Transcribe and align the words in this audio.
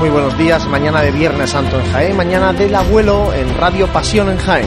Muy 0.00 0.08
buenos 0.08 0.38
días. 0.38 0.66
Mañana 0.66 1.02
de 1.02 1.10
Viernes 1.10 1.50
Santo 1.50 1.78
en 1.78 1.92
Jaén, 1.92 2.16
mañana 2.16 2.54
del 2.54 2.74
abuelo 2.74 3.34
en 3.34 3.54
Radio 3.58 3.86
Pasión 3.88 4.30
en 4.30 4.38
Jaén. 4.38 4.66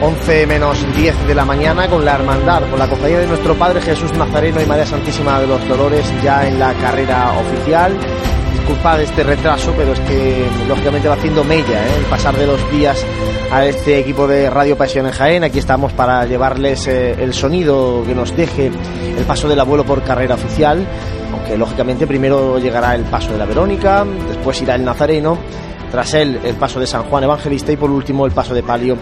11 0.00 0.46
menos 0.46 0.78
10 0.94 1.26
de 1.26 1.34
la 1.34 1.44
mañana 1.44 1.88
con 1.88 2.04
la 2.04 2.14
hermandad, 2.14 2.62
con 2.70 2.78
la 2.78 2.88
compañía 2.88 3.18
de 3.18 3.26
nuestro 3.26 3.56
Padre 3.56 3.80
Jesús 3.80 4.12
Nazareno 4.12 4.62
y 4.62 4.66
María 4.66 4.86
Santísima 4.86 5.40
de 5.40 5.48
los 5.48 5.66
Dolores 5.66 6.04
ya 6.22 6.46
en 6.46 6.60
la 6.60 6.72
carrera 6.74 7.32
oficial. 7.32 7.98
Disculpad 8.66 9.00
este 9.00 9.22
retraso, 9.22 9.72
pero 9.76 9.92
es 9.92 10.00
que 10.00 10.44
lógicamente 10.66 11.06
va 11.06 11.14
haciendo 11.14 11.44
mella 11.44 11.86
¿eh? 11.86 11.98
el 12.00 12.04
pasar 12.06 12.36
de 12.36 12.48
los 12.48 12.68
días 12.72 13.06
a 13.52 13.64
este 13.64 14.00
equipo 14.00 14.26
de 14.26 14.50
Radio 14.50 14.76
Pasión 14.76 15.06
en 15.06 15.12
Jaén. 15.12 15.44
Aquí 15.44 15.60
estamos 15.60 15.92
para 15.92 16.26
llevarles 16.26 16.88
eh, 16.88 17.12
el 17.12 17.32
sonido 17.32 18.02
que 18.04 18.12
nos 18.12 18.36
deje 18.36 18.72
el 19.16 19.24
paso 19.24 19.46
del 19.46 19.60
abuelo 19.60 19.84
por 19.84 20.02
carrera 20.02 20.34
oficial, 20.34 20.84
aunque 21.32 21.56
lógicamente 21.56 22.08
primero 22.08 22.58
llegará 22.58 22.96
el 22.96 23.04
paso 23.04 23.30
de 23.30 23.38
la 23.38 23.44
Verónica, 23.44 24.04
después 24.26 24.60
irá 24.60 24.74
el 24.74 24.84
Nazareno, 24.84 25.38
tras 25.92 26.14
él 26.14 26.40
el 26.42 26.56
paso 26.56 26.80
de 26.80 26.88
San 26.88 27.04
Juan 27.04 27.22
Evangelista 27.22 27.70
y 27.70 27.76
por 27.76 27.92
último 27.92 28.26
el 28.26 28.32
paso 28.32 28.52
de 28.52 28.64
palio 28.64 28.98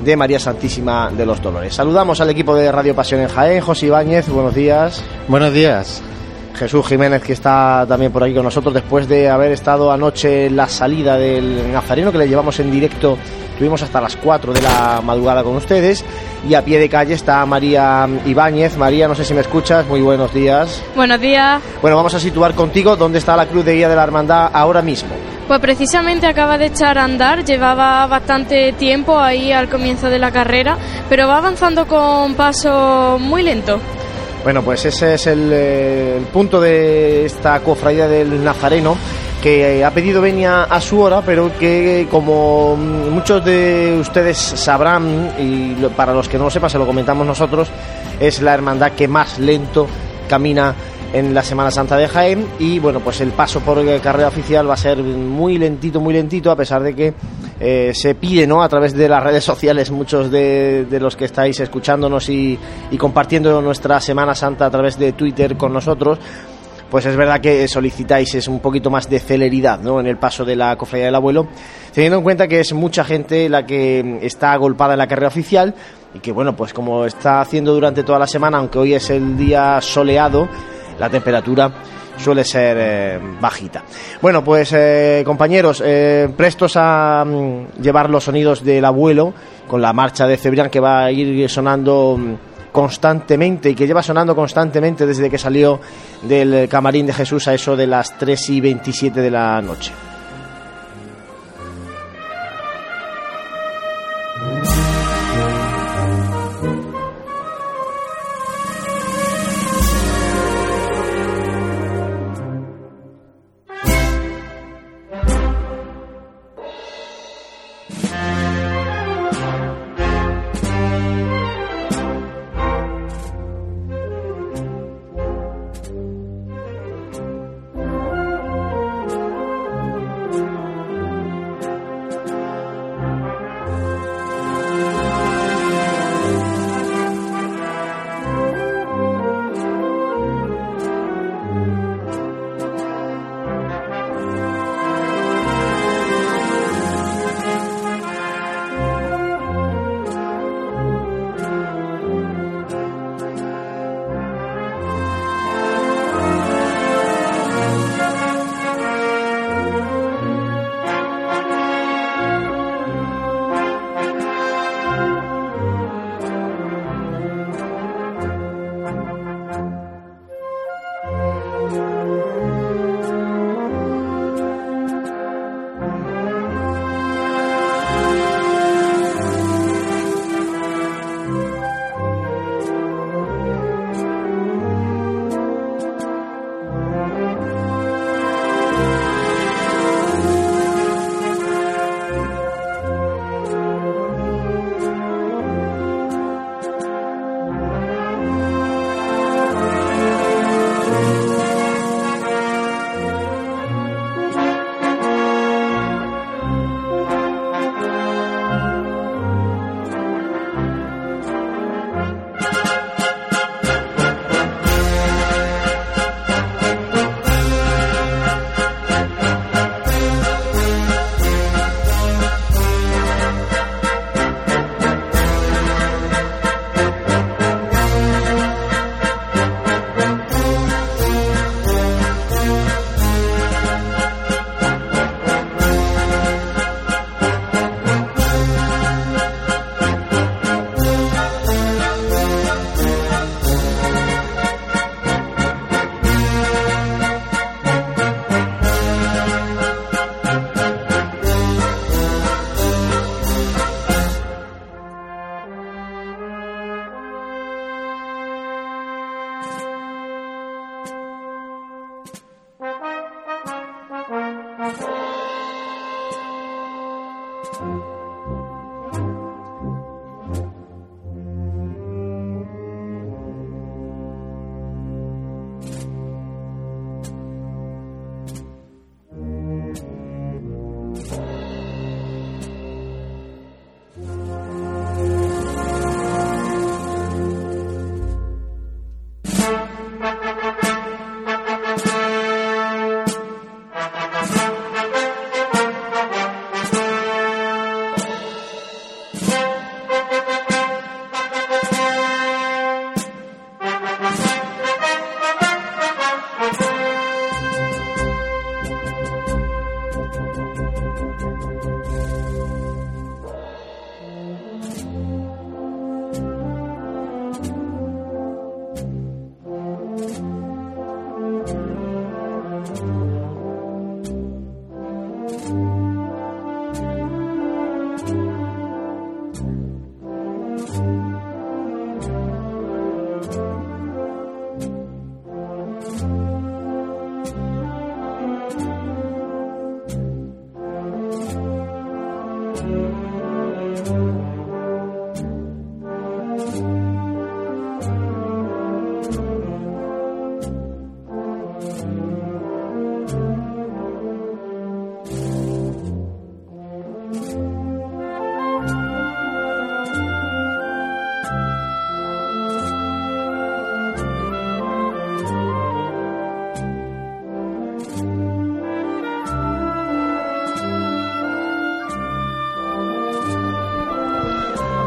de 0.00 0.16
María 0.16 0.38
Santísima 0.38 1.10
de 1.10 1.26
los 1.26 1.42
Dolores. 1.42 1.74
Saludamos 1.74 2.20
al 2.20 2.30
equipo 2.30 2.54
de 2.54 2.70
Radio 2.70 2.94
Pasión 2.94 3.22
en 3.22 3.28
Jaén, 3.28 3.62
José 3.62 3.86
Ibáñez, 3.86 4.28
buenos 4.28 4.54
días. 4.54 5.02
Buenos 5.26 5.52
días. 5.52 6.04
Jesús 6.58 6.86
Jiménez, 6.86 7.22
que 7.22 7.32
está 7.32 7.86
también 7.88 8.10
por 8.10 8.24
aquí 8.24 8.34
con 8.34 8.44
nosotros 8.44 8.74
después 8.74 9.08
de 9.08 9.28
haber 9.28 9.52
estado 9.52 9.92
anoche 9.92 10.46
en 10.46 10.56
la 10.56 10.68
salida 10.68 11.16
del 11.16 11.72
Nazareno, 11.72 12.10
que 12.10 12.18
le 12.18 12.28
llevamos 12.28 12.58
en 12.58 12.70
directo, 12.70 13.16
tuvimos 13.56 13.80
hasta 13.82 14.00
las 14.00 14.16
4 14.16 14.52
de 14.52 14.62
la 14.62 15.00
madrugada 15.04 15.44
con 15.44 15.56
ustedes. 15.56 16.04
Y 16.48 16.54
a 16.54 16.64
pie 16.64 16.78
de 16.78 16.88
calle 16.88 17.14
está 17.14 17.44
María 17.46 18.08
Ibáñez. 18.26 18.76
María, 18.76 19.08
no 19.08 19.14
sé 19.14 19.24
si 19.24 19.34
me 19.34 19.40
escuchas, 19.40 19.86
muy 19.86 20.00
buenos 20.00 20.32
días. 20.34 20.82
Buenos 20.94 21.20
días. 21.20 21.62
Bueno, 21.80 21.96
vamos 21.96 22.14
a 22.14 22.20
situar 22.20 22.54
contigo 22.54 22.96
dónde 22.96 23.18
está 23.18 23.36
la 23.36 23.46
cruz 23.46 23.64
de 23.64 23.74
guía 23.74 23.88
de 23.88 23.96
la 23.96 24.04
hermandad 24.04 24.50
ahora 24.52 24.82
mismo. 24.82 25.10
Pues 25.46 25.60
precisamente 25.60 26.26
acaba 26.26 26.58
de 26.58 26.66
echar 26.66 26.98
a 26.98 27.04
andar, 27.04 27.44
llevaba 27.44 28.06
bastante 28.06 28.72
tiempo 28.72 29.18
ahí 29.18 29.50
al 29.50 29.68
comienzo 29.68 30.10
de 30.10 30.18
la 30.18 30.30
carrera, 30.30 30.76
pero 31.08 31.26
va 31.26 31.38
avanzando 31.38 31.86
con 31.86 32.34
paso 32.34 33.18
muy 33.18 33.42
lento. 33.42 33.80
Bueno, 34.48 34.62
pues 34.62 34.82
ese 34.86 35.12
es 35.12 35.26
el, 35.26 35.50
eh, 35.52 36.16
el 36.16 36.24
punto 36.24 36.58
de 36.58 37.26
esta 37.26 37.60
cofradía 37.60 38.08
del 38.08 38.42
Nazareno 38.42 38.96
que 39.42 39.84
ha 39.84 39.90
pedido 39.90 40.22
venia 40.22 40.62
a 40.62 40.80
su 40.80 40.98
hora, 41.00 41.20
pero 41.20 41.52
que 41.58 42.08
como 42.10 42.74
muchos 42.74 43.44
de 43.44 43.98
ustedes 44.00 44.38
sabrán, 44.38 45.34
y 45.38 45.74
para 45.94 46.14
los 46.14 46.30
que 46.30 46.38
no 46.38 46.44
lo 46.44 46.50
sepan, 46.50 46.70
se 46.70 46.78
lo 46.78 46.86
comentamos 46.86 47.26
nosotros, 47.26 47.68
es 48.18 48.40
la 48.40 48.54
hermandad 48.54 48.92
que 48.92 49.06
más 49.06 49.38
lento 49.38 49.86
camina 50.30 50.74
en 51.12 51.34
la 51.34 51.42
Semana 51.42 51.70
Santa 51.70 51.96
de 51.96 52.08
Jaén 52.08 52.46
y 52.58 52.78
bueno, 52.78 53.00
pues 53.00 53.20
el 53.20 53.30
paso 53.30 53.60
por 53.60 53.78
carrera 54.00 54.28
oficial 54.28 54.68
va 54.68 54.74
a 54.74 54.78
ser 54.78 54.98
muy 54.98 55.58
lentito, 55.58 56.00
muy 56.00 56.14
lentito, 56.14 56.50
a 56.50 56.56
pesar 56.56 56.82
de 56.82 56.94
que 56.94 57.14
eh, 57.60 57.92
se 57.94 58.14
pide, 58.14 58.46
¿no? 58.46 58.62
A 58.62 58.68
través 58.68 58.94
de 58.94 59.08
las 59.08 59.22
redes 59.22 59.44
sociales, 59.44 59.90
muchos 59.90 60.30
de, 60.30 60.84
de 60.84 61.00
los 61.00 61.16
que 61.16 61.24
estáis 61.24 61.58
escuchándonos 61.60 62.28
y, 62.28 62.58
y 62.90 62.96
compartiendo 62.96 63.60
nuestra 63.62 64.00
Semana 64.00 64.34
Santa 64.34 64.66
a 64.66 64.70
través 64.70 64.98
de 64.98 65.12
Twitter 65.12 65.56
con 65.56 65.72
nosotros, 65.72 66.18
pues 66.90 67.04
es 67.06 67.16
verdad 67.16 67.40
que 67.40 67.68
solicitáis 67.68 68.34
es 68.34 68.48
un 68.48 68.60
poquito 68.60 68.90
más 68.90 69.08
de 69.10 69.18
celeridad 69.20 69.80
¿no? 69.80 70.00
en 70.00 70.06
el 70.06 70.16
paso 70.16 70.44
de 70.44 70.56
la 70.56 70.76
cofradía 70.76 71.06
del 71.06 71.14
abuelo, 71.14 71.48
teniendo 71.92 72.18
en 72.18 72.24
cuenta 72.24 72.48
que 72.48 72.60
es 72.60 72.72
mucha 72.72 73.04
gente 73.04 73.48
la 73.48 73.66
que 73.66 74.18
está 74.22 74.52
agolpada 74.52 74.94
en 74.94 74.98
la 74.98 75.06
carrera 75.06 75.28
oficial 75.28 75.74
y 76.14 76.20
que 76.20 76.32
bueno, 76.32 76.56
pues 76.56 76.72
como 76.72 77.04
está 77.04 77.40
haciendo 77.40 77.74
durante 77.74 78.02
toda 78.04 78.18
la 78.18 78.26
semana, 78.26 78.58
aunque 78.58 78.78
hoy 78.78 78.94
es 78.94 79.10
el 79.10 79.36
día 79.36 79.80
soleado, 79.82 80.48
la 80.98 81.08
temperatura 81.08 81.70
suele 82.18 82.44
ser 82.44 82.76
eh, 82.78 83.20
bajita. 83.40 83.84
Bueno, 84.20 84.42
pues 84.42 84.72
eh, 84.72 85.22
compañeros, 85.24 85.82
eh, 85.84 86.28
prestos 86.36 86.72
a 86.76 87.24
mm, 87.24 87.80
llevar 87.80 88.10
los 88.10 88.24
sonidos 88.24 88.64
del 88.64 88.84
abuelo 88.84 89.32
con 89.66 89.80
la 89.80 89.92
marcha 89.92 90.26
de 90.26 90.36
Cebrián 90.36 90.70
que 90.70 90.80
va 90.80 91.04
a 91.04 91.12
ir 91.12 91.48
sonando 91.48 92.16
mm, 92.18 92.34
constantemente 92.72 93.70
y 93.70 93.74
que 93.74 93.86
lleva 93.86 94.02
sonando 94.02 94.34
constantemente 94.34 95.06
desde 95.06 95.30
que 95.30 95.38
salió 95.38 95.80
del 96.22 96.68
camarín 96.68 97.06
de 97.06 97.12
Jesús 97.12 97.48
a 97.48 97.54
eso 97.54 97.76
de 97.76 97.86
las 97.86 98.18
3 98.18 98.50
y 98.50 98.60
27 98.60 99.20
de 99.20 99.30
la 99.30 99.60
noche. 99.62 99.92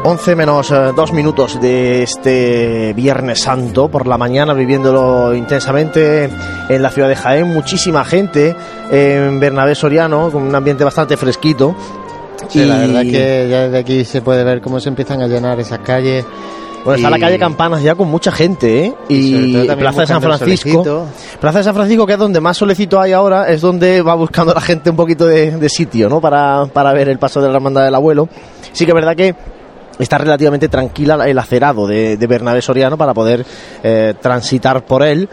11 0.04 0.34
menos 0.34 0.68
2 0.70 1.10
eh, 1.10 1.12
minutos 1.12 1.60
de 1.60 2.02
este 2.02 2.92
Viernes 2.92 3.40
Santo 3.40 3.88
por 3.88 4.08
la 4.08 4.18
mañana, 4.18 4.52
viviéndolo 4.52 5.32
intensamente 5.32 6.28
en 6.68 6.82
la 6.82 6.90
ciudad 6.90 7.08
de 7.08 7.14
Jaén. 7.14 7.46
Muchísima 7.46 8.04
gente 8.04 8.56
en 8.90 9.38
Bernabé 9.38 9.76
Soriano, 9.76 10.30
con 10.32 10.42
un 10.42 10.54
ambiente 10.54 10.82
bastante 10.82 11.16
fresquito. 11.16 11.76
Sí, 12.48 12.64
la 12.64 12.78
verdad 12.78 13.02
que 13.02 13.46
ya 13.48 13.62
desde 13.64 13.78
aquí 13.78 14.04
se 14.04 14.22
puede 14.22 14.42
ver 14.42 14.60
cómo 14.60 14.80
se 14.80 14.88
empiezan 14.88 15.22
a 15.22 15.28
llenar 15.28 15.60
esas 15.60 15.78
calles. 15.78 16.24
Bueno, 16.84 16.96
está 16.96 17.10
la 17.10 17.20
calle 17.20 17.38
Campanas 17.38 17.80
ya 17.80 17.94
con 17.94 18.08
mucha 18.08 18.32
gente, 18.32 18.86
¿eh? 18.86 18.94
Y, 19.08 19.68
Plaza 19.68 20.00
de 20.00 20.06
San 20.08 20.20
Francisco. 20.20 21.06
Plaza 21.40 21.58
de 21.58 21.64
San 21.64 21.74
Francisco, 21.76 22.04
que 22.06 22.14
es 22.14 22.18
donde 22.18 22.40
más 22.40 22.56
solecito 22.56 23.00
hay 23.00 23.12
ahora, 23.12 23.48
es 23.48 23.60
donde 23.60 24.02
va 24.02 24.16
buscando 24.16 24.52
la 24.52 24.60
gente 24.60 24.90
un 24.90 24.96
poquito 24.96 25.26
de, 25.26 25.52
de 25.52 25.68
sitio, 25.68 26.08
¿no? 26.08 26.20
Para, 26.20 26.66
para 26.66 26.92
ver 26.92 27.08
el 27.08 27.20
paso 27.20 27.40
de 27.40 27.48
la 27.50 27.54
hermandad 27.54 27.84
del 27.84 27.94
abuelo. 27.94 28.28
Sí 28.72 28.84
que 28.84 28.90
es 28.90 28.94
verdad 28.96 29.14
que 29.14 29.36
está 30.02 30.18
relativamente 30.18 30.68
tranquila 30.68 31.28
el 31.28 31.38
acerado 31.38 31.86
de, 31.86 32.16
Bernabé 32.16 32.62
Soriano 32.62 32.96
para 32.96 33.14
poder 33.14 33.44
eh, 33.82 34.14
transitar 34.20 34.84
por 34.84 35.02
él. 35.02 35.28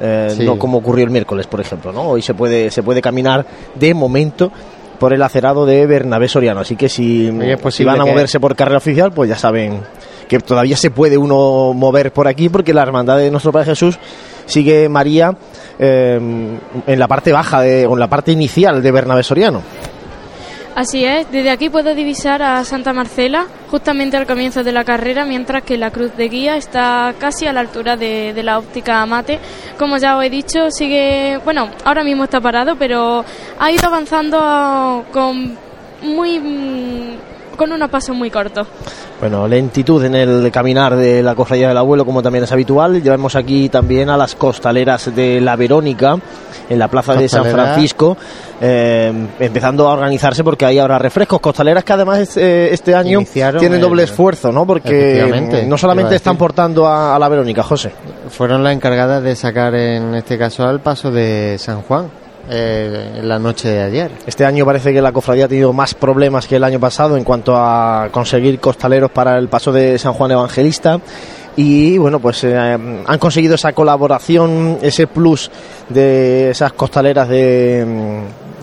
Eh, 0.00 0.36
no 0.44 0.58
como 0.58 0.78
ocurrió 0.78 1.04
el 1.04 1.10
miércoles, 1.10 1.48
por 1.48 1.60
ejemplo, 1.60 1.92
¿no? 1.92 2.02
Hoy 2.02 2.22
se 2.22 2.32
puede, 2.32 2.70
se 2.70 2.84
puede 2.84 3.02
caminar 3.02 3.44
de 3.74 3.94
momento 3.94 4.52
por 4.98 5.12
el 5.12 5.22
acerado 5.22 5.66
de 5.66 5.86
Bernabé 5.86 6.28
Soriano. 6.28 6.60
Así 6.60 6.76
que 6.76 6.88
si, 6.88 7.32
si 7.70 7.84
van 7.84 8.00
a 8.00 8.04
moverse 8.04 8.38
por 8.38 8.54
carrera 8.54 8.78
oficial, 8.78 9.12
pues 9.12 9.28
ya 9.28 9.36
saben 9.36 9.80
que 10.28 10.38
todavía 10.38 10.76
se 10.76 10.90
puede 10.90 11.16
uno 11.16 11.72
mover 11.74 12.12
por 12.12 12.28
aquí 12.28 12.48
porque 12.48 12.74
la 12.74 12.82
hermandad 12.82 13.18
de 13.18 13.30
nuestro 13.30 13.50
Padre 13.50 13.70
Jesús 13.70 13.98
sigue 14.46 14.88
María 14.88 15.36
eh, 15.78 16.20
en 16.86 16.98
la 16.98 17.08
parte 17.08 17.32
baja 17.32 17.60
de, 17.62 17.86
o 17.86 17.94
en 17.94 18.00
la 18.00 18.08
parte 18.08 18.32
inicial 18.32 18.82
de 18.82 18.92
Bernabé 18.92 19.22
Soriano. 19.22 19.62
Así 20.78 21.04
es, 21.04 21.28
desde 21.32 21.50
aquí 21.50 21.70
puedo 21.70 21.92
divisar 21.92 22.40
a 22.40 22.62
Santa 22.62 22.92
Marcela 22.92 23.48
justamente 23.68 24.16
al 24.16 24.28
comienzo 24.28 24.62
de 24.62 24.70
la 24.70 24.84
carrera, 24.84 25.24
mientras 25.24 25.64
que 25.64 25.76
la 25.76 25.90
cruz 25.90 26.16
de 26.16 26.28
guía 26.28 26.56
está 26.56 27.16
casi 27.18 27.48
a 27.48 27.52
la 27.52 27.58
altura 27.58 27.96
de, 27.96 28.32
la 28.44 28.60
óptica 28.60 29.04
mate. 29.04 29.40
Como 29.76 29.96
ya 29.96 30.16
os 30.16 30.24
he 30.24 30.30
dicho, 30.30 30.70
sigue, 30.70 31.40
bueno, 31.42 31.68
ahora 31.84 32.04
mismo 32.04 32.22
está 32.22 32.40
parado, 32.40 32.76
pero 32.76 33.24
ha 33.58 33.72
ido 33.72 33.88
avanzando 33.88 35.04
con 35.10 35.58
muy 36.02 37.18
con 37.58 37.72
unos 37.72 37.90
pasos 37.90 38.16
muy 38.16 38.30
cortos. 38.30 38.66
Bueno, 39.20 39.48
lentitud 39.48 40.02
en 40.04 40.14
el 40.14 40.50
caminar 40.52 40.96
de 40.96 41.22
la 41.22 41.34
cofradía 41.34 41.68
del 41.68 41.76
abuelo, 41.76 42.06
como 42.06 42.22
también 42.22 42.44
es 42.44 42.52
habitual. 42.52 43.02
Llevamos 43.02 43.34
aquí 43.34 43.68
también 43.68 44.08
a 44.08 44.16
las 44.16 44.36
costaleras 44.36 45.14
de 45.14 45.40
la 45.40 45.56
Verónica, 45.56 46.16
en 46.68 46.78
la 46.78 46.88
plaza 46.88 47.14
de 47.14 47.28
San 47.28 47.44
Francisco, 47.44 48.16
eh, 48.60 49.12
empezando 49.40 49.88
a 49.88 49.94
organizarse 49.94 50.44
porque 50.44 50.64
hay 50.64 50.78
ahora 50.78 50.98
refrescos. 50.98 51.40
Costaleras 51.40 51.82
que 51.82 51.92
además 51.92 52.36
eh, 52.36 52.68
este 52.72 52.94
año 52.94 53.20
tienen 53.58 53.80
doble 53.80 54.04
esfuerzo, 54.04 54.52
¿no? 54.52 54.64
Porque 54.64 55.64
no 55.66 55.76
solamente 55.76 56.14
están 56.14 56.36
portando 56.36 56.86
a, 56.86 57.18
la 57.18 57.28
Verónica, 57.28 57.64
José. 57.64 57.92
Fueron 58.30 58.62
las 58.62 58.72
encargadas 58.72 59.22
de 59.22 59.34
sacar 59.34 59.74
en 59.74 60.14
este 60.14 60.38
caso 60.38 60.62
al 60.62 60.80
paso 60.80 61.10
de 61.10 61.56
San 61.58 61.82
Juan. 61.82 62.08
Eh, 62.50 63.20
la 63.22 63.38
noche 63.38 63.68
de 63.68 63.82
ayer. 63.82 64.10
Este 64.26 64.46
año 64.46 64.64
parece 64.64 64.94
que 64.94 65.02
la 65.02 65.12
cofradía 65.12 65.44
ha 65.44 65.48
tenido 65.48 65.74
más 65.74 65.92
problemas 65.92 66.46
que 66.46 66.56
el 66.56 66.64
año 66.64 66.80
pasado 66.80 67.18
en 67.18 67.24
cuanto 67.24 67.54
a 67.54 68.08
conseguir 68.10 68.58
costaleros 68.58 69.10
para 69.10 69.36
el 69.36 69.48
paso 69.48 69.70
de 69.70 69.98
San 69.98 70.14
Juan 70.14 70.30
Evangelista 70.30 70.98
y 71.56 71.98
bueno 71.98 72.20
pues 72.20 72.44
eh, 72.44 72.56
han 72.56 73.18
conseguido 73.18 73.56
esa 73.56 73.74
colaboración 73.74 74.78
ese 74.80 75.06
plus 75.06 75.50
de 75.90 76.50
esas 76.50 76.72
costaleras 76.72 77.28
de, 77.28 77.84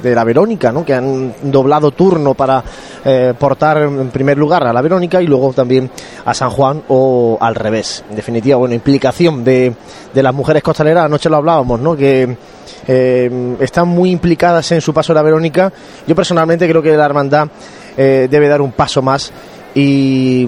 de 0.09 0.15
la 0.15 0.23
Verónica 0.23 0.71
¿no? 0.71 0.85
que 0.85 0.93
han 0.93 1.33
doblado 1.43 1.91
turno 1.91 2.33
para 2.33 2.63
eh, 3.03 3.33
portar 3.37 3.77
en 3.77 4.09
primer 4.09 4.37
lugar 4.37 4.65
a 4.65 4.73
la 4.73 4.81
Verónica 4.81 5.21
y 5.21 5.27
luego 5.27 5.53
también 5.53 5.89
a 6.25 6.33
San 6.33 6.49
Juan 6.49 6.83
o 6.87 7.37
al 7.39 7.55
revés 7.55 8.03
en 8.09 8.15
definitiva 8.15 8.57
bueno 8.57 8.75
implicación 8.75 9.43
de, 9.43 9.73
de 10.13 10.23
las 10.23 10.33
mujeres 10.33 10.63
costaleras 10.63 11.05
anoche 11.05 11.29
lo 11.29 11.37
hablábamos 11.37 11.79
¿no? 11.79 11.95
que 11.95 12.37
eh, 12.87 13.55
están 13.59 13.87
muy 13.87 14.11
implicadas 14.11 14.71
en 14.71 14.81
su 14.81 14.93
paso 14.93 15.11
a 15.11 15.15
la 15.15 15.21
Verónica 15.21 15.71
yo 16.05 16.15
personalmente 16.15 16.67
creo 16.69 16.81
que 16.81 16.95
la 16.95 17.05
hermandad 17.05 17.47
debe 17.97 18.49
dar 18.49 18.61
un 18.61 18.73
paso 18.73 19.01
más 19.01 19.31
y, 19.75 20.47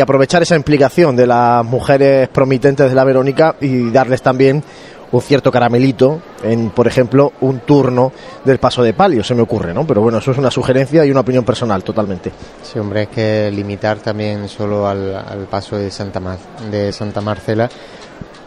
aprovechar 0.00 0.42
esa 0.42 0.56
implicación 0.56 1.16
de 1.16 1.26
las 1.26 1.64
mujeres 1.64 2.28
promitentes 2.28 2.88
de 2.88 2.94
la 2.94 3.04
Verónica 3.04 3.56
y 3.60 3.90
darles 3.90 4.22
también 4.22 4.62
un 5.12 5.20
cierto 5.20 5.52
caramelito 5.52 6.20
en, 6.42 6.70
por 6.70 6.86
ejemplo, 6.86 7.32
un 7.40 7.60
turno 7.60 8.12
del 8.44 8.58
paso 8.58 8.82
de 8.82 8.94
palio, 8.94 9.22
se 9.22 9.34
me 9.34 9.42
ocurre, 9.42 9.72
¿no? 9.72 9.86
Pero 9.86 10.00
bueno, 10.00 10.18
eso 10.18 10.32
es 10.32 10.38
una 10.38 10.50
sugerencia 10.50 11.04
y 11.04 11.10
una 11.10 11.20
opinión 11.20 11.44
personal, 11.44 11.84
totalmente. 11.84 12.32
Sí, 12.62 12.78
hombre, 12.78 13.02
es 13.02 13.08
que 13.08 13.50
limitar 13.52 13.98
también 13.98 14.48
solo 14.48 14.88
al, 14.88 15.46
paso 15.50 15.76
de 15.76 15.90
Santa, 15.90 16.20
de 16.70 16.92
Santa 16.92 17.20
Marcela 17.20 17.68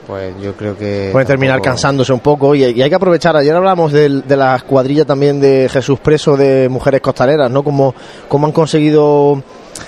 pues 0.06 0.36
yo 0.40 0.56
creo 0.56 0.78
que... 0.78 1.10
Puede 1.12 1.26
terminar 1.26 1.62
cansándose 1.62 2.14
un 2.14 2.20
poco 2.20 2.54
y, 2.54 2.64
hay 2.64 2.90
que 2.90 2.96
aprovechar. 2.96 3.36
Ayer 3.36 3.56
hablamos 3.56 3.92
de, 3.92 4.22
de, 4.22 4.38
la 4.38 4.56
escuadrilla 4.56 5.04
también 5.04 5.40
de 5.42 5.68
Jesús 5.68 6.00
Preso 6.00 6.38
de 6.38 6.70
Mujeres 6.70 7.02
Costaleras, 7.02 7.50
¿no? 7.50 7.64
Como, 7.64 7.96
como 8.28 8.46
han 8.46 8.54
conseguido 8.54 9.42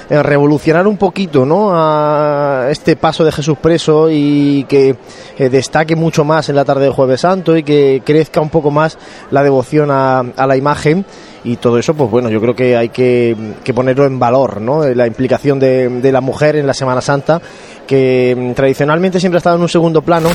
revolucionar 0.10 0.88
un 0.88 0.98
poquito 0.98 1.46
¿no? 1.46 1.70
a 1.72 2.68
este 2.70 2.96
paso 2.96 3.24
de 3.24 3.32
Jesús 3.32 3.58
preso 3.58 4.10
y 4.10 4.66
que 4.68 4.96
eh, 5.38 5.50
destaque 5.50 5.96
mucho 5.96 6.24
más 6.24 6.50
en 6.50 6.56
la 6.56 6.66
tarde 6.66 6.86
de 6.86 6.92
Jueves 6.92 7.22
Santo 7.22 7.56
y 7.58 7.64
que 7.64 8.02
crezca 8.06 8.42
un 8.42 8.50
poco 8.50 8.72
más 8.72 8.98
la 9.32 9.44
devoción 9.44 9.90
a, 9.92 10.24
la 10.36 10.58
imagen 10.58 11.06
y 11.44 11.58
todo 11.58 11.78
eso, 11.78 11.94
pues 11.94 12.10
bueno, 12.10 12.30
yo 12.30 12.42
creo 12.42 12.56
que 12.56 12.76
hay 12.76 12.90
que, 12.90 13.36
ponerlo 13.74 14.06
en 14.06 14.20
valor, 14.20 14.60
¿no? 14.60 14.86
La 14.86 15.08
implicación 15.08 15.60
de, 15.60 15.88
de, 15.88 16.12
la 16.12 16.20
mujer 16.20 16.56
en 16.56 16.68
la 16.68 16.74
Semana 16.74 17.00
Santa, 17.00 17.42
que 17.86 18.36
mm, 18.38 18.54
tradicionalmente 18.54 19.20
siempre 19.20 19.38
ha 19.38 19.40
estado 19.40 19.56
en 19.56 19.62
un 19.62 19.70
segundo 19.70 20.02
plano 20.02 20.30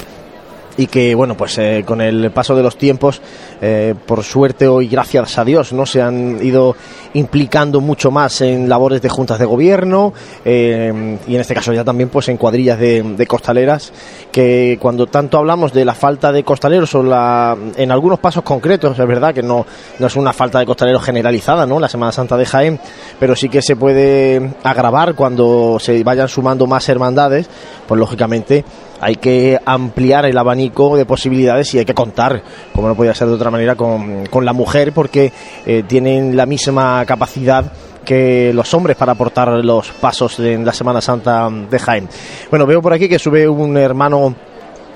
y 0.76 0.86
que 0.86 1.14
bueno 1.14 1.36
pues 1.36 1.58
eh, 1.58 1.84
con 1.86 2.00
el 2.00 2.30
paso 2.30 2.54
de 2.54 2.62
los 2.62 2.76
tiempos 2.76 3.20
eh, 3.60 3.94
por 4.06 4.22
suerte 4.22 4.66
hoy 4.66 4.88
gracias 4.88 5.38
a 5.38 5.44
Dios 5.44 5.72
no 5.72 5.86
se 5.86 6.00
han 6.00 6.44
ido 6.44 6.74
implicando 7.14 7.80
mucho 7.80 8.10
más 8.10 8.40
en 8.40 8.68
labores 8.68 9.02
de 9.02 9.08
juntas 9.08 9.38
de 9.38 9.44
gobierno 9.44 10.12
eh, 10.44 11.18
y 11.26 11.34
en 11.34 11.40
este 11.40 11.54
caso 11.54 11.72
ya 11.72 11.84
también 11.84 12.08
pues 12.08 12.28
en 12.28 12.36
cuadrillas 12.36 12.78
de, 12.78 13.26
costaleras 13.28 13.92
que 14.30 14.78
cuando 14.80 15.06
tanto 15.06 15.38
hablamos 15.38 15.72
de 15.72 15.84
la 15.84 15.94
falta 15.94 16.32
de 16.32 16.42
costaleros 16.42 16.94
o 16.94 17.02
la 17.02 17.56
en 17.76 17.90
algunos 17.90 18.18
pasos 18.18 18.42
concretos 18.42 18.98
es 18.98 19.06
verdad 19.06 19.32
que 19.32 19.42
no, 19.42 19.64
no 19.98 20.06
es 20.06 20.16
una 20.16 20.32
falta 20.32 20.58
de 20.58 20.66
costaleros 20.66 21.02
generalizada 21.02 21.66
no 21.66 21.78
la 21.78 21.88
Semana 21.88 22.12
Santa 22.12 22.36
de 22.36 22.46
Jaén 22.46 22.80
pero 23.18 23.36
sí 23.36 23.48
que 23.48 23.62
se 23.62 23.76
puede 23.76 24.54
agravar 24.64 25.14
cuando 25.14 25.78
se 25.78 26.02
vayan 26.02 26.28
sumando 26.28 26.66
más 26.66 26.88
hermandades 26.88 27.48
pues 27.86 27.98
lógicamente 27.98 28.64
hay 29.02 29.16
que 29.16 29.58
ampliar 29.66 30.26
el 30.26 30.38
abanico 30.38 30.96
de 30.96 31.04
posibilidades 31.04 31.74
y 31.74 31.78
hay 31.78 31.84
que 31.84 31.92
contar, 31.92 32.40
como 32.72 32.86
no 32.86 32.94
podía 32.94 33.12
ser 33.14 33.26
de 33.26 33.34
otra 33.34 33.50
manera, 33.50 33.74
con, 33.74 34.24
la 34.44 34.52
mujer 34.52 34.92
porque 34.92 35.32
eh, 35.66 35.82
tienen 35.88 36.36
la 36.36 36.46
misma 36.46 37.04
capacidad 37.04 37.72
que 38.04 38.52
los 38.54 38.72
hombres 38.74 38.96
para 38.96 39.12
aportar 39.12 39.48
los 39.64 39.90
pasos 39.90 40.38
en 40.38 40.64
la 40.64 40.72
Semana 40.72 41.00
Santa 41.00 41.48
de 41.50 41.78
Jaén. 41.80 42.08
Bueno, 42.48 42.64
veo 42.64 42.80
por 42.80 42.92
aquí 42.92 43.08
que 43.08 43.18
sube 43.18 43.48
un 43.48 43.76
hermano 43.76 44.36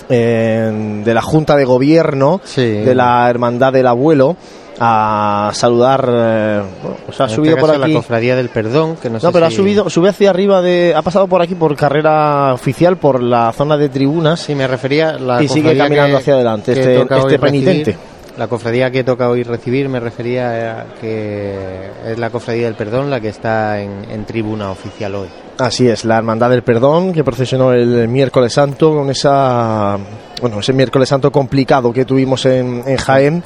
eh, 0.08 1.02
de 1.04 1.14
la 1.14 1.22
Junta 1.22 1.56
de 1.56 1.64
Gobierno 1.64 2.40
de 2.54 2.94
la 2.94 3.28
Hermandad 3.28 3.72
del 3.72 3.88
Abuelo 3.88 4.36
a 4.78 5.50
saludar. 5.54 6.08
Eh, 6.08 6.62
ha 7.06 7.24
este 7.24 7.34
subido 7.34 7.56
por 7.56 7.70
aquí. 7.70 7.92
la 7.92 7.98
cofradía 7.98 8.36
del 8.36 8.48
perdón, 8.48 8.96
que 8.96 9.10
no, 9.10 9.18
pero 9.32 9.46
ha 9.46 9.50
subido, 9.50 9.88
sube 9.90 10.10
hacia 10.10 10.30
arriba 10.30 10.62
de, 10.62 10.94
ha 10.94 11.02
pasado 11.02 11.26
por 11.26 11.42
aquí 11.42 11.54
por 11.54 11.74
carrera 11.76 12.54
oficial 12.54 12.96
por 12.96 13.22
la 13.22 13.52
zona 13.52 13.76
de 13.76 13.88
tribunas. 13.88 14.40
Sí, 14.40 14.54
me 14.54 14.66
refería 14.66 15.18
la 15.18 15.42
y 15.42 15.48
sigue 15.48 15.76
caminando 15.76 16.18
hacia 16.18 16.34
adelante 16.34 16.72
este, 16.72 17.00
este 17.00 17.38
penitente. 17.38 17.96
la 18.36 18.48
cofradía 18.48 18.90
que 18.90 19.02
toca 19.04 19.28
hoy 19.30 19.42
recibir 19.42 19.88
me 19.88 20.00
refería 20.00 20.80
a 20.80 20.84
que 21.00 21.90
es 22.06 22.18
la 22.18 22.30
cofradía 22.30 22.66
del 22.66 22.74
perdón 22.74 23.10
la 23.10 23.20
que 23.20 23.28
está 23.28 23.80
en, 23.80 24.24
tribuna 24.26 24.70
oficial 24.70 25.14
hoy. 25.14 25.28
Así 25.58 25.88
es, 25.88 26.04
la 26.04 26.18
Hermandad 26.18 26.50
del 26.50 26.62
Perdón 26.62 27.14
que 27.14 27.24
procesionó 27.24 27.72
el 27.72 28.08
miércoles 28.08 28.52
santo 28.52 28.92
con 28.94 29.08
esa, 29.08 29.96
bueno, 30.42 30.60
ese 30.60 30.74
miércoles 30.74 31.08
santo 31.08 31.32
complicado 31.32 31.94
que 31.94 32.04
tuvimos 32.04 32.44
en, 32.44 32.82
en 32.86 32.96
Jaén 32.98 33.42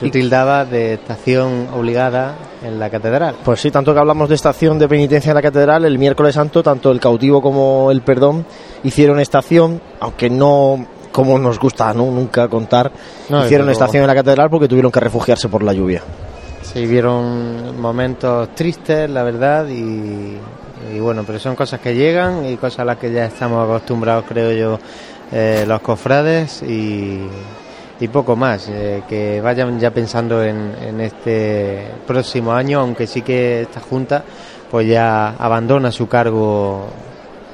Yo 0.00 0.10
tildaba 0.10 0.64
de 0.64 0.94
estación 0.94 1.68
obligada 1.74 2.36
en 2.62 2.78
la 2.78 2.88
catedral. 2.88 3.36
Pues 3.44 3.60
sí, 3.60 3.70
tanto 3.70 3.92
que 3.92 4.00
hablamos 4.00 4.28
de 4.28 4.36
estación 4.36 4.78
de 4.78 4.88
penitencia 4.88 5.30
en 5.30 5.34
la 5.34 5.42
catedral, 5.42 5.84
el 5.84 5.98
miércoles 5.98 6.34
santo, 6.34 6.62
tanto 6.62 6.90
el 6.90 7.00
cautivo 7.00 7.42
como 7.42 7.90
el 7.90 8.02
perdón 8.02 8.46
hicieron 8.84 9.18
estación, 9.20 9.80
aunque 10.00 10.30
no 10.30 10.86
como 11.10 11.38
nos 11.38 11.58
gusta 11.58 11.92
¿no? 11.94 12.06
nunca 12.06 12.46
contar, 12.48 12.92
No, 13.28 13.44
hicieron 13.44 13.68
estación 13.70 14.02
en 14.02 14.06
la 14.06 14.14
catedral 14.14 14.50
porque 14.50 14.68
tuvieron 14.68 14.92
que 14.92 15.00
refugiarse 15.00 15.48
por 15.48 15.62
la 15.62 15.72
lluvia. 15.72 16.02
Se 16.62 16.80
vivieron 16.80 17.80
momentos 17.80 18.54
tristes, 18.54 19.10
la 19.10 19.22
verdad, 19.24 19.66
y, 19.68 20.36
y 20.94 21.00
bueno, 21.00 21.24
pero 21.26 21.38
son 21.38 21.56
cosas 21.56 21.80
que 21.80 21.94
llegan 21.94 22.44
y 22.44 22.56
cosas 22.56 22.80
a 22.80 22.84
las 22.84 22.98
que 22.98 23.10
ya 23.10 23.24
estamos 23.24 23.64
acostumbrados, 23.64 24.26
creo 24.28 24.52
yo, 24.52 24.78
eh, 25.32 25.64
los 25.66 25.80
cofrades 25.80 26.62
y, 26.62 27.20
y 28.00 28.08
poco 28.08 28.36
más. 28.36 28.68
eh, 28.68 29.02
que 29.08 29.40
vayan 29.40 29.78
ya 29.80 29.90
pensando 29.90 30.42
en, 30.42 30.74
en 30.82 31.00
este 31.00 31.86
próximo 32.06 32.52
año, 32.52 32.80
aunque 32.80 33.06
sí 33.06 33.22
que 33.22 33.62
esta 33.62 33.80
Junta 33.80 34.22
pues 34.70 34.86
ya 34.86 35.30
abandona 35.38 35.90
su 35.90 36.06
cargo 36.08 36.86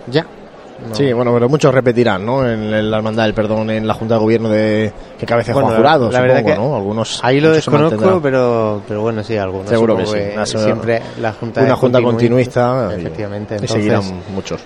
ya. 0.08 0.26
No. 0.88 0.94
Sí, 0.94 1.12
bueno, 1.12 1.32
pero 1.32 1.48
muchos 1.48 1.72
repetirán, 1.72 2.26
¿no? 2.26 2.44
En, 2.44 2.64
en 2.74 2.90
la 2.90 2.96
hermandad 2.96 3.22
del 3.24 3.32
perdón, 3.32 3.70
en 3.70 3.86
la 3.86 3.94
Junta 3.94 4.14
de 4.16 4.20
Gobierno 4.20 4.48
de 4.48 4.92
que 5.18 5.24
cabece 5.24 5.52
Bueno, 5.52 5.68
Juan 5.68 5.78
Jurado, 5.78 6.10
la 6.10 6.20
verdad 6.20 6.38
supongo, 6.40 6.54
que 6.56 6.60
¿no? 6.68 6.76
Algunos 6.76 7.20
Ahí 7.24 7.40
lo 7.40 7.52
desconozco, 7.52 8.20
pero, 8.20 8.82
pero 8.86 9.00
bueno, 9.00 9.22
sí, 9.22 9.36
algunos. 9.36 9.68
Seguro 9.68 9.96
que 9.96 10.04
sí. 10.04 10.18
Siempre 10.58 11.00
la 11.20 11.32
Junta 11.32 11.62
una 11.62 11.76
junta 11.76 12.00
continui- 12.00 12.04
continuista 12.04 12.88
y- 12.90 13.00
Efectivamente. 13.00 13.54
y 13.54 13.58
entonces, 13.58 13.70
seguirán 13.76 14.02
muchos. 14.34 14.60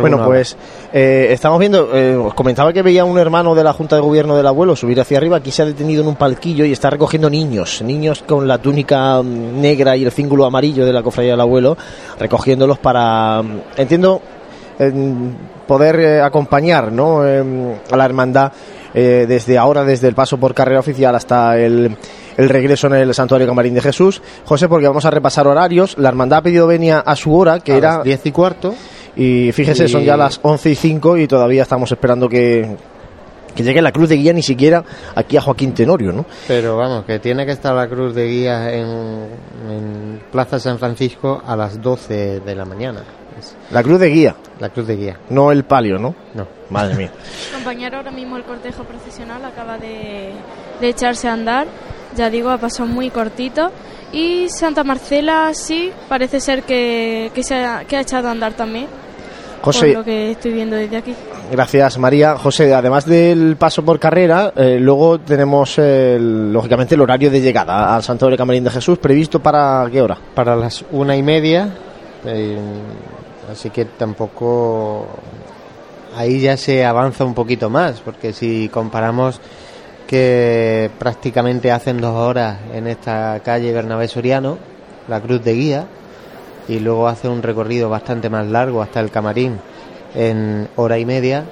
Bueno, 0.00 0.24
pues 0.24 0.56
eh, 0.92 1.28
estamos 1.30 1.58
viendo, 1.58 1.94
eh, 1.94 2.16
os 2.16 2.34
comentaba 2.34 2.72
que 2.72 2.82
veía 2.82 3.04
un 3.04 3.18
hermano 3.18 3.54
de 3.54 3.64
la 3.64 3.72
Junta 3.72 3.96
de 3.96 4.02
Gobierno 4.02 4.36
del 4.36 4.46
abuelo 4.46 4.76
subir 4.76 5.00
hacia 5.00 5.18
arriba, 5.18 5.38
aquí 5.38 5.50
se 5.50 5.62
ha 5.62 5.66
detenido 5.66 6.02
en 6.02 6.08
un 6.08 6.16
palquillo 6.16 6.64
y 6.64 6.72
está 6.72 6.90
recogiendo 6.90 7.30
niños, 7.30 7.82
niños 7.82 8.22
con 8.26 8.46
la 8.46 8.58
túnica 8.58 9.22
mm, 9.22 9.60
negra 9.60 9.96
y 9.96 10.04
el 10.04 10.12
cíngulo 10.12 10.44
amarillo 10.44 10.84
de 10.84 10.92
la 10.92 11.02
cofradía 11.02 11.32
del 11.32 11.40
abuelo, 11.40 11.76
recogiéndolos 12.18 12.78
para, 12.78 13.42
mm, 13.42 13.60
entiendo, 13.76 14.20
poder 15.66 16.00
eh, 16.00 16.20
acompañar 16.20 16.92
¿no? 16.92 17.26
Em, 17.26 17.72
a 17.90 17.96
la 17.96 18.04
hermandad 18.04 18.52
eh, 18.92 19.24
desde 19.28 19.58
ahora, 19.58 19.84
desde 19.84 20.08
el 20.08 20.14
paso 20.14 20.38
por 20.38 20.54
carrera 20.54 20.80
oficial 20.80 21.14
hasta 21.14 21.58
el, 21.58 21.96
el 22.36 22.48
regreso 22.48 22.86
en 22.86 22.94
el 22.94 23.14
Santuario 23.14 23.46
Camarín 23.46 23.74
de 23.74 23.80
Jesús. 23.80 24.22
José, 24.44 24.68
porque 24.68 24.86
vamos 24.86 25.04
a 25.04 25.10
repasar 25.10 25.46
horarios, 25.48 25.96
la 25.98 26.08
hermandad 26.08 26.38
ha 26.38 26.42
pedido 26.42 26.66
venia 26.66 27.00
a 27.00 27.16
su 27.16 27.34
hora, 27.34 27.58
que 27.60 27.72
A 27.72 27.76
era... 27.76 27.96
las 27.96 28.04
10 28.04 28.26
y 28.26 28.32
cuarto. 28.32 28.74
Y 29.16 29.52
fíjese, 29.52 29.84
Y- 29.84 29.88
son 29.88 30.02
ya 30.04 30.16
las 30.16 30.40
11 30.42 30.70
y 30.70 30.74
5 30.74 31.16
y 31.18 31.26
todavía 31.28 31.62
estamos 31.62 31.90
esperando 31.92 32.28
que, 32.28 32.76
que 33.54 33.62
llegue 33.62 33.80
la 33.80 33.92
cruz 33.92 34.08
de 34.08 34.16
guía 34.16 34.32
ni 34.32 34.42
siquiera 34.42 34.82
aquí 35.14 35.36
a 35.36 35.40
Joaquín 35.40 35.72
Tenorio, 35.72 36.12
¿no? 36.12 36.26
Pero 36.48 36.76
vamos, 36.76 37.04
que 37.04 37.18
tiene 37.20 37.46
que 37.46 37.52
estar 37.52 37.74
la 37.74 37.86
cruz 37.88 38.14
de 38.14 38.26
guía 38.28 38.72
en, 38.74 39.28
en 39.70 40.20
Plaza 40.32 40.58
San 40.58 40.78
Francisco 40.78 41.42
a 41.46 41.54
las 41.56 41.80
12 41.80 42.40
de 42.40 42.54
la 42.54 42.64
mañana. 42.64 43.02
La 43.72 43.82
cruz 43.82 43.98
de 43.98 44.08
guía, 44.10 44.36
la 44.60 44.68
cruz 44.70 44.86
de 44.86 44.96
guía. 44.96 45.18
no 45.28 45.50
el 45.52 45.64
palio, 45.64 45.98
¿no? 45.98 46.14
No. 46.34 46.46
Madre 46.70 46.94
mía. 46.94 47.10
Compañero, 47.54 47.96
ahora 47.98 48.10
mismo 48.12 48.36
el 48.36 48.44
cortejo 48.44 48.84
profesional 48.84 49.44
acaba 49.44 49.76
de, 49.76 50.30
de 50.80 50.88
echarse 50.88 51.28
a 51.28 51.32
andar. 51.32 51.66
Ya 52.16 52.30
digo, 52.30 52.50
ha 52.50 52.58
pasado 52.58 52.88
muy 52.88 53.10
cortito. 53.10 53.70
Y 54.14 54.48
Santa 54.48 54.84
Marcela 54.84 55.50
sí, 55.54 55.90
parece 56.08 56.38
ser 56.40 56.62
que, 56.62 57.30
que, 57.34 57.42
se 57.42 57.56
ha, 57.56 57.84
que 57.84 57.96
ha 57.96 58.00
echado 58.00 58.28
a 58.28 58.30
andar 58.30 58.52
también. 58.52 58.86
Por 59.62 59.74
José, 59.74 59.92
lo 59.94 60.04
que 60.04 60.30
estoy 60.32 60.52
viendo 60.52 60.76
desde 60.76 60.96
aquí. 60.98 61.14
gracias 61.50 61.98
María. 61.98 62.36
José, 62.36 62.72
además 62.74 63.06
del 63.06 63.56
paso 63.56 63.82
por 63.84 63.98
carrera, 63.98 64.52
eh, 64.54 64.76
luego 64.78 65.18
tenemos 65.18 65.78
eh, 65.78 66.16
el- 66.16 66.52
lógicamente 66.52 66.94
el 66.94 67.00
horario 67.00 67.30
de 67.30 67.40
llegada 67.40 67.96
al 67.96 68.02
Santuario 68.02 68.36
Camarín 68.36 68.62
de 68.62 68.70
Jesús, 68.70 68.98
previsto 68.98 69.40
para 69.40 69.88
qué 69.90 70.02
hora? 70.02 70.16
Para 70.34 70.54
las 70.54 70.84
una 70.92 71.16
y 71.16 71.22
media. 71.22 71.70
eh, 72.26 72.58
así 73.50 73.70
que 73.70 73.84
tampoco. 73.86 75.06
Ahí 76.16 76.40
ya 76.40 76.56
se 76.56 76.84
avanza 76.84 77.24
un 77.24 77.34
poquito 77.34 77.68
más, 77.70 78.00
porque 78.00 78.32
si 78.32 78.68
comparamos 78.68 79.40
que 80.06 80.90
prácticamente 80.98 81.72
hacen 81.72 82.00
dos 82.00 82.14
horas 82.14 82.58
en 82.72 82.86
esta 82.86 83.40
calle 83.44 83.72
Bernabé 83.72 84.08
Soriano, 84.08 84.58
la 85.08 85.20
cruz 85.20 85.42
de 85.42 85.54
guía, 85.54 85.86
y 86.68 86.80
luego 86.80 87.08
hace 87.08 87.28
un 87.28 87.42
recorrido 87.42 87.88
bastante 87.88 88.30
más 88.30 88.46
largo 88.46 88.82
hasta 88.82 89.00
el 89.00 89.10
camarín 89.10 89.58
en 90.14 90.68
hora 90.76 90.98
y 90.98 91.04
media, 91.04 91.44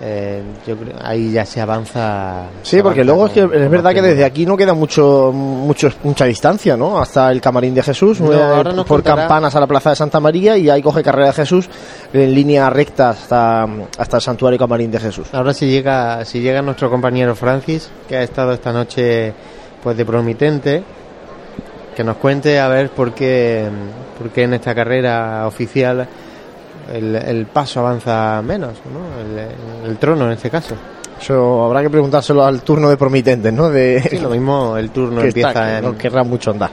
eh, 0.00 0.42
yo 0.66 0.76
creo 0.76 0.94
ahí 1.02 1.32
ya 1.32 1.44
se 1.44 1.60
avanza. 1.60 2.44
Sí, 2.62 2.76
se 2.76 2.82
porque 2.82 3.00
avanza 3.00 3.12
luego 3.14 3.26
es 3.26 3.32
que 3.32 3.64
es 3.64 3.70
verdad 3.70 3.92
que 3.92 4.02
desde 4.02 4.24
aquí 4.24 4.46
no 4.46 4.56
queda 4.56 4.72
mucho, 4.74 5.32
mucho 5.32 5.90
mucha 6.04 6.24
distancia, 6.24 6.76
¿no? 6.76 7.00
Hasta 7.00 7.30
el 7.32 7.40
Camarín 7.40 7.74
de 7.74 7.82
Jesús, 7.82 8.20
No, 8.20 8.32
eh, 8.32 8.40
ahora 8.40 8.72
por 8.74 8.86
contará- 8.86 9.22
campanas 9.22 9.56
a 9.56 9.60
la 9.60 9.66
Plaza 9.66 9.90
de 9.90 9.96
Santa 9.96 10.20
María 10.20 10.56
y 10.56 10.70
ahí 10.70 10.80
coge 10.82 11.02
Carrera 11.02 11.26
de 11.28 11.32
Jesús 11.32 11.68
en 12.12 12.34
línea 12.34 12.70
recta 12.70 13.10
hasta, 13.10 13.64
hasta 13.98 14.16
el 14.18 14.22
Santuario 14.22 14.58
Camarín 14.58 14.90
de 14.90 15.00
Jesús. 15.00 15.26
Ahora 15.32 15.52
si 15.52 15.66
llega, 15.68 16.24
si 16.24 16.40
llega 16.40 16.62
nuestro 16.62 16.88
compañero 16.90 17.34
Francis, 17.34 17.90
que 18.08 18.16
ha 18.16 18.22
estado 18.22 18.52
esta 18.52 18.72
noche 18.72 19.32
pues 19.82 19.96
de 19.96 20.04
promitente, 20.04 20.82
que 21.96 22.04
nos 22.04 22.16
cuente 22.18 22.60
a 22.60 22.68
ver 22.68 22.90
por 22.90 23.12
qué, 23.14 23.66
por 24.16 24.30
qué 24.30 24.44
en 24.44 24.54
esta 24.54 24.74
carrera 24.74 25.44
oficial 25.48 26.06
el, 26.92 27.14
el 27.16 27.46
paso 27.46 27.80
avanza 27.80 28.42
menos, 28.42 28.74
¿no? 28.92 29.20
El, 29.20 29.90
el 29.90 29.96
trono 29.98 30.26
en 30.26 30.32
este 30.32 30.50
caso. 30.50 30.74
Eso 31.20 31.64
habrá 31.64 31.82
que 31.82 31.90
preguntárselo 31.90 32.44
al 32.44 32.62
turno 32.62 32.88
de 32.88 32.96
promitentes, 32.96 33.52
¿no? 33.52 33.68
De, 33.68 34.00
Sí, 34.08 34.18
lo 34.18 34.30
mismo 34.30 34.76
el 34.76 34.90
turno 34.90 35.20
que 35.20 35.28
empieza 35.28 35.48
está, 35.48 35.66
que 35.66 35.76
en... 35.78 35.84
no 35.84 35.98
querrá 35.98 36.22
mucho 36.22 36.50
andar. 36.52 36.70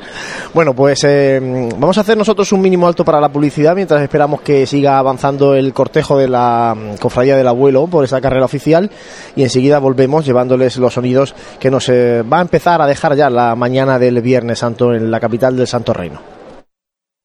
Bueno, 0.54 0.74
pues 0.74 1.04
eh, 1.04 1.40
vamos 1.78 1.98
a 1.98 2.02
hacer 2.02 2.18
nosotros 2.18 2.52
un 2.52 2.62
mínimo 2.62 2.88
alto 2.88 3.04
para 3.04 3.20
la 3.20 3.30
publicidad 3.30 3.76
mientras 3.76 4.02
esperamos 4.02 4.42
que 4.42 4.66
siga 4.68 5.00
avanzando 5.00 5.56
el 5.56 5.74
cortejo 5.74 6.18
de 6.18 6.28
la 6.28 6.76
mm, 6.76 6.98
cofradía 6.98 7.36
del 7.36 7.48
abuelo 7.48 7.88
por 7.88 8.04
esa 8.04 8.22
carrera 8.22 8.46
oficial 8.46 8.90
y 9.36 9.44
enseguida 9.44 9.80
volvemos 9.80 10.26
llevándoles 10.26 10.78
los 10.78 10.94
sonidos 10.94 11.34
que 11.60 11.72
nos 11.72 11.90
eh, 11.90 12.22
va 12.22 12.40
a 12.40 12.42
empezar 12.42 12.82
a 12.82 12.88
dejar 12.88 13.16
ya 13.16 13.30
la 13.30 13.56
mañana 13.56 13.98
del 13.98 14.22
Viernes 14.22 14.60
Santo 14.60 14.94
en 14.94 15.10
la 15.10 15.20
capital 15.20 15.58
del 15.58 15.68
Santo 15.68 15.94
Reino. 15.94 16.35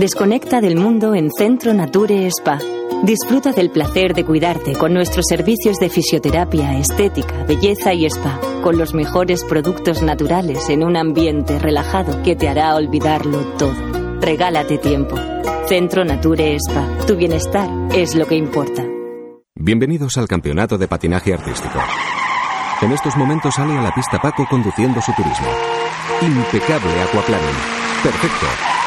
Desconecta 0.00 0.62
del 0.62 0.76
mundo 0.76 1.14
en 1.14 1.30
Centro 1.30 1.74
Nature 1.74 2.26
Spa. 2.28 2.58
Disfruta 3.02 3.52
del 3.52 3.68
placer 3.68 4.14
de 4.14 4.24
cuidarte 4.24 4.72
con 4.72 4.94
nuestros 4.94 5.26
servicios 5.28 5.76
de 5.76 5.90
fisioterapia, 5.90 6.78
estética, 6.78 7.44
belleza 7.44 7.92
y 7.92 8.06
spa, 8.06 8.40
con 8.62 8.78
los 8.78 8.94
mejores 8.94 9.44
productos 9.44 10.00
naturales 10.00 10.70
en 10.70 10.84
un 10.84 10.96
ambiente 10.96 11.58
relajado 11.58 12.22
que 12.22 12.34
te 12.34 12.48
hará 12.48 12.76
olvidarlo 12.76 13.40
todo. 13.58 13.74
Regálate 14.22 14.78
tiempo. 14.78 15.16
Centro 15.66 16.02
Nature 16.02 16.56
Spa. 16.56 16.88
Tu 17.06 17.16
bienestar 17.16 17.68
es 17.94 18.14
lo 18.14 18.26
que 18.26 18.36
importa. 18.36 18.82
Bienvenidos 19.54 20.16
al 20.16 20.28
Campeonato 20.28 20.78
de 20.78 20.88
Patinaje 20.88 21.34
Artístico. 21.34 21.78
En 22.80 22.92
estos 22.92 23.18
momentos 23.18 23.54
sale 23.54 23.76
a 23.76 23.82
la 23.82 23.94
pista 23.94 24.18
Paco 24.18 24.46
conduciendo 24.48 25.02
su 25.02 25.12
turismo. 25.12 25.48
Impecable 26.22 27.02
aquaplaning. 27.02 27.56
Perfecto. 28.02 28.79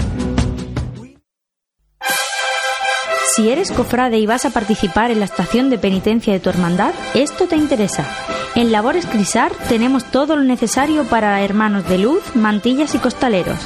Si 3.34 3.50
eres 3.50 3.72
cofrade 3.72 4.18
y 4.18 4.26
vas 4.26 4.44
a 4.44 4.50
participar 4.50 5.10
en 5.10 5.18
la 5.18 5.24
estación 5.24 5.70
de 5.70 5.78
penitencia 5.78 6.32
de 6.32 6.38
tu 6.40 6.50
hermandad, 6.50 6.92
esto 7.14 7.48
te 7.48 7.56
interesa. 7.56 8.06
En 8.54 8.70
Labores 8.70 9.06
Crisar 9.06 9.50
tenemos 9.68 10.04
todo 10.04 10.36
lo 10.36 10.44
necesario 10.44 11.02
para 11.04 11.42
hermanos 11.42 11.88
de 11.88 11.98
luz, 11.98 12.36
mantillas 12.36 12.94
y 12.94 12.98
costaleros. 12.98 13.58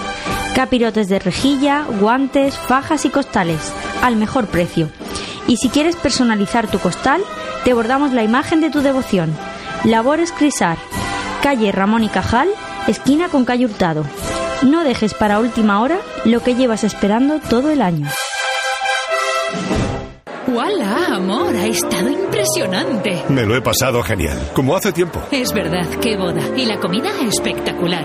Capirotes 0.55 1.09
de 1.09 1.19
rejilla, 1.19 1.85
guantes, 2.01 2.57
fajas 2.57 3.05
y 3.05 3.11
costales, 3.11 3.73
al 4.03 4.17
mejor 4.17 4.47
precio. 4.47 4.89
Y 5.47 5.59
si 5.59 5.69
quieres 5.69 5.97
personalizar 5.97 6.71
tu 6.71 6.79
costal, 6.79 7.21
te 7.65 7.75
bordamos 7.75 8.13
la 8.13 8.23
imagen 8.23 8.61
de 8.61 8.71
tu 8.71 8.81
devoción. 8.81 9.37
Labores 9.85 10.33
Crisar, 10.33 10.79
calle 11.43 11.73
Ramón 11.73 12.05
y 12.05 12.09
Cajal, 12.09 12.49
esquina 12.87 13.29
con 13.29 13.45
calle 13.45 13.67
Hurtado. 13.67 14.05
No 14.63 14.83
dejes 14.85 15.15
para 15.15 15.39
última 15.39 15.81
hora 15.81 15.99
lo 16.25 16.41
que 16.41 16.55
llevas 16.55 16.85
esperando 16.85 17.39
todo 17.39 17.71
el 17.71 17.83
año. 17.83 18.09
¡Hola, 20.55 21.17
amor! 21.17 21.55
Ha 21.55 21.67
estado 21.67 22.09
impresionante. 22.09 23.23
Me 23.29 23.45
lo 23.45 23.55
he 23.55 23.61
pasado 23.61 24.03
genial, 24.03 24.39
como 24.55 24.75
hace 24.75 24.93
tiempo. 24.93 25.21
Es 25.31 25.53
verdad, 25.53 25.87
qué 26.01 26.17
boda. 26.17 26.41
Y 26.57 26.65
la 26.65 26.79
comida 26.81 27.11
espectacular. 27.21 28.05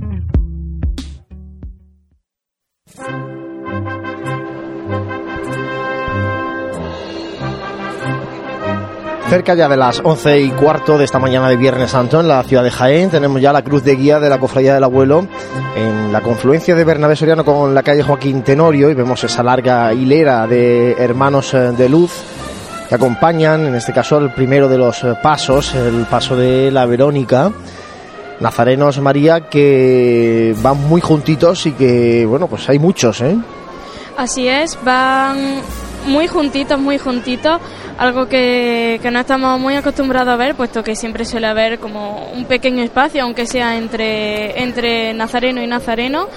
Cerca 9.29 9.53
ya 9.55 9.69
de 9.69 9.77
las 9.77 10.01
once 10.03 10.41
y 10.41 10.49
cuarto 10.49 10.97
de 10.97 11.05
esta 11.05 11.17
mañana 11.17 11.47
de 11.47 11.55
Viernes 11.55 11.91
Santo 11.91 12.19
en 12.19 12.27
la 12.27 12.43
ciudad 12.43 12.63
de 12.63 12.71
Jaén 12.71 13.09
tenemos 13.09 13.41
ya 13.41 13.53
la 13.53 13.63
cruz 13.63 13.83
de 13.83 13.95
guía 13.95 14.19
de 14.19 14.29
la 14.29 14.39
Cofradía 14.39 14.73
del 14.73 14.83
Abuelo 14.83 15.25
en 15.75 16.11
la 16.11 16.19
confluencia 16.19 16.75
de 16.75 16.83
Bernabé 16.83 17.15
Soriano 17.15 17.45
con 17.45 17.73
la 17.73 17.81
calle 17.81 18.03
Joaquín 18.03 18.43
Tenorio 18.43 18.89
y 18.89 18.93
vemos 18.93 19.23
esa 19.23 19.41
larga 19.41 19.93
hilera 19.93 20.47
de 20.47 20.93
hermanos 20.93 21.53
eh, 21.53 21.71
de 21.71 21.87
luz 21.87 22.11
que 22.89 22.95
acompañan, 22.95 23.67
en 23.67 23.75
este 23.75 23.93
caso, 23.93 24.17
el 24.17 24.33
primero 24.33 24.67
de 24.67 24.77
los 24.77 25.01
eh, 25.05 25.15
pasos, 25.23 25.73
el 25.75 26.05
paso 26.09 26.35
de 26.35 26.69
la 26.71 26.85
Verónica. 26.85 27.53
Nazarenos 28.41 28.99
María 28.99 29.41
que 29.41 30.55
van 30.61 30.77
muy 30.89 30.99
juntitos 30.99 31.65
y 31.67 31.71
que, 31.73 32.25
bueno, 32.25 32.47
pues 32.47 32.67
hay 32.67 32.79
muchos, 32.79 33.21
¿eh? 33.21 33.37
Así 34.17 34.47
es, 34.47 34.77
van 34.83 35.61
muy 36.07 36.27
juntitos, 36.27 36.79
muy 36.79 36.97
juntitos, 36.97 37.61
algo 37.97 38.27
que, 38.27 38.99
que, 39.01 39.11
no 39.11 39.19
estamos 39.19 39.59
muy 39.59 39.75
acostumbrados 39.75 40.33
a 40.33 40.37
ver, 40.37 40.55
puesto 40.55 40.83
que 40.83 40.95
siempre 40.95 41.23
suele 41.23 41.47
haber 41.47 41.79
como 41.79 42.31
un 42.33 42.45
pequeño 42.45 42.83
espacio, 42.83 43.23
aunque 43.23 43.45
sea 43.45 43.77
entre, 43.77 44.61
entre 44.61 45.13
Nazareno 45.13 45.61
y 45.61 45.67
Nazareno. 45.67 46.27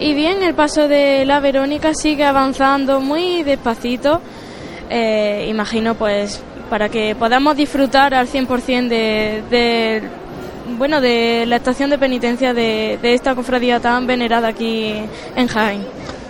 Y 0.00 0.14
bien, 0.14 0.42
el 0.42 0.54
paso 0.54 0.88
de 0.88 1.24
la 1.26 1.40
Verónica 1.40 1.94
sigue 1.94 2.24
avanzando 2.24 3.00
muy 3.00 3.42
despacito, 3.42 4.20
eh, 4.88 5.46
imagino 5.48 5.94
pues 5.94 6.42
para 6.72 6.88
que 6.88 7.14
podamos 7.14 7.54
disfrutar 7.54 8.14
al 8.14 8.26
100% 8.26 8.88
de, 8.88 9.42
de, 9.50 10.02
bueno, 10.78 11.00
de 11.00 11.44
la 11.46 11.56
estación 11.56 11.90
de 11.90 11.98
penitencia 11.98 12.54
de, 12.54 12.98
de 13.00 13.14
esta 13.14 13.34
cofradía 13.34 13.80
tan 13.80 14.06
venerada 14.06 14.48
aquí 14.48 14.94
en 15.36 15.46
Jaén. 15.48 15.86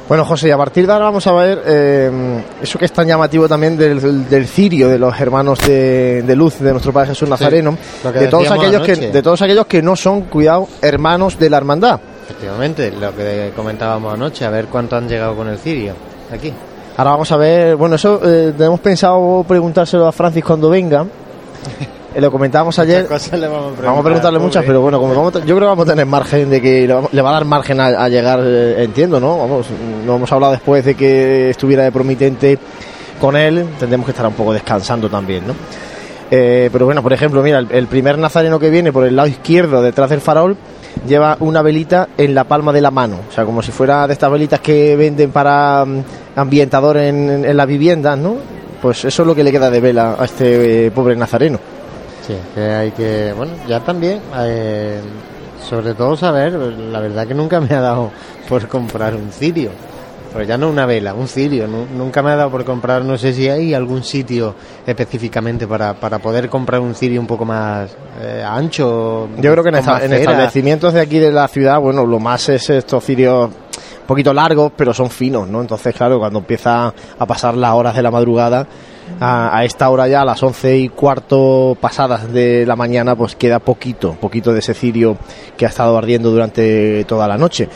Bueno, 0.09 0.24
José, 0.24 0.48
y 0.48 0.50
a 0.50 0.59
partir 0.59 0.87
de 0.87 0.92
ahora 0.92 1.07
vamos 1.07 1.26
a 1.26 1.33
ver 1.33 1.62
eh, 1.64 2.42
eso 2.61 2.78
que 2.78 2.85
es 2.85 2.92
tan 2.92 3.07
llamativo 3.07 3.48
también 3.48 3.76
del, 3.78 4.28
del 4.28 4.46
cirio 4.46 4.88
de 4.88 4.98
los 4.98 5.18
hermanos 5.18 5.61
de, 5.66 6.22
de, 6.22 6.37
luz 6.37 6.59
de 6.59 6.70
nuestro 6.72 6.92
Padre 6.92 7.11
Jesús 7.11 7.28
Nazareno, 7.28 7.78
sí, 7.81 8.09
de, 8.11 8.26
todos 8.26 8.50
aquellos 8.50 8.83
que, 8.83 8.96
de 8.96 9.22
todos 9.22 9.40
aquellos 9.40 9.64
que 9.66 9.81
no 9.81 9.96
son, 9.96 10.22
cuidado, 10.22 10.68
hermanos 10.83 11.38
de 11.38 11.48
la 11.48 11.57
hermandad. 11.57 12.00
Efectivamente, 12.24 12.90
lo 12.90 13.14
que 13.16 13.52
comentábamos 13.55 14.12
anoche, 14.12 14.44
a 14.44 14.50
ver 14.50 14.66
cuánto 14.66 14.96
han 14.96 15.09
llegado 15.09 15.37
con 15.37 15.48
el 15.48 15.57
cirio 15.57 15.94
aquí. 16.31 16.52
Ahora 16.96 17.12
vamos 17.12 17.33
a 17.33 17.37
ver, 17.37 17.76
bueno, 17.76 17.94
eso 17.94 18.20
eh, 18.22 18.52
tenemos 18.57 18.81
pensado 18.81 19.44
preguntárselo 19.48 20.07
a 20.07 20.12
Francis 20.12 20.44
cuando 20.44 20.68
venga. 20.68 21.07
Eh, 22.14 22.20
lo 22.20 22.31
comentábamos 22.31 22.79
ayer. 22.79 23.07
vamos, 23.09 23.33
a 23.33 23.37
vamos, 23.83 24.01
a 24.01 24.03
preguntarle 24.03 24.38
muchas, 24.38 24.64
pero 24.64 24.81
bueno, 24.81 25.01
como 25.01 25.14
vamos, 25.14 25.33
yo 25.35 25.40
creo 25.40 25.61
que 25.61 25.64
vamos 25.64 25.87
a 25.87 25.90
tener 25.90 26.07
margen 26.07 26.51
de 26.51 26.61
que 26.61 26.87
le 26.87 27.22
va 27.22 27.31
a 27.31 27.33
dar 27.33 27.44
margen 27.44 27.81
a, 27.81 27.87
a 27.87 28.09
llegar, 28.09 28.40
eh, 28.42 28.85
entiendo, 28.85 29.18
¿no? 29.18 29.38
Vamos, 29.38 29.66
no 30.05 30.16
hemos 30.16 30.31
hablado 30.31 30.53
después 30.53 30.85
de 30.85 30.94
que 30.94 31.51
estuviera 31.51 31.85
de 31.85 31.92
promitente 31.92 32.59
con 33.20 33.37
él, 33.37 33.66
tendremos 33.79 34.05
que 34.05 34.11
estar 34.11 34.27
un 34.27 34.35
poco 34.35 34.53
descansando 34.53 35.09
también, 35.09 35.46
¿no? 35.46 35.55
Eh, 36.31 36.70
pero 36.72 36.87
bueno, 36.87 37.03
por 37.03 37.12
ejemplo, 37.12 37.42
mira, 37.42 37.59
el, 37.59 37.68
el, 37.70 37.87
primer 37.87 38.18
nazareno 38.18 38.59
que 38.59 38.70
viene 38.70 38.92
por 38.92 39.07
el 39.07 39.14
lado 39.14 39.29
izquierdo 39.29 39.83
detrás 39.83 40.11
del 40.11 40.20
farol 40.20 40.57
lleva 41.07 41.37
una 41.40 41.62
velita 41.62 42.09
en 42.16 42.35
la 42.35 42.44
palma 42.44 42.72
de 42.72 42.81
la 42.81 42.90
mano, 42.90 43.20
o 43.29 43.33
sea, 43.33 43.44
como 43.44 43.62
si 43.62 43.70
fuera 43.70 44.07
de 44.07 44.14
estas 44.14 44.31
velitas 44.31 44.61
que 44.61 44.96
venden 44.96 45.31
para 45.31 45.83
um, 45.85 46.03
ambientador 46.37 46.96
en, 46.98 47.31
en, 47.31 47.44
en 47.44 47.57
las 47.57 47.66
viviendas, 47.66 48.18
¿no? 48.18 48.37
Pues 48.81 49.05
eso 49.05 49.22
es 49.22 49.27
lo 49.27 49.35
que 49.35 49.44
le 49.44 49.53
queda 49.53 49.70
de 49.70 49.81
vela 49.81 50.16
a 50.18 50.25
este 50.25 50.87
eh, 50.87 50.90
pobre 50.90 51.14
nazareno. 51.14 51.59
Sí, 52.26 52.37
que 52.54 52.61
hay 52.61 52.90
que, 52.92 53.32
bueno, 53.37 53.52
ya 53.68 53.80
también, 53.80 54.20
eh, 54.38 55.00
sobre 55.68 55.94
todo 55.94 56.16
saber, 56.16 56.52
la 56.52 57.00
verdad 57.00 57.26
que 57.26 57.35
nunca 57.35 57.61
me 57.61 57.74
ha 57.74 57.80
dado 57.80 58.11
por 58.48 58.68
comprar 58.68 59.14
un 59.16 59.32
cirio, 59.32 59.70
pero 60.32 60.44
ya 60.44 60.56
no 60.56 60.68
una 60.68 60.87
vela, 60.87 61.14
un 61.14 61.26
cirio, 61.26 61.66
no, 61.66 61.85
nunca 61.85 62.22
me 62.22 62.30
ha 62.30 62.37
dado 62.37 62.50
por 62.50 62.64
comprar, 62.64 63.04
no 63.04 63.18
sé 63.18 63.32
si 63.32 63.48
hay 63.48 63.74
algún 63.74 64.04
sitio 64.04 64.54
específicamente 64.87 65.66
para, 65.66 65.94
para 65.94 66.20
poder 66.20 66.48
comprar 66.48 66.80
un 66.80 66.94
cirio 66.94 67.20
un 67.20 67.26
poco 67.26 67.44
más 67.44 67.90
eh, 68.20 68.44
ancho. 68.46 69.28
Yo 69.38 69.52
creo 69.52 69.64
que 69.64 69.70
en, 69.70 69.76
esta, 69.76 70.04
en 70.04 70.12
establecimientos 70.12 70.94
de 70.94 71.00
aquí 71.00 71.18
de 71.18 71.32
la 71.32 71.48
ciudad, 71.48 71.80
bueno, 71.80 72.06
lo 72.06 72.20
más 72.20 72.48
es 72.48 72.70
estos 72.70 73.04
cirios 73.04 73.50
un 73.50 74.06
poquito 74.06 74.32
largos, 74.32 74.72
pero 74.76 74.94
son 74.94 75.11
finos, 75.11 75.48
¿no? 75.48 75.61
Entonces, 75.61 75.94
claro, 75.94 76.20
cuando 76.20 76.38
empieza 76.38 76.94
a 77.18 77.26
pasar 77.26 77.56
las 77.56 77.72
horas 77.72 77.96
de 77.96 78.02
la 78.02 78.11
madrugada, 78.11 78.66
a, 79.20 79.57
a, 79.57 79.64
esta 79.64 79.88
hora 79.90 80.09
ya, 80.09 80.22
a 80.22 80.25
las 80.25 80.42
once 80.42 80.77
y 80.77 80.88
cuarto 80.88 81.77
pasadas 81.81 82.33
de 82.33 82.66
la 82.66 82.77
mañana, 82.77 83.16
pues 83.16 83.37
queda 83.37 83.59
poquito, 83.59 84.16
poquito 84.20 84.53
de 84.53 84.61
ese 84.61 84.75
cirio 84.75 85.16
que 85.57 85.66
ha 85.66 85.68
estado 85.68 85.96
ardiendo 85.96 86.31
durante 86.31 87.05
toda 87.05 87.29
la 87.29 87.37
noche. 87.37 87.68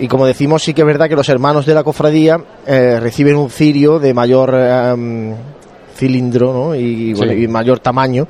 Y 0.00 0.08
como 0.08 0.26
decimos, 0.26 0.62
sí 0.62 0.72
que 0.72 0.80
es 0.80 0.86
verdad 0.86 1.10
que 1.10 1.14
los 1.14 1.28
hermanos 1.28 1.66
de 1.66 1.74
la 1.74 1.84
cofradía 1.84 2.40
eh, 2.66 2.98
reciben 3.00 3.36
un 3.36 3.50
cirio 3.50 3.98
de 3.98 4.14
mayor 4.14 4.54
eh, 4.54 5.34
cilindro 5.94 6.54
¿no? 6.54 6.74
y, 6.74 7.12
bueno, 7.12 7.34
y 7.34 7.46
mayor 7.46 7.80
tamaño, 7.80 8.26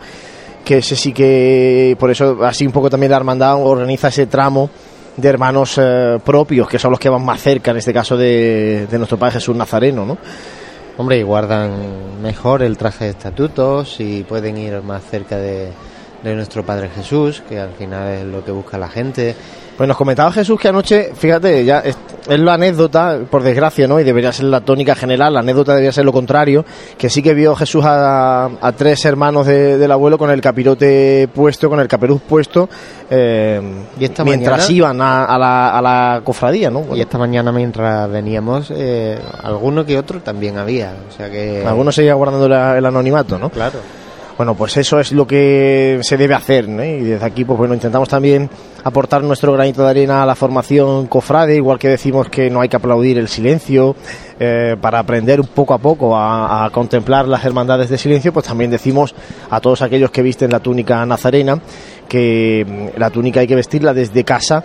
que 0.64 0.78
ese 0.78 0.96
sí 0.96 1.12
que, 1.12 1.96
por 1.98 2.10
eso, 2.10 2.38
así 2.44 2.66
un 2.66 2.72
poco 2.72 2.90
también 2.90 3.12
la 3.12 3.18
hermandad 3.18 3.62
organiza 3.62 4.08
ese 4.08 4.26
tramo 4.26 4.68
de 5.16 5.28
hermanos 5.28 5.78
eh, 5.80 6.18
propios, 6.24 6.68
que 6.68 6.80
son 6.80 6.90
los 6.90 6.98
que 6.98 7.08
van 7.08 7.24
más 7.24 7.40
cerca, 7.40 7.70
en 7.70 7.76
este 7.76 7.92
caso 7.92 8.16
de, 8.16 8.88
de 8.90 8.98
nuestro 8.98 9.16
Padre 9.16 9.34
Jesús 9.34 9.54
Nazareno, 9.54 10.04
¿no? 10.04 10.18
Hombre, 10.96 11.18
y 11.18 11.22
guardan 11.22 12.20
mejor 12.22 12.62
el 12.62 12.76
traje 12.76 13.04
de 13.04 13.10
estatutos 13.10 14.00
y 14.00 14.22
pueden 14.22 14.58
ir 14.58 14.82
más 14.82 15.02
cerca 15.04 15.38
de, 15.38 15.72
de 16.22 16.34
nuestro 16.34 16.64
Padre 16.64 16.90
Jesús, 16.90 17.42
que 17.48 17.58
al 17.58 17.72
final 17.72 18.08
es 18.08 18.24
lo 18.24 18.44
que 18.44 18.50
busca 18.50 18.76
la 18.76 18.88
gente. 18.88 19.34
Pues 19.80 19.88
nos 19.88 19.96
comentaba 19.96 20.30
Jesús 20.30 20.60
que 20.60 20.68
anoche, 20.68 21.12
fíjate, 21.14 21.64
ya 21.64 21.78
es, 21.78 21.96
es, 22.28 22.38
la 22.38 22.52
anécdota, 22.52 23.18
por 23.30 23.42
desgracia, 23.42 23.88
¿no? 23.88 23.98
Y 23.98 24.04
debería 24.04 24.30
ser 24.30 24.44
la 24.44 24.60
tónica 24.60 24.94
general, 24.94 25.32
la 25.32 25.40
anécdota 25.40 25.72
debería 25.72 25.90
ser 25.90 26.04
lo 26.04 26.12
contrario, 26.12 26.66
que 26.98 27.08
sí 27.08 27.22
que 27.22 27.32
vio 27.32 27.56
Jesús 27.56 27.82
a, 27.86 28.50
a 28.60 28.72
tres 28.72 29.02
hermanos 29.06 29.46
de, 29.46 29.78
del 29.78 29.90
abuelo 29.90 30.18
con 30.18 30.28
el 30.28 30.42
capirote 30.42 31.30
puesto, 31.34 31.70
con 31.70 31.80
el 31.80 31.88
caperuz 31.88 32.20
puesto, 32.20 32.68
eh, 33.08 33.58
¿Y 33.98 34.04
esta 34.04 34.22
mientras 34.22 34.58
mañana? 34.58 34.74
iban 34.74 35.00
a, 35.00 35.24
a, 35.24 35.38
la, 35.38 35.70
a, 35.70 35.80
la, 35.80 36.20
cofradía, 36.24 36.68
¿no? 36.68 36.80
Bueno. 36.80 36.96
Y 36.96 37.00
esta 37.00 37.16
mañana 37.16 37.50
mientras 37.50 38.10
veníamos, 38.10 38.70
eh, 38.76 39.18
alguno 39.42 39.86
que 39.86 39.96
otro 39.96 40.20
también 40.20 40.58
había, 40.58 40.92
o 41.08 41.10
sea 41.10 41.30
que... 41.30 41.64
Algunos 41.66 41.94
seguían 41.94 42.18
guardando 42.18 42.46
la, 42.50 42.76
el 42.76 42.84
anonimato, 42.84 43.38
¿no? 43.38 43.48
Claro. 43.48 43.78
Bueno, 44.36 44.54
pues 44.54 44.74
eso 44.78 44.98
es 44.98 45.12
lo 45.12 45.26
que 45.26 46.00
se 46.02 46.16
debe 46.16 46.34
hacer, 46.34 46.66
¿no? 46.68 46.82
Y 46.82 47.00
desde 47.00 47.26
aquí, 47.26 47.44
pues 47.44 47.58
bueno, 47.58 47.74
intentamos 47.74 48.08
también 48.08 48.48
aportar 48.84 49.22
nuestro 49.22 49.52
granito 49.52 49.82
de 49.82 49.90
arena 49.90 50.22
a 50.22 50.26
la 50.26 50.34
formación 50.34 51.06
cofrade, 51.06 51.56
igual 51.56 51.78
que 51.78 51.88
decimos 51.88 52.28
que 52.28 52.50
no 52.50 52.60
hay 52.60 52.68
que 52.68 52.76
aplaudir 52.76 53.18
el 53.18 53.28
silencio, 53.28 53.96
eh, 54.38 54.76
para 54.80 54.98
aprender 54.98 55.40
un 55.40 55.48
poco 55.48 55.74
a 55.74 55.78
poco 55.78 56.16
a, 56.16 56.64
a, 56.64 56.70
contemplar 56.70 57.28
las 57.28 57.44
hermandades 57.44 57.90
de 57.90 57.98
silencio, 57.98 58.32
pues 58.32 58.46
también 58.46 58.70
decimos 58.70 59.14
a 59.50 59.60
todos 59.60 59.82
aquellos 59.82 60.10
que 60.10 60.22
visten 60.22 60.50
la 60.50 60.60
túnica 60.60 61.04
nazarena 61.04 61.60
que 62.08 62.66
mm, 62.66 62.98
la 62.98 63.10
túnica 63.10 63.40
hay 63.40 63.46
que 63.46 63.56
vestirla 63.56 63.94
desde 63.94 64.24
casa 64.24 64.64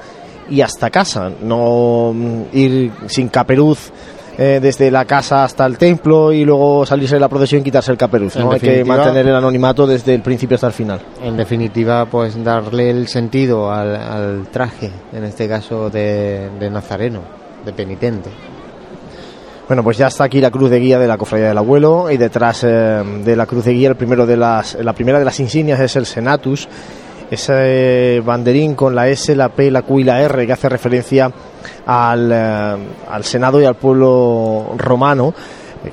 y 0.50 0.62
hasta 0.62 0.90
casa, 0.90 1.32
no 1.42 2.12
mm, 2.14 2.42
ir 2.54 2.92
sin 3.08 3.30
caperuz 3.30 3.92
eh, 4.38 4.60
desde 4.62 4.92
la 4.92 5.06
casa 5.06 5.44
hasta 5.44 5.66
el 5.66 5.78
templo 5.78 6.34
y 6.34 6.44
luego 6.44 6.86
salirse 6.86 7.16
de 7.16 7.22
la 7.22 7.30
procesión 7.30 7.62
y 7.62 7.64
quitarse 7.64 7.92
el 7.92 7.98
caperuz. 7.98 8.36
¿no? 8.36 8.52
Hay 8.52 8.60
que 8.60 8.84
mantener 8.84 9.28
el 9.28 9.36
anonimato 9.36 9.88
desde 9.88 10.14
el 10.14 10.22
principio 10.22 10.56
hasta 10.56 10.68
el 10.68 10.74
final. 10.74 11.00
En 11.24 11.38
definitiva, 11.38 12.06
pues 12.06 12.42
darle 12.44 12.90
el 12.90 13.08
sentido 13.08 13.72
al, 13.72 13.96
al 13.96 14.48
traje, 14.52 14.92
en 15.14 15.24
este 15.24 15.48
caso 15.48 15.90
de, 15.90 16.50
de, 16.60 16.70
nazareno, 16.70 17.22
de 17.66 17.74
penitente. 17.74 18.30
Bueno, 19.68 19.84
pues 19.84 19.98
ya 19.98 20.08
está 20.08 20.26
aquí 20.26 20.42
la 20.42 20.52
cruz 20.52 20.70
de 20.70 20.80
guía 20.80 21.00
de 21.00 21.08
la 21.08 21.18
cofradía 21.18 21.48
del 21.48 21.58
abuelo 21.58 22.12
y 22.12 22.18
detrás 22.18 22.64
eh, 22.64 22.68
de 22.68 23.36
la 23.36 23.46
cruz 23.48 23.66
de 23.66 23.74
guía 23.74 23.90
el 23.90 23.96
primero 23.96 24.26
de 24.26 24.38
las, 24.38 24.76
la 24.76 24.94
primera 24.94 25.18
de 25.18 25.26
las 25.26 25.40
insignias 25.40 25.80
es 25.80 25.96
el 25.96 26.06
Senatus 26.06 26.68
ese 27.32 28.22
banderín 28.24 28.76
con 28.76 28.96
la 28.96 29.08
S, 29.08 29.36
la 29.36 29.50
P, 29.50 29.72
la 29.72 29.82
Q 29.82 30.00
y 30.00 30.04
la 30.04 30.22
R 30.22 30.46
que 30.46 30.54
hace 30.54 30.70
referencia 30.70 31.32
al, 31.86 32.32
eh, 32.32 32.76
al 33.10 33.24
Senado 33.24 33.62
y 33.62 33.66
al 33.66 33.76
pueblo 33.76 34.74
romano 34.78 35.34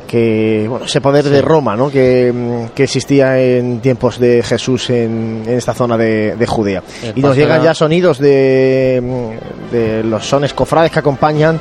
que 0.06 0.66
bueno, 0.68 0.86
ese 0.86 1.00
poder 1.00 1.24
sí. 1.24 1.30
de 1.30 1.42
Roma 1.42 1.76
¿no? 1.76 1.90
que, 1.90 2.68
que, 2.74 2.84
existía 2.84 3.38
en 3.38 3.80
tiempos 3.80 4.18
de 4.18 4.42
Jesús 4.42 4.90
en, 4.90 5.42
en 5.46 5.54
esta 5.58 5.74
zona 5.74 5.96
de, 5.96 6.36
de 6.36 6.46
Judea. 6.46 6.82
El 7.02 7.12
y 7.16 7.22
nos 7.22 7.36
llegan 7.36 7.62
ya 7.62 7.74
sonidos 7.74 8.18
de, 8.18 9.38
de, 9.70 10.02
los 10.04 10.26
sones 10.26 10.54
cofrades 10.54 10.90
que 10.90 10.98
acompañan 10.98 11.60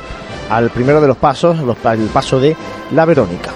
al 0.50 0.70
primero 0.70 1.00
de 1.00 1.08
los 1.08 1.16
pasos, 1.16 1.58
los, 1.58 1.76
el 1.84 2.06
paso 2.06 2.40
de 2.40 2.56
la 2.92 3.04
Verónica. 3.04 3.50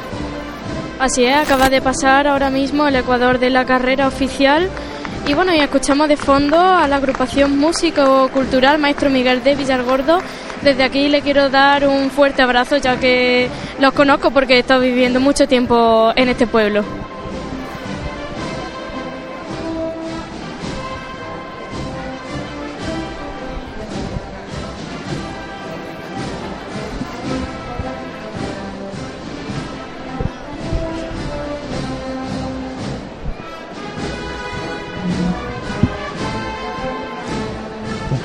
Así 0.98 1.24
es, 1.26 1.36
acaba 1.36 1.68
de 1.68 1.82
pasar 1.82 2.26
ahora 2.26 2.48
mismo 2.50 2.88
el 2.88 2.96
Ecuador 2.96 3.38
de 3.38 3.50
la 3.50 3.66
carrera 3.66 4.08
oficial. 4.08 4.68
Y 5.28 5.34
bueno, 5.34 5.52
y 5.52 5.58
escuchamos 5.58 6.08
de 6.08 6.16
fondo 6.16 6.56
a 6.56 6.86
la 6.86 6.96
agrupación 6.96 7.58
músico-cultural 7.58 8.78
Maestro 8.78 9.10
Miguel 9.10 9.42
de 9.42 9.56
Villargordo. 9.56 10.20
Desde 10.62 10.84
aquí 10.84 11.08
le 11.08 11.20
quiero 11.20 11.50
dar 11.50 11.88
un 11.88 12.10
fuerte 12.10 12.42
abrazo 12.42 12.76
ya 12.76 13.00
que 13.00 13.48
los 13.80 13.92
conozco 13.92 14.30
porque 14.30 14.54
he 14.54 14.58
estado 14.60 14.82
viviendo 14.82 15.18
mucho 15.18 15.48
tiempo 15.48 16.12
en 16.14 16.28
este 16.28 16.46
pueblo. 16.46 16.84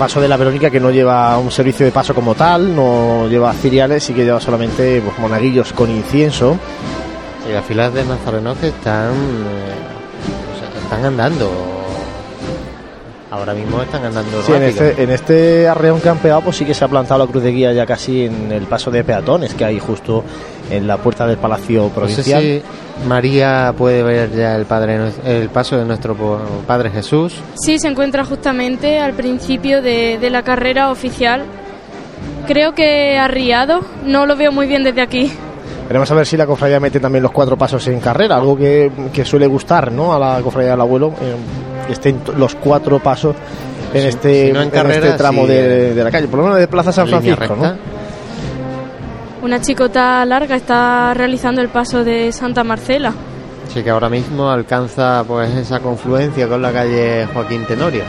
Paso 0.02 0.20
de 0.20 0.28
la 0.28 0.36
Verónica 0.36 0.72
que 0.72 0.80
no 0.80 0.90
lleva 0.90 1.38
un 1.38 1.52
servicio 1.52 1.86
de 1.86 1.92
paso 1.92 2.16
como 2.16 2.34
tal, 2.34 2.76
no 2.76 3.28
lleva 3.30 3.54
cereales 3.54 4.10
y 4.10 4.16
que 4.16 4.26
lleva 4.26 4.42
solamente 4.42 5.00
pues, 5.00 5.20
monaguillos 5.20 5.74
con 5.74 5.92
incienso. 5.92 6.58
Y 7.48 7.54
las 7.54 7.64
filas 7.64 7.94
de 7.94 8.04
nazarenos 8.04 8.58
que 8.58 8.70
están, 8.70 9.12
eh, 9.12 10.56
o 10.56 10.60
sea, 10.60 10.82
están 10.82 11.06
andando. 11.06 11.52
Ahora 13.30 13.54
mismo 13.54 13.80
están 13.80 14.04
andando 14.04 14.42
Sí, 14.42 14.54
en 14.54 14.64
este, 14.64 15.04
en 15.04 15.12
este 15.12 15.68
arreón 15.68 16.02
que 16.02 16.10
han 16.10 16.18
pegado, 16.18 16.42
pues 16.42 16.58
sí 16.58 16.66
que 16.66 16.74
se 16.74 16.84
ha 16.84 16.88
plantado 16.88 17.24
la 17.24 17.32
cruz 17.32 17.44
de 17.44 17.52
guía 17.52 17.72
ya 17.72 17.86
casi 17.86 18.26
en 18.26 18.52
el 18.52 18.64
paso 18.64 18.90
de 18.90 19.04
peatones 19.04 19.54
que 19.54 19.66
hay 19.66 19.78
justo 19.78 20.24
en 20.72 20.88
la 20.88 20.98
puerta 20.98 21.28
del 21.28 21.38
Palacio 21.38 21.84
No 21.84 21.88
sé 21.90 21.94
Provincial. 21.94 22.42
si 22.42 22.62
María 23.08 23.74
puede 23.78 24.02
ver 24.04 24.32
ya 24.36 24.56
el 24.56 24.66
padre 24.66 25.00
el 25.26 25.50
paso 25.50 25.78
de 25.78 25.86
nuestro 25.86 26.16
Padre 26.66 26.90
Jesús. 26.90 27.36
Sí, 27.56 27.78
se 27.80 27.88
encuentra 27.88 28.24
justamente 28.26 29.00
al 29.00 29.14
principio 29.14 29.82
de, 29.82 30.18
de 30.20 30.30
la 30.30 30.44
carrera 30.44 30.90
oficial. 30.92 31.44
Creo 32.48 32.74
que 32.74 33.18
arriado, 33.18 33.82
no 34.06 34.26
lo 34.26 34.36
veo 34.36 34.52
muy 34.52 34.68
bien 34.68 34.84
desde 34.84 35.02
aquí. 35.02 35.32
Veremos 35.88 36.10
a 36.12 36.16
ver 36.16 36.26
si 36.26 36.38
la 36.38 36.46
cofradía 36.46 36.80
mete 36.80 37.00
también 37.00 37.22
los 37.24 37.32
cuatro 37.32 37.58
pasos 37.58 37.86
en 37.88 38.00
carrera, 38.00 38.38
algo 38.38 38.56
que, 38.58 38.92
que 39.12 39.26
suele 39.26 39.46
gustar 39.48 39.92
¿no? 39.92 40.14
a 40.14 40.20
la 40.20 40.42
cofradía 40.42 40.72
del 40.72 40.82
abuelo, 40.82 41.10
eh, 41.22 41.36
que 41.88 41.94
estén 41.94 42.20
los 42.38 42.56
cuatro 42.56 43.00
pasos 43.00 43.36
en, 43.94 44.02
Si- 44.04 44.08
este, 44.08 44.48
si 44.48 44.52
no 44.54 44.60
en 44.60 44.66
en 44.66 44.70
carrera, 44.72 45.06
este 45.08 45.18
tramo 45.18 45.42
sí, 45.44 45.48
de, 45.50 45.92
eh, 45.92 45.94
de 45.94 46.04
la 46.04 46.10
calle, 46.12 46.28
por 46.30 46.40
lo 46.40 46.46
menos 46.46 46.60
de 46.60 46.68
Plaza 46.68 46.92
San 46.94 47.08
Francisco. 47.10 47.40
recta. 47.42 47.56
¿no? 47.56 47.91
Una 49.42 49.60
chicota 49.60 50.24
larga 50.24 50.56
está 50.56 51.16
realizando 51.16 51.62
el 51.62 51.70
paso 51.70 52.04
de 52.04 52.32
Santa 52.32 52.64
Marcela. 52.64 53.12
Sí 53.74 53.82
que 53.82 53.90
ahora 53.90 54.08
mismo 54.08 54.50
alcanza 54.50 55.24
pues 55.28 55.50
esa 55.56 55.80
confluencia 55.80 56.48
con 56.48 56.62
la 56.62 56.72
calle 56.72 57.26
Joaquín 57.34 57.66
Tenorio. 57.66 58.04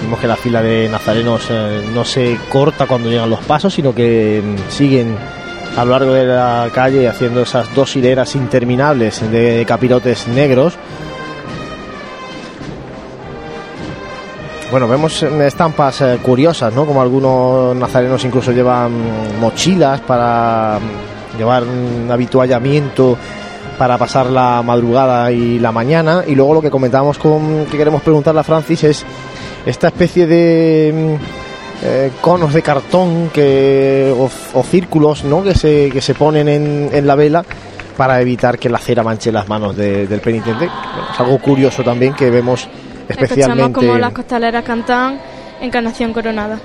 Vemos 0.00 0.20
que 0.20 0.28
la 0.28 0.36
fila 0.36 0.62
de 0.62 0.88
nazarenos 0.88 1.46
eh, 1.50 1.88
no 1.92 2.04
se 2.04 2.38
corta 2.50 2.86
cuando 2.86 3.08
llegan 3.08 3.30
los 3.30 3.40
pasos, 3.40 3.74
sino 3.74 3.92
que 3.92 4.40
mm, 4.44 4.70
siguen 4.70 5.16
a 5.76 5.84
lo 5.84 5.90
largo 5.90 6.12
de 6.12 6.26
la 6.26 6.68
calle 6.72 7.08
haciendo 7.08 7.42
esas 7.42 7.74
dos 7.74 7.96
hileras 7.96 8.36
interminables 8.36 9.28
de 9.28 9.64
capirotes 9.66 10.28
negros. 10.28 10.74
Bueno, 14.74 14.88
vemos 14.88 15.22
eh, 15.22 15.46
estampas 15.46 16.00
eh, 16.00 16.18
curiosas, 16.20 16.74
¿no? 16.74 16.84
Como 16.84 17.00
algunos 17.00 17.76
nazarenos 17.76 18.24
incluso 18.24 18.50
llevan 18.50 18.90
mochilas 19.40 20.00
para 20.00 20.80
mm, 20.80 21.38
llevar 21.38 21.62
un 21.62 22.10
habituallamiento 22.10 23.16
para 23.78 23.96
pasar 23.98 24.26
la 24.30 24.62
madrugada 24.64 25.30
y 25.30 25.60
la 25.60 25.70
mañana. 25.70 26.24
Y 26.26 26.34
luego 26.34 26.54
lo 26.54 26.60
que 26.60 26.72
comentábamos 26.72 27.18
con 27.18 27.66
que 27.66 27.76
queremos 27.78 28.02
preguntarle 28.02 28.40
a 28.40 28.42
Francis 28.42 28.82
es 28.82 29.04
esta 29.64 29.86
especie 29.86 30.26
de 30.26 30.92
mm, 31.20 31.84
eh, 31.84 32.10
conos 32.20 32.52
de 32.52 32.62
cartón 32.62 33.30
que, 33.32 34.12
o, 34.18 34.28
o 34.58 34.62
círculos 34.64 35.22
¿no? 35.22 35.44
que, 35.44 35.54
se, 35.54 35.88
que 35.92 36.00
se 36.00 36.14
ponen 36.14 36.48
en, 36.48 36.90
en 36.92 37.06
la 37.06 37.14
vela 37.14 37.44
para 37.96 38.20
evitar 38.20 38.58
que 38.58 38.68
la 38.68 38.78
cera 38.78 39.04
manche 39.04 39.30
las 39.30 39.48
manos 39.48 39.76
de- 39.76 40.08
del 40.08 40.20
penitente. 40.20 40.64
Es 40.64 41.20
algo 41.20 41.38
curioso 41.38 41.84
también 41.84 42.12
que 42.14 42.28
vemos 42.28 42.66
Escuchamos 43.08 43.30
especialmente. 43.30 43.72
como 43.72 43.98
las 43.98 44.12
costaleras 44.12 44.64
cantan 44.64 45.18
Encarnación 45.60 46.12
Coronada. 46.12 46.58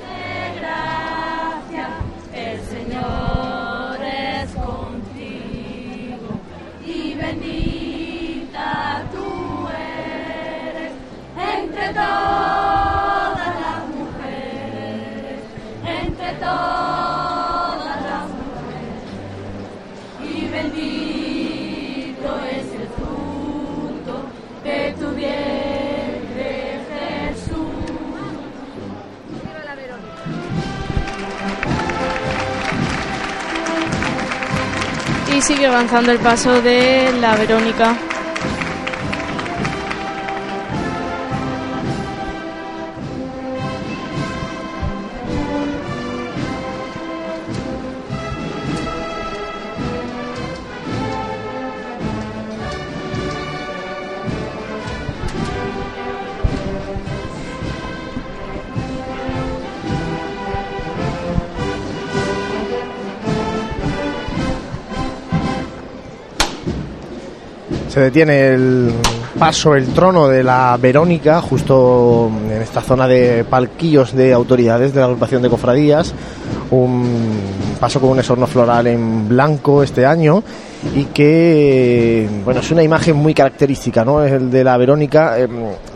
Sigue 35.42 35.68
avanzando 35.68 36.12
el 36.12 36.20
paso 36.20 36.62
de 36.62 37.12
la 37.20 37.36
Verónica. 37.36 37.96
Se 68.00 68.04
detiene 68.06 68.54
el 68.54 68.94
paso, 69.38 69.76
el 69.76 69.88
trono 69.88 70.30
de 70.30 70.42
la 70.42 70.78
Verónica, 70.82 71.42
justo 71.42 72.32
en 72.50 72.62
esta 72.62 72.80
zona 72.80 73.10
de 73.10 73.44
palquillos 73.44 74.16
de 74.16 74.32
autoridades 74.32 74.94
de 74.94 75.02
la 75.02 75.08
agrupación 75.08 75.42
de 75.42 75.50
cofradías. 75.50 76.14
Un 76.72 77.42
paso 77.78 78.00
con 78.00 78.12
un 78.12 78.20
esorno 78.20 78.48
floral 78.48 78.88
en 78.88 79.28
blanco 79.28 79.84
este 79.84 80.06
año 80.06 80.46
y 80.96 81.06
que, 81.06 82.28
bueno, 82.46 82.62
es 82.62 82.72
una 82.72 82.82
imagen 82.82 83.16
muy 83.16 83.34
característica, 83.34 84.06
¿no? 84.06 84.24
Es 84.24 84.32
el 84.32 84.50
de 84.50 84.64
la 84.64 84.78
Verónica. 84.78 85.38
eh, 85.38 85.48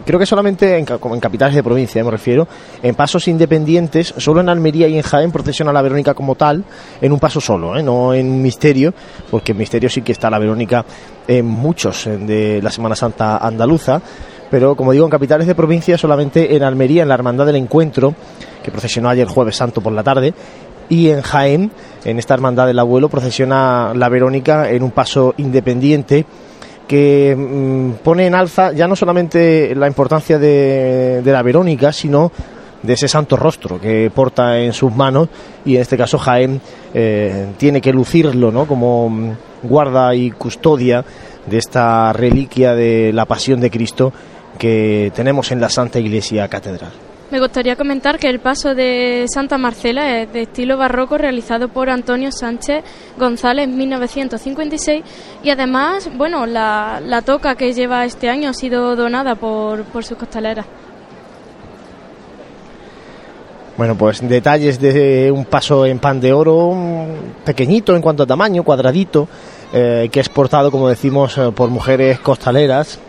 creo 0.05 0.19
que 0.19 0.25
solamente 0.25 0.77
en, 0.77 0.85
como 0.85 1.15
en 1.15 1.21
capitales 1.21 1.55
de 1.55 1.63
provincia, 1.63 2.01
eh, 2.01 2.03
me 2.03 2.11
refiero, 2.11 2.47
en 2.81 2.93
pasos 2.93 3.27
independientes, 3.27 4.13
solo 4.17 4.41
en 4.41 4.49
Almería 4.49 4.87
y 4.87 4.97
en 4.97 5.01
Jaén 5.01 5.31
procesiona 5.31 5.71
la 5.71 5.81
Verónica 5.81 6.13
como 6.13 6.35
tal, 6.35 6.65
en 7.01 7.11
un 7.11 7.19
paso 7.19 7.39
solo, 7.39 7.77
¿eh? 7.77 7.83
no 7.83 8.13
en 8.13 8.41
misterio, 8.41 8.93
porque 9.31 9.53
en 9.53 9.59
misterio 9.59 9.89
sí 9.89 10.01
que 10.01 10.11
está 10.11 10.29
la 10.29 10.39
Verónica 10.39 10.85
en 11.27 11.45
muchos 11.45 12.05
de 12.05 12.59
la 12.61 12.69
Semana 12.69 12.95
Santa 12.95 13.37
andaluza, 13.37 14.01
pero 14.51 14.75
como 14.75 14.91
digo, 14.91 15.05
en 15.05 15.11
capitales 15.11 15.47
de 15.47 15.55
provincia 15.55 15.97
solamente 15.97 16.55
en 16.55 16.61
Almería, 16.61 17.03
en 17.03 17.09
la 17.09 17.15
Hermandad 17.15 17.45
del 17.45 17.55
Encuentro, 17.55 18.13
que 18.61 18.71
procesionó 18.71 19.09
ayer 19.09 19.27
jueves 19.27 19.55
santo 19.55 19.81
por 19.81 19.93
la 19.93 20.03
tarde, 20.03 20.33
y 20.89 21.09
en 21.09 21.21
Jaén, 21.21 21.71
en 22.05 22.19
esta 22.19 22.33
Hermandad 22.33 22.67
del 22.67 22.79
Abuelo, 22.79 23.09
procesiona 23.09 23.93
la 23.95 24.09
Verónica 24.09 24.69
en 24.69 24.83
un 24.83 24.91
paso 24.91 25.33
independiente 25.37 26.25
que 26.87 27.35
mm, 27.37 28.03
pone 28.03 28.27
en 28.27 28.35
alza 28.35 28.73
ya 28.73 28.87
no 28.87 28.95
solamente 28.95 29.73
la 29.75 29.87
importancia 29.87 30.37
de, 30.37 31.21
de 31.23 31.31
la 31.31 31.41
Verónica, 31.41 31.93
sino 31.93 32.31
de 32.83 32.93
ese 32.93 33.07
santo 33.07 33.37
rostro 33.37 33.79
que 33.79 34.11
porta 34.13 34.59
en 34.59 34.73
sus 34.73 34.93
manos 34.93 35.29
y 35.65 35.75
en 35.75 35.81
este 35.81 35.97
caso 35.97 36.19
Jaén 36.19 36.61
eh, 36.93 37.47
tiene 37.57 37.81
que 37.81 37.93
lucirlo 37.93 38.51
¿no? 38.51 38.67
como 38.67 39.09
mm, 39.09 39.31
guarda 39.63 40.13
y 40.13 40.31
custodia 40.31 41.03
de 41.47 41.57
esta 41.57 42.13
reliquia 42.13 42.75
de 42.75 43.11
la 43.13 43.25
pasión 43.25 43.59
de 43.61 43.71
Cristo 43.71 44.13
que 44.59 45.11
tenemos 45.15 45.51
en 45.51 45.61
la 45.61 45.69
Santa 45.69 45.99
Iglesia 45.99 46.47
Catedral. 46.47 46.91
Me 47.33 47.39
gustaría 47.39 47.75
comentar 47.75 48.19
que 48.19 48.29
el 48.29 48.39
paso 48.39 48.75
de 48.75 49.25
Santa 49.27 49.57
Marcela 49.57 50.21
es 50.21 50.31
de 50.31 50.43
estilo 50.43 50.77
barroco 50.77 51.17
realizado 51.17 51.67
por 51.67 51.89
Antonio 51.89 52.31
Sánchez 52.31 52.83
González 53.17 53.63
en 53.63 53.75
1956 53.75 55.03
y 55.41 55.49
además, 55.49 56.11
bueno, 56.15 56.45
la, 56.45 57.23
toca 57.25 57.55
que 57.55 57.73
lleva 57.73 58.05
este 58.05 58.29
año 58.29 58.51
ha 58.51 58.53
sido 58.53 58.95
donada 58.95 59.33
por, 59.33 59.83
por 59.85 60.03
sus 60.03 60.15
costaleras. 60.15 60.67
Bueno, 63.77 63.97
pues 63.97 64.21
detalles 64.21 64.79
de 64.79 65.31
un 65.31 65.45
paso 65.45 65.87
en 65.87 65.97
pan 65.97 66.21
de 66.21 66.33
oro, 66.33 66.77
pequeñito 67.43 67.95
en 67.95 68.03
cuanto 68.03 68.21
a 68.21 68.27
tamaño, 68.27 68.61
cuadradito, 68.61 69.27
eh, 69.73 70.07
que 70.11 70.19
es 70.19 70.29
portado, 70.29 70.69
como 70.69 70.87
decimos, 70.87 71.35
eh, 71.39 71.51
por 71.51 71.71
mujeres 71.71 72.19
costaleras 72.19 72.99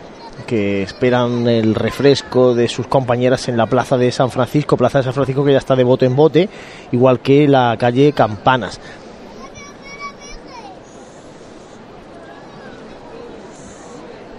que 0.47 0.83
esperan 0.83 1.47
el 1.47 1.75
refresco 1.75 2.53
de 2.53 2.67
sus 2.67 2.87
compañeras 2.87 3.47
en 3.47 3.57
la 3.57 3.65
plaza 3.65 3.97
de 3.97 4.11
San 4.11 4.29
Francisco, 4.29 4.77
plaza 4.77 4.99
de 4.99 5.05
San 5.05 5.13
Francisco 5.13 5.43
que 5.43 5.51
ya 5.51 5.57
está 5.57 5.75
de 5.75 5.83
bote 5.83 6.05
en 6.05 6.15
bote, 6.15 6.49
igual 6.91 7.19
que 7.19 7.47
la 7.47 7.75
calle 7.77 8.13
Campanas. 8.13 8.79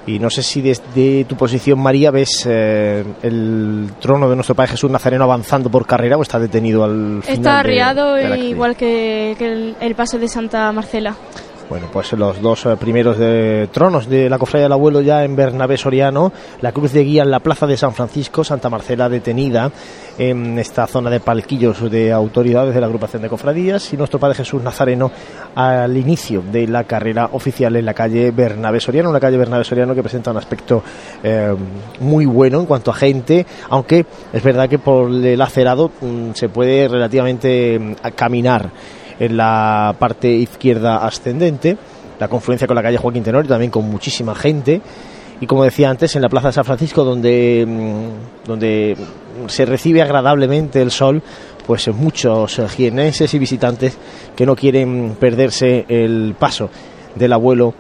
Y 0.07 0.21
no 0.21 0.31
sé 0.31 0.45
si 0.45 0.63
desde 0.63 1.25
tu 1.25 1.37
posición, 1.37 1.81
María, 1.81 2.13
ves 2.13 2.47
eh, 2.49 3.05
el 3.23 3.91
trono 4.01 4.31
de 4.31 4.37
nuestro 4.37 4.55
Padre 4.55 4.73
Jesús 4.73 4.89
Nazareno 4.89 5.25
avanzando 5.25 5.69
por 5.69 5.85
carrera 5.85 6.17
o 6.17 6.23
está 6.23 6.39
detenido 6.39 6.85
al 6.85 7.23
final. 7.23 7.39
Está 7.39 7.59
arriado 7.59 8.15
de 8.15 8.39
igual 8.39 8.77
que, 8.77 9.35
que 9.37 9.53
el, 9.53 9.77
el 9.81 9.95
paso 9.97 10.17
de 10.21 10.29
Santa 10.29 10.71
Marcela. 10.71 11.17
Bueno, 11.69 11.89
pues 11.93 12.13
los 12.13 12.41
dos 12.41 12.65
eh, 12.67 12.77
primeros 12.77 13.19
de 13.19 13.69
tronos 13.73 14.09
de 14.09 14.31
la 14.31 14.39
cofradía 14.39 14.67
del 14.67 14.73
abuelo 14.73 15.01
ya 15.01 15.25
en 15.25 15.35
Bernabé 15.35 15.77
Soriano, 15.77 16.33
la 16.61 16.71
cruz 16.71 16.93
de 16.93 17.03
guía 17.03 17.25
en 17.25 17.31
la 17.33 17.41
plaza 17.41 17.67
de 17.67 17.77
San 17.77 17.93
Francisco, 17.93 18.45
Santa 18.45 18.71
Marcela 18.71 19.09
detenida 19.09 19.73
en 20.17 20.61
esta 20.61 20.87
zona 20.87 21.11
de 21.11 21.19
palquillos 21.19 21.91
de 21.91 22.13
autoridades 22.13 22.73
de 22.73 22.81
la 22.81 22.87
agrupación 22.87 23.23
de 23.23 23.29
cofradías 23.29 23.93
y 23.93 23.97
nuestro 23.97 24.21
Padre 24.21 24.37
Jesús 24.37 24.63
Nazareno 24.63 25.11
al 25.57 25.97
inicio 25.97 26.41
de 26.41 26.69
la 26.69 26.85
carrera 26.85 27.31
oficial 27.33 27.75
en 27.75 27.85
la 27.85 27.95
calle 27.95 28.31
Bernabé 28.31 28.79
Soriano, 28.79 29.11
una 29.11 29.19
calle 29.19 29.37
Bernabé 29.37 29.65
Soriano 29.65 29.93
que 29.93 30.03
presenta 30.03 30.31
un 30.31 30.37
aspecto 30.37 30.85
eh, 31.25 31.53
muy 31.99 32.27
bueno 32.27 32.61
en 32.61 32.67
cuanto 32.67 32.93
a 32.93 32.95
gente, 32.95 33.45
aunque 33.71 34.07
es 34.33 34.43
verdad 34.43 34.69
que 34.69 34.79
por 34.79 35.11
el 35.11 35.41
acerado 35.43 35.91
mm, 36.01 36.31
se 36.33 36.49
puede 36.49 36.87
relativamente 36.87 37.77
mm, 37.77 37.95
caminar 38.15 38.71
en 39.19 39.37
la 39.37 39.95
parte 39.99 40.29
izquierda 40.29 41.05
ascendente, 41.07 41.77
la 42.19 42.29
confluencia 42.29 42.67
con 42.67 42.77
la 42.77 42.83
calle 42.83 42.99
Joaquín 42.99 43.23
Tenorio 43.23 43.49
también 43.49 43.71
con 43.71 43.89
muchísima 43.89 44.35
gente. 44.35 44.81
Y 45.41 45.47
como 45.47 45.65
decía 45.65 45.91
antes 45.91 46.17
en 46.17 46.23
la 46.23 46.29
plaza 46.29 46.49
de 46.49 46.55
San 46.55 46.65
Francisco 46.65 47.05
donde 47.05 47.65
mm, 47.67 48.47
donde 48.49 48.97
se 49.49 49.67
recibe 49.67 50.03
agradablemente 50.03 50.81
el 50.81 50.91
sol 50.91 51.23
pues 51.67 51.89
muchos 51.89 52.61
jienenses 52.75 53.35
y 53.35 53.39
visitantes 53.39 53.99
que 54.35 54.47
no 54.47 54.57
quieren 54.57 55.17
perderse 55.19 55.85
el 55.89 56.35
paso 56.39 56.71
del 57.15 57.33
abuelo 57.33 57.75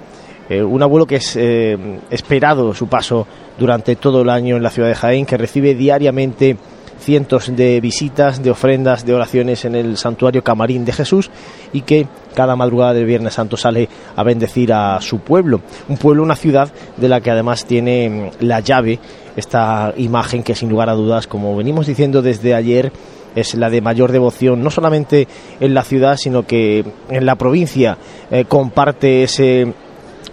eh, 0.49 0.62
un 0.62 0.83
abuelo 0.83 1.07
que 1.07 1.16
es 1.16 1.37
eh, 1.37 1.79
esperado 2.11 2.75
su 2.75 2.88
paso 2.88 3.27
durante 3.59 3.96
todo 3.96 4.22
el 4.22 4.31
año 4.31 4.57
en 4.57 4.62
la 4.62 4.70
ciudad 4.70 4.88
de 4.88 4.94
Jaén 4.94 5.25
que 5.25 5.37
recibe 5.37 5.75
diariamente 5.75 6.57
cientos 7.06 7.54
de 7.54 7.80
visitas, 7.80 8.42
de 8.42 8.50
ofrendas, 8.50 9.06
de 9.06 9.14
oraciones 9.14 9.64
en 9.64 9.76
el 9.76 9.96
santuario 9.96 10.42
Camarín 10.42 10.84
de 10.84 10.92
Jesús 10.92 11.30
y 11.72 11.82
que 11.82 12.08
cada 12.34 12.56
madrugada 12.56 12.94
del 12.94 13.06
Viernes 13.06 13.34
Santo 13.34 13.56
sale 13.56 13.88
a 14.16 14.24
bendecir 14.24 14.72
a 14.72 15.00
su 15.00 15.20
pueblo. 15.20 15.60
Un 15.88 15.98
pueblo, 15.98 16.24
una 16.24 16.34
ciudad 16.34 16.68
de 16.96 17.08
la 17.08 17.20
que 17.20 17.30
además 17.30 17.64
tiene 17.64 18.08
mm, 18.40 18.44
la 18.44 18.58
llave, 18.58 18.98
esta 19.36 19.94
imagen 19.96 20.42
que 20.42 20.56
sin 20.56 20.68
lugar 20.68 20.90
a 20.90 20.94
dudas, 20.94 21.28
como 21.28 21.56
venimos 21.56 21.86
diciendo 21.86 22.22
desde 22.22 22.54
ayer, 22.54 22.90
es 23.36 23.54
la 23.54 23.70
de 23.70 23.80
mayor 23.80 24.10
devoción, 24.10 24.60
no 24.64 24.72
solamente 24.72 25.28
en 25.60 25.74
la 25.74 25.84
ciudad, 25.84 26.16
sino 26.16 26.44
que 26.44 26.84
en 27.08 27.24
la 27.24 27.36
provincia 27.36 27.98
eh, 28.32 28.46
comparte 28.48 29.22
ese 29.22 29.72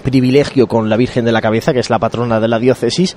privilegio 0.02 0.66
con 0.66 0.90
la 0.90 0.98
Virgen 0.98 1.24
de 1.24 1.34
la 1.34 1.42
Cabeza, 1.42 1.72
que 1.72 1.82
es 1.82 1.92
la 1.92 2.00
patrona 2.00 2.40
de 2.40 2.48
la 2.48 2.58
diócesis, 2.58 3.16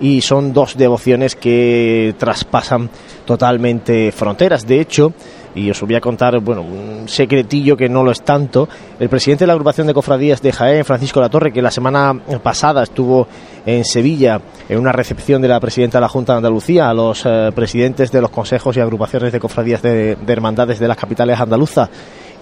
y 0.00 0.20
son 0.20 0.52
dos 0.52 0.76
devociones 0.76 1.36
que 1.36 2.14
traspasan 2.18 2.90
totalmente 3.24 4.12
fronteras. 4.12 4.66
De 4.66 4.80
hecho, 4.80 5.12
y 5.54 5.70
os 5.70 5.80
voy 5.82 5.94
a 5.94 6.00
contar, 6.00 6.40
bueno, 6.40 6.62
un 6.62 7.08
secretillo 7.08 7.76
que 7.76 7.88
no 7.88 8.02
lo 8.02 8.10
es 8.10 8.22
tanto. 8.22 8.68
El 8.98 9.08
presidente 9.08 9.42
de 9.42 9.48
la 9.48 9.52
agrupación 9.52 9.86
de 9.86 9.94
cofradías 9.94 10.40
de 10.40 10.52
Jaén, 10.52 10.84
Francisco 10.84 11.20
Latorre, 11.20 11.52
que 11.52 11.60
la 11.60 11.70
semana 11.70 12.14
pasada 12.42 12.82
estuvo 12.82 13.26
en 13.66 13.84
Sevilla 13.84 14.40
en 14.68 14.78
una 14.78 14.92
recepción 14.92 15.42
de 15.42 15.48
la 15.48 15.60
presidenta 15.60 15.98
de 15.98 16.02
la 16.02 16.08
Junta 16.08 16.32
de 16.32 16.38
Andalucía 16.38 16.88
a 16.88 16.94
los 16.94 17.24
eh, 17.26 17.50
presidentes 17.54 18.10
de 18.10 18.20
los 18.20 18.30
consejos 18.30 18.76
y 18.76 18.80
agrupaciones 18.80 19.32
de 19.32 19.40
cofradías 19.40 19.82
de, 19.82 20.16
de 20.16 20.32
hermandades 20.32 20.78
de 20.78 20.88
las 20.88 20.96
capitales 20.96 21.38
andaluzas 21.38 21.90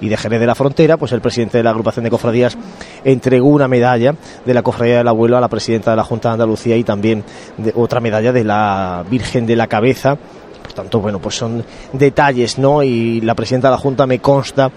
y 0.01 0.09
de 0.09 0.17
Jerez 0.17 0.41
de 0.41 0.47
la 0.47 0.55
Frontera, 0.55 0.97
pues 0.97 1.13
el 1.13 1.21
presidente 1.21 1.59
de 1.59 1.65
la 1.65 1.71
agrupación 1.71 2.05
de 2.05 2.11
cofradías 2.11 2.57
entregó 3.05 3.49
una 3.49 3.69
medalla 3.69 4.15
de 4.45 4.55
la 4.55 4.63
cofradía 4.63 4.99
del 4.99 5.09
abuelo 5.09 5.37
a 5.37 5.41
la 5.41 5.49
presidenta 5.49 5.91
de 5.91 5.97
la 5.97 6.05
Junta 6.05 6.29
de 6.29 6.35
Andalucía 6.35 6.77
y 6.77 6.85
también 6.85 7.25
de 7.57 7.73
otra 7.77 8.01
medalla 8.01 8.33
de 8.33 8.45
la 8.45 9.05
Virgen 9.09 9.47
de 9.47 9.57
la 9.57 9.67
Cabeza. 9.67 10.17
Por 10.63 10.73
tanto, 10.73 11.01
bueno, 11.01 11.19
pues 11.19 11.37
son 11.37 11.65
detalles, 11.93 12.59
¿no? 12.59 12.83
Y 12.83 13.21
la 13.21 13.35
presidenta 13.35 13.69
de 13.69 13.73
la 13.73 13.79
Junta 13.79 14.07
me 14.07 14.21
consta 14.21 14.71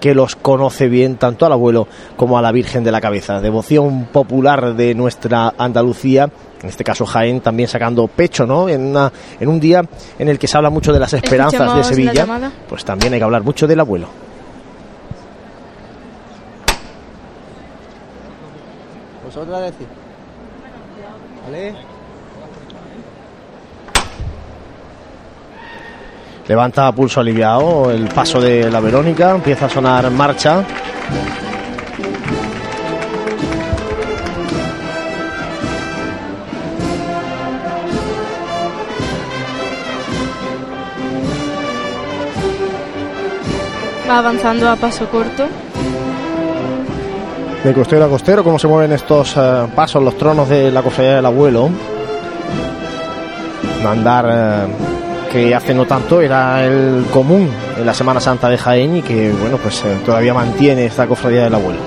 que 0.00 0.14
los 0.14 0.36
conoce 0.36 0.88
bien 0.88 1.16
tanto 1.16 1.46
al 1.46 1.52
abuelo 1.52 1.88
como 2.16 2.38
a 2.38 2.42
la 2.42 2.52
Virgen 2.52 2.84
de 2.84 2.92
la 2.92 3.00
Cabeza. 3.00 3.40
Devoción 3.40 4.06
popular 4.12 4.74
de 4.74 4.94
nuestra 4.94 5.54
Andalucía, 5.56 6.28
en 6.62 6.68
este 6.68 6.84
caso 6.84 7.06
Jaén, 7.06 7.40
también 7.40 7.68
sacando 7.68 8.06
pecho, 8.08 8.46
¿no? 8.46 8.68
En, 8.68 8.84
una, 8.86 9.12
en 9.40 9.48
un 9.48 9.60
día 9.60 9.82
en 10.18 10.28
el 10.28 10.38
que 10.38 10.48
se 10.48 10.56
habla 10.56 10.70
mucho 10.70 10.92
de 10.92 11.00
las 11.00 11.12
esperanzas 11.12 11.60
de 11.60 11.80
Escuchamos 11.80 11.86
Sevilla, 11.86 12.52
pues 12.68 12.84
también 12.84 13.12
hay 13.14 13.20
que 13.20 13.24
hablar 13.24 13.42
mucho 13.42 13.66
del 13.66 13.80
abuelo. 13.80 14.25
¿Vosotras 19.36 19.64
decís? 19.64 19.86
¿Vale? 21.44 21.74
Levanta 26.48 26.86
a 26.86 26.92
pulso 26.92 27.20
aliviado 27.20 27.90
el 27.90 28.08
paso 28.08 28.40
de 28.40 28.70
la 28.70 28.80
Verónica, 28.80 29.32
empieza 29.32 29.66
a 29.66 29.68
sonar 29.68 30.10
marcha. 30.10 30.64
Va 44.08 44.18
avanzando 44.18 44.70
a 44.70 44.76
paso 44.76 45.06
corto. 45.10 45.46
De 47.66 47.74
costero 47.74 48.04
a 48.04 48.08
costero, 48.08 48.44
cómo 48.44 48.60
se 48.60 48.68
mueven 48.68 48.92
estos 48.92 49.36
eh, 49.36 49.66
pasos, 49.74 50.00
los 50.00 50.16
tronos 50.16 50.48
de 50.48 50.70
la 50.70 50.82
cofradía 50.82 51.16
del 51.16 51.26
abuelo. 51.26 51.64
Un 51.64 51.76
andar 53.84 54.24
eh, 54.30 55.32
que 55.32 55.52
hace 55.52 55.74
no 55.74 55.84
tanto 55.84 56.20
era 56.20 56.64
el 56.64 57.06
común 57.12 57.50
en 57.76 57.84
la 57.84 57.92
Semana 57.92 58.20
Santa 58.20 58.48
de 58.48 58.56
Jaén 58.56 58.98
y 58.98 59.02
que, 59.02 59.32
bueno, 59.32 59.56
pues 59.56 59.84
eh, 59.84 59.98
todavía 60.06 60.32
mantiene 60.32 60.86
esta 60.86 61.08
cofradía 61.08 61.42
del 61.42 61.56
abuelo. 61.56 61.80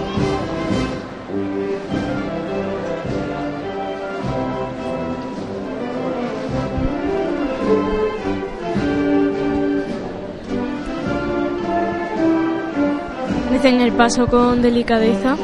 Dicen 13.53 13.79
el 13.79 13.93
paso 13.93 14.27
con 14.27 14.61
delicadeza. 14.61 15.37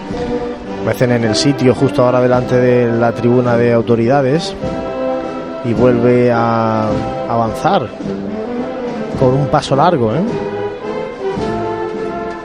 Mecen 0.86 1.12
en 1.12 1.24
el 1.24 1.36
sitio 1.36 1.74
justo 1.74 2.04
ahora 2.04 2.22
delante 2.22 2.56
de 2.56 2.92
la 2.92 3.12
tribuna 3.12 3.58
de 3.58 3.74
autoridades 3.74 4.56
y 5.66 5.74
vuelve 5.74 6.32
a 6.32 6.88
avanzar 7.28 7.88
con 9.20 9.34
un 9.34 9.48
paso 9.48 9.76
largo, 9.76 10.14
¿eh? 10.14 10.22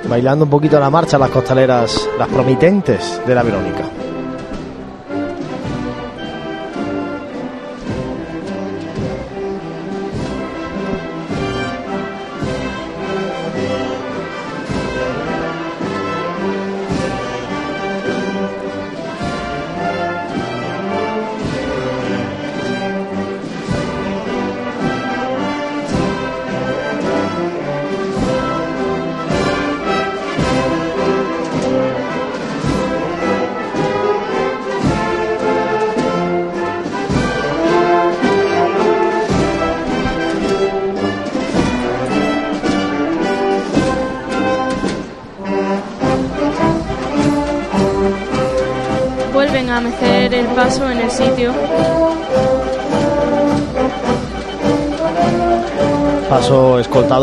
bailando 0.09 0.45
un 0.45 0.51
poquito 0.51 0.76
a 0.76 0.80
la 0.80 0.91
marcha 0.91 1.18
las 1.18 1.30
costaleras, 1.30 2.09
las 2.18 2.28
promitentes 2.28 3.20
de 3.26 3.34
la 3.34 3.43
Verónica. 3.43 3.84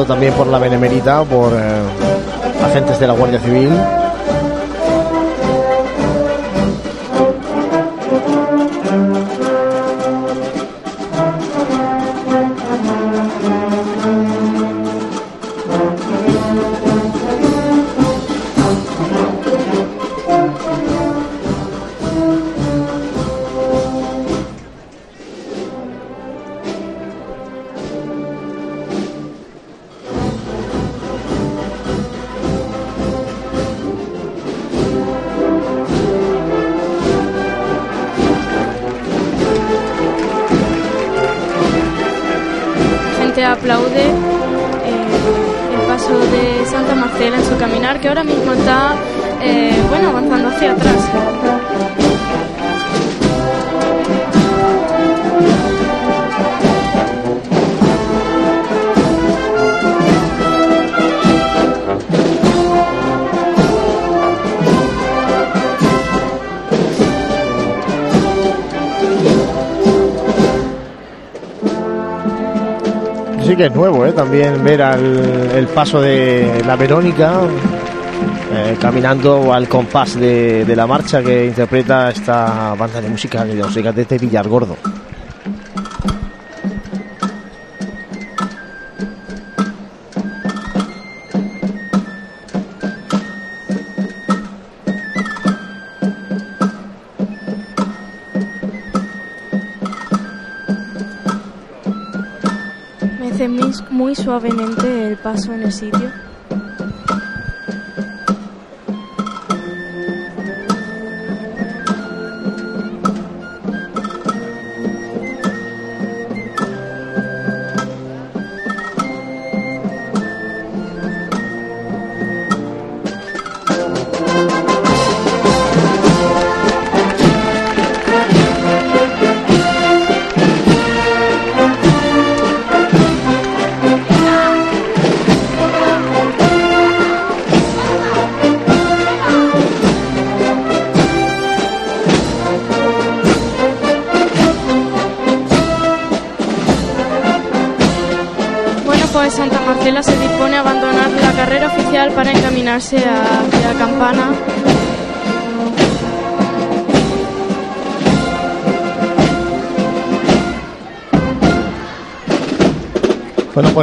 También 0.07 0.33
por 0.33 0.47
la 0.47 0.57
Benemerita, 0.57 1.23
por 1.23 1.51
eh, 1.53 2.65
agentes 2.65 2.99
de 2.99 3.07
la 3.07 3.13
Guardia 3.13 3.39
Civil. 3.39 3.69
Ver 74.63 74.81
al, 74.81 75.51
el 75.55 75.67
paso 75.67 76.01
de 76.01 76.63
la 76.65 76.75
Verónica 76.75 77.41
eh, 78.53 78.77
caminando 78.79 79.53
al 79.53 79.67
compás 79.67 80.15
de, 80.19 80.73
la 80.75 80.87
marcha 80.87 81.21
que 81.21 81.45
interpreta 81.45 82.09
esta 82.09 82.73
banda 82.75 83.01
de 83.01 83.09
música 83.09 83.43
de 83.43 83.55
los 83.55 83.73
de 83.73 84.17
Villargordo. 84.17 84.77
Muy 104.39 104.51
suavemente 104.51 105.07
el 105.07 105.17
paso 105.17 105.53
en 105.53 105.63
el 105.63 105.71
sitio. 105.71 106.26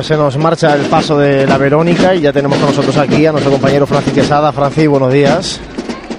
Se 0.04 0.16
nos 0.16 0.36
marcha 0.36 0.74
el 0.74 0.82
paso 0.82 1.18
de 1.18 1.46
la 1.46 1.56
Verónica 1.58 2.14
y 2.14 2.20
ya 2.20 2.32
tenemos 2.32 2.58
con 2.58 2.68
nosotros 2.68 2.96
aquí 2.96 3.24
a 3.26 3.32
nuestro 3.32 3.50
compañero 3.52 3.86
Francis 3.86 4.12
Quesada. 4.12 4.52
Francis, 4.52 4.86
buenos 4.88 5.12
días. 5.12 5.60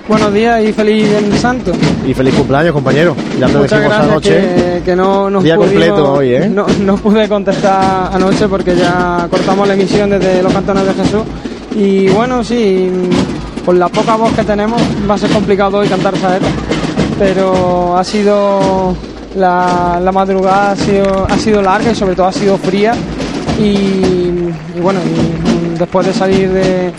Buenos 0.07 0.33
días 0.33 0.63
y 0.63 0.71
feliz 0.73 1.07
Santo. 1.39 1.71
Y 2.05 2.13
feliz 2.13 2.33
cumpleaños, 2.35 2.73
compañero. 2.73 3.15
Ya 3.39 3.47
te 3.47 3.53
Muchas 3.57 3.69
decimos 3.81 3.87
gracias 3.89 4.11
anoche. 4.11 4.29
que, 4.39 4.81
que 4.85 4.95
no 4.95 5.29
nos 5.29 5.43
Día 5.43 5.55
pudimos- 5.55 5.71
completo 5.71 6.13
hoy, 6.13 6.33
¿eh? 6.35 6.49
No, 6.49 6.65
no 6.81 6.95
pude 6.97 7.27
contestar 7.27 8.09
anoche 8.13 8.47
porque 8.47 8.75
ya 8.75 9.27
cortamos 9.29 9.67
la 9.67 9.73
emisión 9.73 10.09
desde 10.11 10.43
los 10.43 10.53
cantones 10.53 10.85
de 10.85 10.93
Jesús. 11.03 11.21
Y 11.75 12.07
bueno, 12.09 12.43
sí, 12.43 12.89
con 13.65 13.79
la 13.79 13.89
poca 13.89 14.15
voz 14.15 14.31
que 14.33 14.43
tenemos 14.43 14.81
va 15.09 15.15
a 15.15 15.17
ser 15.17 15.29
complicado 15.31 15.77
hoy 15.79 15.87
cantar 15.87 16.15
saeta. 16.17 16.47
Pero 17.17 17.97
ha 17.97 18.03
sido 18.03 18.95
la, 19.35 19.99
la 20.03 20.11
madrugada 20.11 20.71
ha 20.71 20.75
sido, 20.75 21.25
ha 21.29 21.37
sido 21.37 21.61
larga 21.61 21.91
y 21.91 21.95
sobre 21.95 22.15
todo 22.15 22.27
ha 22.27 22.31
sido 22.31 22.57
fría. 22.57 22.93
Y, 23.59 23.63
y 23.63 24.79
bueno, 24.81 24.99
y 25.03 25.77
después 25.77 26.05
de 26.07 26.13
salir 26.13 26.49
de, 26.51 26.91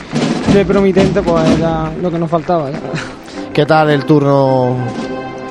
de 0.54 0.64
Promitente, 0.64 1.22
pues 1.22 1.58
ya 1.58 1.90
lo 2.00 2.10
que 2.10 2.18
nos 2.18 2.30
faltaba. 2.30 2.70
ya. 2.70 2.78
¿Qué 3.52 3.66
tal 3.66 3.90
el 3.90 4.04
turno 4.04 4.76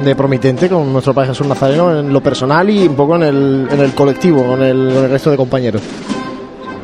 de 0.03 0.15
Promitente 0.15 0.67
con 0.69 0.91
nuestro 0.91 1.13
Padre 1.13 1.29
Jesús 1.29 1.47
Nazareno 1.47 1.99
en 1.99 2.11
lo 2.11 2.21
personal 2.21 2.69
y 2.69 2.87
un 2.87 2.95
poco 2.95 3.15
en 3.15 3.23
el, 3.23 3.67
en 3.71 3.79
el 3.79 3.93
colectivo, 3.93 4.43
con 4.43 4.61
el, 4.61 4.91
con 4.93 5.03
el 5.05 5.09
resto 5.11 5.31
de 5.31 5.37
compañeros? 5.37 5.81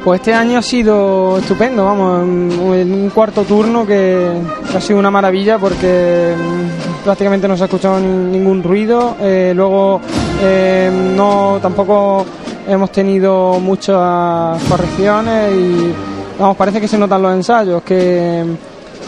Pues 0.04 0.20
este 0.20 0.34
año 0.34 0.58
ha 0.58 0.62
sido 0.64 1.38
estupendo, 1.38 1.86
vamos, 1.86 2.24
en 2.24 2.92
un 2.92 3.12
cuarto 3.14 3.44
turno 3.44 3.86
que 3.86 4.32
ha 4.76 4.82
sido 4.82 4.98
una 4.98 5.12
maravilla 5.12 5.60
porque 5.60 6.34
mm, 6.36 7.04
prácticamente 7.04 7.48
no 7.48 7.56
se 7.56 7.64
ha 7.64 7.66
escuchado 7.66 8.00
ni- 8.00 8.38
ningún 8.38 8.64
ruido, 8.64 9.16
eh, 9.22 9.54
luego 9.56 10.02
eh, 10.42 10.90
no 11.16 11.60
tampoco 11.62 12.26
hemos 12.68 12.92
tenido 12.92 13.60
muchas 13.60 14.62
correcciones 14.64 15.54
y 15.54 15.94
vamos, 16.40 16.58
parece 16.58 16.82
que 16.82 16.88
se 16.88 16.98
notan 16.98 17.22
los 17.22 17.34
ensayos 17.34 17.82
que, 17.84 18.44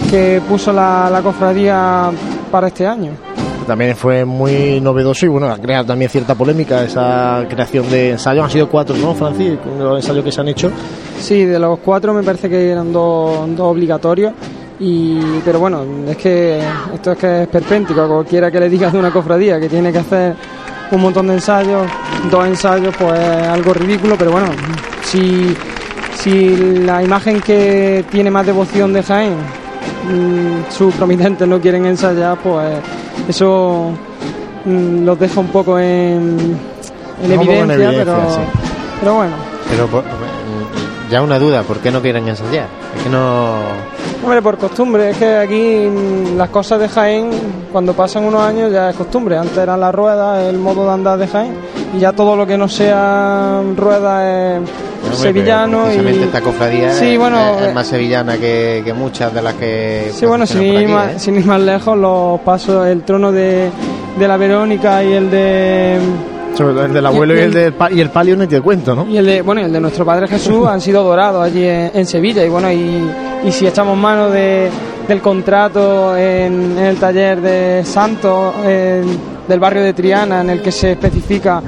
que 0.09 0.41
puso 0.47 0.71
la, 0.73 1.09
la 1.11 1.21
cofradía 1.21 2.11
para 2.51 2.67
este 2.67 2.87
año. 2.87 3.11
También 3.65 3.95
fue 3.95 4.25
muy 4.25 4.81
novedoso 4.81 5.25
y 5.25 5.29
bueno, 5.29 5.47
ha 5.49 5.57
creado 5.57 5.85
también 5.85 6.11
cierta 6.11 6.35
polémica 6.35 6.83
esa 6.83 7.45
creación 7.49 7.89
de 7.89 8.11
ensayos. 8.11 8.43
Han 8.43 8.51
sido 8.51 8.67
cuatro, 8.69 8.95
¿no, 8.97 9.13
Francis? 9.15 9.57
Los 9.79 9.97
ensayos 9.97 10.23
que 10.23 10.31
se 10.31 10.41
han 10.41 10.49
hecho. 10.49 10.69
Sí, 11.19 11.45
de 11.45 11.57
los 11.59 11.79
cuatro 11.79 12.13
me 12.13 12.23
parece 12.23 12.49
que 12.49 12.71
eran 12.71 12.91
dos, 12.91 13.55
dos 13.55 13.67
obligatorios. 13.71 14.33
Y, 14.79 15.17
pero 15.45 15.59
bueno, 15.59 15.85
es 16.09 16.17
que 16.17 16.59
esto 16.93 17.13
es 17.13 17.17
que 17.17 17.43
es 17.43 17.47
perpéntico. 17.47 18.01
A 18.01 18.07
cualquiera 18.07 18.51
que 18.51 18.59
le 18.59 18.67
digas 18.67 18.91
de 18.91 18.99
una 18.99 19.11
cofradía 19.11 19.59
que 19.61 19.69
tiene 19.69 19.93
que 19.93 19.99
hacer 19.99 20.35
un 20.95 21.01
montón 21.01 21.27
de 21.27 21.33
ensayos, 21.35 21.87
dos 22.31 22.45
ensayos, 22.47 22.93
pues 22.97 23.19
es 23.19 23.47
algo 23.47 23.73
ridículo. 23.73 24.15
Pero 24.17 24.31
bueno, 24.31 24.47
si, 25.03 25.55
si 26.15 26.55
la 26.85 27.03
imagen 27.03 27.41
que 27.41 28.05
tiene 28.11 28.29
más 28.31 28.45
devoción 28.45 28.93
de 28.93 29.03
Jaén, 29.03 29.33
mm, 29.33 30.71
sus 30.71 30.93
promitentes 30.95 31.47
no 31.47 31.59
quieren 31.59 31.85
ensayar, 31.85 32.37
pues 32.37 32.77
eso 33.27 33.91
mm, 34.65 35.03
los 35.05 35.19
deja 35.19 35.39
un 35.39 35.47
poco 35.47 35.77
en, 35.79 36.57
en 37.23 37.31
Un 37.31 37.37
poco 37.39 37.51
en 37.51 37.71
evidencia, 37.71 38.03
pero, 38.05 38.17
sí. 38.29 38.39
pero 38.99 39.13
bueno. 39.15 39.33
Pero 39.69 39.87
por- 39.87 40.03
ya 41.09 41.21
una 41.21 41.37
duda, 41.37 41.61
¿por 41.63 41.77
qué 41.77 41.91
no 41.91 42.01
quieren 42.01 42.27
ensayar? 42.27 42.67
Es 42.97 43.03
que 43.03 43.09
no... 43.09 43.57
Hombre, 44.23 44.41
por 44.41 44.57
costumbre, 44.57 45.09
es 45.09 45.17
que 45.17 45.35
aquí 45.35 45.89
las 46.37 46.49
cosas 46.49 46.79
de 46.79 46.87
Jaén, 46.87 47.29
cuando 47.71 47.93
pasan 47.93 48.23
unos 48.23 48.41
años 48.41 48.71
ya 48.71 48.89
es 48.89 48.95
costumbre. 48.95 49.37
Antes 49.37 49.57
eran 49.57 49.79
las 49.81 49.93
ruedas, 49.93 50.43
el 50.47 50.57
modo 50.59 50.85
de 50.85 50.91
andar 50.93 51.17
de 51.19 51.27
Jaén, 51.27 51.53
y 51.93 51.99
ya 51.99 52.13
todo 52.13 52.35
lo 52.37 52.47
que 52.47 52.57
no 52.57 52.69
sea 52.69 53.61
rueda 53.75 54.55
es 54.57 54.61
sevillano. 55.17 55.83
precisamente 55.83 56.19
y... 56.21 56.23
esta 56.23 56.39
cofradía 56.41 56.93
Sí, 56.93 57.13
es- 57.13 57.19
bueno, 57.19 57.37
es, 57.59 57.67
eh, 57.69 57.73
más 57.73 57.85
sevillana 57.87 58.37
que, 58.37 58.81
que 58.85 58.93
muchas 58.93 59.33
de 59.33 59.41
las 59.41 59.53
que 59.55 60.11
Sí, 60.13 60.25
bueno, 60.25 60.45
sin 60.47 60.63
ir, 60.63 60.87
más, 60.87 61.11
¿eh? 61.15 61.19
sin 61.19 61.35
ir 61.35 61.45
más 61.45 61.59
lejos, 61.59 61.97
los 61.97 62.39
pasos, 62.41 62.87
el 62.87 63.03
trono 63.03 63.29
de, 63.31 63.69
de 64.17 64.27
la 64.27 64.37
Verónica 64.37 65.03
y 65.03 65.11
el 65.13 65.29
de... 65.29 65.97
Sobre 66.55 66.73
todo 66.73 66.85
el 66.85 66.93
del 66.93 67.05
abuelo 67.05 67.35
y, 67.35 67.39
el, 67.39 67.51
del 67.51 67.73
y 67.91 67.99
el 67.99 68.09
palio 68.11 68.35
ni 68.35 68.47
te 68.47 68.61
cuento, 68.61 68.95
¿no? 68.95 69.07
Y 69.07 69.17
el 69.17 69.25
de, 69.25 69.41
bueno, 69.41 69.61
y 69.61 69.63
el 69.65 69.73
de 69.73 69.79
nuestro 69.79 70.05
Padre 70.05 70.27
Jesús 70.27 70.67
han 70.67 70.81
sido 70.81 71.03
dorados 71.03 71.43
allí 71.43 71.65
en, 71.65 71.91
en 71.93 72.05
Sevilla. 72.05 72.45
Y 72.45 72.49
bueno, 72.49 72.71
y, 72.71 73.09
y 73.43 73.51
si 73.51 73.65
echamos 73.65 73.97
mano 73.97 74.29
de, 74.29 74.69
del 75.07 75.19
contrato 75.21 76.15
en, 76.15 76.77
en 76.77 76.85
el 76.85 76.97
taller 76.97 77.41
de 77.41 77.83
Santos 77.83 78.53
del 78.63 79.59
barrio 79.59 79.83
de 79.83 79.93
Triana, 79.93 80.41
en 80.41 80.51
el 80.51 80.61
que 80.61 80.71
se 80.71 80.91
especifica 80.91 81.61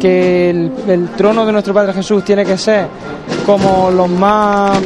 que 0.00 0.50
el, 0.50 0.72
el 0.88 1.08
trono 1.10 1.46
de 1.46 1.52
nuestro 1.52 1.72
Padre 1.72 1.92
Jesús 1.92 2.24
tiene 2.24 2.44
que 2.44 2.58
ser 2.58 2.86
como 3.46 3.90
los 3.90 4.08
más 4.10 4.78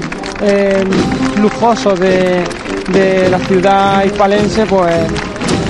eh, 0.42 0.84
lujosos 1.40 1.98
de, 1.98 2.44
de 2.92 3.28
la 3.28 3.38
ciudad 3.38 4.04
hispalense, 4.04 4.66
pues. 4.66 4.94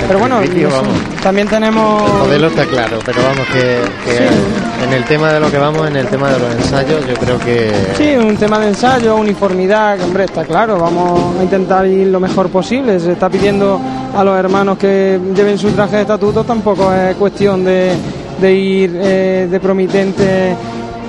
Pero 0.06 0.20
bueno, 0.20 0.38
principio, 0.38 0.70
vamos. 0.70 0.94
también 1.22 1.48
tenemos. 1.48 2.02
El 2.10 2.18
modelo 2.18 2.46
está 2.48 2.64
claro, 2.64 2.98
pero 3.04 3.20
vamos, 3.22 3.46
que, 3.48 3.78
que 4.04 4.84
en 4.84 4.92
el 4.94 5.04
tema 5.04 5.32
de 5.32 5.40
lo 5.40 5.50
que 5.50 5.58
vamos, 5.58 5.86
en 5.88 5.96
el 5.96 6.06
tema 6.06 6.30
de 6.30 6.38
los 6.38 6.50
ensayos, 6.54 7.06
yo 7.06 7.14
creo 7.14 7.38
que... 7.40 7.70
Sí, 7.96 8.16
un 8.16 8.36
tema 8.36 8.58
de 8.58 8.68
ensayo, 8.68 9.16
uniformidad, 9.16 9.98
que 9.98 10.04
hombre, 10.04 10.24
está 10.24 10.44
claro, 10.44 10.78
vamos 10.78 11.36
a 11.38 11.42
intentar 11.42 11.86
ir 11.86 12.06
lo 12.06 12.20
mejor 12.20 12.48
posible. 12.48 12.98
Se 13.00 13.12
está 13.12 13.28
pidiendo 13.28 13.78
a 14.16 14.24
los 14.24 14.38
hermanos 14.38 14.78
que 14.78 15.18
lleven 15.34 15.58
su 15.58 15.70
traje 15.72 15.96
de 15.96 16.02
estatuto, 16.02 16.42
tampoco 16.44 16.92
es 16.92 17.14
cuestión 17.16 17.64
de, 17.64 17.92
de 18.40 18.52
ir 18.54 18.92
eh, 18.94 19.48
de 19.50 19.60
promitente 19.60 20.56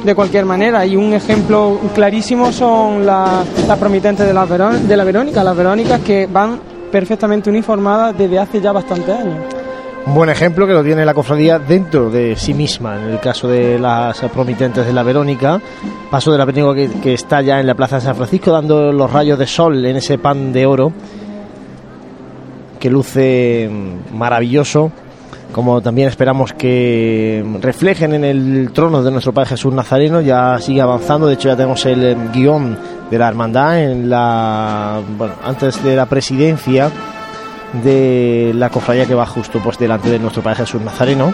de 0.03 0.15
cualquier 0.15 0.45
manera. 0.45 0.85
Y 0.85 0.95
un 0.97 1.13
ejemplo 1.13 1.79
clarísimo 1.95 2.51
son 2.51 3.05
la- 3.05 3.43
las 3.67 3.77
promitentes 3.77 4.25
de 4.27 4.33
la, 4.33 4.45
Verón- 4.45 4.81
de 4.87 4.97
la 4.97 5.03
Verónica, 5.05 5.43
las 5.43 5.55
Verónicas 5.55 6.01
que 6.01 6.27
van 6.29 6.59
perfectamente 6.91 7.49
uniformadas 7.49 8.17
desde 8.17 8.39
hace 8.39 8.61
ya 8.61 8.71
bastantes 8.71 9.09
años. 9.09 9.37
Un 10.05 10.15
buen 10.15 10.29
ejemplo 10.29 10.65
que 10.65 10.73
lo 10.73 10.83
tiene 10.83 11.05
la 11.05 11.13
cofradía 11.13 11.59
dentro 11.59 12.09
de 12.09 12.35
sí 12.35 12.53
misma, 12.53 12.99
en 12.99 13.09
el 13.09 13.19
caso 13.19 13.47
de 13.47 13.77
las 13.77 14.19
promitentes 14.33 14.85
de 14.85 14.93
la 14.93 15.03
Verónica, 15.03 15.61
paso 16.09 16.31
de 16.31 16.37
la 16.37 16.45
Verónica 16.45 16.93
que, 16.93 16.99
que 17.01 17.13
está 17.13 17.41
ya 17.41 17.59
en 17.59 17.67
la 17.67 17.75
Plaza 17.75 17.97
de 17.97 18.01
San 18.01 18.15
Francisco 18.15 18.51
dando 18.51 18.91
los 18.91 19.11
rayos 19.11 19.37
de 19.37 19.45
sol 19.45 19.85
en 19.85 19.97
ese 19.97 20.17
pan 20.17 20.51
de 20.51 20.65
oro 20.65 20.93
que 22.79 22.89
luce 22.89 23.69
mm, 23.69 24.17
maravilloso, 24.17 24.91
como 25.51 25.81
también 25.81 26.07
esperamos 26.07 26.53
que 26.53 27.43
reflejen 27.61 28.13
en 28.13 28.23
el 28.23 28.71
trono 28.71 29.01
de 29.01 29.11
nuestro 29.11 29.33
Padre 29.33 29.49
Jesús 29.49 29.73
Nazareno, 29.73 30.21
ya 30.21 30.59
sigue 30.59 30.81
avanzando, 30.81 31.27
de 31.27 31.33
hecho 31.33 31.49
ya 31.49 31.55
tenemos 31.55 31.85
el 31.85 32.03
eh, 32.03 32.17
guion 32.33 32.77
de 33.09 33.17
la 33.17 33.27
hermandad 33.27 33.83
en 33.83 34.09
la 34.09 35.01
bueno, 35.17 35.33
antes 35.43 35.83
de 35.83 35.95
la 35.95 36.05
presidencia 36.05 36.91
de 37.83 38.51
la 38.55 38.69
cofradía 38.69 39.05
que 39.05 39.15
va 39.15 39.25
justo 39.25 39.59
pues 39.63 39.77
delante 39.77 40.09
de 40.09 40.19
nuestro 40.19 40.41
Padre 40.41 40.57
Jesús 40.57 40.81
Nazareno. 40.81 41.33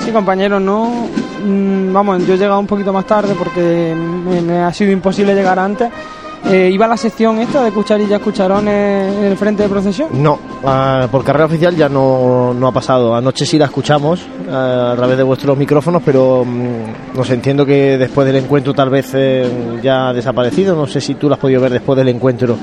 Sí, 0.00 0.10
compañeros, 0.12 0.60
no. 0.60 1.08
mm, 1.44 1.92
vamos, 1.92 2.26
yo 2.26 2.34
he 2.34 2.38
llegado 2.38 2.60
un 2.60 2.66
poquito 2.66 2.92
más 2.92 3.06
tarde 3.06 3.34
porque 3.36 3.94
me 3.94 4.60
ha 4.60 4.72
sido 4.72 4.92
imposible 4.92 5.34
llegar 5.34 5.58
antes. 5.58 5.90
Eh, 6.48 6.70
iba 6.72 6.86
la 6.86 6.96
sección 6.96 7.40
esta 7.40 7.64
de 7.64 7.72
cucharillas, 7.72 8.20
cucharones 8.20 9.14
en 9.16 9.24
el 9.24 9.36
frente 9.36 9.64
de 9.64 9.68
procesión. 9.68 10.10
No, 10.22 10.38
ah, 10.64 11.08
por 11.10 11.24
carrera 11.24 11.46
oficial 11.46 11.74
ya 11.74 11.88
no, 11.88 12.54
no 12.54 12.68
ha 12.68 12.72
pasado. 12.72 13.16
Anoche 13.16 13.44
sí 13.44 13.58
la 13.58 13.64
escuchamos 13.64 14.20
ah, 14.48 14.92
a 14.92 14.96
través 14.96 15.16
de 15.16 15.24
vuestros 15.24 15.58
micrófonos, 15.58 16.02
pero 16.04 16.44
mm, 16.44 17.16
no 17.16 17.24
sé, 17.24 17.34
entiendo 17.34 17.66
que 17.66 17.98
después 17.98 18.26
del 18.28 18.36
encuentro 18.36 18.72
tal 18.74 18.90
vez 18.90 19.10
eh, 19.14 19.80
ya 19.82 20.10
ha 20.10 20.12
desaparecido. 20.12 20.76
No 20.76 20.86
sé 20.86 21.00
si 21.00 21.16
tú 21.16 21.28
la 21.28 21.34
has 21.34 21.40
podido 21.40 21.60
ver 21.60 21.72
después 21.72 21.96
del 21.96 22.08
encuentro. 22.08 22.56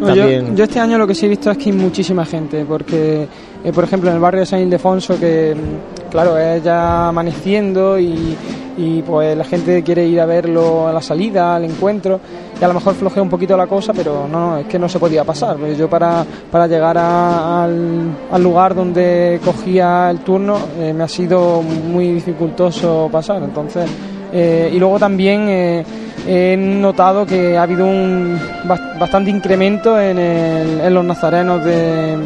No, 0.00 0.08
yo, 0.14 0.22
También. 0.22 0.56
yo 0.56 0.64
este 0.64 0.80
año 0.80 0.98
lo 0.98 1.06
que 1.06 1.14
sí 1.14 1.26
he 1.26 1.28
visto 1.28 1.50
es 1.50 1.58
que 1.58 1.70
hay 1.70 1.76
muchísima 1.76 2.24
gente, 2.24 2.64
porque, 2.64 3.28
eh, 3.62 3.72
por 3.72 3.84
ejemplo, 3.84 4.08
en 4.08 4.16
el 4.16 4.22
barrio 4.22 4.40
de 4.40 4.46
San 4.46 4.60
Ildefonso, 4.60 5.20
que, 5.20 5.54
mm, 5.54 6.10
claro, 6.10 6.36
es 6.36 6.64
ya 6.64 7.08
amaneciendo 7.08 7.98
y, 7.98 8.36
y, 8.78 9.02
pues 9.02 9.36
la 9.36 9.44
gente 9.44 9.82
quiere 9.82 10.06
ir 10.06 10.20
a 10.20 10.26
verlo 10.26 10.88
a 10.88 10.92
la 10.92 11.02
salida, 11.02 11.54
al 11.54 11.66
encuentro, 11.66 12.18
y 12.60 12.64
a 12.64 12.68
lo 12.68 12.74
mejor 12.74 12.94
flojea 12.94 13.22
un 13.22 13.30
poquito 13.30 13.56
la 13.56 13.66
cosa, 13.66 13.92
pero 13.94 14.28
no, 14.30 14.58
es 14.58 14.66
que 14.66 14.78
no 14.78 14.88
se 14.88 14.98
podía 14.98 15.24
pasar. 15.24 15.56
Pues 15.56 15.78
yo 15.78 15.88
para, 15.88 16.24
para 16.50 16.66
llegar 16.66 16.98
al, 16.98 18.10
lugar 18.42 18.74
donde 18.74 19.40
cogía 19.44 20.10
el 20.10 20.18
turno 20.18 20.58
eh, 20.78 20.92
me 20.92 21.04
ha 21.04 21.08
sido 21.08 21.62
muy 21.62 22.12
dificultoso 22.12 23.08
pasar, 23.10 23.42
entonces... 23.42 23.88
eh, 24.32 24.70
y 24.72 24.78
luego 24.78 24.98
también 24.98 25.46
eh, 25.48 25.84
he 26.26 26.56
notado 26.56 27.24
que 27.24 27.56
ha 27.56 27.62
habido 27.62 27.86
un 27.86 28.38
bas- 28.68 28.98
bastante 28.98 29.30
incremento 29.30 29.98
en, 29.98 30.18
el- 30.18 30.80
en 30.82 30.94
los 30.94 31.04
nazarenos 31.04 31.64
de, 31.64 32.16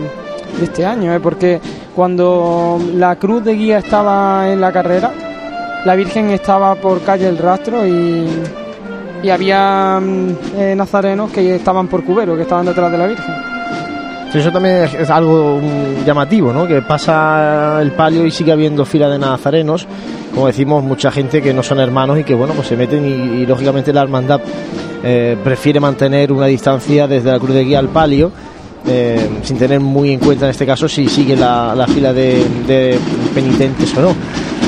este 0.62 0.84
año, 0.84 1.12
porque 1.22 1.60
cuando 1.96 2.78
la 2.94 3.16
cruz 3.16 3.44
de 3.44 3.54
guía 3.54 3.78
estaba 3.78 4.48
en 4.50 4.60
la 4.60 4.70
carrera, 4.72 5.10
la 5.84 5.94
Virgen 5.96 6.30
estaba 6.30 6.74
por 6.76 7.02
calle 7.02 7.28
El 7.28 7.38
Rastro 7.38 7.86
y, 7.86 8.26
y 9.24 9.30
había 9.30 9.98
mm, 10.00 10.58
eh, 10.58 10.74
nazarenos 10.76 11.30
que 11.30 11.56
estaban 11.56 11.88
por 11.88 12.04
Cubero, 12.04 12.36
que 12.36 12.42
estaban 12.42 12.66
detrás 12.66 12.92
de 12.92 12.98
la 12.98 13.06
Virgen. 13.06 13.34
Eso 14.34 14.50
también 14.50 14.88
es, 14.98 15.10
algo 15.10 15.60
mm, 15.62 16.04
llamativo, 16.04 16.52
¿no? 16.52 16.66
Que 16.66 16.82
pasa 16.82 17.80
el 17.80 17.92
palio 17.92 18.26
y 18.26 18.30
sigue 18.30 18.52
habiendo 18.52 18.84
fila 18.84 19.08
de 19.08 19.18
nazarenos. 19.18 19.86
Como 20.34 20.48
decimos, 20.48 20.82
mucha 20.82 21.10
gente 21.10 21.40
que 21.40 21.54
no 21.54 21.62
son 21.62 21.78
hermanos 21.80 22.18
y 22.18 22.24
que, 22.24 22.34
bueno, 22.34 22.52
pues 22.52 22.66
se 22.66 22.76
meten 22.76 23.06
y, 23.06 23.46
lógicamente 23.46 23.92
la 23.92 24.02
hermandad 24.02 24.40
eh, 25.02 25.36
prefiere 25.42 25.80
mantener 25.80 26.32
una 26.32 26.46
distancia 26.46 27.06
desde 27.06 27.30
la 27.30 27.38
cruz 27.38 27.54
de 27.54 27.64
guía 27.64 27.78
al 27.78 27.88
palio, 27.88 28.32
eh, 28.86 29.30
sin 29.42 29.56
tener 29.56 29.80
muy 29.80 30.12
en 30.12 30.18
cuenta 30.18 30.46
en 30.46 30.50
este 30.50 30.66
caso 30.66 30.88
si 30.88 31.08
sigue 31.08 31.36
la, 31.36 31.74
la 31.74 31.86
fila 31.86 32.12
de, 32.12 32.44
de 32.66 32.98
penitentes 33.32 33.96
o 33.96 34.02
no. 34.02 34.14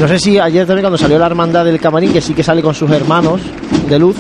No 0.01 0.07
sé 0.07 0.19
si 0.19 0.39
ayer 0.39 0.67
también 0.67 0.85
cuando 0.85 0.99
salió 0.99 1.19
la 1.19 1.27
hermandad 1.27 1.65
del 1.65 1.81
camarín, 1.81 2.13
que 2.13 2.21
sí 2.21 2.35
que 2.35 2.43
sale 2.43 2.63
con 2.63 2.75
sus 2.75 2.91
hermanos 2.91 3.41
de 3.89 3.99
luz, 3.99 4.17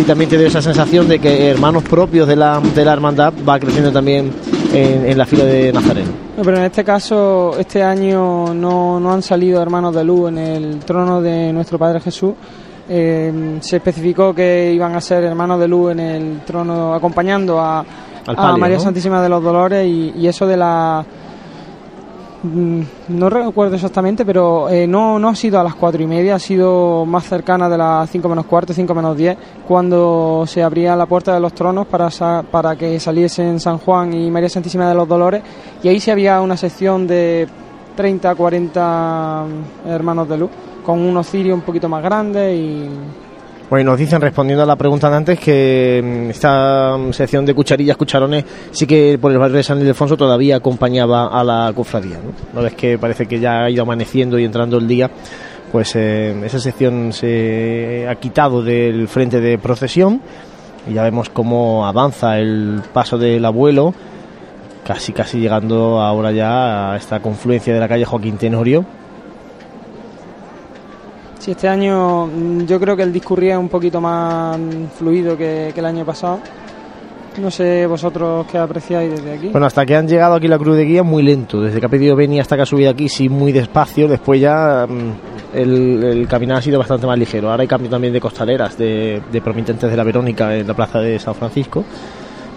sí 0.00 0.06
también 0.06 0.30
te 0.30 0.38
dio 0.38 0.46
esa 0.46 0.62
sensación 0.62 1.08
de 1.08 1.18
que 1.18 1.50
hermanos 1.50 1.82
propios 1.82 2.26
de 2.26 2.34
la, 2.34 2.58
de 2.60 2.84
la 2.84 2.92
hermandad 2.92 3.34
va 3.46 3.58
creciendo 3.58 3.92
también 3.92 4.32
en, 4.72 5.04
en 5.04 5.18
la 5.18 5.26
fila 5.26 5.44
de 5.44 5.72
Nazareno. 5.72 6.10
No, 6.36 6.42
pero 6.42 6.56
en 6.56 6.64
este 6.64 6.82
caso, 6.84 7.54
este 7.58 7.82
año 7.82 8.54
no, 8.54 8.98
no 8.98 9.12
han 9.12 9.22
salido 9.22 9.60
hermanos 9.60 9.94
de 9.94 10.04
luz 10.04 10.30
en 10.30 10.38
el 10.38 10.78
trono 10.80 11.20
de 11.20 11.52
nuestro 11.52 11.78
Padre 11.78 12.00
Jesús. 12.00 12.32
Eh, 12.88 13.58
se 13.60 13.76
especificó 13.76 14.34
que 14.34 14.72
iban 14.72 14.94
a 14.94 15.00
ser 15.00 15.22
hermanos 15.24 15.60
de 15.60 15.68
luz 15.68 15.92
en 15.92 16.00
el 16.00 16.40
trono 16.46 16.94
acompañando 16.94 17.60
a, 17.60 17.84
María 18.58 18.76
¿no? 18.76 18.82
Santísima 18.82 19.22
de 19.22 19.28
los 19.28 19.42
Dolores 19.42 19.86
y, 19.86 20.14
y 20.16 20.26
eso 20.26 20.46
de 20.46 20.56
la... 20.56 21.04
mm, 22.42 22.80
No 23.08 23.28
recuerdo 23.30 23.74
exactamente, 23.74 24.24
pero 24.24 24.68
eh, 24.68 24.86
no, 24.86 25.18
no 25.18 25.28
ha 25.28 25.34
sido 25.34 25.58
a 25.60 25.64
las 25.64 25.74
cuatro 25.74 26.02
y 26.02 26.06
media, 26.06 26.36
ha 26.36 26.38
sido 26.38 27.04
más 27.06 27.24
cercana 27.24 27.68
de 27.68 27.78
las 27.78 28.08
5 28.10 28.28
menos 28.28 28.46
cuarto, 28.46 28.72
5 28.72 28.94
menos 28.94 29.16
10, 29.16 29.36
cuando 29.66 30.44
se 30.46 30.62
abría 30.62 30.96
la 30.96 31.06
puerta 31.06 31.34
de 31.34 31.40
los 31.40 31.52
tronos 31.54 31.86
para, 31.86 32.10
sa- 32.10 32.42
para 32.50 32.76
que 32.76 32.98
saliesen 33.00 33.60
San 33.60 33.78
Juan 33.78 34.12
y 34.14 34.30
María 34.30 34.48
Santísima 34.48 34.88
de 34.88 34.94
los 34.94 35.06
Dolores, 35.08 35.42
y 35.82 35.88
ahí 35.88 36.00
sí 36.00 36.10
había 36.10 36.40
una 36.40 36.56
sección 36.56 37.06
de 37.06 37.46
30, 37.96 38.34
40 38.34 39.44
hermanos 39.86 40.28
de 40.28 40.38
luz, 40.38 40.50
con 40.84 40.98
unos 41.00 41.28
cirios 41.28 41.54
un 41.54 41.62
poquito 41.62 41.88
más 41.88 42.02
grandes 42.02 42.56
y 42.56 42.88
Bueno, 43.70 43.92
nos 43.92 44.00
dicen, 44.00 44.20
respondiendo 44.20 44.64
a 44.64 44.66
la 44.66 44.74
pregunta 44.74 45.08
de 45.08 45.16
antes, 45.16 45.38
que 45.38 46.02
mm, 46.02 46.30
esta 46.30 46.96
mm, 46.98 47.12
sección 47.12 47.46
de 47.46 47.54
cucharillas, 47.54 47.96
cucharones, 47.96 48.44
sí 48.72 48.84
que 48.84 49.16
por 49.16 49.30
el 49.30 49.38
barrio 49.38 49.58
de 49.58 49.62
San 49.62 49.80
Ildefonso 49.80 50.16
todavía 50.16 50.56
acompañaba 50.56 51.28
a 51.28 51.44
la 51.44 51.72
cofradía. 51.72 52.16
¿no? 52.16 52.32
Una 52.52 52.62
vez 52.62 52.74
que 52.74 52.98
parece 52.98 53.26
que 53.26 53.38
ya 53.38 53.62
ha 53.62 53.70
ido 53.70 53.84
amaneciendo 53.84 54.40
y 54.40 54.44
entrando 54.44 54.76
el 54.76 54.88
día, 54.88 55.08
pues 55.70 55.94
eh, 55.94 56.34
esa 56.44 56.58
sección 56.58 57.12
se 57.12 58.08
ha 58.08 58.16
quitado 58.16 58.60
del 58.60 59.06
frente 59.06 59.40
de 59.40 59.56
procesión 59.56 60.20
y 60.90 60.94
ya 60.94 61.04
vemos 61.04 61.30
cómo 61.30 61.86
avanza 61.86 62.40
el 62.40 62.82
paso 62.92 63.18
del 63.18 63.44
abuelo, 63.44 63.94
casi 64.84 65.12
casi 65.12 65.38
llegando 65.38 66.00
ahora 66.00 66.32
ya 66.32 66.92
a 66.92 66.96
esta 66.96 67.20
confluencia 67.20 67.72
de 67.72 67.78
la 67.78 67.86
calle 67.86 68.04
Joaquín 68.04 68.36
Tenorio. 68.36 68.84
Sí, 71.40 71.52
este 71.52 71.68
año 71.68 72.26
mm, 72.26 72.66
yo 72.66 72.78
creo 72.78 72.94
que 72.94 73.02
el 73.02 73.12
discurría 73.12 73.58
un 73.58 73.70
poquito 73.70 73.98
más 73.98 74.58
mm, 74.58 74.88
fluido 74.96 75.38
que, 75.38 75.70
que 75.72 75.80
el 75.80 75.86
año 75.86 76.04
pasado. 76.04 76.38
No 77.40 77.50
sé 77.50 77.86
vosotros 77.86 78.46
qué 78.50 78.58
apreciáis 78.58 79.10
desde 79.10 79.32
aquí. 79.32 79.48
Bueno, 79.48 79.66
hasta 79.66 79.86
que 79.86 79.96
han 79.96 80.06
llegado 80.06 80.34
aquí 80.34 80.48
la 80.48 80.58
cruz 80.58 80.76
de 80.76 80.84
guía, 80.84 81.02
muy 81.02 81.22
lento. 81.22 81.62
Desde 81.62 81.80
que 81.80 81.86
ha 81.86 81.88
pedido 81.88 82.14
Beni 82.14 82.40
hasta 82.40 82.56
que 82.56 82.62
ha 82.62 82.66
subido 82.66 82.90
aquí, 82.90 83.08
sí, 83.08 83.30
muy 83.30 83.52
despacio. 83.52 84.06
Después 84.06 84.38
ya 84.38 84.86
mm, 84.86 85.56
el, 85.56 86.04
el 86.04 86.28
caminar 86.28 86.58
ha 86.58 86.62
sido 86.62 86.78
bastante 86.78 87.06
más 87.06 87.18
ligero. 87.18 87.50
Ahora 87.50 87.62
hay 87.62 87.68
cambio 87.68 87.88
también 87.88 88.12
de 88.12 88.20
costaleras, 88.20 88.76
de, 88.76 89.22
de 89.32 89.40
promitentes 89.40 89.90
de 89.90 89.96
la 89.96 90.04
Verónica 90.04 90.54
en 90.54 90.66
la 90.66 90.74
plaza 90.74 90.98
de 91.00 91.18
San 91.18 91.34
Francisco. 91.34 91.84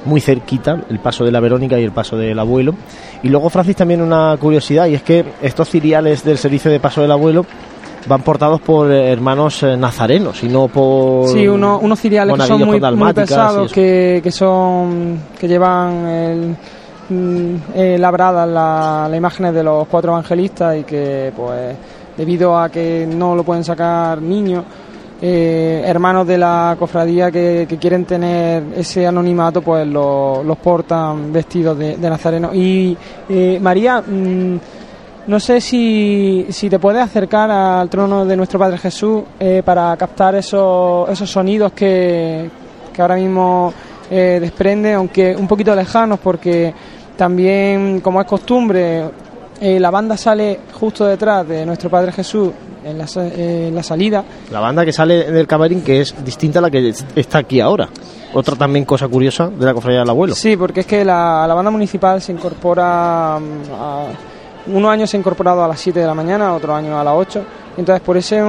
Muy 0.04 0.20
cerquita, 0.20 0.84
el 0.90 1.00
paso 1.00 1.24
de 1.24 1.32
la 1.32 1.40
Verónica 1.40 1.80
y 1.80 1.84
el 1.86 1.94
paso 1.94 2.18
del 2.18 2.38
abuelo. 2.38 2.76
Y 3.22 3.30
luego, 3.30 3.50
Francis, 3.50 3.78
también 3.78 4.02
una 4.02 4.36
curiosidad, 4.38 4.88
y 4.88 4.96
es 4.96 5.04
que 5.04 5.24
estos 5.42 5.70
ciriales 5.70 6.26
del 6.26 6.38
servicio 6.38 6.70
de 6.70 6.82
paso 6.82 7.02
del 7.02 7.12
abuelo 7.12 7.46
van 8.08 8.22
portados 8.22 8.60
por 8.62 8.92
eh, 8.92 9.12
hermanos 9.12 9.64
eh, 9.64 9.78
nazarenos 9.78 10.44
y 10.44 10.48
no 10.50 10.68
por 10.68 11.30
Sí, 11.30 11.48
uno- 11.48 11.80
unos 11.82 12.00
ciriales 12.00 12.34
que 12.34 12.48
son 12.48 12.60
muy, 12.68 12.80
muy 12.98 13.14
pesados, 13.14 13.72
que, 13.74 14.20
que 14.24 14.32
son 14.32 15.20
que 15.40 15.48
llevan 15.48 16.06
el, 16.08 16.56
mm, 17.10 17.56
eh, 17.76 17.98
labradas 18.00 18.48
la- 18.48 19.08
las 19.10 19.18
imágenes 19.18 19.54
de 19.54 19.64
los 19.64 19.88
cuatro 19.88 20.12
evangelistas 20.12 20.78
y 20.78 20.84
que, 20.84 21.32
pues, 21.36 21.76
debido 22.18 22.58
a 22.58 22.70
que 22.70 23.08
no 23.10 23.36
lo 23.36 23.44
pueden 23.44 23.64
sacar 23.64 24.22
niños, 24.22 24.64
eh, 25.26 25.82
hermanos 25.86 26.28
de 26.28 26.38
la 26.38 26.76
cofradía 26.78 27.32
que, 27.32 27.66
que 27.70 27.78
quieren 27.78 28.04
tener 28.04 28.64
ese 28.76 29.08
anonimato, 29.08 29.62
pues 29.62 29.88
lo- 29.88 30.44
los 30.44 30.58
portan 30.58 31.32
vestidos 31.32 31.78
de, 31.78 31.96
de 31.96 32.10
nazareno. 32.10 32.54
Y 32.54 32.96
eh, 33.30 33.58
María, 33.62 34.02
mm, 34.02 34.58
no 35.28 35.40
sé 35.40 35.62
si, 35.62 36.46
si 36.50 36.70
te 36.70 36.80
puedes 36.80 37.02
acercar 37.02 37.50
al 37.50 37.90
trono 37.90 38.26
de 38.26 38.36
nuestro 38.36 38.60
Padre 38.60 38.78
Jesús 38.78 39.24
eh, 39.40 39.62
para 39.64 39.96
captar 39.98 40.36
esos, 40.36 41.10
esos 41.10 41.30
sonidos 41.30 41.72
que, 41.74 42.50
que 42.94 43.02
ahora 43.02 43.16
mismo 43.16 43.74
eh, 44.10 44.40
desprende, 44.42 44.94
aunque 44.94 45.36
un 45.36 45.48
poquito 45.48 45.76
lejanos, 45.76 46.20
porque 46.20 46.74
también, 47.16 48.02
como 48.02 48.22
es 48.22 48.28
costumbre, 48.28 49.06
eh, 49.62 49.80
la 49.80 49.92
banda 49.92 50.18
sale 50.18 50.60
justo 50.74 51.06
detrás 51.06 51.48
de 51.48 51.66
nuestro 51.66 51.90
Padre 51.90 52.12
Jesús 52.12 52.52
en 52.84 52.98
la, 52.98 53.06
eh, 53.16 53.68
en 53.70 53.76
la 53.76 53.84
salida. 53.84 54.24
La 54.52 54.60
banda 54.60 54.84
que 54.84 54.92
sale 54.92 55.32
del 55.32 55.48
camarín 55.48 55.82
que 55.82 56.02
es 56.02 56.14
distinta 56.24 56.60
a 56.60 56.64
la 56.64 56.70
que 56.70 56.94
está 57.16 57.40
aquí 57.40 57.60
ahora. 57.60 57.88
Otra 58.34 58.56
también 58.56 58.84
cosa 58.84 59.08
curiosa 59.08 59.48
de 59.48 59.66
la 59.66 59.74
cofradía 59.74 60.00
del 60.00 60.10
abuelo. 60.10 60.36
Sí, 60.36 60.58
porque 60.58 60.82
es 60.82 60.86
que 60.86 61.06
la, 61.06 61.46
la 61.48 61.54
banda 61.54 61.72
municipal 61.72 62.22
se 62.22 62.32
incorpora 62.32 63.40
mm, 63.40 63.74
a, 63.74 64.06
unos 64.68 64.92
años 64.92 65.10
se 65.10 65.18
ha 65.18 65.20
incorporado 65.20 65.64
a 65.64 65.68
las 65.68 65.80
7 65.80 66.00
de 66.00 66.06
la 66.06 66.14
mañana, 66.14 66.54
otros 66.54 66.76
años 66.76 66.96
a 67.00 67.04
las 67.04 67.14
8 67.16 67.44
Entonces, 67.78 68.02
por 68.04 68.16
ese, 68.18 68.42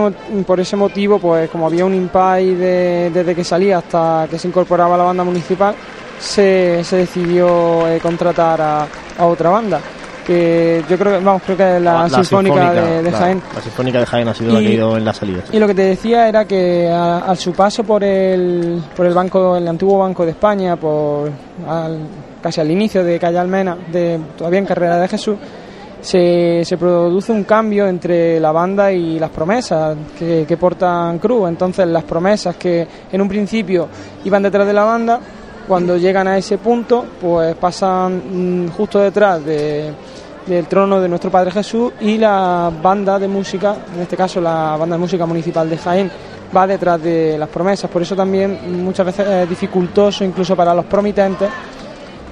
por 0.46 0.60
ese 0.60 0.76
motivo, 0.76 1.18
pues 1.18 1.48
como 1.50 1.66
había 1.66 1.84
un 1.84 1.94
impasse 1.94 2.54
de- 2.56 3.10
desde 3.12 3.34
que 3.34 3.42
salía 3.44 3.78
hasta 3.78 4.26
que 4.30 4.38
se 4.38 4.46
incorporaba 4.48 4.94
a 4.94 4.98
la 4.98 5.04
banda 5.04 5.24
municipal, 5.24 5.74
se, 6.20 6.84
se 6.84 6.96
decidió 6.98 7.88
eh, 7.88 7.98
contratar 8.00 8.60
a, 8.60 8.86
a 9.18 9.26
otra 9.26 9.50
banda. 9.50 9.80
Que 10.26 10.82
yo 10.88 10.96
creo 10.96 11.18
que, 11.18 11.24
vamos, 11.24 11.42
creo 11.44 11.56
que 11.56 11.76
es 11.76 11.82
la, 11.82 12.08
Sinfónica, 12.08 12.72
de, 12.72 13.02
de 13.02 13.10
la- 13.10 13.18
Jaén. 13.18 13.42
La 13.54 13.60
Sinfónica 13.60 14.00
de 14.00 14.06
Jaén 14.06 14.28
ha 14.28 14.34
sido 14.34 14.52
la 14.54 14.60
Y- 14.60 14.64
que 14.64 14.70
ha 14.70 14.74
ido 14.74 14.96
en 14.96 15.04
las 15.04 15.16
salidas. 15.18 15.44
Y 15.52 15.58
lo 15.58 15.66
que 15.66 15.74
te 15.74 15.82
decía 15.82 16.28
era 16.28 16.46
que 16.46 16.90
a, 16.90 17.18
a 17.18 17.36
su 17.36 17.52
paso 17.52 17.84
por 17.84 18.02
el, 18.04 18.82
por 18.96 19.04
el 19.04 19.12
banco, 19.12 19.54
el 19.56 19.68
antiguo 19.68 19.98
Banco 19.98 20.24
de 20.24 20.30
España, 20.30 20.76
por 20.76 21.30
al- 21.68 21.98
casi 22.42 22.60
al 22.60 22.70
inicio 22.70 23.04
de 23.04 23.18
Calle 23.18 23.38
Almena, 23.38 23.76
de, 23.92 24.18
todavía 24.38 24.60
en 24.60 24.66
Carrera 24.66 24.96
de 24.98 25.08
Jesús, 25.08 25.36
se, 26.04 26.64
se 26.66 26.76
produce 26.76 27.32
un 27.32 27.44
cambio 27.44 27.86
entre 27.86 28.38
la 28.38 28.52
banda 28.52 28.92
y 28.92 29.18
las 29.18 29.30
promesas 29.30 29.96
que, 30.18 30.44
que 30.46 30.56
portan 30.58 31.18
Cruz. 31.18 31.48
Entonces 31.48 31.88
las 31.88 32.04
promesas 32.04 32.56
que 32.56 32.86
en 33.10 33.20
un 33.22 33.28
principio 33.28 33.88
iban 34.24 34.42
detrás 34.42 34.66
de 34.66 34.74
la 34.74 34.84
banda, 34.84 35.18
cuando 35.66 35.96
llegan 35.96 36.28
a 36.28 36.36
ese 36.36 36.58
punto, 36.58 37.06
pues 37.18 37.54
pasan 37.54 38.66
mm, 38.66 38.68
justo 38.72 38.98
detrás 38.98 39.42
de, 39.46 39.92
del 40.46 40.66
trono 40.66 41.00
de 41.00 41.08
nuestro 41.08 41.30
Padre 41.30 41.50
Jesús 41.50 41.92
y 42.02 42.18
la 42.18 42.70
banda 42.82 43.18
de 43.18 43.26
música, 43.26 43.74
en 43.94 44.02
este 44.02 44.14
caso 44.14 44.42
la 44.42 44.76
banda 44.76 44.96
de 44.96 45.00
música 45.00 45.24
municipal 45.24 45.70
de 45.70 45.78
Jaén, 45.78 46.10
va 46.54 46.66
detrás 46.66 47.02
de 47.02 47.38
las 47.38 47.48
promesas. 47.48 47.90
Por 47.90 48.02
eso 48.02 48.14
también 48.14 48.84
muchas 48.84 49.06
veces 49.06 49.26
es 49.26 49.48
dificultoso, 49.48 50.22
incluso 50.22 50.54
para 50.54 50.74
los 50.74 50.84
promitentes, 50.84 51.48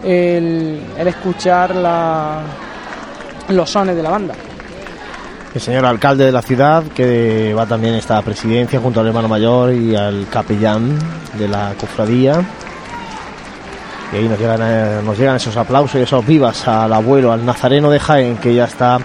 el, 0.05 0.79
el 0.99 1.09
escuchar 1.09 1.75
la, 1.75 2.43
los 3.49 3.71
sones 3.71 3.97
de 3.97 4.03
la 4.03 4.11
banda. 4.11 4.35
El 5.55 5.61
señor 5.61 5.85
alcalde 5.85 6.25
de 6.25 6.33
la 6.33 6.41
ciudad, 6.41 6.83
que 6.95 7.53
va 7.55 7.67
también 7.67 7.95
esta 7.95 8.21
presidencia 8.23 8.81
junto 8.81 9.01
al 9.01 9.09
hermano 9.09 9.29
mayor 9.29 9.73
y 9.73 9.95
al 9.95 10.27
capellán 10.31 10.99
de 11.39 11.49
la 11.49 11.75
cofradía. 11.79 12.43
Y 14.13 14.17
ahí 14.17 14.29
nos 14.29 14.39
llegan, 14.39 14.61
eh, 14.63 15.37
esos 15.37 15.57
aplausos 15.57 16.01
y 16.01 16.05
esos 16.05 16.27
vivas 16.27 16.67
al 16.69 16.93
abuelo, 16.93 17.33
al 17.33 17.45
nazareno 17.45 17.91
de 17.91 18.01
Jaén, 18.01 18.37
que 18.39 18.55
ya 18.55 18.65
está 18.65 18.99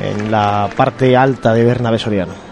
en 0.00 0.30
la 0.30 0.68
parte 0.74 1.16
alta 1.16 1.52
de 1.52 1.64
Bernabé 1.64 1.98
Soriano. 1.98 2.43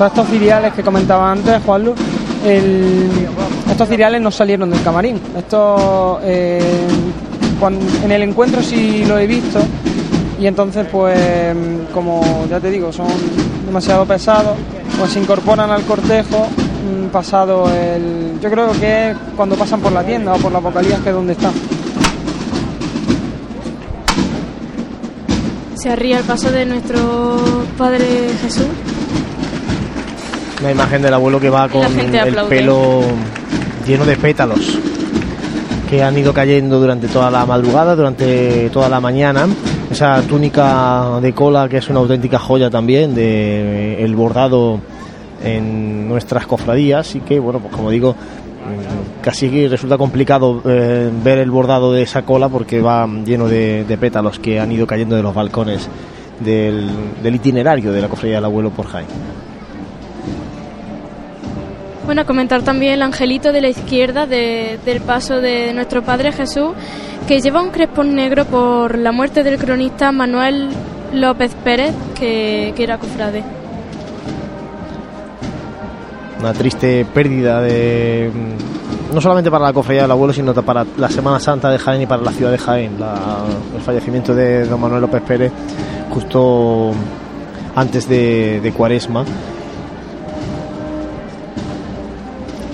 A 0.00 0.06
estos 0.06 0.28
filiales 0.28 0.72
que 0.74 0.82
comentaba 0.82 1.32
antes, 1.32 1.60
Juanlu, 1.66 1.92
el- 2.46 3.08
estos 3.68 3.88
filiales 3.88 4.20
no 4.20 4.30
salieron 4.30 4.70
del 4.70 4.80
camarín. 4.82 5.20
Estos, 5.36 6.20
eh, 6.22 6.60
en 8.04 8.12
el 8.12 8.22
encuentro 8.22 8.62
sí 8.62 9.04
lo 9.04 9.18
he 9.18 9.26
visto 9.26 9.58
y 10.40 10.46
entonces, 10.46 10.86
pues, 10.92 11.18
como 11.92 12.46
ya 12.48 12.60
te 12.60 12.70
digo, 12.70 12.92
son 12.92 13.08
demasiado 13.66 14.04
pesados, 14.06 14.56
pues 15.00 15.10
se 15.12 15.18
incorporan 15.20 15.70
al 15.72 15.82
cortejo 15.82 16.46
mm, 16.46 17.06
pasado 17.08 17.68
el... 17.74 18.38
Yo 18.40 18.48
creo 18.50 18.70
que 18.78 19.10
es 19.10 19.16
cuando 19.36 19.56
pasan 19.56 19.80
por 19.80 19.90
la 19.90 20.04
tienda 20.04 20.32
o 20.32 20.36
por 20.36 20.52
las 20.52 20.62
vocalías 20.62 21.00
que 21.00 21.08
es 21.08 21.14
donde 21.14 21.32
están. 21.32 21.52
Se 25.74 25.90
arría 25.90 26.18
el 26.18 26.24
paso 26.24 26.50
de 26.52 26.66
nuestro 26.66 27.00
Padre 27.76 28.06
Jesús. 28.42 28.66
Una 30.60 30.72
imagen 30.72 31.02
del 31.02 31.14
abuelo 31.14 31.38
que 31.38 31.50
va 31.50 31.68
con 31.68 31.84
el 31.98 32.34
pelo 32.48 33.02
lleno 33.86 34.04
de 34.04 34.16
pétalos 34.16 34.78
que 35.88 36.02
han 36.02 36.18
ido 36.18 36.34
cayendo 36.34 36.78
durante 36.78 37.08
toda 37.08 37.30
la 37.30 37.46
madrugada, 37.46 37.96
durante 37.96 38.68
toda 38.70 38.88
la 38.88 39.00
mañana. 39.00 39.48
Esa 39.90 40.20
túnica 40.22 41.18
de 41.22 41.32
cola 41.32 41.68
que 41.68 41.78
es 41.78 41.88
una 41.88 42.00
auténtica 42.00 42.38
joya 42.38 42.68
también 42.68 43.14
de 43.14 44.04
el 44.04 44.14
bordado 44.14 44.80
en 45.42 46.08
nuestras 46.08 46.46
cofradías 46.46 47.14
y 47.14 47.20
que 47.20 47.38
bueno 47.38 47.60
pues 47.60 47.74
como 47.74 47.90
digo 47.90 48.14
casi 49.22 49.48
que 49.48 49.68
resulta 49.68 49.96
complicado 49.96 50.60
eh, 50.66 51.10
ver 51.24 51.38
el 51.38 51.50
bordado 51.50 51.92
de 51.92 52.02
esa 52.02 52.22
cola 52.22 52.48
porque 52.48 52.82
va 52.82 53.06
lleno 53.24 53.48
de, 53.48 53.84
de 53.84 53.96
pétalos 53.96 54.38
que 54.38 54.60
han 54.60 54.70
ido 54.70 54.86
cayendo 54.86 55.16
de 55.16 55.22
los 55.22 55.34
balcones 55.34 55.88
del, 56.40 56.90
del 57.22 57.34
itinerario 57.34 57.92
de 57.92 58.00
la 58.02 58.08
cofradía 58.08 58.36
del 58.36 58.44
abuelo 58.44 58.70
por 58.70 58.86
Jaén. 58.86 59.06
Bueno, 62.08 62.24
comentar 62.24 62.62
también 62.62 62.94
el 62.94 63.02
angelito 63.02 63.52
de 63.52 63.60
la 63.60 63.68
izquierda 63.68 64.24
de- 64.24 64.78
del 64.82 65.02
paso 65.02 65.42
de 65.42 65.74
nuestro 65.74 66.02
Padre 66.02 66.32
Jesús, 66.32 66.70
que 67.26 67.38
lleva 67.42 67.60
un 67.60 67.68
crespón 67.68 68.14
negro 68.14 68.46
por 68.46 68.96
la 68.96 69.12
muerte 69.12 69.44
del 69.44 69.58
cronista 69.58 70.10
Manuel 70.10 70.70
López 71.12 71.54
Pérez, 71.62 71.92
que, 72.18 72.72
era 72.78 72.96
cofrade. 72.96 73.42
una 76.40 76.54
triste 76.54 77.04
pérdida 77.12 77.60
de 77.60 78.30
no 79.12 79.20
solamente 79.20 79.50
para 79.50 79.64
la 79.66 79.72
cofradía 79.74 80.02
del 80.02 80.10
abuelo 80.12 80.32
sino 80.32 80.54
para 80.54 80.86
la 80.96 81.10
Semana 81.10 81.38
Santa 81.40 81.68
de 81.68 81.78
Jaén 81.78 82.00
y 82.02 82.06
para 82.06 82.22
la 82.22 82.30
ciudad 82.32 82.52
de 82.52 82.58
Jaén 82.58 82.98
la- 82.98 83.44
el 83.76 83.82
fallecimiento 83.82 84.34
de 84.34 84.64
don 84.64 84.80
Manuel 84.80 85.02
López 85.02 85.20
Pérez 85.26 85.52
justo 86.10 86.92
antes 87.74 88.08
de 88.08 88.72
Cuaresma 88.74 89.24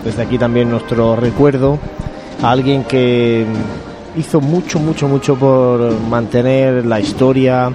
desde 0.05 0.22
aquí 0.22 0.38
también 0.38 0.70
nuestro 0.70 1.16
recuerdo 1.16 1.78
a 2.42 2.50
alguien 2.50 2.84
que 2.84 3.44
hizo 4.16 4.40
mucho 4.40 4.78
mucho 4.78 5.09
mucho 5.09 5.34
por 5.36 5.92
mantener 6.09 6.84
la 6.84 7.00
historia 7.00 7.72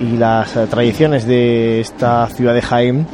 y 0.00 0.16
las 0.16 0.52
tradiciones 0.68 1.26
de 1.26 1.80
esta 1.80 2.28
ciudad 2.28 2.52
de 2.52 2.62
Jaén 2.62 3.06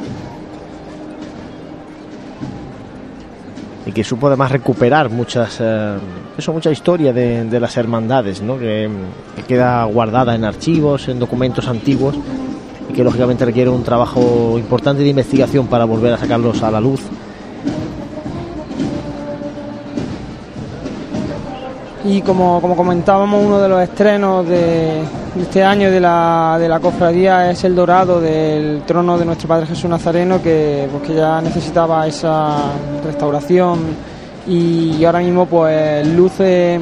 y 3.85 3.91
que 3.91 4.03
supo 4.03 4.27
además 4.27 4.51
recuperar 4.51 5.09
muchas 5.09 5.57
eh, 5.61 5.97
eso 6.37 6.51
mucha 6.51 6.71
historia 6.71 7.13
de, 7.13 7.59
las 7.59 7.77
hermandades 7.77 8.41
¿no? 8.41 8.57
que 8.57 8.89
queda 9.47 9.83
guardada 9.85 10.35
en 10.35 10.43
archivos 10.43 11.07
en 11.07 11.19
documentos 11.19 11.67
antiguos 11.67 12.15
y 12.89 12.93
que 12.93 13.03
lógicamente 13.03 13.45
requiere 13.45 13.69
un 13.69 13.83
trabajo 13.83 14.55
importante 14.57 15.03
de 15.03 15.09
investigación 15.09 15.67
para 15.67 15.85
volver 15.85 16.13
a 16.13 16.17
sacarlos 16.17 16.63
a 16.63 16.71
la 16.71 16.81
luz 16.81 17.01
Y 22.05 22.21
como, 22.21 22.59
como 22.59 22.75
comentábamos, 22.75 23.45
uno 23.45 23.61
de 23.61 23.69
los 23.69 23.81
estrenos 23.81 24.45
de, 24.45 25.01
este 25.39 25.63
año 25.63 25.89
de 25.89 26.01
la, 26.01 26.57
de 26.59 26.67
la 26.67 26.81
cofradía 26.81 27.49
es 27.49 27.63
el 27.63 27.73
dorado 27.75 28.19
del 28.19 28.81
trono 28.85 29.17
de 29.17 29.23
nuestro 29.23 29.47
Padre 29.47 29.67
Jesús 29.67 29.89
Nazareno, 29.89 30.41
que, 30.41 30.89
pues, 30.91 31.03
que 31.03 31.15
ya 31.15 31.39
necesitaba 31.39 32.05
esa 32.05 32.57
restauración. 33.05 33.79
Y 34.47 35.05
ahora 35.05 35.19
mismo 35.19 35.45
pues 35.45 36.05
luce, 36.05 36.77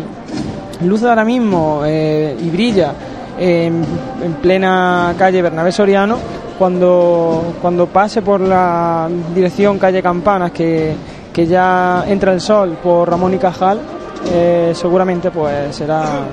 luce 0.83 1.07
ahora 1.07 1.23
mismo 1.23 1.83
eh, 1.85 2.35
y 2.41 2.49
brilla 2.49 2.91
en, 3.39 3.83
en 4.23 4.33
plena 4.41 5.13
calle 5.15 5.43
Bernabé 5.43 5.71
Soriano 5.71 6.17
cuando, 6.57 7.55
cuando 7.61 7.85
pase 7.85 8.23
por 8.23 8.41
la 8.41 9.07
dirección 9.35 9.77
calle 9.77 10.01
Campanas 10.01 10.51
que, 10.51 10.95
que 11.31 11.45
ya 11.45 12.03
entra 12.07 12.33
el 12.33 12.41
sol 12.41 12.77
por 12.81 13.07
Ramón 13.07 13.35
y 13.35 13.37
Cajal 13.37 13.79
eh, 14.27 14.71
seguramente 14.75 15.31
pues 15.31 15.75
será 15.75 16.25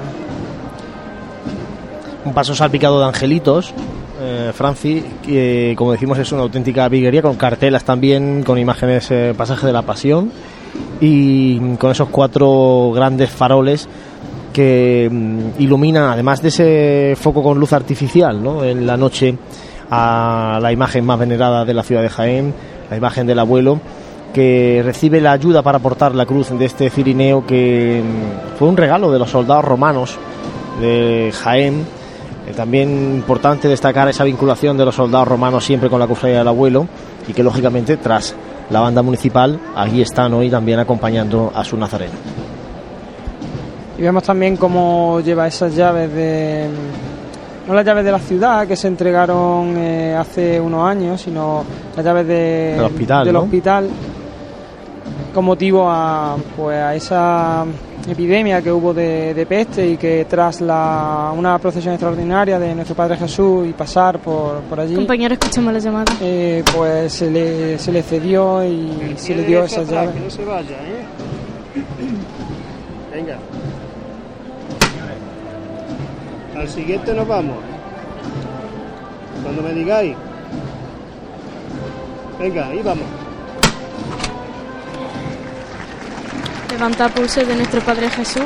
un 2.24 2.34
paso 2.34 2.54
salpicado 2.54 3.00
de 3.00 3.06
angelitos 3.06 3.74
eh, 4.20 4.50
Franci, 4.52 5.04
que 5.22 5.74
como 5.76 5.92
decimos 5.92 6.18
es 6.18 6.32
una 6.32 6.42
auténtica 6.42 6.88
viguería 6.88 7.22
con 7.22 7.36
cartelas 7.36 7.84
también, 7.84 8.42
con 8.42 8.58
imágenes 8.58 9.10
eh, 9.10 9.32
pasaje 9.36 9.66
de 9.66 9.72
la 9.72 9.82
pasión 9.82 10.32
y 11.00 11.58
mm, 11.60 11.76
con 11.76 11.92
esos 11.92 12.08
cuatro 12.08 12.90
grandes 12.92 13.30
faroles 13.30 13.88
que 14.52 15.08
mm, 15.10 15.60
iluminan, 15.60 16.10
además 16.10 16.42
de 16.42 16.48
ese 16.48 17.16
foco 17.16 17.44
con 17.44 17.60
luz 17.60 17.72
artificial, 17.72 18.42
¿no? 18.42 18.64
en 18.64 18.86
la 18.86 18.96
noche 18.96 19.36
a 19.88 20.58
la 20.60 20.72
imagen 20.72 21.04
más 21.06 21.18
venerada 21.18 21.64
de 21.64 21.74
la 21.74 21.84
ciudad 21.84 22.02
de 22.02 22.08
Jaén, 22.08 22.52
la 22.90 22.96
imagen 22.96 23.26
del 23.26 23.38
abuelo 23.38 23.80
que 24.32 24.82
recibe 24.84 25.20
la 25.20 25.32
ayuda 25.32 25.62
para 25.62 25.78
portar 25.78 26.14
la 26.14 26.26
cruz 26.26 26.50
de 26.56 26.64
este 26.64 26.90
cirineo 26.90 27.46
que 27.46 28.02
mm, 28.04 28.56
fue 28.58 28.68
un 28.68 28.76
regalo 28.76 29.10
de 29.10 29.18
los 29.18 29.30
soldados 29.30 29.64
romanos 29.64 30.16
de 30.80 31.32
Jaén. 31.42 31.84
Eh, 32.46 32.52
también 32.56 32.88
importante 33.14 33.68
destacar 33.68 34.08
esa 34.08 34.24
vinculación 34.24 34.76
de 34.76 34.84
los 34.84 34.94
soldados 34.94 35.28
romanos 35.28 35.64
siempre 35.64 35.90
con 35.90 35.98
la 36.00 36.06
cofradía 36.06 36.38
del 36.38 36.48
abuelo 36.48 36.86
y 37.26 37.32
que 37.32 37.42
lógicamente 37.42 37.96
tras 37.96 38.34
la 38.70 38.80
banda 38.80 39.02
municipal 39.02 39.58
allí 39.74 40.02
están 40.02 40.32
hoy 40.34 40.50
también 40.50 40.78
acompañando 40.78 41.50
a 41.54 41.64
su 41.64 41.76
nazareno. 41.76 42.12
Y 43.98 44.02
vemos 44.02 44.22
también 44.22 44.56
cómo 44.56 45.20
lleva 45.20 45.46
esas 45.48 45.74
llaves 45.74 46.12
de. 46.14 46.68
No 47.66 47.74
las 47.74 47.84
llaves 47.84 48.04
de 48.04 48.12
la 48.12 48.18
ciudad 48.18 48.66
que 48.66 48.76
se 48.76 48.88
entregaron 48.88 49.74
eh, 49.76 50.14
hace 50.16 50.58
unos 50.60 50.88
años, 50.88 51.20
sino 51.20 51.64
las 51.96 52.04
llaves 52.04 52.26
de- 52.26 52.72
Del 52.76 52.84
hospital, 52.84 53.24
del 53.24 53.34
¿no? 53.34 53.40
hospital 53.40 53.88
con 55.34 55.44
motivo 55.44 55.88
a, 55.88 56.36
pues, 56.56 56.78
a 56.78 56.94
esa 56.94 57.64
epidemia 58.08 58.62
que 58.62 58.72
hubo 58.72 58.94
de, 58.94 59.34
de 59.34 59.46
peste 59.46 59.86
y 59.86 59.96
que 59.96 60.26
tras 60.28 60.60
la, 60.60 61.32
una 61.36 61.58
procesión 61.58 61.94
extraordinaria 61.94 62.58
de 62.58 62.74
nuestro 62.74 62.94
Padre 62.96 63.16
Jesús 63.18 63.66
y 63.68 63.72
pasar 63.72 64.18
por, 64.18 64.60
por 64.62 64.80
allí, 64.80 64.94
Compañero, 64.94 65.34
escuchamos 65.34 65.72
la 65.72 65.78
llamada. 65.78 66.12
eh, 66.20 66.64
pues 66.74 67.12
se 67.12 67.30
le, 67.30 67.78
se 67.78 67.92
le 67.92 68.02
cedió 68.02 68.64
y 68.64 69.14
se 69.16 69.34
le 69.34 69.44
dio 69.44 69.64
esas 69.64 69.88
llaves. 69.88 70.14
Que 70.14 70.20
no 70.20 70.30
se 70.30 70.44
vaya, 70.44 70.76
¿eh? 70.76 71.04
Venga. 73.14 73.38
Al 76.56 76.68
siguiente 76.68 77.14
nos 77.14 77.28
vamos. 77.28 77.56
Cuando 79.42 79.62
me 79.62 79.72
digáis. 79.72 80.16
Venga, 82.40 82.66
ahí 82.68 82.80
vamos. 82.82 83.04
Levanta 86.70 87.08
pulso 87.08 87.44
de 87.44 87.56
nuestro 87.56 87.80
Padre 87.80 88.10
Jesús. 88.10 88.44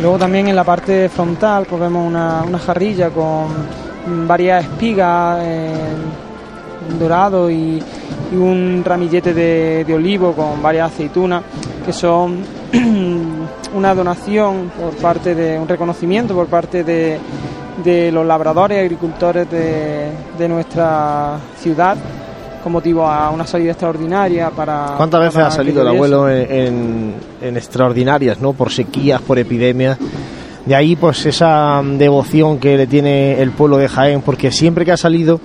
Luego 0.00 0.18
también 0.18 0.48
en 0.48 0.56
la 0.56 0.64
parte 0.64 1.08
frontal 1.08 1.66
pues 1.68 1.80
vemos 1.80 2.06
una, 2.06 2.42
una 2.42 2.58
jarrilla 2.58 3.10
con 3.10 3.48
varias 4.26 4.64
espigas 4.64 5.44
en 5.44 6.98
dorado 6.98 7.50
y, 7.50 7.82
un 8.30 8.82
ramillete 8.84 9.32
de, 9.32 9.94
olivo 9.94 10.34
con 10.34 10.60
varias 10.60 10.92
aceitunas 10.92 11.42
que 11.86 11.94
son 11.94 12.44
una 13.74 13.94
donación 13.94 14.70
por 14.78 14.94
parte 14.96 15.34
de 15.34 15.58
un 15.58 15.66
reconocimiento 15.66 16.34
por 16.34 16.46
parte 16.46 16.84
de, 16.84 17.18
los 18.12 18.26
labradores 18.26 18.76
y 18.76 18.80
agricultores 18.80 19.48
de 19.50 20.48
nuestra 20.48 21.38
ciudad 21.58 21.96
con 22.62 22.72
motivo 22.72 23.06
a 23.06 23.30
una 23.30 23.46
salida 23.46 23.70
extraordinaria 23.72 24.50
para 24.50 24.94
¿Cuántas 24.96 25.20
veces 25.20 25.34
para 25.34 25.46
ha 25.48 25.50
salido 25.50 25.82
el 25.82 25.88
abuelo 25.88 26.28
en, 26.28 26.50
en- 26.50 27.14
en 27.40 27.56
extraordinarias, 27.56 28.40
¿no? 28.40 28.52
Por 28.52 28.70
sequías, 28.72 29.20
por 29.20 29.38
epidemias. 29.38 29.96
De 30.66 30.74
ahí, 30.74 30.96
pues, 30.96 31.24
esa 31.24 31.80
devoción 31.84 32.58
que 32.58 32.76
le 32.76 32.86
tiene 32.86 33.40
el 33.40 33.52
pueblo 33.52 33.78
de 33.78 33.88
Jaén, 33.88 34.20
porque 34.22 34.50
siempre 34.52 34.84
que 34.84 34.92
ha 34.92 34.96
salido 34.98 35.40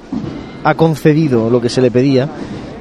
ha 0.65 0.75
concedido 0.75 1.49
lo 1.49 1.61
que 1.61 1.69
se 1.69 1.81
le 1.81 1.91
pedía. 1.91 2.27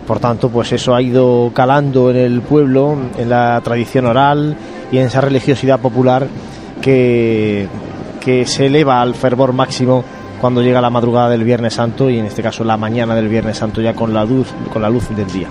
Por 0.06 0.18
tanto, 0.18 0.48
pues 0.48 0.72
eso 0.72 0.94
ha 0.94 1.00
ido 1.00 1.52
calando 1.54 2.10
en 2.10 2.16
el 2.16 2.40
pueblo, 2.40 2.96
en 3.18 3.28
la 3.30 3.60
tradición 3.62 4.06
oral 4.06 4.56
y 4.90 4.98
en 4.98 5.06
esa 5.06 5.20
religiosidad 5.20 5.78
popular 5.78 6.26
que, 6.80 7.68
que 8.20 8.44
se 8.46 8.66
eleva 8.66 9.00
al 9.00 9.14
fervor 9.14 9.52
máximo 9.52 10.04
cuando 10.42 10.60
llega 10.60 10.80
la 10.80 10.90
madrugada 10.90 11.28
del 11.28 11.44
Viernes 11.44 11.74
Santo 11.74 12.10
y 12.10 12.18
en 12.18 12.26
este 12.26 12.42
caso 12.42 12.64
la 12.64 12.76
mañana 12.76 13.14
del 13.14 13.28
Viernes 13.28 13.58
Santo 13.58 13.80
ya 13.80 13.94
con 13.94 14.12
la 14.12 14.24
luz, 14.24 14.48
con 14.72 14.82
la 14.82 14.90
luz 14.90 15.08
del 15.14 15.30
día. 15.30 15.46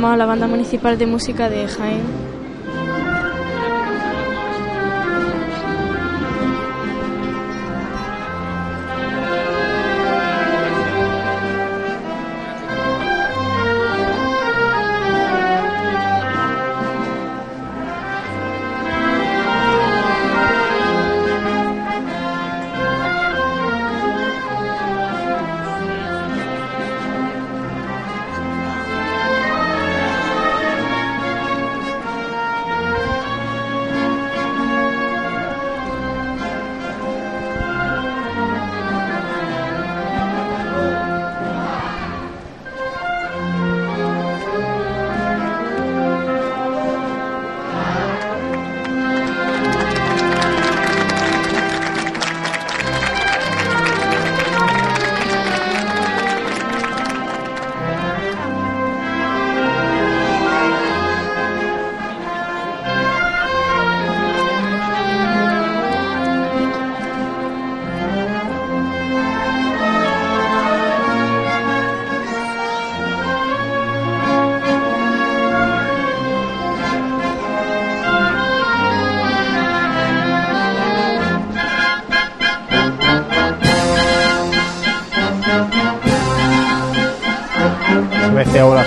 La 0.00 0.26
banda 0.26 0.46
municipal 0.46 0.96
de 0.96 1.06
música 1.06 1.50
de 1.50 1.66
Jaén. 1.66 2.27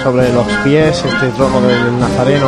Sobre 0.04 0.34
los 0.34 0.47
pies 0.64 1.04
este 1.04 1.28
trono 1.30 1.62
del 1.62 1.99
Nazareno. 1.99 2.47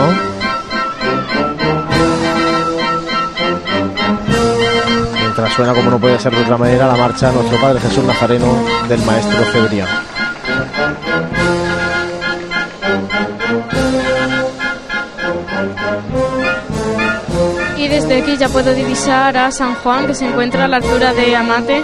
Mientras 5.19 5.53
suena, 5.53 5.73
como 5.73 5.91
no 5.91 5.99
puede 5.99 6.19
ser 6.19 6.33
de 6.35 6.41
otra 6.41 6.57
manera, 6.57 6.87
la 6.87 6.95
marcha 6.95 7.31
Nuestro 7.31 7.59
Padre 7.59 7.79
Jesús 7.81 8.03
Nazareno 8.05 8.55
del 8.87 9.01
Maestro 9.03 9.45
Cebrián. 9.51 9.87
Y 17.77 17.87
desde 17.87 18.21
aquí 18.21 18.37
ya 18.37 18.49
puedo 18.49 18.73
divisar 18.73 19.37
a 19.37 19.51
San 19.51 19.75
Juan, 19.75 20.07
que 20.07 20.15
se 20.15 20.25
encuentra 20.25 20.65
a 20.65 20.67
la 20.67 20.77
altura 20.77 21.13
de 21.13 21.35
Amate. 21.35 21.83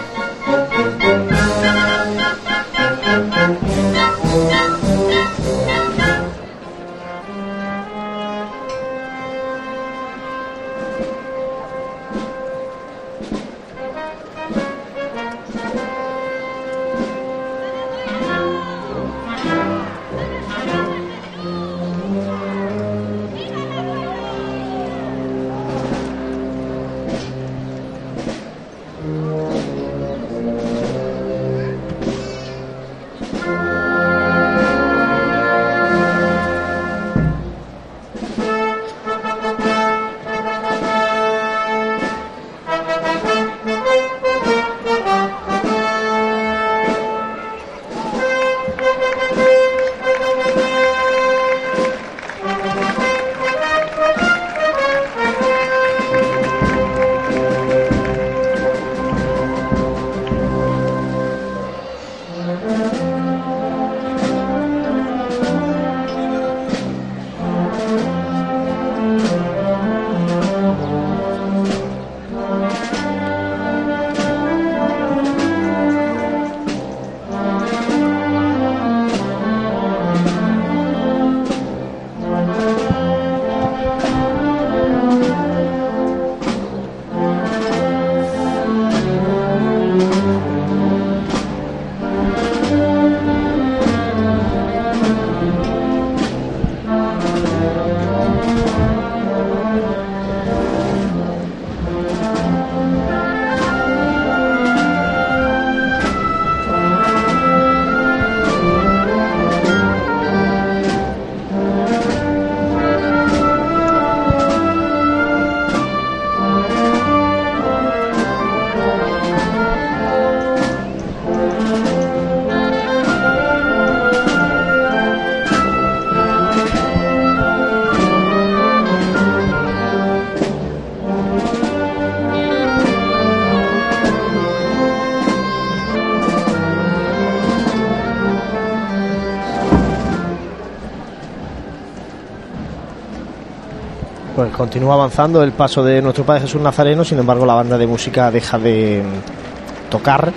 Continúa 144.70 144.94
avanzando 144.94 145.42
el 145.42 145.52
paso 145.52 145.84
de 145.84 146.00
nuestro 146.00 146.24
Padre 146.24 146.42
Jesús 146.42 146.62
Nazareno, 146.62 147.04
sin 147.04 147.18
embargo 147.18 147.44
la 147.44 147.56
banda 147.56 147.76
de 147.76 147.88
música 147.88 148.30
deja 148.30 148.60
de 148.60 149.02
mm, 149.04 149.90
tocar 149.90 150.32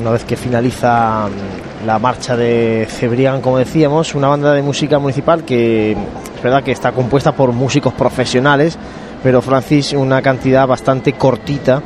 una 0.00 0.10
vez 0.10 0.24
que 0.24 0.34
finaliza 0.34 1.28
mm, 1.28 1.86
la 1.86 2.00
marcha 2.00 2.36
de 2.36 2.88
Cebrián, 2.90 3.40
como 3.40 3.58
decíamos, 3.58 4.16
una 4.16 4.26
banda 4.26 4.52
de 4.52 4.62
música 4.62 4.98
municipal 4.98 5.44
que 5.44 5.92
es 5.92 6.42
verdad 6.42 6.64
que 6.64 6.72
está 6.72 6.90
compuesta 6.90 7.30
por 7.36 7.52
músicos 7.52 7.94
profesionales, 7.94 8.76
pero 9.22 9.40
Francis 9.40 9.92
una 9.92 10.20
cantidad 10.22 10.66
bastante 10.66 11.12
cortita 11.12 11.80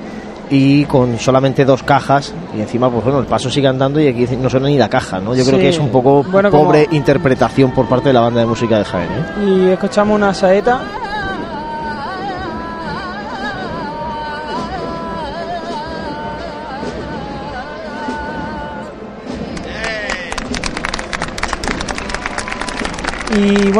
y 0.48 0.86
con 0.86 1.18
solamente 1.18 1.66
dos 1.66 1.82
cajas 1.82 2.32
y 2.56 2.60
encima 2.62 2.90
pues 2.90 3.04
bueno 3.04 3.20
el 3.20 3.26
paso 3.26 3.50
sigue 3.50 3.68
andando 3.68 4.00
y 4.00 4.08
aquí 4.08 4.26
no 4.36 4.48
suena 4.50 4.66
ni 4.66 4.76
la 4.78 4.88
caja 4.88 5.20
no 5.20 5.32
yo 5.32 5.44
creo 5.44 5.58
que 5.60 5.68
es 5.68 5.78
un 5.78 5.90
poco 5.90 6.24
Bueno, 6.24 6.50
como- 6.50 6.64
pobre 6.64 6.88
interpretación 6.90 7.70
por 7.70 7.86
parte 7.86 8.08
de 8.08 8.14
la 8.14 8.20
banda 8.22 8.40
de 8.40 8.46
música 8.46 8.78
de 8.78 8.84
Jaén 8.84 9.08
¿eh? 9.10 9.44
Y 9.46 9.68
escuchamos 9.70 10.16
una 10.16 10.34
saeta. 10.34 10.80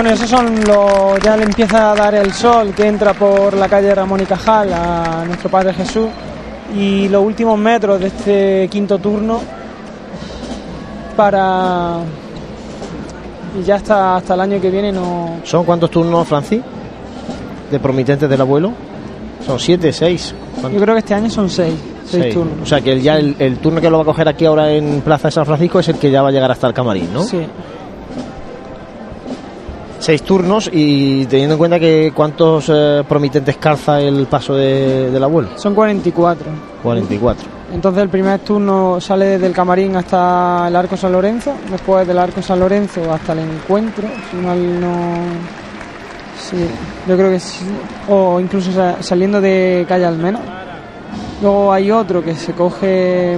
Bueno, 0.03 0.15
esos 0.15 0.31
son 0.31 0.65
los. 0.65 1.21
Ya 1.23 1.37
le 1.37 1.45
empieza 1.45 1.93
a 1.93 1.95
dar 1.95 2.15
el 2.15 2.33
sol 2.33 2.73
que 2.75 2.87
entra 2.87 3.13
por 3.13 3.53
la 3.53 3.69
calle 3.69 3.95
Ramón 3.95 4.23
y 4.23 4.25
Cajal 4.25 4.73
a 4.73 5.25
nuestro 5.27 5.51
Padre 5.51 5.75
Jesús. 5.75 6.07
Y 6.75 7.07
los 7.11 7.23
últimos 7.23 7.59
metros 7.59 8.01
de 8.01 8.07
este 8.07 8.69
quinto 8.71 8.99
turno 8.99 9.41
para. 11.17 11.99
Y 13.61 13.63
ya 13.63 13.75
hasta, 13.75 14.17
hasta 14.17 14.33
el 14.33 14.41
año 14.41 14.59
que 14.59 14.71
viene 14.71 14.91
no. 14.91 15.41
¿Son 15.45 15.65
cuántos 15.65 15.91
turnos, 15.91 16.27
Francis? 16.27 16.63
De 17.71 17.79
promitentes 17.79 18.27
del 18.31 18.41
abuelo. 18.41 18.73
Son 19.45 19.61
siete, 19.61 19.93
seis. 19.93 20.35
Yo 20.63 20.81
creo 20.81 20.95
que 20.95 21.01
este 21.01 21.13
año 21.13 21.29
son 21.29 21.51
seis, 21.51 21.75
seis 22.07 22.23
Seis. 22.23 22.35
turnos. 22.35 22.63
O 22.63 22.67
sea 22.67 22.81
que 22.81 22.93
el, 22.93 23.03
ya 23.03 23.19
el, 23.19 23.37
el 23.39 23.59
turno 23.59 23.83
que 23.83 23.91
lo 23.91 23.99
va 23.99 24.03
a 24.05 24.07
coger 24.07 24.29
aquí 24.29 24.47
ahora 24.47 24.71
en 24.73 25.03
Plaza 25.03 25.29
de 25.29 25.33
San 25.33 25.45
Francisco 25.45 25.81
es 25.81 25.89
el 25.89 25.97
que 25.97 26.11
ya 26.11 26.23
va 26.23 26.29
a 26.31 26.33
llegar 26.33 26.51
hasta 26.51 26.67
el 26.69 26.73
camarín, 26.73 27.13
¿no? 27.13 27.23
Sí. 27.23 27.47
Seis 30.01 30.23
turnos 30.23 30.69
y 30.73 31.27
teniendo 31.27 31.55
en 31.55 31.59
cuenta 31.59 31.79
que 31.79 32.11
cuántos 32.15 32.71
eh, 32.73 33.05
promitentes 33.07 33.57
calza 33.59 34.01
el 34.01 34.27
paso 34.27 34.55
de- 34.55 35.11
del 35.11 35.23
abuelo. 35.23 35.51
Son 35.57 35.75
44. 35.75 36.47
44. 36.83 37.47
Entonces 37.73 38.03
el 38.03 38.09
primer 38.09 38.41
turno 38.41 38.99
sale 39.01 39.27
desde 39.27 39.47
el 39.47 39.53
camarín 39.53 39.95
hasta 39.97 40.67
el 40.69 40.75
Arco 40.75 40.97
San 40.97 41.13
Lorenzo, 41.13 41.53
después 41.71 42.07
del 42.09 42.19
Arco 42.19 42.41
San 42.43 42.59
Lorenzo 42.59 43.13
hasta 43.13 43.33
el 43.35 43.41
encuentro, 43.41 44.09
si 44.31 44.37
mal 44.39 44.81
no... 44.81 44.91
Sí, 46.41 46.57
yo 47.07 47.17
creo 47.17 47.31
que 47.31 47.39
sí, 47.39 47.65
o 48.09 48.41
incluso 48.41 48.73
sa- 48.73 49.03
saliendo 49.03 49.41
de 49.41 49.85
Calle 49.87 50.07
Almena. 50.07 50.41
Luego 51.43 51.73
hay 51.73 51.91
otro 51.91 52.25
que 52.25 52.35
se 52.35 52.55
coge 52.55 53.35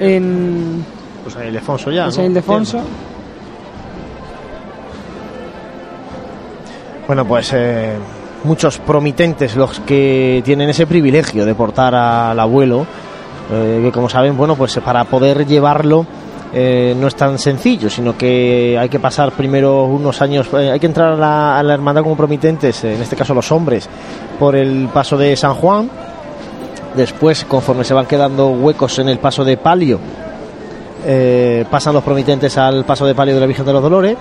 en 0.00 0.84
Pues 1.22 1.36
Ildefonso 1.48 1.90
ya. 1.90 2.02
en 2.02 2.06
¿no? 2.06 2.12
San 2.12 2.24
Ildefonso. 2.26 2.78
Bueno, 7.06 7.26
pues 7.26 7.52
eh, 7.52 7.96
muchos 8.44 8.78
promitentes 8.78 9.56
los 9.56 9.80
que 9.80 10.42
tienen 10.44 10.68
ese 10.68 10.86
privilegio 10.86 11.44
de 11.44 11.54
portar 11.54 11.94
al 11.94 12.38
abuelo, 12.38 12.86
eh, 13.52 13.80
que 13.82 13.92
como 13.92 14.08
saben, 14.08 14.36
bueno, 14.36 14.54
pues 14.54 14.78
para 14.84 15.04
poder 15.04 15.46
llevarlo 15.46 16.06
eh, 16.52 16.94
no 16.98 17.08
es 17.08 17.16
tan 17.16 17.38
sencillo, 17.38 17.90
sino 17.90 18.16
que 18.16 18.78
hay 18.78 18.88
que 18.88 19.00
pasar 19.00 19.32
primero 19.32 19.84
unos 19.84 20.22
años, 20.22 20.48
eh, 20.52 20.70
hay 20.70 20.78
que 20.78 20.86
entrar 20.86 21.12
a 21.12 21.16
la, 21.16 21.58
a 21.58 21.62
la 21.62 21.74
hermandad 21.74 22.02
como 22.02 22.16
promitentes, 22.16 22.84
en 22.84 23.02
este 23.02 23.16
caso 23.16 23.34
los 23.34 23.50
hombres, 23.50 23.88
por 24.38 24.54
el 24.54 24.88
paso 24.92 25.16
de 25.16 25.36
San 25.36 25.54
Juan. 25.54 25.90
Después, 26.94 27.44
conforme 27.44 27.82
se 27.82 27.92
van 27.92 28.06
quedando 28.06 28.50
huecos 28.50 29.00
en 29.00 29.08
el 29.08 29.18
paso 29.18 29.44
de 29.44 29.56
palio, 29.56 29.98
pasan 31.68 31.92
los 31.92 32.04
promitentes 32.04 32.56
al 32.56 32.84
paso 32.84 33.04
de 33.04 33.16
palio 33.16 33.34
de 33.34 33.40
la 33.40 33.46
Virgen 33.46 33.66
de 33.66 33.72
los 33.72 33.82
Dolores. 33.82 34.16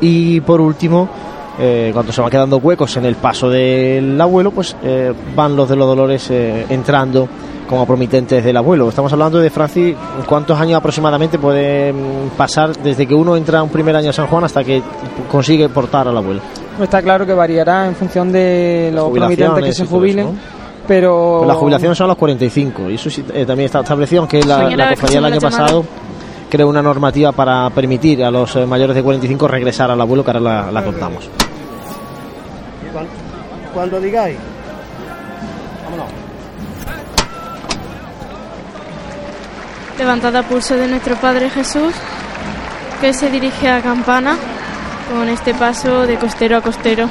Y 0.00 0.40
por 0.40 0.62
último, 0.62 1.10
eh, 1.58 1.90
cuando 1.92 2.12
se 2.12 2.20
van 2.20 2.30
quedando 2.30 2.58
huecos 2.58 2.96
en 2.96 3.06
el 3.06 3.16
paso 3.16 3.48
del 3.48 4.20
abuelo, 4.20 4.50
pues 4.50 4.76
eh, 4.82 5.12
van 5.34 5.56
los 5.56 5.68
de 5.68 5.76
los 5.76 5.86
Dolores 5.86 6.30
eh, 6.30 6.66
entrando 6.68 7.28
como 7.68 7.86
promitentes 7.86 8.44
del 8.44 8.56
abuelo. 8.56 8.88
Estamos 8.88 9.12
hablando 9.12 9.38
de 9.38 9.50
Francis, 9.50 9.96
¿cuántos 10.26 10.58
años 10.60 10.76
aproximadamente 10.76 11.38
puede 11.38 11.92
mm, 11.92 12.36
pasar 12.36 12.76
desde 12.76 13.06
que 13.06 13.14
uno 13.14 13.36
entra 13.36 13.62
un 13.62 13.70
primer 13.70 13.96
año 13.96 14.10
a 14.10 14.12
San 14.12 14.26
Juan 14.26 14.44
hasta 14.44 14.62
que 14.62 14.82
consigue 15.30 15.68
portar 15.68 16.06
al 16.08 16.16
abuelo? 16.16 16.40
Pues 16.76 16.88
Está 16.88 17.02
claro 17.02 17.26
que 17.26 17.32
variará 17.32 17.86
en 17.86 17.94
función 17.94 18.30
de 18.30 18.90
los 18.94 19.10
promitentes 19.10 19.64
que 19.64 19.72
se 19.72 19.86
jubilen, 19.86 20.26
eso, 20.26 20.32
¿no? 20.34 20.38
pero... 20.86 21.36
Pues 21.38 21.48
las 21.48 21.56
jubilaciones 21.56 21.98
son 21.98 22.04
a 22.04 22.08
los 22.08 22.16
45 22.18 22.90
y 22.90 22.94
eso 22.94 23.10
sí, 23.10 23.24
eh, 23.32 23.46
también 23.46 23.66
está 23.66 23.80
establecido, 23.80 24.20
aunque 24.20 24.42
la, 24.42 24.68
la 24.70 24.90
cofradía 24.90 24.94
el 24.94 24.98
se 24.98 25.20
me 25.20 25.26
año 25.26 25.34
la 25.36 25.40
pasado 25.40 25.84
creó 26.48 26.68
una 26.68 26.82
normativa 26.82 27.32
para 27.32 27.68
permitir 27.70 28.22
a 28.24 28.30
los 28.30 28.54
eh, 28.56 28.66
mayores 28.66 28.94
de 28.96 29.02
45 29.02 29.48
regresar 29.48 29.90
al 29.90 30.00
abuelo, 30.00 30.24
que 30.24 30.30
ahora 30.30 30.40
la, 30.40 30.72
la 30.72 30.84
contamos. 30.84 31.28
Cuan- 32.92 33.06
Cuando 33.74 34.00
digáis. 34.00 34.36
Vámonos. 35.84 36.06
Levantada 39.98 40.42
pulso 40.42 40.76
de 40.76 40.88
nuestro 40.88 41.16
Padre 41.16 41.48
Jesús, 41.50 41.94
que 43.00 43.12
se 43.14 43.30
dirige 43.30 43.68
a 43.68 43.80
Campana 43.80 44.36
con 45.12 45.28
este 45.28 45.54
paso 45.54 46.06
de 46.06 46.16
costero 46.18 46.56
a 46.58 46.60
costero. 46.60 47.08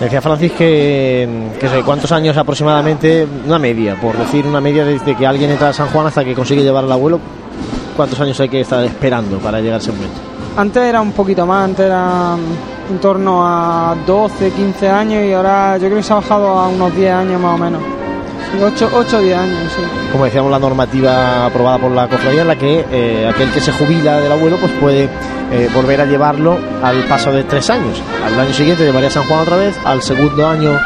Decía 0.00 0.22
Francis 0.22 0.52
que, 0.52 1.28
que 1.58 1.68
sé 1.68 1.82
cuántos 1.82 2.12
años 2.12 2.36
aproximadamente, 2.36 3.26
una 3.46 3.58
media, 3.58 3.96
por 4.00 4.16
decir 4.16 4.46
una 4.46 4.60
media 4.60 4.84
desde 4.84 5.16
que 5.16 5.26
alguien 5.26 5.50
entra 5.50 5.70
a 5.70 5.72
San 5.72 5.88
Juan 5.88 6.06
hasta 6.06 6.24
que 6.24 6.34
consigue 6.34 6.62
llevar 6.62 6.84
al 6.84 6.92
abuelo, 6.92 7.18
cuántos 7.96 8.20
años 8.20 8.38
hay 8.38 8.48
que 8.48 8.60
estar 8.60 8.84
esperando 8.84 9.38
para 9.38 9.60
llegar 9.60 9.80
a 9.80 9.82
ese 9.82 9.90
momento. 9.90 10.20
Antes 10.56 10.82
era 10.84 11.00
un 11.00 11.10
poquito 11.10 11.44
más, 11.46 11.64
antes 11.64 11.86
era 11.86 12.36
mm, 12.36 12.92
en 12.92 12.98
torno 13.00 13.44
a 13.44 13.96
12, 14.06 14.50
15 14.52 14.88
años 14.88 15.24
y 15.24 15.32
ahora 15.32 15.76
yo 15.78 15.86
creo 15.86 15.96
que 15.96 16.02
se 16.04 16.12
ha 16.12 16.16
bajado 16.16 16.46
a 16.46 16.68
unos 16.68 16.94
10 16.94 17.12
años 17.12 17.40
más 17.40 17.54
o 17.54 17.58
menos. 17.58 17.82
8 18.62 18.90
o 18.92 19.04
10 19.20 19.36
años, 19.36 19.72
sí. 19.74 19.82
Como 20.12 20.24
decíamos, 20.24 20.50
la 20.50 20.58
normativa 20.58 21.46
aprobada 21.46 21.78
por 21.78 21.92
la 21.92 22.08
cofradía 22.08 22.42
en 22.42 22.48
la 22.48 22.56
que 22.56 22.84
eh, 22.90 23.28
aquel 23.28 23.50
que 23.50 23.60
se 23.60 23.72
jubila 23.72 24.20
del 24.20 24.32
abuelo 24.32 24.56
pues 24.56 24.72
puede 24.80 25.08
eh, 25.52 25.68
volver 25.74 26.00
a 26.00 26.04
llevarlo 26.04 26.58
al 26.82 27.04
paso 27.04 27.30
de 27.32 27.44
tres 27.44 27.68
años. 27.70 28.02
Al 28.24 28.38
año 28.38 28.52
siguiente 28.52 28.84
llevaría 28.84 29.08
a 29.08 29.12
San 29.12 29.24
Juan 29.24 29.40
otra 29.40 29.56
vez, 29.56 29.76
al 29.84 30.02
segundo 30.02 30.46
año, 30.46 30.78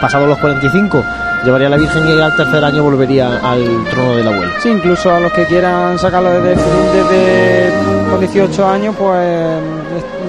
pasados 0.00 0.28
los 0.28 0.38
45, 0.38 1.02
llevaría 1.44 1.66
a 1.68 1.70
la 1.70 1.76
Virgen 1.76 2.08
y 2.08 2.20
al 2.20 2.34
tercer 2.36 2.64
año 2.64 2.82
volvería 2.82 3.38
al 3.42 3.84
trono 3.90 4.16
del 4.16 4.28
abuelo. 4.28 4.52
Sí, 4.62 4.70
incluso 4.70 5.14
a 5.14 5.20
los 5.20 5.32
que 5.32 5.44
quieran 5.46 5.98
sacarlo 5.98 6.30
desde, 6.30 6.56
desde 6.92 7.72
con 8.10 8.20
18 8.20 8.66
años, 8.66 8.94
pues 8.98 9.60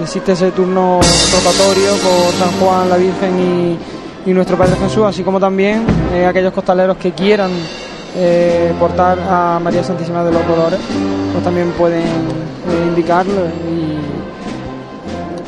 existe 0.01 0.33
ese 0.33 0.51
turno 0.51 0.99
rotatorio 0.99 1.91
por 1.97 2.33
San 2.33 2.51
Juan, 2.59 2.89
la 2.89 2.97
Virgen 2.97 3.39
y, 3.39 4.02
y 4.25 4.33
nuestro 4.33 4.57
Padre 4.57 4.75
Jesús, 4.77 5.03
así 5.05 5.23
como 5.23 5.39
también 5.39 5.85
eh, 6.13 6.25
aquellos 6.25 6.53
costaleros 6.53 6.97
que 6.97 7.11
quieran 7.11 7.51
eh, 8.15 8.71
portar 8.79 9.17
a 9.19 9.59
María 9.59 9.83
Santísima 9.83 10.23
de 10.23 10.31
los 10.31 10.47
Dolores, 10.47 10.79
pues 11.31 11.43
también 11.43 11.71
pueden 11.71 12.03
eh, 12.03 12.85
indicarlo 12.87 13.47
y 13.69 13.97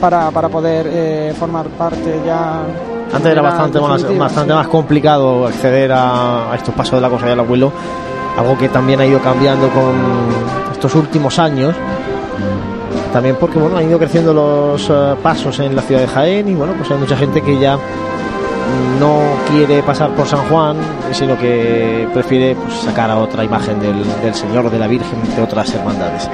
para, 0.02 0.32
para 0.32 0.50
poder 0.50 0.90
eh, 0.92 1.34
formar 1.38 1.68
parte 1.68 2.20
ya. 2.26 2.64
Antes 3.14 3.32
era 3.32 3.42
bastante 3.42 3.80
más, 3.80 4.18
bastante 4.18 4.52
sí. 4.52 4.58
más 4.58 4.68
complicado 4.68 5.46
acceder 5.46 5.92
a, 5.92 6.52
a 6.52 6.56
estos 6.56 6.74
pasos 6.74 6.96
de 6.96 7.02
la 7.02 7.10
cosa 7.10 7.28
del 7.28 7.40
abuelo, 7.40 7.72
algo 8.36 8.58
que 8.58 8.68
también 8.68 9.00
ha 9.00 9.06
ido 9.06 9.20
cambiando 9.20 9.70
con 9.70 9.94
estos 10.72 10.96
últimos 10.96 11.38
años. 11.40 11.76
También 13.14 13.38
porque 13.40 13.60
bueno, 13.60 13.78
han 13.78 13.88
ido 13.88 13.98
creciendo 13.98 14.34
los 14.34 14.92
pasos 15.22 15.60
en 15.60 15.74
la 15.76 15.82
ciudad 15.84 16.02
de 16.02 16.08
Jaén 16.08 16.50
y 16.50 16.56
bueno, 16.56 16.74
pues 16.74 16.92
hay 16.92 16.98
mucha 16.98 17.16
gente 17.16 17.42
que 17.42 17.58
ya 17.58 17.78
no 19.00 19.22
quiere 19.52 19.84
pasar 19.84 20.12
por 20.12 20.28
San 20.28 20.48
Juan, 20.50 20.78
sino 21.12 21.38
que 21.38 22.08
prefiere 22.14 22.56
pues, 22.56 22.76
sacar 22.76 23.10
a 23.10 23.18
otra 23.18 23.44
imagen 23.44 23.80
del, 23.80 24.04
del 24.22 24.34
Señor 24.34 24.66
o 24.66 24.70
de 24.70 24.80
la 24.80 24.88
Virgen 24.88 25.20
de 25.36 25.42
otras 25.42 25.74
hermandades. 25.74 26.30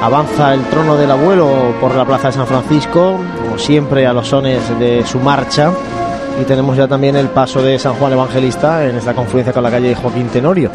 Avanza 0.00 0.54
el 0.54 0.62
trono 0.66 0.96
del 0.96 1.10
abuelo 1.10 1.74
por 1.80 1.94
la 1.94 2.04
plaza 2.04 2.28
de 2.28 2.34
San 2.34 2.46
Francisco, 2.46 3.18
como 3.42 3.58
siempre 3.58 4.06
a 4.06 4.12
los 4.12 4.28
sones 4.28 4.78
de 4.78 5.04
su 5.04 5.18
marcha. 5.18 5.72
Y 6.40 6.44
tenemos 6.44 6.76
ya 6.76 6.86
también 6.86 7.16
el 7.16 7.28
paso 7.30 7.60
de 7.60 7.78
San 7.80 7.94
Juan 7.94 8.12
Evangelista 8.12 8.86
en 8.86 8.96
esta 8.96 9.12
confluencia 9.12 9.52
con 9.52 9.64
la 9.64 9.70
calle 9.70 9.96
Joaquín 9.96 10.28
Tenorio. 10.28 10.70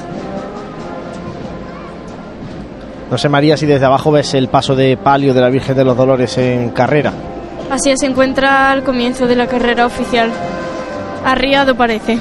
No 3.10 3.18
sé, 3.18 3.30
María, 3.30 3.56
si 3.56 3.66
desde 3.66 3.86
abajo 3.86 4.12
ves 4.12 4.34
el 4.34 4.50
paso 4.50 4.76
de 4.76 4.98
palio 4.98 5.34
de 5.34 5.40
la 5.40 5.50
Virgen 5.50 5.78
de 5.78 5.86
los 5.86 5.96
Dolores 5.96 6.38
en 6.38 6.72
carrera. 6.72 7.14
Así 7.70 7.94
se 7.98 8.06
encuentra 8.06 8.72
al 8.72 8.84
comienzo 8.84 9.28
de 9.28 9.36
la 9.36 9.48
carrera 9.48 9.86
oficial. 9.86 10.32
Arriado 11.26 11.76
parece. 11.76 12.18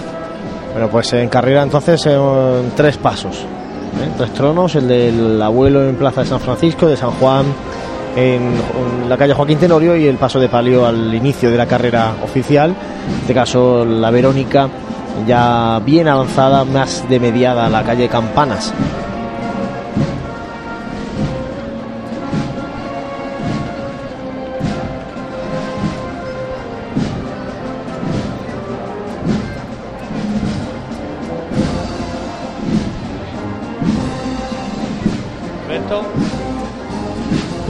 Bueno, 0.73 0.89
pues 0.89 1.13
en 1.13 1.29
carrera 1.29 1.63
entonces 1.63 2.09
tres 2.77 2.97
pasos, 2.97 3.37
¿eh? 3.37 4.11
tres 4.17 4.33
tronos, 4.33 4.75
el 4.77 4.89
del 4.89 5.43
abuelo 5.43 5.87
en 5.87 5.97
Plaza 5.97 6.23
de 6.23 6.29
San 6.29 6.41
Francisco, 6.41 6.87
de 6.87 6.97
San 6.97 7.11
Juan 7.13 7.45
en, 8.17 8.43
en 8.43 9.09
la 9.09 9.17
calle 9.17 9.35
Joaquín 9.35 9.59
Tenorio 9.59 9.97
y 9.97 10.07
el 10.07 10.17
paso 10.17 10.39
de 10.39 10.49
palio 10.49 10.87
al 10.87 11.15
inicio 11.15 11.51
de 11.51 11.57
la 11.57 11.67
carrera 11.67 12.15
oficial. 12.23 12.71
En 12.71 13.21
este 13.21 13.35
caso, 13.35 13.85
la 13.85 14.11
Verónica 14.11 14.69
ya 15.27 15.81
bien 15.85 16.09
avanzada, 16.09 16.65
más 16.65 17.09
de 17.09 17.21
mediada 17.21 17.69
la 17.69 17.83
calle 17.83 18.09
Campanas. 18.09 18.73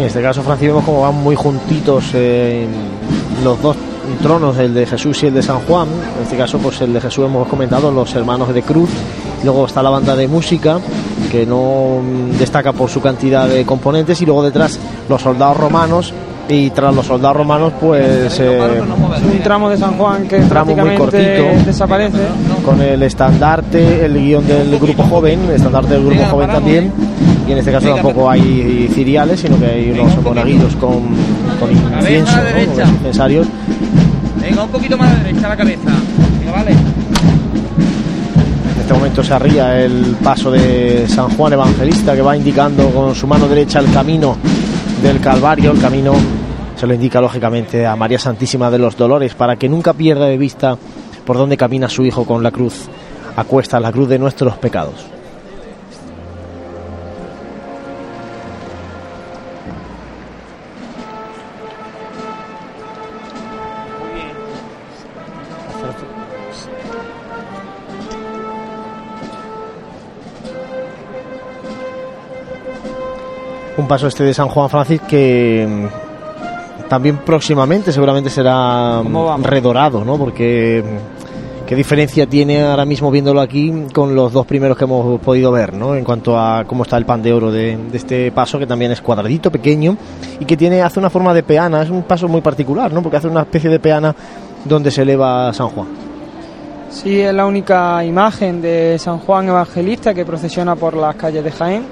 En 0.03 0.09
este 0.09 0.21
caso, 0.21 0.43
Francis, 0.43 0.67
vemos 0.67 0.85
como 0.85 1.03
van 1.03 1.15
muy 1.15 1.37
juntitos 1.37 2.07
eh, 2.15 2.67
los 3.45 3.63
dos 3.63 3.77
tronos, 4.21 4.59
el 4.59 4.75
de 4.75 4.85
Jesús 4.85 5.23
y 5.23 5.27
el 5.27 5.35
de 5.35 5.45
San 5.45 5.61
Juan. 5.61 5.87
En 6.17 6.25
este 6.25 6.37
caso, 6.37 6.59
pues 6.59 6.81
el 6.81 6.93
de 6.93 7.01
Jesús 7.01 7.25
hemos 7.25 7.47
comentado, 7.47 7.93
los 7.93 8.13
hermanos 8.17 8.53
de 8.53 8.63
Cruz. 8.63 8.91
Luego 9.45 9.65
está 9.65 9.81
la 9.81 9.91
banda 9.91 10.17
de 10.17 10.27
música, 10.27 10.81
que 11.31 11.47
no 11.47 12.01
mm, 12.03 12.37
destaca 12.37 12.73
por 12.73 12.91
su 12.91 13.01
cantidad 13.01 13.47
de 13.47 13.65
componentes. 13.65 14.21
Y 14.21 14.27
luego 14.27 14.43
detrás 14.43 14.77
los 15.09 15.23
soldados 15.23 15.57
romanos. 15.57 16.13
Y 16.49 16.71
tras 16.71 16.93
los 16.93 17.07
soldados 17.07 17.37
romanos, 17.37 17.73
pues 17.81 18.41
eh, 18.41 18.83
un 18.83 19.43
tramo 19.45 19.71
de 19.71 19.77
San 19.77 19.97
Juan 19.97 20.27
que 20.27 20.41
tramo 20.41 20.75
muy 20.75 20.97
cortito. 20.97 21.45
desaparece. 21.65 22.19
con 22.65 22.83
el 22.83 23.01
estandarte, 23.05 24.05
el 24.05 24.19
guion 24.19 24.49
del 24.49 24.77
grupo 24.81 25.05
joven, 25.05 25.45
el 25.45 25.53
estandarte 25.53 25.95
del 25.95 26.05
grupo 26.07 26.25
joven 26.25 26.51
también. 26.51 26.93
Y 27.47 27.53
en 27.53 27.59
este 27.59 27.73
caso 27.73 27.95
tampoco 27.95 28.31
hay 28.31 28.89
ciriales, 28.95 29.41
sino 29.41 29.59
que 29.59 29.67
hay 29.67 29.91
unos 29.91 30.23
monaguillos 30.23 30.77
con, 30.77 31.03
con 31.59 31.71
incienso, 31.71 32.37
¿no? 32.37 32.75
Con 32.75 32.91
incensarios. 32.91 33.47
Venga, 34.41 34.65
un 34.65 34.71
poquito 34.71 34.97
más 34.97 35.11
a 35.11 35.15
la 35.15 35.25
derecha 35.25 35.49
la 35.49 35.57
cabeza. 35.57 35.91
Venga, 36.39 36.53
vale. 36.53 36.73
En 36.73 38.81
este 38.81 38.95
momento 38.95 39.23
se 39.23 39.35
arría 39.35 39.81
el 39.81 40.17
paso 40.23 40.51
de 40.51 41.07
San 41.09 41.31
Juan 41.31 41.53
Evangelista 41.53 42.15
que 42.15 42.23
va 42.23 42.37
indicando 42.37 42.91
con 42.91 43.15
su 43.15 43.27
mano 43.27 43.49
derecha 43.49 43.79
el 43.79 43.93
camino 43.93 44.37
del 45.03 45.21
Calvario. 45.21 45.73
El 45.73 45.81
camino 45.81 46.15
se 46.77 46.87
lo 46.87 46.95
indica 46.95 47.21
lógicamente 47.21 47.87
a 47.87 47.97
María 47.97 48.19
Santísima 48.19 48.71
de 48.71 48.79
los 48.79 48.97
Dolores 48.97 49.35
para 49.35 49.57
que 49.57 49.69
nunca 49.69 49.93
pierda 49.93 50.27
de 50.27 50.37
vista 50.37 50.77
por 51.25 51.37
dónde 51.37 51.57
camina 51.57 51.89
su 51.89 52.05
Hijo 52.05 52.25
con 52.25 52.43
la 52.43 52.51
cruz 52.51 52.89
a 53.37 53.45
cuestas, 53.45 53.81
la 53.81 53.93
cruz 53.93 54.09
de 54.09 54.19
nuestros 54.19 54.57
pecados. 54.57 54.95
Un 73.77 73.89
paso 73.89 74.07
este 74.07 74.25
de 74.25 74.35
San 74.35 74.49
Juan 74.49 74.69
Francis 74.69 75.01
que 75.03 75.67
mm, 75.69 76.89
también 76.89 77.19
próximamente 77.19 77.93
seguramente 77.93 78.31
será 78.31 79.03
mm, 79.03 79.43
redorado, 79.43 80.05
¿no? 80.05 80.19
Porque 80.19 80.85
mm, 80.85 81.67
qué 81.67 81.75
diferencia 81.75 82.27
tiene 82.27 82.63
ahora 82.63 82.85
mismo 82.85 83.11
viéndolo 83.11 83.41
aquí 83.41 83.87
con 83.95 84.15
los 84.15 84.33
dos 84.33 84.45
primeros 84.47 84.77
que 84.77 84.85
hemos 84.85 85.21
podido 85.21 85.51
ver, 85.53 85.73
¿no? 85.73 85.95
En 85.95 86.05
cuanto 86.05 86.39
a 86.39 86.65
cómo 86.67 86.83
está 86.83 86.99
el 86.99 87.07
pan 87.07 87.23
de 87.23 87.33
oro 87.33 87.51
de, 87.51 87.79
de 87.79 87.97
este 87.97 88.31
paso 88.31 88.59
que 88.59 88.67
también 88.67 88.93
es 88.93 89.01
cuadradito, 89.01 89.51
pequeño 89.51 89.97
y 90.39 90.45
que 90.45 90.57
tiene 90.57 90.83
hace 90.83 90.99
una 90.99 91.09
forma 91.09 91.33
de 91.33 91.43
peana, 91.43 91.83
es 91.83 91.91
un 91.91 92.03
paso 92.03 92.29
muy 92.29 92.43
particular, 92.43 92.93
¿no? 92.93 93.03
Porque 93.03 93.17
hace 93.17 93.29
una 93.29 93.41
especie 93.41 93.71
de 93.71 93.81
peana 93.81 94.15
donde 94.65 94.91
se 94.91 95.03
eleva 95.03 95.53
San 95.55 95.69
Juan. 95.69 96.13
Sí, 96.93 97.21
es 97.21 97.33
la 97.33 97.47
única 97.47 98.05
imagen 98.05 98.61
de 98.61 98.99
San 98.99 99.19
Juan 99.19 99.49
Evangelista 99.49 100.13
que 100.13 100.27
procesiona 100.27 100.77
por 100.77 100.95
las 100.95 101.17
calles 101.17 101.43
de 101.43 101.51
Jaén. 101.51 101.85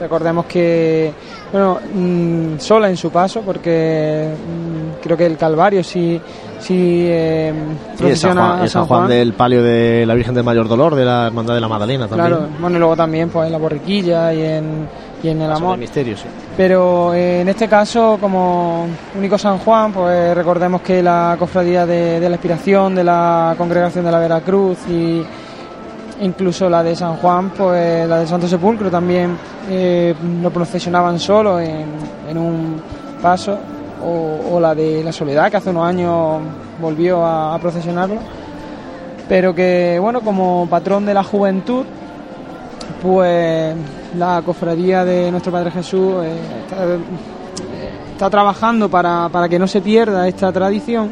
Recordemos 0.00 0.46
que, 0.46 1.12
bueno, 1.52 1.78
mm, 1.94 2.58
sola 2.58 2.88
en 2.88 2.96
su 2.96 3.10
paso, 3.10 3.42
porque 3.42 4.30
mm, 4.32 5.02
creo 5.02 5.16
que 5.16 5.26
el 5.26 5.36
Calvario 5.36 5.84
sí, 5.84 6.18
sí 6.58 7.04
eh, 7.06 7.52
San 8.14 8.34
Juan, 8.34 8.68
San 8.68 9.08
del 9.08 9.34
palio 9.34 9.62
de 9.62 10.06
la 10.06 10.14
Virgen 10.14 10.34
del 10.34 10.44
Mayor 10.44 10.68
Dolor, 10.68 10.94
de 10.94 11.04
la 11.04 11.26
Hermandad 11.26 11.54
de 11.54 11.60
la 11.60 11.68
Magdalena 11.68 12.08
también. 12.08 12.28
Claro, 12.28 12.48
bueno, 12.58 12.76
y 12.76 12.78
luego 12.78 12.96
también 12.96 13.28
pues 13.28 13.46
en 13.46 13.52
la 13.52 13.58
borriquilla 13.58 14.32
y 14.32 14.42
en, 14.42 14.88
y 15.22 15.28
en 15.28 15.42
el 15.42 15.52
amor. 15.52 15.72
de 15.72 15.80
misterio, 15.80 16.16
sí. 16.16 16.24
Pero 16.56 17.12
eh, 17.12 17.42
en 17.42 17.48
este 17.50 17.68
caso, 17.68 18.16
como 18.18 18.86
único 19.18 19.36
San 19.36 19.58
Juan, 19.58 19.92
pues 19.92 20.34
recordemos 20.34 20.80
que 20.80 21.02
la 21.02 21.36
cofradía 21.38 21.84
de, 21.84 22.20
de 22.20 22.28
la 22.28 22.36
Inspiración, 22.36 22.94
de 22.94 23.04
la 23.04 23.54
Congregación 23.58 24.04
de 24.04 24.10
la 24.10 24.18
Veracruz 24.18 24.78
y 24.88 25.22
incluso 26.20 26.68
la 26.68 26.82
de 26.82 26.94
San 26.94 27.16
Juan, 27.16 27.50
pues 27.50 28.08
la 28.08 28.18
del 28.18 28.28
Santo 28.28 28.46
Sepulcro 28.46 28.90
también 28.90 29.36
eh, 29.68 30.14
lo 30.42 30.50
procesionaban 30.50 31.18
solo 31.18 31.60
en, 31.60 32.36
un 32.36 32.80
paso, 33.20 33.58
o, 34.04 34.58
la 34.60 34.74
de 34.74 35.02
la 35.04 35.12
Soledad, 35.12 35.50
que 35.50 35.58
hace 35.58 35.70
unos 35.70 35.86
años 35.86 36.40
volvió 36.80 37.24
a, 37.24 37.54
a 37.54 37.58
procesionarlo. 37.58 38.18
Pero 39.28 39.54
que, 39.54 39.98
bueno, 40.00 40.20
como 40.22 40.66
patrón 40.68 41.06
de 41.06 41.14
la 41.14 41.22
juventud, 41.22 41.84
pues 43.02 43.76
la 44.16 44.42
cofradía 44.44 45.04
de 45.04 45.30
nuestro 45.30 45.52
Padre 45.52 45.70
Jesús 45.70 46.14
eh, 46.24 46.36
está, 46.62 46.84
está 48.12 48.30
trabajando 48.30 48.88
para, 48.88 49.28
para 49.28 49.48
que 49.48 49.58
no 49.58 49.66
se 49.66 49.80
pierda 49.80 50.26
esta 50.26 50.52
tradición 50.52 51.10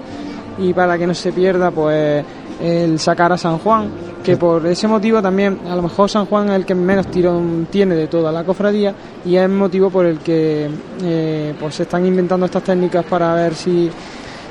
y 0.59 0.73
para 0.73 0.99
que 0.99 1.07
no 1.07 1.15
se 1.15 1.33
pierda 1.33 1.71
pues 1.71 2.25
el 2.61 2.99
sacar 2.99 3.33
a 3.33 3.39
San 3.39 3.59
Juan 3.59 4.08
que 4.23 4.37
por 4.37 4.67
ese 4.67 4.87
motivo 4.89 5.23
también 5.23 5.61
a 5.69 5.75
lo 5.75 5.83
mejor 5.83 6.11
San 6.11 6.27
Juan 6.27 6.49
es 6.51 6.57
el 6.57 6.67
que 6.67 6.75
menos 6.75 7.07
tirón 7.09 7.69
tiene 7.71 7.95
de 7.95 8.07
toda 8.09 8.31
la 8.33 8.45
cofradía 8.45 8.95
y 9.25 9.37
es 9.37 9.43
el 9.43 9.51
motivo 9.51 9.91
por 9.91 10.07
el 10.07 10.19
que 10.19 10.69
eh, 11.03 11.55
pues 11.59 11.77
se 11.77 11.85
están 11.85 12.05
inventando 12.07 12.47
estas 12.47 12.63
técnicas 12.63 13.05
para 13.05 13.35
ver 13.35 13.55
si 13.55 13.91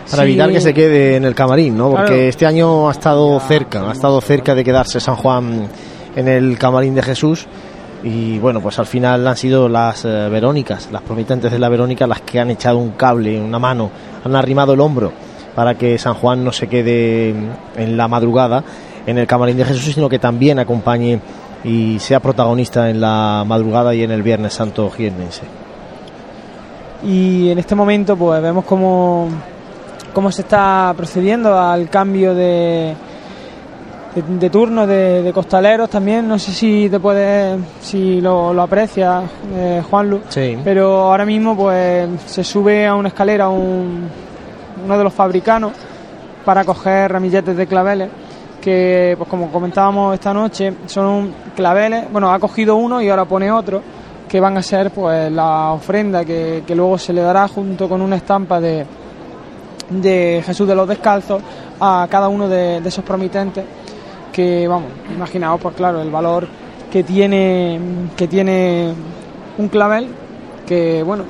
Para 0.10 0.24
evitar 0.24 0.52
que 0.52 0.62
se 0.62 0.74
quede 0.74 1.18
en 1.18 1.26
el 1.26 1.36
camarín, 1.36 1.78
¿no? 1.78 1.90
Porque 1.92 2.06
Claro. 2.08 2.22
este 2.24 2.46
año 2.46 2.88
ha 2.90 2.92
estado 2.92 3.40
cerca, 3.42 3.90
ha 3.90 3.92
estado 3.94 4.22
cerca 4.22 4.56
de 4.56 4.64
quedarse 4.64 5.00
San 5.00 5.16
Juan 5.16 5.68
en 6.16 6.28
el 6.28 6.58
camarín 6.58 6.96
de 6.96 7.04
Jesús. 7.04 7.46
Y 8.04 8.38
bueno, 8.40 8.62
pues 8.62 8.80
al 8.80 8.86
final 8.86 9.28
han 9.28 9.36
sido 9.36 9.68
las 9.68 10.06
eh, 10.06 10.30
Verónicas, 10.30 10.90
las 10.92 11.02
promitentes 11.02 11.52
de 11.52 11.60
la 11.60 11.68
Verónica, 11.68 12.08
las 12.08 12.22
que 12.22 12.40
han 12.40 12.52
echado 12.52 12.78
un 12.78 12.92
cable, 12.92 13.40
una 13.40 13.60
mano, 13.60 13.90
han 14.24 14.36
arrimado 14.36 14.74
el 14.74 14.80
hombro 14.80 15.12
para 15.56 15.76
que 15.76 15.98
San 15.98 16.14
Juan 16.14 16.44
no 16.44 16.52
se 16.52 16.68
quede 16.68 17.34
en 17.76 17.98
la 17.98 18.08
madrugada 18.08 18.64
en 19.08 19.18
el 19.18 19.26
camarín 19.26 19.58
de 19.58 19.66
Jesús, 19.66 19.96
sino 19.96 20.08
que 20.08 20.20
también 20.20 20.60
acompañe 20.60 21.20
y 21.64 21.98
sea 22.00 22.20
protagonista 22.20 22.90
en 22.92 23.02
la 23.02 23.44
madrugada 23.48 23.96
y 23.96 24.04
en 24.04 24.12
el 24.12 24.22
Viernes 24.22 24.54
Santo 24.54 24.90
jiennense. 24.92 25.42
y 27.04 27.50
en 27.50 27.58
este 27.60 27.76
momento 27.76 28.16
pues 28.16 28.42
vemos 28.42 28.66
cómo, 28.66 29.28
cómo 30.14 30.32
se 30.32 30.42
está 30.42 30.94
procediendo 30.96 31.58
al 31.60 31.90
cambio 31.90 32.34
de, 32.34 32.94
de, 34.16 34.22
de 34.40 34.50
turno 34.50 34.86
de, 34.88 35.22
de 35.24 35.34
costaleros 35.34 35.90
también 35.90 36.28
no 36.28 36.40
sé 36.40 36.52
si 36.52 36.90
te 36.90 37.00
puedes 37.00 37.60
si 37.82 38.20
lo, 38.22 38.54
lo 38.54 38.62
aprecias 38.64 39.24
eh, 39.56 39.82
Juanlu 39.90 40.22
Sí. 40.30 40.58
pero 40.64 41.04
ahora 41.04 41.26
mismo 41.26 41.56
pues 41.56 42.08
se 42.26 42.44
sube 42.44 42.86
a 42.88 42.96
una 42.96 43.10
escalera 43.10 43.50
un, 43.50 44.08
uno 44.84 44.98
de 44.98 45.04
los 45.04 45.14
fabricanos 45.14 45.72
para 46.46 46.64
coger 46.64 47.12
ramilletes 47.12 47.56
de 47.58 47.68
claveles 47.68 48.10
que 48.68 49.16
pues 49.18 49.30
como 49.30 49.50
comentábamos 49.50 50.14
esta 50.14 50.34
noche 50.34 50.74
son 50.88 51.34
claveles. 51.56 52.12
Bueno 52.12 52.34
ha 52.34 52.38
cogido 52.38 52.76
uno 52.76 53.02
y 53.02 53.08
ahora 53.08 53.24
pone 53.24 53.50
otro 53.50 53.82
que 54.28 54.42
van 54.42 54.58
a 54.58 54.62
ser 54.62 54.92
pues 54.92 55.32
la 55.32 55.72
ofrenda 55.72 56.26
que, 56.26 56.64
que 56.68 56.76
luego 56.76 56.98
se 56.98 57.14
le 57.14 57.22
dará 57.22 57.48
junto 57.48 57.88
con 57.88 58.02
una 58.02 58.18
estampa 58.18 58.60
de, 58.60 58.86
de 59.90 60.44
Jesús 60.46 60.68
de 60.68 60.76
los 60.76 60.86
Descalzos 60.86 61.42
a 61.80 62.10
cada 62.12 62.28
uno 62.28 62.50
de, 62.50 62.80
esos 62.80 63.06
promitentes 63.06 63.64
que 64.34 64.68
vamos 64.68 64.90
imaginaos 65.16 65.62
pues 65.62 65.74
claro 65.74 66.02
el 66.02 66.12
valor 66.12 66.46
que 66.92 67.04
tiene 67.04 67.80
que 68.18 68.28
tiene 68.28 68.94
un 69.60 69.70
clavel 69.70 70.10
que 70.68 71.04
bueno 71.04 71.24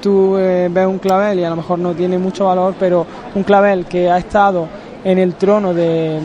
tú 0.00 0.38
eh, 0.38 0.70
ves 0.70 0.86
un 0.86 0.98
clavel 0.98 1.40
y 1.40 1.44
a 1.44 1.50
lo 1.50 1.56
mejor 1.56 1.78
no 1.78 1.92
tiene 1.92 2.16
mucho 2.16 2.46
valor 2.46 2.74
pero 2.80 3.06
un 3.34 3.42
clavel 3.42 3.84
que 3.84 4.10
ha 4.10 4.16
estado 4.16 4.66
en 5.04 5.18
el 5.18 5.34
trono 5.34 5.74
de, 5.74 6.20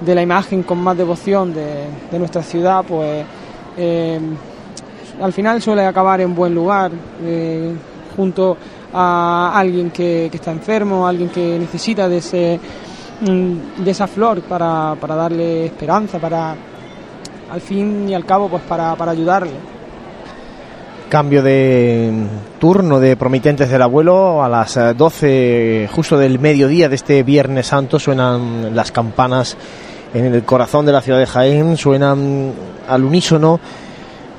de 0.00 0.14
la 0.14 0.22
imagen 0.22 0.62
con 0.62 0.78
más 0.78 0.96
devoción 0.96 1.52
de, 1.52 1.86
de 2.10 2.18
nuestra 2.18 2.42
ciudad 2.42 2.84
pues 2.86 3.24
eh, 3.76 4.20
al 5.20 5.32
final 5.32 5.60
suele 5.60 5.84
acabar 5.84 6.20
en 6.20 6.34
buen 6.34 6.54
lugar 6.54 6.90
eh, 7.22 7.72
junto 8.16 8.56
a 8.92 9.52
alguien 9.54 9.90
que, 9.90 10.28
que 10.30 10.36
está 10.36 10.50
enfermo 10.50 11.06
alguien 11.06 11.28
que 11.28 11.58
necesita 11.58 12.08
de 12.08 12.18
ese 12.18 12.60
mm, 13.20 13.84
de 13.84 13.90
esa 13.90 14.06
flor 14.06 14.42
para, 14.42 14.96
para 15.00 15.14
darle 15.14 15.66
esperanza 15.66 16.18
para 16.18 16.56
al 17.50 17.60
fin 17.60 18.08
y 18.08 18.14
al 18.14 18.24
cabo 18.24 18.48
pues 18.48 18.62
para, 18.62 18.94
para 18.94 19.12
ayudarle. 19.12 19.52
Cambio 21.08 21.42
de 21.42 22.12
turno 22.60 23.00
de 23.00 23.16
Promitentes 23.16 23.68
del 23.68 23.82
Abuelo. 23.82 24.44
A 24.44 24.48
las 24.48 24.76
eh, 24.76 24.94
12 24.94 25.88
justo 25.92 26.16
del 26.16 26.38
mediodía 26.38 26.88
de 26.88 26.94
este 26.94 27.22
Viernes 27.24 27.66
Santo 27.66 27.98
suenan 27.98 28.74
las 28.76 28.92
campanas 28.92 29.56
en 30.14 30.34
el 30.34 30.44
corazón 30.44 30.86
de 30.86 30.92
la 30.92 31.00
ciudad 31.00 31.18
de 31.18 31.26
Jaén, 31.26 31.76
suenan 31.76 32.52
al 32.88 33.04
unísono 33.04 33.60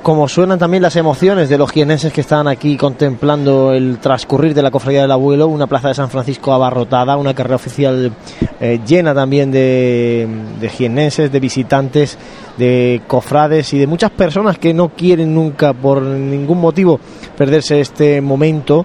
como 0.02 0.28
suenan 0.28 0.58
también 0.58 0.82
las 0.82 0.96
emociones 0.96 1.48
de 1.48 1.56
los 1.56 1.70
jienenses 1.70 2.12
que 2.12 2.22
están 2.22 2.48
aquí 2.48 2.76
contemplando 2.76 3.72
el 3.72 3.98
transcurrir 3.98 4.52
de 4.52 4.60
la 4.60 4.72
cofradía 4.72 5.02
del 5.02 5.12
abuelo, 5.12 5.46
una 5.46 5.68
plaza 5.68 5.88
de 5.88 5.94
San 5.94 6.10
Francisco 6.10 6.52
abarrotada, 6.52 7.16
una 7.16 7.34
carrera 7.34 7.54
oficial 7.54 8.12
eh, 8.60 8.80
llena 8.84 9.14
también 9.14 9.52
de, 9.52 10.28
de 10.60 10.68
jienenses, 10.68 11.30
de 11.30 11.38
visitantes, 11.38 12.18
de 12.58 13.00
cofrades 13.06 13.72
y 13.74 13.78
de 13.78 13.86
muchas 13.86 14.10
personas 14.10 14.58
que 14.58 14.74
no 14.74 14.88
quieren 14.88 15.32
nunca 15.32 15.72
por 15.72 16.02
ningún 16.02 16.60
motivo 16.60 16.98
perderse 17.36 17.80
este 17.80 18.20
momento. 18.20 18.84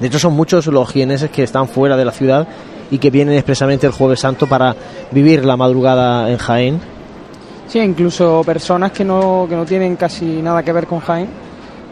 De 0.00 0.08
hecho 0.08 0.18
son 0.18 0.32
muchos 0.32 0.66
los 0.66 0.90
jienenses 0.90 1.30
que 1.30 1.44
están 1.44 1.68
fuera 1.68 1.96
de 1.96 2.04
la 2.04 2.12
ciudad 2.12 2.48
y 2.92 2.98
que 2.98 3.10
vienen 3.10 3.34
expresamente 3.34 3.86
el 3.86 3.92
jueves 3.92 4.20
santo 4.20 4.46
para 4.46 4.76
vivir 5.10 5.46
la 5.46 5.56
madrugada 5.56 6.30
en 6.30 6.36
Jaén. 6.36 6.80
Sí, 7.66 7.78
incluso 7.78 8.42
personas 8.44 8.92
que 8.92 9.02
no, 9.02 9.46
que 9.48 9.56
no 9.56 9.64
tienen 9.64 9.96
casi 9.96 10.42
nada 10.42 10.62
que 10.62 10.72
ver 10.74 10.86
con 10.86 11.00
Jaén, 11.00 11.26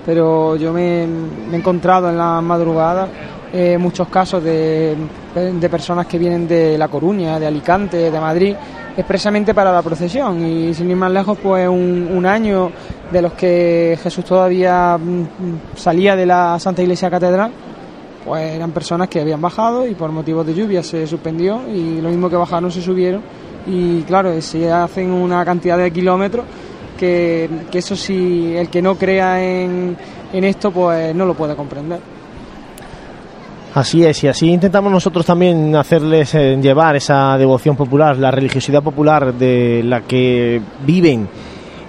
pero 0.04 0.56
yo 0.56 0.74
me, 0.74 1.04
he 1.04 1.56
encontrado 1.56 2.10
en 2.10 2.18
la 2.18 2.42
madrugada 2.42 3.08
eh, 3.50 3.78
muchos 3.78 4.08
casos 4.08 4.44
de, 4.44 4.94
de 5.34 5.68
personas 5.70 6.06
que 6.06 6.18
vienen 6.18 6.46
de 6.46 6.76
La 6.76 6.88
Coruña, 6.88 7.40
de 7.40 7.46
Alicante, 7.46 8.10
de 8.10 8.20
Madrid, 8.20 8.54
expresamente 8.94 9.54
para 9.54 9.72
la 9.72 9.80
procesión 9.80 10.44
y 10.44 10.74
sin 10.74 10.90
ir 10.90 10.96
más 10.96 11.10
lejos, 11.10 11.38
pues 11.42 11.66
un, 11.66 12.10
un 12.12 12.26
año 12.26 12.70
de 13.10 13.22
los 13.22 13.32
que 13.32 13.98
Jesús 14.02 14.22
todavía 14.26 14.98
mm, 14.98 15.76
salía 15.76 16.14
de 16.14 16.26
la 16.26 16.58
Santa 16.58 16.82
Iglesia 16.82 17.08
Catedral, 17.08 17.50
pues 18.30 18.52
eran 18.52 18.70
personas 18.70 19.08
que 19.08 19.20
habían 19.20 19.40
bajado 19.40 19.84
y 19.88 19.96
por 19.96 20.12
motivos 20.12 20.46
de 20.46 20.54
lluvia 20.54 20.84
se 20.84 21.04
suspendió 21.04 21.62
y 21.68 22.00
lo 22.00 22.10
mismo 22.10 22.30
que 22.30 22.36
bajaron 22.36 22.70
se 22.70 22.80
subieron 22.80 23.22
y 23.66 24.02
claro, 24.02 24.40
se 24.40 24.70
hacen 24.70 25.10
una 25.10 25.44
cantidad 25.44 25.76
de 25.76 25.90
kilómetros 25.90 26.44
que, 26.96 27.50
eso 27.72 27.96
sí, 27.96 28.54
el 28.54 28.68
que 28.68 28.80
no 28.82 28.94
crea 28.94 29.42
en, 29.42 29.96
en 30.32 30.44
esto 30.44 30.70
pues 30.70 31.12
no 31.12 31.26
lo 31.26 31.34
puede 31.34 31.56
comprender. 31.56 31.98
Así 33.74 34.04
es, 34.04 34.22
y 34.22 34.28
así 34.28 34.48
intentamos 34.48 34.92
nosotros 34.92 35.26
también 35.26 35.74
hacerles 35.74 36.32
eh, 36.36 36.56
llevar 36.62 36.94
esa 36.94 37.36
devoción 37.36 37.74
popular, 37.74 38.16
la 38.16 38.30
religiosidad 38.30 38.80
popular 38.80 39.34
de 39.34 39.82
la 39.84 40.02
que 40.02 40.62
viven 40.86 41.28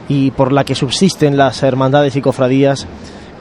y 0.09 0.31
por 0.31 0.51
la 0.51 0.63
que 0.63 0.73
subsisten 0.73 1.37
las 1.37 1.61
hermandades 1.61 2.15
y 2.15 2.21
cofradías 2.21 2.87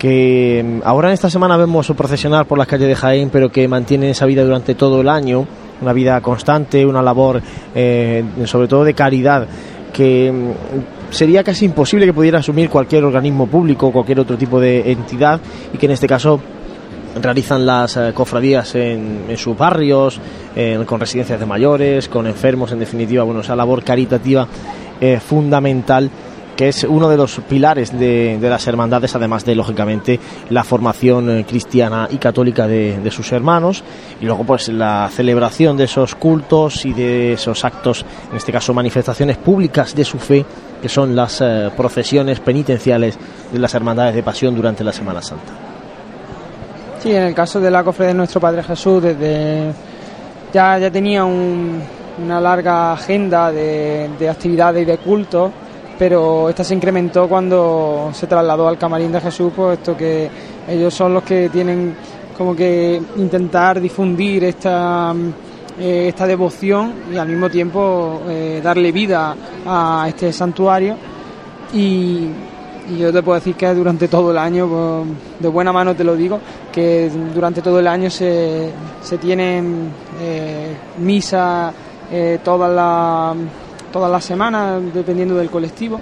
que 0.00 0.64
mm, 0.64 0.80
ahora 0.84 1.08
en 1.08 1.14
esta 1.14 1.28
semana 1.30 1.56
vemos 1.58 1.92
procesionar 1.94 2.46
por 2.46 2.56
las 2.58 2.66
calles 2.66 2.88
de 2.88 2.96
Jaén, 2.96 3.28
pero 3.30 3.52
que 3.52 3.68
mantienen 3.68 4.08
esa 4.10 4.24
vida 4.26 4.42
durante 4.42 4.74
todo 4.74 5.02
el 5.02 5.08
año, 5.10 5.46
una 5.82 5.92
vida 5.92 6.20
constante, 6.22 6.84
una 6.86 7.02
labor 7.02 7.40
eh, 7.74 8.24
sobre 8.46 8.66
todo 8.66 8.82
de 8.82 8.94
caridad 8.94 9.46
que 9.92 10.32
mm, 10.32 11.12
sería 11.12 11.44
casi 11.44 11.66
imposible 11.66 12.06
que 12.06 12.14
pudiera 12.14 12.38
asumir 12.38 12.70
cualquier 12.70 13.04
organismo 13.04 13.46
público 13.46 13.92
cualquier 13.92 14.20
otro 14.20 14.38
tipo 14.38 14.58
de 14.58 14.90
entidad 14.90 15.38
y 15.74 15.76
que 15.78 15.86
en 15.86 15.92
este 15.92 16.06
caso 16.06 16.40
realizan 17.20 17.66
las 17.66 17.96
eh, 17.96 18.12
cofradías 18.14 18.74
en, 18.76 19.24
en 19.28 19.36
sus 19.36 19.56
barrios, 19.58 20.18
en- 20.56 20.84
con 20.86 20.98
residencias 21.00 21.38
de 21.40 21.44
mayores, 21.44 22.08
con 22.08 22.26
enfermos, 22.26 22.72
en 22.72 22.78
definitiva, 22.78 23.24
bueno, 23.24 23.40
esa 23.40 23.54
labor 23.56 23.82
caritativa 23.84 24.46
eh, 25.00 25.18
fundamental 25.20 26.08
que 26.60 26.68
es 26.68 26.84
uno 26.84 27.08
de 27.08 27.16
los 27.16 27.40
pilares 27.48 27.98
de, 27.98 28.36
de 28.38 28.50
las 28.50 28.66
hermandades, 28.66 29.16
además 29.16 29.46
de, 29.46 29.54
lógicamente, 29.54 30.20
la 30.50 30.62
formación 30.62 31.30
eh, 31.30 31.46
cristiana 31.48 32.06
y 32.10 32.18
católica 32.18 32.66
de, 32.68 32.98
de 33.00 33.10
sus 33.10 33.32
hermanos, 33.32 33.82
y 34.20 34.26
luego, 34.26 34.44
pues, 34.44 34.68
la 34.68 35.08
celebración 35.10 35.78
de 35.78 35.84
esos 35.84 36.14
cultos 36.16 36.84
y 36.84 36.92
de 36.92 37.32
esos 37.32 37.64
actos, 37.64 38.04
en 38.30 38.36
este 38.36 38.52
caso, 38.52 38.74
manifestaciones 38.74 39.38
públicas 39.38 39.94
de 39.94 40.04
su 40.04 40.18
fe, 40.18 40.44
que 40.82 40.88
son 40.90 41.16
las 41.16 41.40
eh, 41.40 41.70
procesiones 41.74 42.40
penitenciales 42.40 43.18
de 43.50 43.58
las 43.58 43.72
hermandades 43.74 44.14
de 44.14 44.22
pasión 44.22 44.54
durante 44.54 44.84
la 44.84 44.92
Semana 44.92 45.22
Santa. 45.22 45.52
Sí, 47.02 47.10
en 47.10 47.22
el 47.22 47.34
caso 47.34 47.58
de 47.58 47.70
la 47.70 47.82
cofradía 47.82 48.08
de 48.12 48.18
nuestro 48.18 48.38
Padre 48.38 48.62
Jesús, 48.62 49.02
desde 49.02 49.72
ya, 50.52 50.78
ya 50.78 50.90
tenía 50.90 51.24
un- 51.24 51.80
una 52.22 52.38
larga 52.38 52.92
agenda 52.92 53.50
de, 53.50 54.10
de 54.18 54.28
actividades 54.28 54.82
y 54.82 54.84
de 54.84 54.98
cultos, 54.98 55.50
pero 56.00 56.48
esta 56.48 56.64
se 56.64 56.74
incrementó 56.74 57.28
cuando 57.28 58.08
se 58.14 58.26
trasladó 58.26 58.66
al 58.66 58.78
camarín 58.78 59.12
de 59.12 59.20
Jesús, 59.20 59.52
puesto 59.54 59.94
que 59.94 60.30
ellos 60.66 60.94
son 60.94 61.12
los 61.12 61.22
que 61.22 61.50
tienen 61.50 61.94
como 62.38 62.56
que 62.56 62.98
intentar 63.16 63.78
difundir 63.78 64.44
esta, 64.44 65.14
eh, 65.78 66.06
esta 66.08 66.26
devoción 66.26 66.94
y 67.12 67.18
al 67.18 67.28
mismo 67.28 67.50
tiempo 67.50 68.22
eh, 68.26 68.62
darle 68.64 68.92
vida 68.92 69.36
a 69.66 70.06
este 70.08 70.32
santuario. 70.32 70.96
Y, 71.74 72.28
yo 72.98 73.12
te 73.12 73.22
puedo 73.22 73.38
decir 73.38 73.54
que 73.54 73.72
durante 73.74 74.08
todo 74.08 74.30
el 74.30 74.38
año, 74.38 74.66
pues, 74.66 75.06
de 75.38 75.48
buena 75.48 75.70
mano 75.70 75.94
te 75.94 76.02
lo 76.02 76.16
digo, 76.16 76.40
que 76.72 77.10
durante 77.34 77.60
todo 77.60 77.78
el 77.78 77.86
año 77.86 78.08
se, 78.08 78.70
se 79.02 79.18
tienen 79.18 79.90
eh, 80.18 80.74
misas 80.98 81.74
eh, 82.10 82.40
todas 82.42 82.72
las 82.72 83.36
todas 83.92 84.10
las 84.10 84.24
semanas, 84.24 84.80
dependiendo 84.94 85.34
del 85.36 85.50
colectivo. 85.50 86.00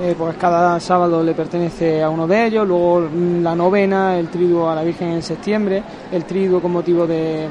Eh, 0.00 0.14
pues 0.16 0.36
cada 0.36 0.78
sábado 0.78 1.24
le 1.24 1.34
pertenece 1.34 2.04
a 2.04 2.08
uno 2.08 2.28
de 2.28 2.46
ellos, 2.46 2.68
luego 2.68 3.08
la 3.42 3.56
novena, 3.56 4.16
el 4.16 4.28
triduo 4.28 4.70
a 4.70 4.76
la 4.76 4.84
Virgen 4.84 5.08
en 5.08 5.22
septiembre, 5.24 5.82
el 6.12 6.24
triduo 6.24 6.62
con 6.62 6.70
motivo 6.70 7.04
de, 7.04 7.48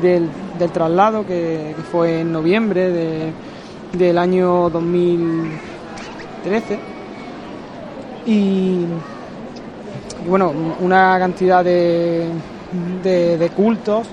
del, 0.00 0.30
traslado 0.72 1.26
que, 1.26 1.74
fue 1.90 2.20
en 2.20 2.32
noviembre 2.32 2.90
de- 2.90 3.32
del 3.92 4.16
año 4.16 4.70
2013 4.70 6.78
y, 8.24 8.30
y 8.30 8.86
bueno, 10.26 10.50
una 10.80 11.18
cantidad 11.18 11.62
de 11.62 12.30
cultos 13.54 14.06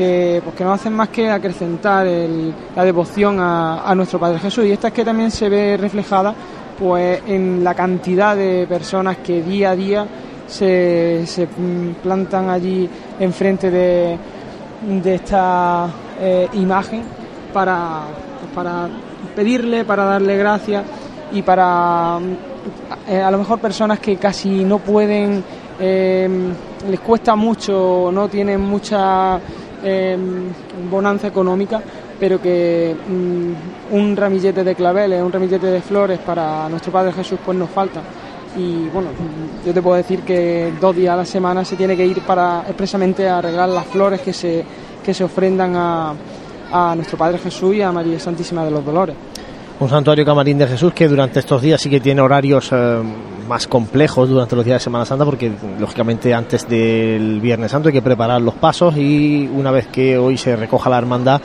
que, 0.00 0.40
pues, 0.42 0.56
que 0.56 0.64
no 0.64 0.72
hacen 0.72 0.94
más 0.94 1.10
que 1.10 1.28
acrecentar 1.28 2.06
la 2.06 2.84
devoción 2.84 3.36
a, 3.38 3.94
nuestro 3.94 4.18
Padre 4.18 4.38
Jesús. 4.38 4.64
Y 4.64 4.72
esta 4.72 4.88
es 4.88 4.94
que 4.94 5.04
también 5.04 5.30
se 5.30 5.50
ve 5.50 5.76
reflejada 5.76 6.34
pues 6.78 7.20
en 7.26 7.62
la 7.62 7.74
cantidad 7.74 8.34
de 8.34 8.66
personas 8.66 9.18
que 9.18 9.42
día 9.42 9.72
a 9.72 9.76
día 9.76 10.06
se, 10.46 11.26
se 11.26 11.46
plantan 12.02 12.48
allí 12.48 12.88
enfrente 13.18 13.70
de, 13.70 14.16
de 15.02 15.14
esta 15.16 15.86
eh, 16.18 16.48
imagen 16.54 17.02
para, 17.52 18.04
para 18.54 18.88
pedirle, 19.36 19.84
para 19.84 20.04
darle 20.04 20.38
gracias 20.38 20.82
y 21.30 21.42
para 21.42 22.18
eh, 23.06 23.20
a 23.20 23.30
lo 23.30 23.36
mejor 23.36 23.58
personas 23.58 23.98
que 24.00 24.16
casi 24.16 24.64
no 24.64 24.78
pueden, 24.78 25.44
eh, 25.78 26.26
les 26.88 27.00
cuesta 27.00 27.36
mucho, 27.36 28.08
no 28.10 28.28
tienen 28.28 28.62
mucha 28.62 29.38
eh, 29.82 30.16
bonanza 30.90 31.28
económica, 31.28 31.80
pero 32.18 32.40
que 32.40 32.94
mm, 32.94 33.94
un 33.94 34.16
ramillete 34.16 34.64
de 34.64 34.74
claveles, 34.74 35.22
un 35.22 35.32
ramillete 35.32 35.66
de 35.66 35.80
flores 35.80 36.18
para 36.18 36.68
nuestro 36.68 36.92
Padre 36.92 37.12
Jesús 37.12 37.38
pues 37.44 37.56
nos 37.56 37.70
falta. 37.70 38.00
Y 38.56 38.88
bueno, 38.88 39.10
yo 39.64 39.72
te 39.72 39.80
puedo 39.80 39.96
decir 39.96 40.20
que 40.20 40.72
dos 40.80 40.94
días 40.96 41.14
a 41.14 41.18
la 41.18 41.24
semana 41.24 41.64
se 41.64 41.76
tiene 41.76 41.96
que 41.96 42.04
ir 42.04 42.20
para 42.22 42.64
expresamente 42.66 43.28
a 43.28 43.38
arreglar 43.38 43.68
las 43.68 43.86
flores 43.86 44.20
que 44.20 44.32
se, 44.32 44.64
que 45.04 45.14
se 45.14 45.22
ofrendan 45.22 45.74
a, 45.76 46.14
a 46.72 46.94
nuestro 46.94 47.16
Padre 47.16 47.38
Jesús 47.38 47.74
y 47.76 47.82
a 47.82 47.92
María 47.92 48.18
Santísima 48.18 48.64
de 48.64 48.70
los 48.70 48.84
Dolores. 48.84 49.16
Un 49.78 49.88
santuario 49.88 50.24
camarín 50.26 50.58
de 50.58 50.66
Jesús 50.66 50.92
que 50.92 51.08
durante 51.08 51.40
estos 51.40 51.62
días 51.62 51.80
sí 51.80 51.88
que 51.88 52.00
tiene 52.00 52.20
horarios 52.20 52.70
eh, 52.72 53.00
más 53.50 53.66
complejos 53.66 54.28
durante 54.28 54.54
los 54.54 54.64
días 54.64 54.76
de 54.76 54.84
Semana 54.84 55.04
Santa 55.04 55.24
porque 55.24 55.50
lógicamente 55.80 56.32
antes 56.32 56.68
del 56.68 57.40
Viernes 57.40 57.72
Santo 57.72 57.88
hay 57.88 57.92
que 57.92 58.00
preparar 58.00 58.40
los 58.40 58.54
pasos 58.54 58.96
y 58.96 59.50
una 59.52 59.72
vez 59.72 59.88
que 59.88 60.16
hoy 60.16 60.38
se 60.38 60.54
recoja 60.54 60.88
la 60.88 60.98
hermandad 60.98 61.42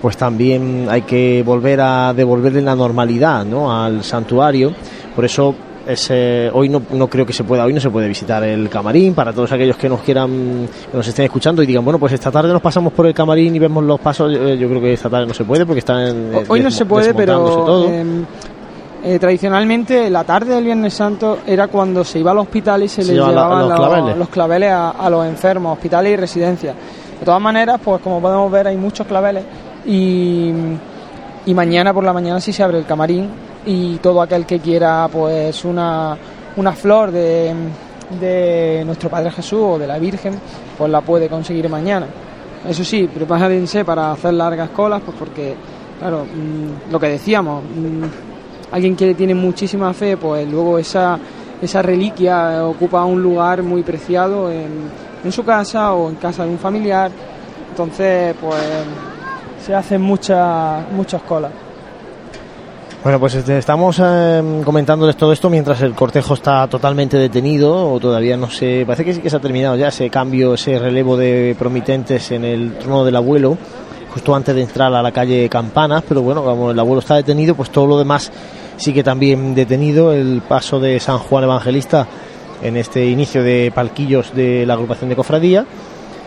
pues 0.00 0.16
también 0.16 0.86
hay 0.88 1.02
que 1.02 1.42
volver 1.44 1.82
a 1.82 2.14
devolverle 2.14 2.62
la 2.62 2.74
normalidad 2.74 3.44
¿no? 3.44 3.70
al 3.70 4.02
santuario. 4.02 4.72
Por 5.14 5.26
eso 5.26 5.54
ese, 5.86 6.50
hoy 6.52 6.68
no, 6.68 6.82
no 6.92 7.06
creo 7.06 7.26
que 7.26 7.32
se 7.32 7.44
pueda, 7.44 7.64
hoy 7.64 7.72
no 7.72 7.80
se 7.80 7.90
puede 7.90 8.08
visitar 8.08 8.42
el 8.42 8.68
camarín 8.68 9.14
para 9.14 9.32
todos 9.32 9.52
aquellos 9.52 9.76
que 9.76 9.88
nos 9.88 10.00
quieran, 10.00 10.68
que 10.90 10.96
nos 10.96 11.06
estén 11.06 11.26
escuchando 11.26 11.62
y 11.62 11.66
digan, 11.66 11.84
bueno, 11.84 11.98
pues 11.98 12.14
esta 12.14 12.30
tarde 12.30 12.52
nos 12.52 12.62
pasamos 12.62 12.92
por 12.94 13.06
el 13.06 13.14
camarín 13.14 13.54
y 13.54 13.58
vemos 13.58 13.84
los 13.84 14.00
pasos. 14.00 14.32
Eh, 14.34 14.56
Yo 14.58 14.68
creo 14.68 14.80
que 14.80 14.94
esta 14.94 15.10
tarde 15.10 15.26
no 15.26 15.34
se 15.34 15.44
puede 15.44 15.66
porque 15.66 15.80
están 15.80 16.00
en, 16.00 16.44
Hoy 16.48 16.60
no 16.60 16.70
se 16.70 16.84
puede, 16.86 17.14
pero 17.14 17.88
eh, 17.88 18.04
eh, 19.04 19.18
tradicionalmente 19.18 20.08
la 20.10 20.24
tarde 20.24 20.54
del 20.54 20.64
Viernes 20.64 20.94
Santo 20.94 21.38
era 21.46 21.68
cuando 21.68 22.04
se 22.04 22.18
iba 22.20 22.30
al 22.30 22.38
hospital 22.38 22.82
y 22.84 22.88
se, 22.88 23.02
Se 23.02 23.12
les 23.14 23.24
llevaban 23.26 23.68
la- 23.68 23.76
los 23.76 23.86
claveles. 23.88 24.16
los 24.16 24.28
claveles 24.28 24.70
a, 24.70 24.90
a 24.90 25.10
los 25.10 25.26
enfermos, 25.26 25.72
hospitales 25.74 26.12
y 26.12 26.16
residencias. 26.16 26.74
De 27.18 27.24
todas 27.24 27.40
maneras, 27.40 27.80
pues 27.82 28.00
como 28.00 28.20
podemos 28.20 28.50
ver 28.50 28.66
hay 28.68 28.76
muchos 28.76 29.06
claveles 29.06 29.44
y, 29.86 30.50
y 31.46 31.54
mañana 31.54 31.92
por 31.92 32.04
la 32.04 32.12
mañana 32.12 32.40
sí 32.40 32.52
se 32.52 32.62
abre 32.62 32.78
el 32.78 32.84
camarín 32.86 33.28
y 33.66 33.96
todo 33.96 34.22
aquel 34.22 34.44
que 34.46 34.58
quiera 34.60 35.08
pues 35.12 35.64
una, 35.64 36.16
una 36.56 36.72
flor 36.72 37.10
de, 37.12 37.52
de 38.20 38.82
nuestro 38.84 39.08
Padre 39.08 39.30
Jesús 39.30 39.60
o 39.62 39.78
de 39.78 39.86
la 39.86 39.98
Virgen, 39.98 40.34
pues 40.78 40.90
la 40.90 41.00
puede 41.00 41.28
conseguir 41.28 41.68
mañana. 41.68 42.06
Eso 42.68 42.84
sí, 42.84 43.08
prepárense 43.12 43.84
para 43.84 44.12
hacer 44.12 44.34
largas 44.34 44.70
colas, 44.70 45.02
pues 45.04 45.16
porque, 45.18 45.54
claro, 45.98 46.24
mm, 46.24 46.92
lo 46.92 47.00
que 47.00 47.08
decíamos, 47.08 47.62
mm, 47.64 48.31
alguien 48.72 48.96
que 48.96 49.14
tiene 49.14 49.34
muchísima 49.34 49.92
fe, 49.92 50.16
pues 50.16 50.50
luego 50.50 50.78
esa, 50.78 51.18
esa 51.60 51.82
reliquia 51.82 52.64
ocupa 52.64 53.04
un 53.04 53.22
lugar 53.22 53.62
muy 53.62 53.82
preciado 53.82 54.50
en, 54.50 54.90
en 55.22 55.32
su 55.32 55.44
casa 55.44 55.92
o 55.92 56.08
en 56.08 56.16
casa 56.16 56.44
de 56.44 56.50
un 56.50 56.58
familiar, 56.58 57.10
entonces, 57.70 58.34
pues 58.40 58.60
se 59.64 59.74
hacen 59.74 60.02
muchas, 60.02 60.90
muchas 60.92 61.22
colas. 61.22 61.52
Bueno, 63.02 63.18
pues 63.18 63.34
este, 63.34 63.58
estamos 63.58 64.00
eh, 64.00 64.62
comentándoles 64.64 65.16
todo 65.16 65.32
esto 65.32 65.50
mientras 65.50 65.80
el 65.82 65.94
cortejo 65.94 66.34
está 66.34 66.68
totalmente 66.68 67.16
detenido 67.16 67.92
o 67.92 67.98
todavía 67.98 68.36
no 68.36 68.48
se... 68.48 68.84
Parece 68.86 69.04
que 69.04 69.14
sí 69.14 69.20
que 69.20 69.30
se 69.30 69.36
ha 69.36 69.40
terminado 69.40 69.74
ya 69.74 69.88
ese 69.88 70.08
cambio, 70.08 70.54
ese 70.54 70.78
relevo 70.78 71.16
de 71.16 71.56
promitentes 71.58 72.30
en 72.30 72.44
el 72.44 72.74
trono 72.74 73.04
del 73.04 73.16
abuelo, 73.16 73.56
justo 74.12 74.34
antes 74.34 74.54
de 74.54 74.62
entrar 74.62 74.94
a 74.94 75.02
la 75.02 75.10
calle 75.10 75.48
Campanas, 75.48 76.04
pero 76.06 76.22
bueno, 76.22 76.44
como 76.44 76.70
el 76.70 76.78
abuelo 76.78 77.00
está 77.00 77.16
detenido, 77.16 77.56
pues 77.56 77.70
todo 77.70 77.86
lo 77.86 77.98
demás 77.98 78.30
sigue 78.76 79.02
también 79.02 79.54
detenido. 79.54 80.12
El 80.12 80.42
paso 80.46 80.78
de 80.80 80.98
San 81.00 81.18
Juan 81.18 81.44
Evangelista 81.44 82.06
en 82.62 82.76
este 82.76 83.04
inicio 83.06 83.42
de 83.42 83.72
palquillos 83.74 84.34
de 84.34 84.64
la 84.66 84.74
agrupación 84.74 85.10
de 85.10 85.16
cofradía. 85.16 85.64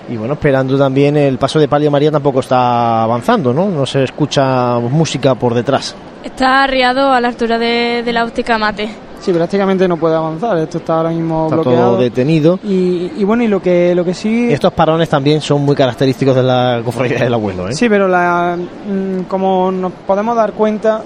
Y 0.08 0.18
bueno, 0.18 0.36
esperando 0.36 0.78
también 0.78 1.18
el 1.18 1.38
paso 1.40 1.58
de 1.58 1.68
Palio 1.68 1.90
María 1.90 2.12
tampoco 2.12 2.42
está 2.42 3.02
avanzando, 3.04 3.54
¿no? 3.54 3.70
No 3.70 3.86
se 3.88 4.04
escucha 4.04 4.78
música 4.80 5.34
por 5.34 5.54
detrás. 5.56 5.96
Está 6.24 6.64
arriado 6.64 7.12
a 7.12 7.20
la 7.20 7.30
altura 7.30 7.58
de, 7.58 8.04
de 8.04 8.14
la 8.14 8.24
óptica 8.24 8.58
mate. 8.60 8.88
Sí, 9.20 9.32
prácticamente 9.34 9.88
no 9.88 9.98
puede 9.98 10.14
avanzar, 10.16 10.56
esto 10.60 10.78
está 10.78 10.98
ahora 10.98 11.10
mismo 11.10 11.46
Está 11.46 11.56
bloqueado. 11.56 11.92
todo 11.94 12.02
detenido. 12.02 12.60
Y, 12.64 13.14
y 13.18 13.24
bueno, 13.24 13.42
y 13.44 13.48
lo 13.48 13.60
que, 13.60 13.96
lo 13.96 14.06
que 14.06 14.14
sí... 14.14 14.52
Estos 14.52 14.74
parones 14.74 15.10
también 15.10 15.42
son 15.42 15.64
muy 15.64 15.76
característicos 15.76 16.36
de 16.36 16.44
la 16.44 16.82
cofradía 16.86 17.20
del 17.24 17.34
abuelo, 17.34 17.68
¿eh? 17.70 17.74
Sí, 17.74 17.90
pero 17.90 18.08
la, 18.08 18.56
mm, 18.56 19.22
como 19.24 19.72
nos 19.72 19.92
podemos 20.06 20.36
dar 20.36 20.54
cuenta, 20.54 21.02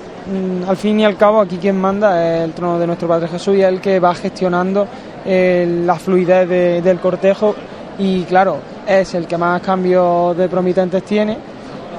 al 0.68 0.78
fin 0.78 1.00
y 1.00 1.06
al 1.06 1.18
cabo 1.18 1.42
aquí 1.42 1.58
quien 1.58 1.80
manda 1.80 2.38
es 2.38 2.44
el 2.46 2.54
trono 2.54 2.78
de 2.80 2.88
nuestro 2.88 3.08
Padre 3.08 3.28
Jesús 3.28 3.56
y 3.56 3.62
es 3.62 3.68
el 3.68 3.82
que 3.82 4.00
va 4.00 4.14
gestionando 4.16 4.88
eh, 5.26 5.82
la 5.86 5.96
fluidez 5.96 6.48
de- 6.48 6.82
del 6.82 7.00
cortejo 7.00 7.56
y 7.98 8.24
claro, 8.24 8.58
es 8.88 9.14
el 9.16 9.28
que 9.28 9.38
más 9.38 9.62
cambios 9.62 10.36
de 10.38 10.48
promitentes 10.48 11.04
tiene 11.04 11.38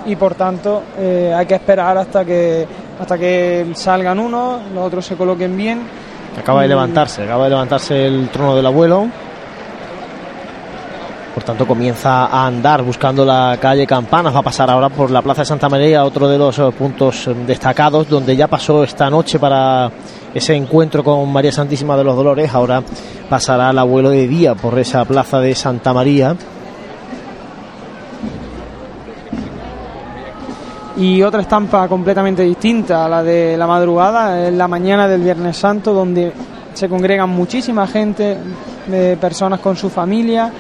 y 0.07 0.17
por 0.17 0.35
tanto 0.35 0.83
eh, 0.99 1.33
hay 1.37 1.45
que 1.47 1.55
esperar 1.55 1.99
hasta 1.99 2.25
que 2.25 2.67
hasta 3.01 3.17
que 3.19 3.67
salgan 3.75 4.19
unos, 4.19 4.61
los 4.75 4.85
otros 4.87 5.07
se 5.07 5.17
coloquen 5.17 5.57
bien. 5.57 5.81
Acaba 6.39 6.61
de 6.61 6.67
Y- 6.67 6.69
levantarse, 6.71 7.23
acaba 7.25 7.45
de 7.45 7.51
levantarse 7.51 8.07
el 8.07 8.29
trono 8.29 8.55
del 8.57 8.67
abuelo. 8.67 9.07
Por 11.41 11.47
tanto, 11.47 11.67
comienza 11.67 12.27
a 12.27 12.47
andar 12.47 12.83
buscando 12.83 13.25
la 13.25 13.57
calle 13.59 13.87
Campanas. 13.87 14.35
Va 14.35 14.41
a 14.41 14.43
pasar 14.43 14.69
ahora 14.69 14.91
por 14.91 15.11
la 15.11 15.23
Plaza 15.23 15.41
de 15.41 15.47
Santa 15.47 15.71
María, 15.71 16.05
otro 16.05 16.29
de 16.29 16.37
los 16.37 16.59
eh, 16.59 16.71
puntos 16.79 17.29
eh, 17.29 17.35
destacados, 17.47 18.11
donde 18.11 18.37
ya 18.37 18.47
pasó 18.47 18.85
esta 18.85 19.09
noche 19.09 19.39
para 19.39 19.91
ese 20.35 20.55
encuentro 20.55 21.03
con 21.03 21.33
María 21.33 21.51
Santísima 21.51 21.97
de 21.97 22.05
los 22.05 22.15
Dolores. 22.15 22.53
Ahora 22.53 22.83
pasará 23.31 23.71
el 23.71 23.79
abuelo 23.79 24.11
de 24.11 24.29
día 24.29 24.55
por 24.55 24.79
esa 24.79 25.07
Plaza 25.07 25.41
de 25.41 25.55
Santa 25.55 25.95
María. 25.95 26.37
y 30.99 31.23
otra 31.23 31.41
estampa 31.41 31.89
completamente 31.89 32.43
distinta 32.43 33.07
a 33.07 33.09
la 33.09 33.23
de 33.23 33.57
la 33.57 33.67
madrugada, 33.67 34.47
es 34.47 34.53
la 34.53 34.69
mañana 34.69 35.09
del 35.09 35.23
Viernes 35.23 35.57
Santo, 35.57 35.95
donde 35.95 36.31
se 36.75 36.91
congregan 36.91 37.31
muchísima 37.31 37.87
gente, 37.87 38.37
de 38.87 39.17
personas 39.17 39.61
con 39.61 39.77
su 39.77 39.89
familia 39.89 40.53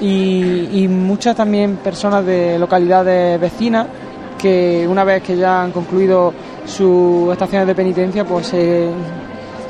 y, 0.00 0.86
muchas 0.88 1.36
también 1.36 1.76
personas 1.76 2.24
de 2.24 2.58
localidades 2.58 3.40
vecinas 3.40 3.86
que 4.38 4.86
una 4.88 5.02
vez 5.04 5.22
que 5.22 5.36
ya 5.36 5.62
han 5.62 5.72
concluido 5.72 6.32
sus 6.64 7.32
estaciones 7.32 7.66
de 7.66 7.74
penitencia, 7.74 8.24
pues 8.24 8.46
se, 8.46 8.88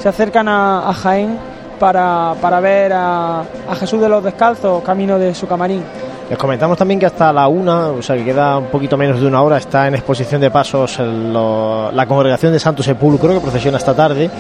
acercan 0.05 0.49
a, 0.49 0.93
Jaén 0.93 1.39
para, 1.79 2.35
para 2.41 2.61
ver 2.61 2.93
a, 2.95 3.45
Jesús 3.79 4.01
de 4.01 4.09
los 4.09 4.23
Descalzos, 4.23 4.83
camino 4.83 5.19
de 5.19 5.35
su 5.35 5.47
camarín. 5.47 5.83
Les 6.29 6.39
comentamos 6.39 6.77
también 6.77 7.01
que 7.01 7.07
hasta 7.07 7.33
la 7.33 7.49
una, 7.49 7.89
o 7.89 8.03
sea 8.03 8.15
que 8.15 8.25
queda 8.25 8.59
un 8.59 8.67
poquito 8.67 8.99
menos 8.99 9.19
de 9.19 9.27
una 9.27 9.41
hora, 9.41 9.57
está 9.57 9.89
en 9.89 9.95
exposición 9.95 10.43
de 10.43 10.51
pasos 10.51 10.99
la 10.99 12.05
congregación 12.07 12.53
de 12.53 12.59
Santo 12.59 12.83
Sepulcro 12.83 13.33
que 13.33 13.41
procesiona 13.41 13.79
esta 13.79 13.95
tarde 13.95 14.31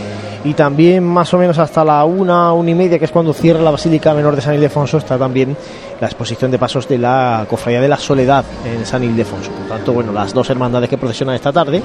y 0.45 0.55
también 0.55 1.05
más 1.05 1.33
o 1.35 1.39
menos 1.39 1.59
hasta 1.59 1.85
la 1.85 2.05
una, 2.05 2.53
una 2.53 2.71
y 2.71 2.75
media, 2.75 2.99
que 2.99 3.05
es 3.05 3.11
cuando 3.11 3.33
cierra 3.33 3.61
la 3.61 3.71
Basílica 3.71 4.15
Menor 4.15 4.37
de 4.37 4.43
San 4.43 4.55
Ildefonso, 4.55 4.99
está 4.99 5.19
también 5.19 5.57
la 6.01 6.07
exposición 6.07 6.51
de 6.51 6.59
pasos 6.59 6.89
de 6.89 6.99
la 6.99 7.45
Cofradía 7.49 7.81
de 7.81 7.89
la 7.89 7.97
Soledad 7.97 8.45
en 8.65 8.87
San 8.87 9.03
Ildefonso. 9.03 9.51
Por 9.51 9.67
tanto, 9.69 9.93
bueno, 9.93 10.13
las 10.13 10.33
dos 10.33 10.49
hermandades 10.51 10.89
que 10.89 10.99
procesionan 10.99 11.35
esta 11.35 11.53
tarde 11.53 11.83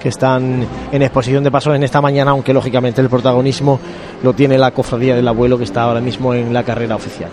que 0.00 0.08
están 0.08 0.64
en 0.92 1.02
exposición 1.02 1.42
de 1.42 1.50
pasos 1.50 1.74
en 1.74 1.82
esta 1.82 2.00
mañana, 2.00 2.30
aunque 2.30 2.54
lógicamente 2.54 3.00
el 3.00 3.08
protagonismo 3.08 3.80
lo 4.22 4.32
tiene 4.32 4.56
la 4.58 4.70
Cofradía 4.70 5.16
del 5.16 5.26
Abuelo 5.26 5.58
que 5.58 5.64
está 5.64 5.82
ahora 5.82 6.00
mismo 6.00 6.34
en 6.34 6.52
la 6.52 6.62
carrera 6.62 6.94
oficial. 6.94 7.30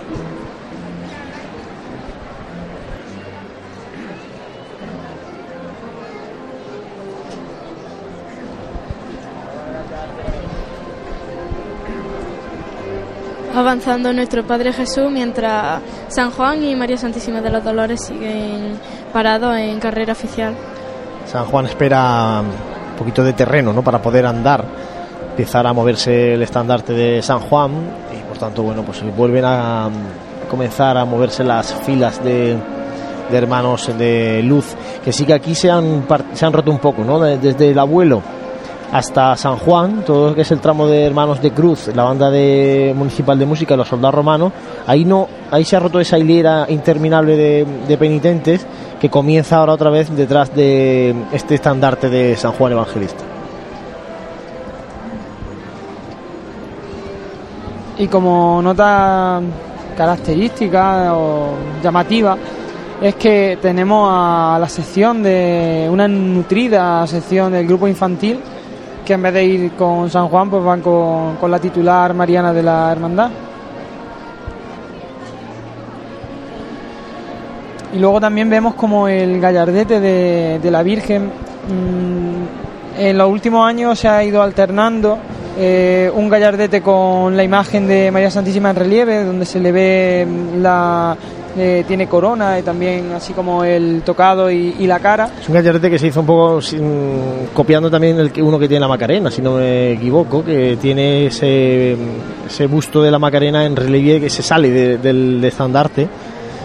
Avanzando 13.55 14.11
nuestro 14.11 14.43
Padre 14.45 14.73
Jesús 14.73 15.09
mientras 15.11 15.81
San 16.09 16.31
Juan 16.31 16.61
y 16.63 16.75
María 16.75 16.97
Santísima 16.97 17.39
de 17.41 17.49
los 17.49 17.63
Dolores 17.63 18.01
siguen 18.03 18.73
parados 19.13 19.55
en 19.57 19.79
carrera 19.79 20.11
oficial. 20.13 20.53
San 21.25 21.45
Juan 21.45 21.65
espera 21.65 22.41
un 22.41 22.97
poquito 22.97 23.23
de 23.23 23.33
terreno 23.33 23.71
¿no? 23.71 23.81
para 23.81 24.01
poder 24.01 24.25
andar, 24.25 24.63
empezar 25.31 25.65
a 25.67 25.73
moverse 25.73 26.33
el 26.33 26.41
estandarte 26.43 26.93
de 26.93 27.21
San 27.21 27.39
Juan 27.39 27.71
y 28.13 28.27
por 28.27 28.37
tanto 28.37 28.63
bueno 28.63 28.83
pues 28.83 29.01
vuelven 29.15 29.45
a, 29.45 29.89
comenzar 30.49 30.97
a 30.97 31.05
moverse 31.05 31.43
las 31.43 31.73
filas 31.73 32.23
de, 32.23 32.55
de 33.31 33.37
hermanos 33.37 33.89
de 33.97 34.41
luz 34.43 34.75
que 35.03 35.11
sí 35.13 35.25
que 35.25 35.33
aquí 35.33 35.55
se 35.55 35.71
han, 35.71 36.05
se 36.33 36.45
han 36.45 36.53
roto 36.53 36.71
un 36.71 36.79
poco, 36.79 37.03
¿no? 37.03 37.19
De- 37.19 37.37
desde 37.37 37.71
el 37.71 37.79
abuelo 37.79 38.21
hasta 38.91 39.35
San 39.35 39.57
Juan, 39.57 40.03
todo 40.05 40.29
lo 40.29 40.35
que 40.35 40.41
es 40.41 40.51
el 40.51 40.59
tramo 40.59 40.87
de 40.87 41.05
Hermanos 41.05 41.41
de 41.41 41.51
Cruz, 41.51 41.89
la 41.93 42.03
banda 42.03 42.29
de 42.29 42.93
municipal 42.95 43.37
de 43.37 43.45
música, 43.45 43.75
los 43.75 43.87
soldados 43.87 44.15
romanos, 44.15 44.53
ahí 44.87 45.05
no, 45.05 45.27
ahí 45.51 45.65
se 45.65 45.75
ha 45.75 45.79
roto 45.79 45.99
esa 45.99 46.17
hilera 46.17 46.65
interminable 46.69 47.35
de, 47.35 47.65
de 47.87 47.97
penitentes 47.97 48.65
que 48.99 49.09
comienza 49.09 49.57
ahora 49.57 49.73
otra 49.73 49.89
vez 49.89 50.15
detrás 50.15 50.53
de 50.55 51.15
este 51.31 51.55
estandarte 51.55 52.09
de 52.09 52.35
San 52.35 52.53
Juan 52.53 52.73
Evangelista. 52.73 53.23
Y 57.97 58.07
como 58.07 58.61
nota 58.61 59.41
característica 59.95 61.13
o 61.15 61.53
llamativa 61.81 62.37
es 63.01 63.15
que 63.15 63.57
tenemos 63.61 64.09
a 64.11 64.57
la 64.59 64.67
sección 64.67 65.23
de 65.23 65.87
una 65.89 66.07
nutrida 66.07 67.05
sección 67.07 67.51
del 67.51 67.65
grupo 67.67 67.87
infantil 67.87 68.39
que 69.05 69.13
en 69.13 69.21
vez 69.21 69.33
de 69.33 69.45
ir 69.45 69.71
con 69.73 70.09
San 70.09 70.27
Juan 70.27 70.49
pues 70.49 70.63
van 70.63 70.81
con, 70.81 71.35
con 71.35 71.51
la 71.51 71.59
titular 71.59 72.13
Mariana 72.13 72.51
de 72.51 72.63
la 72.63 72.91
Hermandad. 72.91 73.29
Y 77.93 77.99
luego 77.99 78.19
también 78.19 78.49
vemos 78.49 78.75
como 78.75 79.07
el 79.07 79.39
gallardete 79.39 80.01
de, 80.01 80.71
la 80.71 80.83
Virgen 80.83 81.27
mm, 81.27 82.99
en 82.99 83.17
los 83.17 83.29
últimos 83.29 83.65
años 83.65 83.97
se 83.97 84.09
ha 84.09 84.21
ido 84.21 84.41
alternando 84.41 85.17
eh, 85.57 86.11
un 86.13 86.27
gallardete 86.27 86.81
con 86.81 87.37
la 87.37 87.43
imagen 87.43 87.87
de 87.87 88.11
María 88.11 88.29
Santísima 88.29 88.71
en 88.71 88.75
relieve, 88.75 89.23
donde 89.23 89.45
se 89.45 89.61
le 89.61 89.71
ve 89.71 90.27
la 90.57 91.15
eh, 91.57 91.83
tiene 91.87 92.07
corona 92.07 92.59
y 92.59 92.61
también 92.63 93.11
así 93.13 93.33
como 93.33 93.63
el 93.63 94.01
tocado 94.03 94.49
y, 94.51 94.85
la 94.87 94.99
cara. 94.99 95.29
Es 95.41 95.47
un 95.47 95.55
gallardete 95.55 95.89
que 95.89 95.97
se 95.99 96.07
hizo 96.07 96.19
un 96.19 96.25
poco 96.25 96.61
sin- 96.61 97.47
copiando 97.53 97.89
también 97.89 98.19
el 98.19 98.31
que 98.31 98.41
uno 98.43 98.59
que 98.59 98.67
tiene 98.67 98.81
la 98.81 98.87
Macarena, 98.87 99.31
si 99.31 99.41
no 99.41 99.53
me 99.55 99.91
equivoco, 99.93 100.43
que 100.43 100.77
tiene 100.81 101.27
ese, 101.27 101.95
ese 102.47 102.67
busto 102.67 103.01
de 103.01 103.11
la 103.11 103.19
Macarena 103.19 103.65
en 103.65 103.75
relieve 103.75 104.21
que 104.21 104.29
se 104.29 104.43
sale 104.43 104.69
de- 104.69 104.97
del 104.97 105.43
estandarte. 105.43 106.07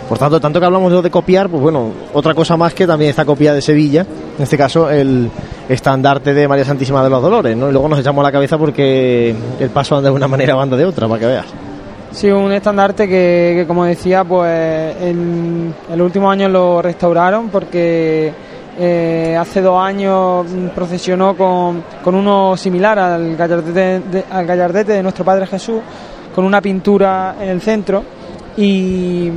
Por 0.08 0.18
tanto, 0.18 0.40
tanto 0.40 0.58
que 0.58 0.66
hablamos 0.66 1.02
de, 1.04 1.08
copiar, 1.08 1.48
pues 1.48 1.62
bueno, 1.62 1.92
otra 2.12 2.34
cosa 2.34 2.56
más 2.56 2.74
que 2.74 2.84
también 2.84 3.10
está 3.10 3.24
copia 3.24 3.54
de 3.54 3.62
Sevilla, 3.62 4.04
en 4.36 4.42
este 4.42 4.58
caso 4.58 4.90
el 4.90 5.30
estandarte 5.68 6.34
de 6.34 6.48
María 6.48 6.64
Santísima 6.64 7.04
de 7.04 7.10
los 7.10 7.22
Dolores, 7.22 7.56
¿no? 7.56 7.68
Y 7.68 7.72
luego 7.72 7.88
nos 7.88 8.00
echamos 8.00 8.24
la 8.24 8.32
cabeza 8.32 8.58
porque 8.58 9.32
el 9.60 9.70
paso 9.70 9.96
anda 9.96 10.10
de 10.10 10.16
una 10.16 10.26
manera 10.26 10.56
o 10.56 10.60
anda 10.60 10.76
de 10.76 10.84
otra, 10.84 11.06
para 11.06 11.20
que 11.20 11.26
veas. 11.26 11.46
Sí, 12.12 12.28
un 12.28 12.52
estandarte 12.52 13.06
que, 13.06 13.52
que, 13.58 13.64
como 13.68 13.84
decía, 13.84 14.24
pues 14.24 14.96
en, 15.00 15.72
los 15.90 16.00
últimos 16.00 16.32
años 16.32 16.50
lo 16.50 16.82
restauraron 16.82 17.48
porque 17.50 18.32
eh, 18.78 19.36
hace 19.38 19.60
dos 19.60 19.80
años 19.80 20.44
procesionó 20.74 21.36
con, 21.36 21.84
con 22.02 22.16
uno 22.16 22.56
similar 22.56 22.98
al 22.98 23.36
gallardete, 23.36 24.00
de, 24.10 24.24
al 24.28 24.44
gallardete 24.44 24.92
de 24.94 25.02
nuestro 25.04 25.24
Padre 25.24 25.46
Jesús, 25.46 25.80
con 26.34 26.44
una 26.44 26.60
pintura 26.60 27.36
en 27.40 27.48
el 27.48 27.60
centro 27.60 28.02
y, 28.56 29.30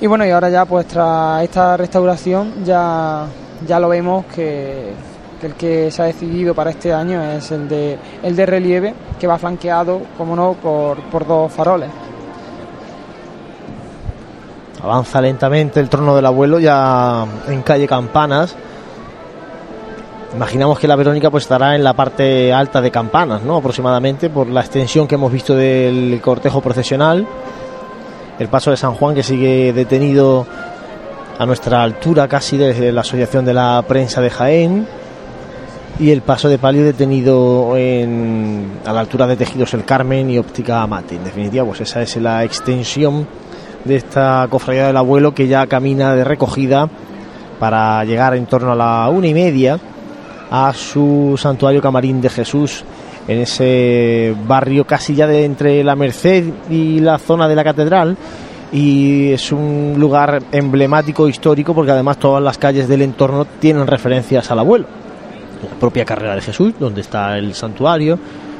y 0.00 0.06
bueno, 0.06 0.24
y 0.24 0.30
ahora 0.30 0.48
ya 0.48 0.64
pues 0.64 0.86
tras 0.86 1.44
esta 1.44 1.76
restauración 1.76 2.64
ya, 2.64 3.26
ya 3.66 3.78
lo 3.78 3.90
vemos 3.90 4.24
que, 4.34 4.94
el 5.46 5.54
que 5.54 5.90
se 5.90 6.02
ha 6.02 6.04
decidido 6.06 6.54
para 6.54 6.70
este 6.70 6.92
año 6.92 7.22
es 7.22 7.50
el 7.50 7.68
de, 7.68 7.98
el 8.22 8.36
de 8.36 8.46
relieve, 8.46 8.94
que 9.18 9.26
va 9.26 9.38
flanqueado, 9.38 10.02
como 10.18 10.36
no, 10.36 10.54
por, 10.54 11.00
por 11.04 11.26
dos 11.26 11.52
faroles. 11.52 11.88
Avanza 14.82 15.20
lentamente 15.20 15.80
el 15.80 15.88
trono 15.88 16.14
del 16.14 16.26
abuelo 16.26 16.58
ya 16.58 17.24
en 17.48 17.62
calle 17.62 17.88
Campanas. 17.88 18.54
Imaginamos 20.34 20.78
que 20.78 20.86
la 20.86 20.96
Verónica 20.96 21.30
pues 21.30 21.44
estará 21.44 21.74
en 21.74 21.82
la 21.82 21.94
parte 21.94 22.52
alta 22.52 22.80
de 22.80 22.90
Campanas, 22.90 23.42
¿no? 23.42 23.56
Aproximadamente 23.56 24.28
por 24.28 24.48
la 24.48 24.60
extensión 24.60 25.08
que 25.08 25.14
hemos 25.14 25.32
visto 25.32 25.54
del 25.54 26.20
cortejo 26.20 26.60
procesional. 26.60 27.26
El 28.38 28.48
paso 28.48 28.70
de 28.70 28.76
San 28.76 28.94
Juan 28.94 29.14
que 29.14 29.22
sigue 29.22 29.72
detenido 29.72 30.46
a 31.38 31.46
nuestra 31.46 31.82
altura 31.82 32.28
casi 32.28 32.58
desde 32.58 32.92
la 32.92 33.00
Asociación 33.00 33.44
de 33.44 33.54
la 33.54 33.82
Prensa 33.88 34.20
de 34.20 34.30
Jaén. 34.30 34.86
Y 35.98 36.10
el 36.10 36.20
paso 36.20 36.50
de 36.50 36.58
palio 36.58 36.84
detenido 36.84 37.74
en, 37.74 38.70
a 38.84 38.92
la 38.92 39.00
altura 39.00 39.26
de 39.26 39.36
Tejidos 39.36 39.72
El 39.72 39.86
Carmen 39.86 40.28
y 40.28 40.38
Óptica 40.38 40.82
Amate. 40.82 41.16
En 41.16 41.24
definitiva, 41.24 41.64
pues 41.64 41.80
esa 41.80 42.02
es 42.02 42.16
la 42.18 42.44
extensión 42.44 43.26
de 43.86 43.96
esta 43.96 44.46
cofradía 44.50 44.88
del 44.88 44.96
abuelo 44.98 45.34
que 45.34 45.48
ya 45.48 45.66
camina 45.66 46.14
de 46.14 46.22
recogida 46.22 46.90
para 47.58 48.04
llegar 48.04 48.34
en 48.34 48.44
torno 48.44 48.72
a 48.72 48.74
la 48.74 49.08
una 49.08 49.26
y 49.28 49.32
media 49.32 49.78
a 50.50 50.74
su 50.74 51.34
santuario 51.38 51.80
camarín 51.80 52.20
de 52.20 52.28
Jesús 52.28 52.84
en 53.26 53.38
ese 53.38 54.34
barrio 54.46 54.86
casi 54.86 55.14
ya 55.14 55.26
de 55.26 55.44
entre 55.44 55.82
la 55.82 55.96
Merced 55.96 56.44
y 56.68 57.00
la 57.00 57.18
zona 57.18 57.48
de 57.48 57.54
la 57.56 57.64
catedral 57.64 58.16
y 58.70 59.30
es 59.32 59.50
un 59.50 59.94
lugar 59.96 60.42
emblemático 60.52 61.26
histórico 61.26 61.74
porque 61.74 61.92
además 61.92 62.18
todas 62.18 62.42
las 62.42 62.58
calles 62.58 62.86
del 62.86 63.02
entorno 63.02 63.46
tienen 63.60 63.86
referencias 63.86 64.50
al 64.50 64.58
abuelo 64.58 65.05
la 65.62 65.78
propia 65.78 66.04
carrera 66.04 66.34
de 66.34 66.40
Jesús 66.40 66.74
donde 66.78 67.00
está 67.00 67.36
el 67.38 67.54
santuario 67.54 68.18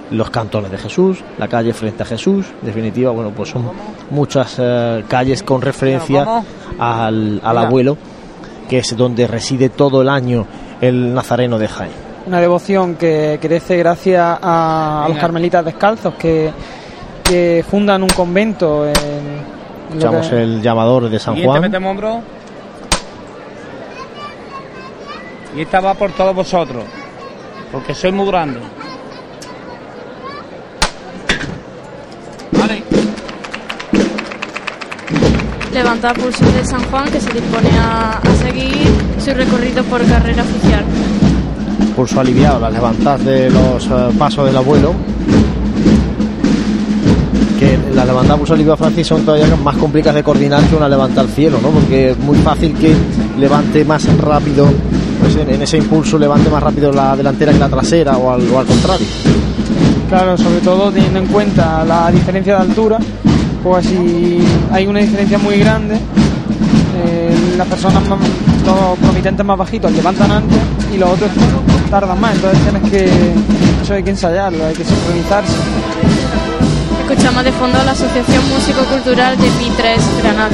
los 0.09 0.31
cantones 0.31 0.71
de 0.71 0.79
Jesús, 0.79 1.19
la 1.37 1.49
calle 1.49 1.73
frente 1.73 2.05
a 2.05 2.07
Jesús, 2.07 2.47
en 2.61 2.67
definitiva, 2.67 3.11
bueno, 3.11 3.33
pues 3.35 3.49
son 3.51 3.69
muchas 4.11 4.55
eh, 4.61 5.03
calles 5.09 5.43
con 5.43 5.61
referencia 5.61 6.45
al, 6.79 7.41
al 7.43 7.59
abuelo, 7.59 7.97
que 8.69 8.79
es 8.79 8.97
donde 8.97 9.27
reside 9.27 9.69
todo 9.69 10.03
el 10.03 10.09
año 10.09 10.47
el 10.81 11.13
nazareno 11.13 11.59
de 11.59 11.67
Jaén. 11.67 11.91
Una 12.25 12.41
devoción 12.41 12.95
que 12.95 13.39
crece 13.43 13.77
gracias 13.79 14.23
a, 14.41 15.07
a 15.07 15.09
los 15.09 15.19
carmelitas 15.19 15.65
descalzos 15.65 16.15
que, 16.15 16.53
que 17.25 17.65
fundan 17.69 18.05
un 18.05 18.11
convento 18.11 18.87
en, 18.87 18.95
Escuchamos 19.89 20.29
que- 20.29 20.41
el 20.41 20.63
llamador 20.63 21.09
de 21.11 21.19
San 21.19 21.43
Juan. 21.43 21.63
metemos 21.63 21.91
hombro. 21.91 22.21
Y 25.57 25.63
esta 25.63 25.81
va 25.81 25.95
por 25.95 26.13
todos 26.13 26.35
vosotros. 26.35 26.85
Porque 27.73 27.95
sois 27.95 28.13
muy 28.13 28.27
grandes. 28.27 28.63
Vale. 32.53 32.83
Levanta 35.73 36.13
pulso 36.13 36.45
de 36.53 36.65
San 36.65 36.83
Juan 36.91 37.11
que 37.11 37.21
se 37.21 37.33
dispone 37.33 37.71
a, 37.79 38.19
a 38.19 38.35
seguir 38.37 38.87
su 39.19 39.33
recorrido 39.33 39.83
por 39.85 40.05
carrera 40.07 40.43
oficial. 40.43 40.85
Pulso 41.95 42.21
aliviado, 42.21 42.61
la 42.61 42.71
levantad 42.71 43.19
de 43.21 43.49
los 43.51 43.87
eh, 43.87 43.91
pasos 44.19 44.45
del 44.47 44.57
abuelo. 44.57 44.95
Que 47.59 47.79
las 47.95 48.07
levantadas 48.07 48.39
pulso 48.39 48.53
aliviado, 48.53 48.77
Francis, 48.77 49.07
son 49.07 49.25
todavía 49.25 49.57
más 49.57 49.77
complicadas 49.79 50.17
de 50.17 50.23
coordinar 50.23 50.63
que 50.65 50.77
una 50.77 50.91
levanta 50.91 51.23
al 51.23 51.29
cielo, 51.29 51.59
¿no? 51.63 51.71
Porque 51.71 52.11
es 52.11 52.19
muy 52.19 52.37
fácil 52.39 52.75
que 52.75 52.95
levante 53.39 53.83
más 53.87 54.07
rápido, 54.19 54.69
en, 55.41 55.51
en 55.55 55.63
ese 55.63 55.79
impulso 55.79 56.19
levante 56.19 56.51
más 56.51 56.63
rápido 56.63 56.93
la 56.93 57.17
delantera 57.17 57.53
que 57.53 57.59
la 57.59 57.69
trasera 57.69 58.17
o 58.17 58.33
al, 58.33 58.49
o 58.51 58.59
al 58.59 58.67
contrario. 58.67 59.07
Claro, 60.09 60.39
sobre 60.39 60.61
todo 60.61 60.93
teniendo 60.93 61.19
en 61.19 61.27
cuenta 61.27 61.85
la 61.85 62.11
diferencia 62.11 62.57
de 62.57 62.61
altura, 62.63 62.99
pues 63.63 63.87
si 63.87 64.39
hay 64.71 64.87
una 64.87 65.01
diferencia 65.01 65.39
muy 65.39 65.59
grande, 65.59 65.97
eh, 65.97 67.55
las 67.57 67.67
personas, 67.67 68.09
más, 68.09 68.19
los 68.65 68.99
promitentes 69.01 69.45
más 69.45 69.59
bajitos 69.59 69.91
levantan 69.93 70.31
antes 70.31 70.59
y 70.95 70.97
los 70.97 71.11
otros 71.11 71.31
tardan 71.91 72.21
más, 72.21 72.35
entonces 72.37 72.61
tienes 72.63 72.91
que, 72.91 73.05
eso 73.83 73.95
hay 73.95 74.03
que 74.03 74.11
ensayarlo, 74.11 74.65
hay 74.65 74.75
que 74.75 74.85
sincronizarse. 74.85 75.55
Escuchamos 77.09 77.45
de 77.45 77.53
fondo 77.53 77.79
a 77.79 77.85
la 77.85 77.93
Asociación 77.93 78.43
Músico 78.49 78.83
Cultural 78.85 79.37
de 79.37 79.49
Pitres, 79.51 80.03
Granada. 80.23 80.51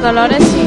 Dolores 0.00 0.59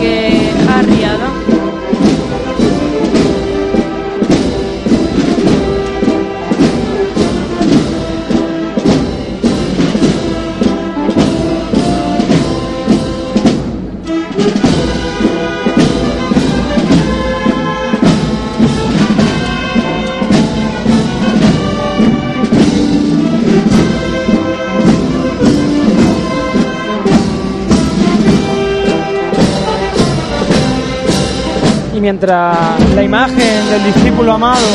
mientras 32.23 32.95
la 32.95 33.03
imagen 33.03 33.69
del 33.69 33.83
discípulo 33.83 34.31
amado 34.31 34.65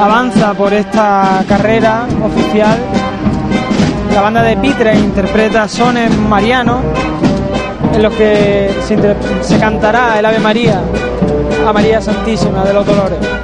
avanza 0.00 0.52
por 0.54 0.74
esta 0.74 1.44
carrera 1.48 2.08
oficial, 2.24 2.76
la 4.12 4.20
banda 4.20 4.42
de 4.42 4.56
Pitre 4.56 4.98
interpreta 4.98 5.68
sones 5.68 6.10
marianos 6.18 6.80
en 7.94 8.02
los 8.02 8.12
que 8.14 8.68
se, 8.82 9.58
cantará 9.60 10.18
el 10.18 10.26
Ave 10.26 10.40
María 10.40 10.80
a 11.64 11.72
María 11.72 12.00
Santísima 12.00 12.64
de 12.64 12.74
los 12.74 12.84
Dolores. 12.84 13.43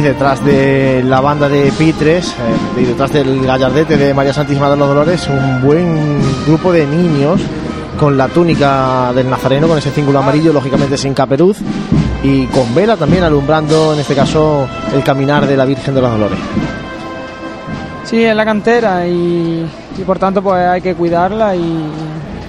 Detrás 0.00 0.42
de 0.44 1.02
la 1.06 1.20
banda 1.20 1.50
de 1.50 1.70
Pitres 1.72 2.30
eh, 2.30 2.80
y 2.80 2.84
detrás 2.84 3.12
del 3.12 3.44
gallardete 3.44 3.98
de 3.98 4.14
María 4.14 4.32
Santísima 4.32 4.70
de 4.70 4.76
los 4.76 4.88
Dolores, 4.88 5.28
un 5.28 5.60
buen 5.60 6.18
grupo 6.46 6.72
de 6.72 6.86
niños 6.86 7.40
con 8.00 8.16
la 8.16 8.28
túnica 8.28 9.12
del 9.14 9.28
Nazareno, 9.28 9.68
con 9.68 9.76
ese 9.76 9.90
cíngulo 9.90 10.18
amarillo, 10.18 10.52
lógicamente 10.52 10.96
sin 10.96 11.12
caperuz, 11.12 11.58
y 12.22 12.46
con 12.46 12.74
vela 12.74 12.96
también 12.96 13.22
alumbrando 13.22 13.92
en 13.92 14.00
este 14.00 14.14
caso 14.14 14.66
el 14.94 15.04
caminar 15.04 15.46
de 15.46 15.56
la 15.56 15.66
Virgen 15.66 15.94
de 15.94 16.00
los 16.00 16.10
Dolores. 16.10 16.38
Sí, 18.04 18.24
es 18.24 18.34
la 18.34 18.44
cantera 18.44 19.06
y, 19.06 19.66
y 19.98 20.02
por 20.04 20.18
tanto 20.18 20.42
pues 20.42 20.66
hay 20.66 20.80
que 20.80 20.94
cuidarla 20.94 21.54
y, 21.54 21.84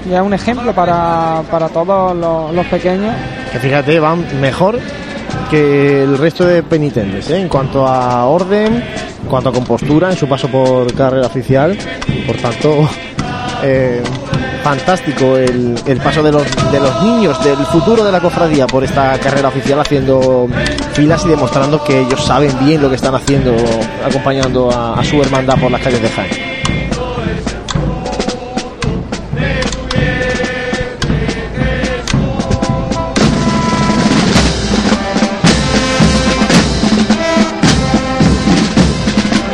y 0.10 0.14
es 0.14 0.22
un 0.22 0.34
ejemplo 0.34 0.74
para, 0.74 1.42
para 1.52 1.68
todos 1.68 2.16
los, 2.16 2.54
los 2.54 2.66
pequeños. 2.68 3.14
Que 3.52 3.60
fíjate, 3.60 4.00
van 4.00 4.26
mejor 4.42 4.80
que 5.54 6.02
el 6.02 6.18
resto 6.18 6.46
de 6.46 6.64
penitentes 6.64 7.30
¿eh? 7.30 7.40
en 7.40 7.48
cuanto 7.48 7.86
a 7.88 8.26
orden, 8.26 8.74
en 8.74 9.30
cuanto 9.30 9.50
a 9.50 9.54
compostura 9.54 10.10
en 10.10 10.18
su 10.18 10.28
paso 10.28 10.48
por 10.48 10.92
carrera 10.96 11.28
oficial. 11.28 11.78
Por 12.26 12.38
tanto, 12.38 12.90
eh, 13.64 14.02
fantástico 14.64 15.38
el, 15.38 15.76
paso 16.04 16.24
de 16.24 16.32
los, 16.32 16.44
de 16.72 16.80
los 16.80 17.04
niños 17.04 17.44
del 17.44 17.58
futuro 17.68 18.04
de 18.04 18.12
la 18.12 18.20
cofradía 18.20 18.66
por 18.66 18.84
esta 18.84 19.16
carrera 19.20 19.50
oficial 19.50 19.80
haciendo 19.80 20.48
filas 20.94 21.24
y 21.24 21.30
demostrando 21.30 21.84
que 21.84 22.00
ellos 22.00 22.26
saben 22.26 22.52
bien 22.66 22.82
lo 22.82 22.90
que 22.90 22.96
están 22.96 23.14
haciendo 23.14 23.56
acompañando 24.04 24.72
a, 24.72 25.00
a 25.00 25.04
su 25.04 25.22
hermandad 25.22 25.60
por 25.60 25.70
las 25.70 25.82
calles 25.82 26.02
de 26.02 26.10
Jaén. 26.10 26.53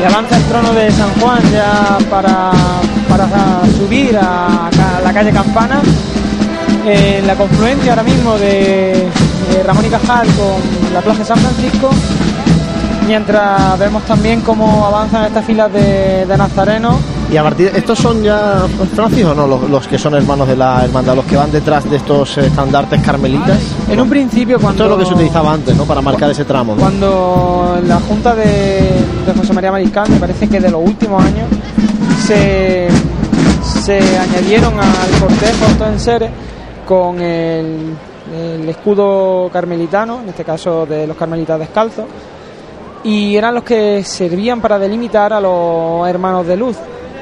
Avanza 0.10 0.38
el 0.38 0.44
trono 0.44 0.74
de 0.74 0.92
San 0.92 1.10
Juan 1.20 1.40
ya 1.52 1.98
para, 2.10 2.52
para 3.08 3.28
subir 3.78 4.18
a, 4.18 4.70
la 5.04 5.14
calle 5.14 5.32
Campana 5.32 5.82
en 6.86 7.28
la 7.28 7.36
confluencia 7.36 7.92
ahora 7.92 8.04
mismo 8.04 8.38
de, 8.38 9.08
de 9.52 9.64
Ramón 9.64 9.86
y 9.86 9.90
Cajal 9.90 10.28
con 10.28 10.94
la 10.94 11.02
plaza 11.02 11.20
de 11.20 11.26
San 11.26 11.38
Francisco 11.38 11.90
mientras 13.08 13.78
vemos 13.80 14.04
también 14.04 14.42
cómo 14.42 14.86
avanzan 14.86 15.26
estas 15.26 15.46
filas 15.46 15.72
de, 15.72 16.26
de 16.26 16.38
nazarenos 16.38 16.96
Y 17.32 17.38
a 17.38 17.44
partir 17.44 17.72
estos 17.76 18.00
son 18.00 18.24
ya 18.24 18.66
Francis 18.96 19.24
o 19.26 19.36
no 19.36 19.46
los, 19.46 19.70
los 19.70 19.88
que 19.88 20.00
son 20.00 20.16
hermanos 20.16 20.48
de 20.48 20.56
la 20.56 20.84
hermandad, 20.84 21.16
los 21.16 21.26
que 21.26 21.36
van 21.36 21.52
detrás 21.52 21.88
de 21.88 21.98
estos 21.98 22.38
estandartes 22.40 23.02
carmelitas. 23.02 23.60
en 23.88 24.02
un 24.02 24.10
principio 24.10 24.60
cuando 24.60 24.84
Esto 24.84 24.86
es 24.86 24.90
lo 24.90 24.98
que 24.98 25.06
se 25.06 25.14
utilizaba 25.14 25.54
antes, 25.54 25.76
¿no? 25.78 25.86
Para 25.86 26.02
marcar 26.02 26.32
ese 26.32 26.44
tramo. 26.44 26.74
¿no? 26.74 26.82
Cuando 26.82 27.80
la 27.86 28.00
Junta 28.00 28.34
de, 28.34 28.44
de 29.26 29.34
José 29.38 29.54
María 29.54 29.72
Mariscal, 29.72 30.10
me 30.10 30.18
parece 30.18 30.48
que 30.48 30.60
de 30.60 30.72
los 30.72 30.84
últimos 30.84 31.24
años, 31.24 31.48
se, 32.26 32.88
se 33.84 34.18
añadieron 34.18 34.74
al 34.80 35.20
cortejo 35.20 35.66
estos 35.70 35.88
enseres 35.88 36.32
con 36.88 37.22
el, 37.22 37.94
el 38.36 38.70
escudo 38.70 39.50
carmelitano, 39.54 40.22
en 40.24 40.30
este 40.30 40.44
caso 40.44 40.86
de 40.88 41.06
los 41.06 41.16
carmelitas 41.16 41.60
descalzos, 41.60 42.06
y 43.04 43.36
eran 43.36 43.54
los 43.54 43.64
que 43.64 44.04
servían 44.04 44.62
para 44.62 44.80
delimitar 44.80 45.32
a 45.32 45.40
los 45.40 46.08
hermanos 46.08 46.48
de 46.48 46.58
luz. 46.58 46.76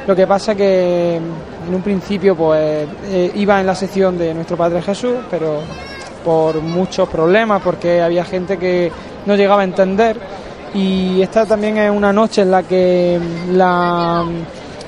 Lo 0.08 0.16
que 0.16 0.26
pasa 0.26 0.56
que 0.56 1.18
en 1.18 1.76
un 1.76 1.82
principio 1.82 2.34
pues 2.34 2.88
eh, 3.08 3.32
iba 3.36 3.60
en 3.60 3.66
la 3.68 3.76
sección 3.76 4.18
de 4.18 4.34
nuestro 4.34 4.56
Padre 4.56 4.82
Jesús, 4.82 5.16
pero 5.30 5.60
por 6.24 6.62
muchos 6.62 7.10
problemas, 7.10 7.62
porque 7.62 8.02
había 8.02 8.24
gente 8.24 8.58
que 8.58 8.90
no 9.26 9.36
llegaba 9.36 9.62
a 9.62 9.66
entender. 9.66 10.18
Y 10.74 11.22
esta 11.22 11.46
también 11.46 11.78
es 11.78 11.92
una 11.92 12.14
noche 12.14 12.44
en 12.44 12.52
la 12.52 12.64
que 12.64 13.20
la 13.52 14.24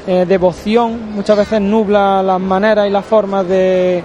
eh, 0.07 0.25
devoción 0.25 1.13
muchas 1.13 1.37
veces 1.37 1.59
nubla 1.59 2.23
las 2.23 2.39
maneras 2.39 2.87
y 2.87 2.89
las 2.89 3.05
formas 3.05 3.45
de 3.47 4.01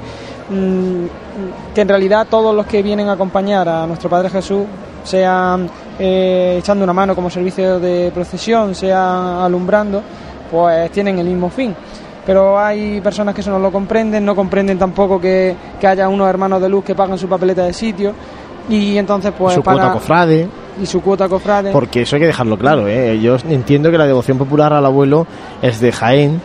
mm, 0.51 1.75
que 1.75 1.81
en 1.81 1.89
realidad 1.89 2.27
todos 2.29 2.55
los 2.55 2.67
que 2.67 2.83
vienen 2.83 3.09
a 3.09 3.13
acompañar 3.13 3.69
a 3.69 3.87
nuestro 3.87 4.11
Padre 4.11 4.31
Jesús, 4.31 4.65
sean 5.05 5.69
eh, 5.99 6.57
echando 6.59 6.83
una 6.83 6.93
mano 6.93 7.15
como 7.15 7.31
servicio 7.31 7.79
de 7.79 8.11
procesión, 8.13 8.75
sean 8.75 9.43
alumbrando, 9.43 10.03
pues 10.55 10.91
tienen 10.93 11.19
el 11.19 11.27
mismo 11.27 11.51
fin. 11.51 11.75
Pero 12.25 12.59
hay 12.59 13.01
personas 13.01 13.35
que 13.35 13.41
eso 13.43 13.51
no 13.51 13.59
lo 13.59 13.73
comprenden, 13.73 14.25
no 14.25 14.35
comprenden 14.37 14.79
tampoco 14.79 15.21
que, 15.21 15.55
que 15.81 15.87
haya 15.87 16.09
unos 16.09 16.29
hermanos 16.29 16.63
de 16.63 16.69
luz 16.69 16.85
que 16.85 16.95
pagan 16.95 17.19
su 17.19 17.29
papeleta 17.29 17.65
de 17.65 17.73
sitio 17.73 18.15
y 18.71 18.97
entonces 18.97 19.33
pues 19.37 19.55
su 19.57 19.63
para- 19.63 19.77
cuota 19.79 19.93
cofrade. 19.93 20.49
y 20.81 20.87
su 20.87 21.03
cuota 21.03 21.29
cofrade. 21.29 21.71
Porque 21.73 22.03
eso 22.03 22.17
hay 22.17 22.21
que 22.21 22.27
dejarlo 22.29 22.57
claro, 22.57 22.87
¿eh? 22.89 23.19
Yo 23.21 23.37
entiendo 23.49 23.91
que 23.91 23.99
la 23.99 24.07
devoción 24.07 24.39
popular 24.39 24.73
al 24.73 24.87
abuelo 24.87 25.27
es 25.61 25.81
de 25.81 25.93
Jaén, 25.93 26.41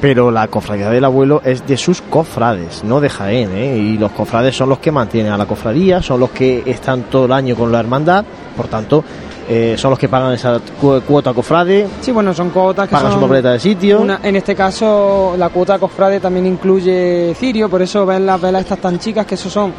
pero 0.00 0.30
la 0.30 0.48
cofradía 0.48 0.88
del 0.88 1.04
abuelo 1.04 1.42
es 1.44 1.66
de 1.66 1.76
sus 1.76 2.00
cofrades, 2.00 2.82
no 2.82 3.00
de 3.00 3.10
Jaén, 3.10 3.50
¿eh? 3.54 3.76
Y 3.76 3.98
los 3.98 4.12
cofrades 4.12 4.56
son 4.56 4.68
los 4.70 4.78
que 4.78 4.90
mantienen 4.92 5.30
a 5.32 5.36
la 5.36 5.44
cofradía, 5.46 6.00
son 6.00 6.20
los 6.20 6.30
que 6.30 6.62
están 6.64 7.02
todo 7.02 7.26
el 7.26 7.32
año 7.32 7.54
con 7.54 7.70
la 7.70 7.80
hermandad, 7.80 8.24
por 8.56 8.68
tanto, 8.68 9.04
eh, 9.48 9.74
son 9.76 9.90
los 9.90 9.98
que 9.98 10.08
pagan 10.08 10.32
esa 10.32 10.60
cu- 10.80 11.00
cuota 11.06 11.32
cofrade, 11.34 11.86
Sí, 12.00 12.12
bueno, 12.12 12.32
son 12.32 12.50
cuotas 12.50 12.88
que 12.88 12.92
pagan 12.94 13.10
son 13.12 13.20
su 13.20 13.26
papeleta 13.26 13.52
de 13.52 13.60
sitio. 13.60 14.00
una- 14.00 14.20
en 14.22 14.36
este 14.36 14.54
caso, 14.54 15.34
la 15.36 15.48
cuota 15.48 15.78
cofrade 15.78 16.20
también 16.20 16.46
incluye 16.46 17.34
cirio, 17.36 17.68
por 17.68 17.82
eso 17.82 18.06
ven 18.06 18.24
las 18.26 18.40
velas 18.40 18.62
estas 18.62 18.78
tan 18.78 18.98
chicas, 18.98 19.26
que 19.26 19.34
eso 19.34 19.50
son 19.50 19.72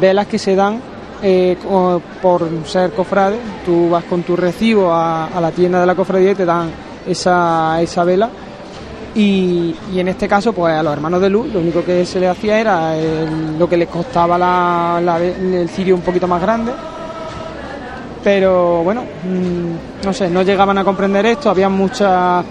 velas 0.00 0.26
que 0.26 0.38
se 0.38 0.54
dan 0.56 0.80
eh, 1.22 1.56
por 2.20 2.42
ser 2.66 2.90
cofrade. 2.90 3.36
Tú 3.64 3.88
vas 3.88 4.04
con 4.04 4.22
tu 4.24 4.36
recibo 4.36 4.92
a, 4.92 5.26
a 5.28 5.40
la 5.40 5.50
tienda 5.52 5.80
de 5.80 5.86
la 5.86 5.94
cofradía 5.94 6.32
y 6.32 6.34
te 6.34 6.44
dan 6.44 6.68
esa, 7.06 7.80
esa 7.80 8.04
vela. 8.04 8.28
Y, 9.14 9.74
y 9.94 10.00
en 10.00 10.08
este 10.08 10.26
caso, 10.26 10.52
pues 10.52 10.74
a 10.74 10.82
los 10.82 10.92
hermanos 10.92 11.20
de 11.20 11.30
luz, 11.30 11.46
lo 11.52 11.60
único 11.60 11.84
que 11.84 12.04
se 12.04 12.18
les 12.18 12.28
hacía 12.30 12.58
era 12.58 12.96
el- 12.96 13.56
lo 13.58 13.68
que 13.68 13.76
les 13.76 13.88
costaba 13.88 14.36
la, 14.36 15.00
el 15.20 15.68
cirio 15.68 15.94
un 15.94 16.00
poquito 16.02 16.26
más 16.26 16.42
grande. 16.42 16.72
Pero 18.24 18.82
bueno, 18.82 19.02
mm, 19.02 20.04
no 20.06 20.12
sé, 20.14 20.30
no 20.30 20.42
llegaban 20.42 20.78
a 20.78 20.84
comprender 20.84 21.26
esto, 21.26 21.50
había 21.50 21.68
muchas 21.68 22.42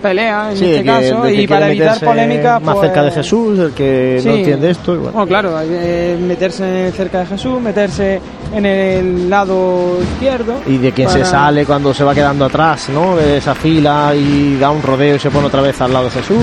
peleas 0.00 0.52
en 0.52 0.56
Sí, 0.56 0.64
este 0.66 0.78
que- 0.78 0.86
caso 0.86 1.22
que 1.24 1.34
y 1.34 1.46
para 1.46 1.66
evitar 1.68 1.86
meterse 1.88 2.06
polémica 2.06 2.58
más 2.60 2.74
pues, 2.76 2.86
cerca 2.86 3.02
de 3.02 3.10
Jesús, 3.10 3.58
el 3.58 3.72
que 3.72 4.22
no 4.24 4.30
entiende 4.32 4.70
esto. 4.70 4.94
y 4.94 4.98
bueno. 4.98 5.26
claro, 5.26 5.54
eh, 5.62 6.16
meterse 6.26 6.90
cerca 6.96 7.18
de 7.18 7.26
Jesús, 7.26 7.60
meterse 7.60 8.18
en 8.54 8.64
el 8.64 9.28
lado 9.28 9.98
izquierdo. 10.00 10.54
Y 10.66 10.78
de 10.78 10.92
quien 10.92 11.08
se 11.10 11.18
para- 11.18 11.30
sale 11.30 11.66
cuando 11.66 11.92
se 11.92 12.02
va 12.04 12.14
quedando 12.14 12.44
atrás, 12.46 12.88
¿no? 12.88 13.16
De 13.16 13.36
esa 13.38 13.54
fila 13.54 14.14
y 14.14 14.56
da 14.58 14.70
un 14.70 14.80
rodeo 14.80 15.16
y 15.16 15.18
se 15.18 15.28
pone 15.28 15.48
otra 15.48 15.60
vez 15.60 15.78
al 15.82 15.92
lado 15.92 16.06
de 16.06 16.12
Jesús. 16.12 16.38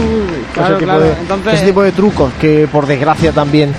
Claro, 0.53 0.75
ese, 0.75 0.79
tipo 0.79 0.91
claro. 0.91 1.03
de, 1.05 1.11
Entonces- 1.21 1.53
ese 1.55 1.65
tipo 1.65 1.81
de 1.83 1.91
trucos 1.93 2.33
que 2.39 2.67
por 2.71 2.85
desgracia 2.85 3.31
también 3.31 3.73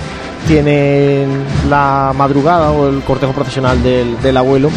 tienen 0.47 1.43
la 1.69 2.13
madrugada 2.15 2.71
o 2.71 2.89
el 2.89 3.01
cortejo 3.01 3.33
profesional 3.33 3.81
del, 3.81 4.21
del 4.21 4.37
abuelo. 4.37 4.69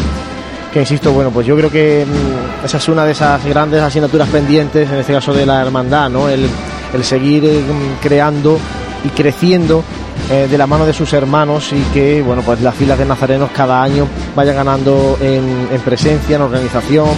Que 0.71 0.79
insisto, 0.81 1.11
bueno, 1.11 1.29
pues 1.29 1.45
yo 1.45 1.55
creo 1.55 1.69
que 1.69 2.05
mm, 2.05 2.65
esa 2.65 2.77
es 2.77 2.87
una 2.89 3.05
de 3.05 3.11
esas 3.11 3.45
grandes 3.45 3.81
asignaturas 3.81 4.27
pendientes, 4.29 4.89
en 4.89 4.97
este 4.97 5.13
caso 5.13 5.33
de 5.33 5.45
la 5.45 5.61
hermandad, 5.61 6.09
¿no? 6.09 6.29
El, 6.29 6.47
el 6.93 7.03
seguir 7.03 7.45
eh, 7.45 7.61
creando 8.01 8.59
y 9.03 9.09
creciendo 9.09 9.83
eh, 10.31 10.47
de 10.49 10.57
la 10.57 10.67
mano 10.67 10.85
de 10.85 10.93
sus 10.93 11.11
hermanos 11.13 11.73
y 11.73 11.81
que, 11.93 12.21
bueno, 12.21 12.41
pues 12.43 12.61
las 12.61 12.73
filas 12.75 12.97
de 12.97 13.05
nazarenos 13.05 13.51
cada 13.51 13.83
año 13.83 14.07
vayan 14.35 14.55
ganando 14.55 15.17
en, 15.21 15.67
en 15.71 15.81
presencia, 15.81 16.37
en 16.37 16.41
organización, 16.41 17.09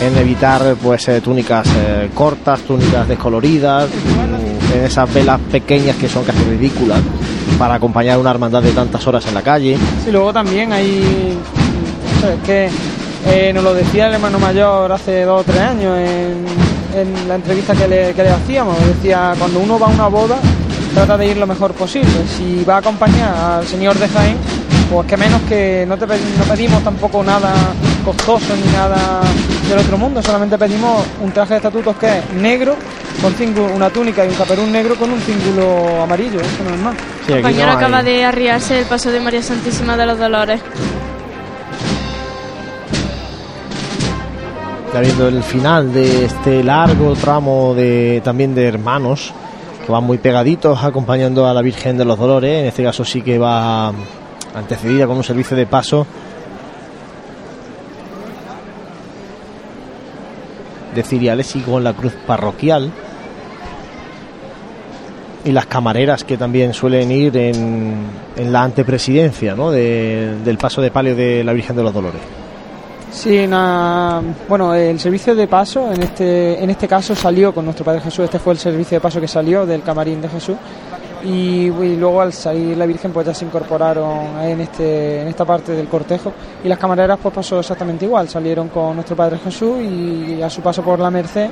en 0.00 0.16
evitar 0.18 0.76
pues 0.82 1.08
eh, 1.08 1.20
túnicas 1.20 1.66
eh, 1.74 2.10
cortas, 2.14 2.60
túnicas 2.60 3.08
descoloridas, 3.08 3.88
mm, 3.88 4.76
en 4.76 4.84
esas 4.84 5.12
velas 5.12 5.40
pequeñas 5.50 5.96
que 5.96 6.08
son 6.08 6.22
casi 6.24 6.42
ridículas 6.44 7.00
para 7.58 7.74
acompañar 7.74 8.18
una 8.18 8.30
hermandad 8.30 8.62
de 8.62 8.72
tantas 8.72 9.06
horas 9.06 9.26
en 9.26 9.34
la 9.34 9.42
calle. 9.42 9.78
Sí, 10.04 10.12
luego 10.12 10.32
también 10.32 10.72
hay. 10.72 11.38
sé, 12.20 12.34
es 12.34 12.70
que 13.32 13.52
nos 13.52 13.64
lo 13.64 13.74
decía 13.74 14.08
el 14.08 14.14
hermano 14.14 14.38
mayor 14.38 14.92
hace 14.92 15.22
dos 15.22 15.40
o 15.40 15.44
tres 15.44 15.60
años 15.60 15.98
en, 15.98 17.28
la 17.28 17.36
entrevista 17.36 17.74
que 17.74 17.88
le 17.88 18.30
hacíamos. 18.30 18.76
Decía: 18.86 19.34
cuando 19.38 19.60
uno 19.60 19.78
va 19.78 19.86
a 19.86 19.90
una 19.90 20.08
boda, 20.08 20.38
trata 20.94 21.16
de 21.16 21.26
ir 21.26 21.36
lo 21.36 21.46
mejor 21.46 21.72
posible. 21.72 22.10
Si 22.36 22.64
va 22.64 22.76
a 22.76 22.78
acompañar 22.78 23.34
al 23.34 23.66
señor 23.66 23.96
de 23.98 24.08
Jaén, 24.08 24.36
pues 24.90 25.06
que 25.06 25.16
menos 25.16 25.40
que 25.42 25.84
no, 25.86 25.96
te 25.96 26.06
no 26.06 26.44
pedimos 26.48 26.82
tampoco 26.82 27.22
nada 27.22 27.52
costoso 28.04 28.56
ni 28.56 28.72
nada 28.72 29.20
del 29.68 29.78
otro 29.78 29.96
mundo, 29.98 30.22
solamente 30.22 30.56
pedimos 30.58 31.04
un 31.22 31.30
traje 31.32 31.54
de 31.54 31.56
estatutos 31.58 31.94
que 31.96 32.18
es 32.18 32.32
negro, 32.34 32.74
con 33.22 33.32
cíngulo- 33.34 33.72
una 33.74 33.90
túnica 33.90 34.24
y 34.24 34.28
un 34.28 34.34
caperún 34.34 34.72
negro 34.72 34.96
con 34.96 35.10
un 35.12 35.20
cíngulo 35.20 36.02
amarillo, 36.02 36.40
eso 36.40 36.64
no 36.68 36.74
es 36.74 36.80
más. 36.80 36.94
Sí, 37.26 37.32
Compañero 37.34 37.66
no 37.66 37.70
hay- 37.72 37.76
acaba 37.76 38.02
de 38.02 38.24
arriarse 38.24 38.78
el 38.80 38.86
paso 38.86 39.10
de 39.12 39.20
María 39.20 39.42
Santísima 39.42 39.96
de 39.96 40.06
los 40.06 40.18
Dolores. 40.18 40.60
ya 44.92 45.00
viendo 45.00 45.28
el 45.28 45.42
final 45.44 45.92
de 45.92 46.24
este 46.24 46.64
largo 46.64 47.14
tramo 47.14 47.74
de 47.74 48.20
también 48.24 48.56
de 48.56 48.66
hermanos 48.66 49.32
van 49.90 50.04
muy 50.04 50.18
pegaditos 50.18 50.82
acompañando 50.82 51.46
a 51.46 51.54
la 51.54 51.62
Virgen 51.62 51.98
de 51.98 52.04
los 52.04 52.18
Dolores. 52.18 52.60
En 52.60 52.66
este 52.66 52.82
caso 52.82 53.04
sí 53.04 53.22
que 53.22 53.38
va 53.38 53.92
antecedida 54.54 55.06
con 55.06 55.16
un 55.16 55.24
servicio 55.24 55.56
de 55.56 55.66
paso 55.66 56.06
de 60.94 61.02
ciriales 61.02 61.54
y 61.56 61.60
con 61.60 61.84
la 61.84 61.92
cruz 61.92 62.14
parroquial. 62.26 62.90
y 65.42 65.52
las 65.52 65.64
camareras 65.64 66.22
que 66.22 66.36
también 66.36 66.74
suelen 66.74 67.10
ir 67.10 67.34
en, 67.36 67.96
la 68.36 68.62
antepresidencia 68.62 69.54
del 69.54 70.58
paso 70.58 70.82
de 70.82 70.90
palio 70.90 71.16
de 71.16 71.42
la 71.42 71.54
Virgen 71.54 71.76
de 71.76 71.82
los 71.82 71.94
Dolores. 71.94 72.39
Sí, 73.10 73.46
na- 73.46 74.22
bueno, 74.48 74.72
el 74.74 74.98
servicio 75.00 75.34
de 75.34 75.48
paso 75.48 75.92
en 75.92 76.02
este, 76.02 76.62
en 76.62 76.70
este 76.70 76.86
caso 76.86 77.14
salió 77.14 77.52
con 77.52 77.64
nuestro 77.64 77.84
Padre 77.84 78.00
Jesús. 78.00 78.24
Este 78.24 78.38
fue 78.38 78.52
el 78.52 78.58
servicio 78.58 78.96
de 78.96 79.00
paso 79.00 79.20
que 79.20 79.26
salió 79.28 79.66
del 79.66 79.82
camarín 79.82 80.20
de 80.20 80.28
Jesús. 80.28 80.56
Y, 81.24 81.66
y 81.66 81.96
luego 81.96 82.22
al 82.22 82.32
salir 82.32 82.76
la 82.78 82.86
Virgen, 82.86 83.12
pues 83.12 83.26
ya 83.26 83.34
se 83.34 83.44
incorporaron 83.44 84.40
en, 84.42 84.60
este, 84.60 85.20
en 85.22 85.28
esta 85.28 85.44
parte 85.44 85.72
del 85.72 85.88
cortejo. 85.88 86.32
Y 86.64 86.68
las 86.68 86.78
camareras, 86.78 87.18
pues 87.20 87.34
pasó 87.34 87.58
exactamente 87.60 88.04
igual. 88.06 88.28
Salieron 88.28 88.68
con 88.68 88.94
nuestro 88.94 89.16
Padre 89.16 89.38
Jesús 89.38 89.80
y 89.82 90.40
a 90.40 90.48
su 90.48 90.62
paso 90.62 90.82
por 90.82 90.98
la 91.00 91.10
Merced, 91.10 91.50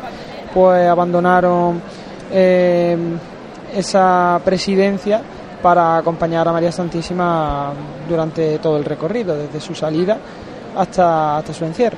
pues 0.54 0.88
abandonaron 0.88 1.82
eh, 2.32 2.96
esa 3.76 4.40
presidencia 4.44 5.20
para 5.60 5.96
acompañar 5.98 6.46
a 6.46 6.52
María 6.52 6.70
Santísima 6.70 7.72
durante 8.08 8.58
todo 8.58 8.76
el 8.78 8.84
recorrido, 8.84 9.36
desde 9.36 9.60
su 9.60 9.74
salida 9.74 10.16
hasta, 10.78 11.42
su 11.52 11.64
encierro. 11.64 11.96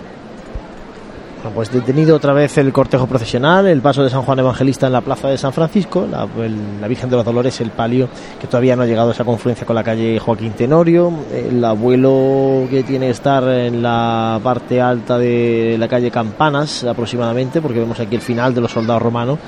Pues 1.54 1.72
detenido 1.72 2.16
otra 2.16 2.34
vez 2.34 2.58
el 2.58 2.70
cortejo 2.70 3.06
procesional, 3.06 3.66
el 3.66 3.80
paso 3.80 4.02
de 4.02 4.10
San 4.10 4.22
Juan 4.22 4.38
Evangelista 4.40 4.86
en 4.86 4.92
la 4.92 5.00
plaza 5.00 5.28
de 5.28 5.38
San 5.38 5.54
Francisco, 5.54 6.06
la, 6.10 6.28
la 6.80 6.86
Virgen 6.86 7.08
de 7.08 7.16
los 7.16 7.24
Dolores, 7.24 7.58
el 7.62 7.70
palio 7.70 8.10
que 8.38 8.46
todavía 8.46 8.76
no 8.76 8.82
ha 8.82 8.86
llegado 8.86 9.08
a 9.08 9.12
esa 9.12 9.24
confluencia 9.24 9.66
con 9.66 9.74
la 9.74 9.82
calle 9.82 10.18
Joaquín 10.18 10.52
Tenorio, 10.52 11.10
el 11.32 11.64
abuelo 11.64 12.66
que 12.68 12.82
tiene 12.82 13.06
que 13.06 13.12
estar 13.12 13.42
en 13.44 13.82
la 13.82 14.38
parte 14.42 14.82
alta 14.82 15.18
de 15.18 15.76
la 15.78 15.88
calle 15.88 16.10
Campanas 16.10 16.84
aproximadamente, 16.84 17.62
porque 17.62 17.78
vemos 17.78 17.98
aquí 18.00 18.16
el 18.16 18.20
final 18.20 18.54
de 18.54 18.60
los 18.60 18.72
soldados 18.72 19.00
romanos. 19.00 19.38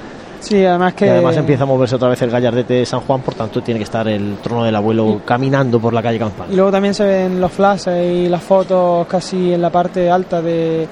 Sí, 0.42 0.64
además 0.64 0.94
que... 0.94 1.06
Y 1.06 1.08
además 1.08 1.36
empieza 1.36 1.62
a 1.62 1.66
moverse 1.66 1.94
otra 1.94 2.08
vez 2.08 2.20
el 2.20 2.30
gallardete 2.30 2.74
de 2.74 2.84
San 2.84 3.00
Juan, 3.00 3.20
por 3.20 3.34
tanto 3.34 3.62
tiene 3.62 3.78
que 3.78 3.84
estar 3.84 4.06
el 4.08 4.38
trono 4.42 4.64
del 4.64 4.74
abuelo 4.74 5.20
caminando 5.24 5.78
por 5.78 5.92
la 5.92 6.02
calle 6.02 6.18
Campanas. 6.18 6.52
Y 6.52 6.56
luego 6.56 6.72
también 6.72 6.94
se 6.94 7.04
ven 7.04 7.40
los 7.40 7.52
flashes 7.52 8.12
y 8.12 8.28
las 8.28 8.42
fotos 8.42 9.06
casi 9.06 9.54
en 9.54 9.62
la 9.62 9.70
parte 9.70 10.10
alta 10.10 10.42
de, 10.42 10.88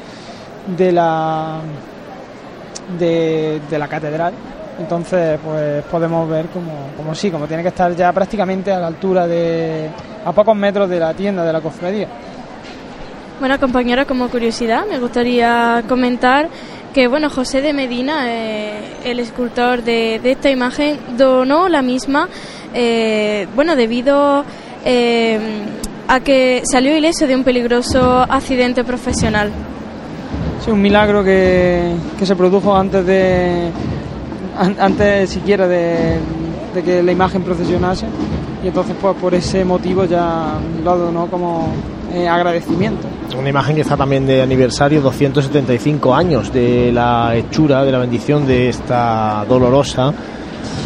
de 0.77 0.93
la 0.93 1.59
de, 2.97 3.61
de 3.69 3.79
la 3.79 3.89
catedral. 3.89 4.33
Entonces, 4.79 5.39
pues 5.45 5.85
podemos 5.85 6.29
ver 6.29 6.47
como, 6.47 6.73
como 6.97 7.13
sí, 7.15 7.31
como 7.31 7.47
tiene 7.47 7.63
que 7.65 7.71
estar 7.71 7.95
ya 7.95 8.13
prácticamente 8.13 8.73
a 8.73 8.79
la 8.79 8.87
altura 8.87 9.27
de 9.27 9.91
a 10.25 10.33
pocos 10.33 10.57
metros 10.57 10.89
de 10.89 11.01
la 11.01 11.13
tienda 11.13 11.45
de 11.45 11.53
la 11.53 11.61
cofradía. 11.61 12.07
Bueno, 13.41 13.59
compañera, 13.59 14.05
como 14.05 14.29
curiosidad, 14.29 14.85
me 14.89 14.99
gustaría 14.99 15.83
comentar 15.89 16.49
que, 16.95 17.07
bueno, 17.09 17.31
José 17.31 17.61
de 17.61 17.73
Medina, 17.73 18.25
eh, 18.27 18.81
el 19.05 19.21
escultor 19.21 19.83
de, 19.83 20.21
esta 20.25 20.51
imagen, 20.51 20.99
donó 21.17 21.69
la 21.69 21.83
misma, 21.83 22.29
eh, 22.75 23.47
bueno, 23.55 23.77
debido 23.77 24.45
eh, 24.85 25.39
a 26.09 26.21
que 26.21 26.63
salió 26.71 26.97
ileso 26.97 27.27
de 27.27 27.37
un 27.37 27.45
peligroso 27.45 28.27
accidente 28.29 28.83
profesional. 28.85 29.51
Sí, 30.65 30.71
un 30.71 30.83
milagro 30.83 31.23
que, 31.25 31.93
que 32.19 32.27
se 32.27 32.35
produjo 32.37 32.75
antes 32.77 33.07
de 33.07 33.71
an- 34.59 34.77
antes 34.79 35.31
siquiera 35.31 35.67
de, 35.69 36.19
de 36.75 36.83
que 36.83 37.03
la 37.03 37.13
imagen 37.13 37.43
procesionase 37.43 38.07
y 38.63 38.69
entonces 38.69 38.95
pues 39.01 39.17
por 39.17 39.35
ese 39.35 39.65
motivo 39.65 40.05
ya 40.05 40.55
lo 40.85 40.99
donó 40.99 41.27
como 41.27 41.73
eh, 42.13 42.29
agradecimiento. 42.29 43.07
Una 43.39 43.49
imagen 43.49 43.77
que 43.77 43.83
está 43.83 43.97
también 43.97 44.27
de 44.27 44.43
aniversario, 44.43 45.01
275 45.01 46.15
años 46.15 46.53
de 46.53 46.91
la 46.93 47.37
hechura, 47.37 47.85
de 47.85 47.93
la 47.93 47.99
bendición 47.99 48.47
de 48.47 48.69
esta 48.69 49.45
dolorosa, 49.49 50.13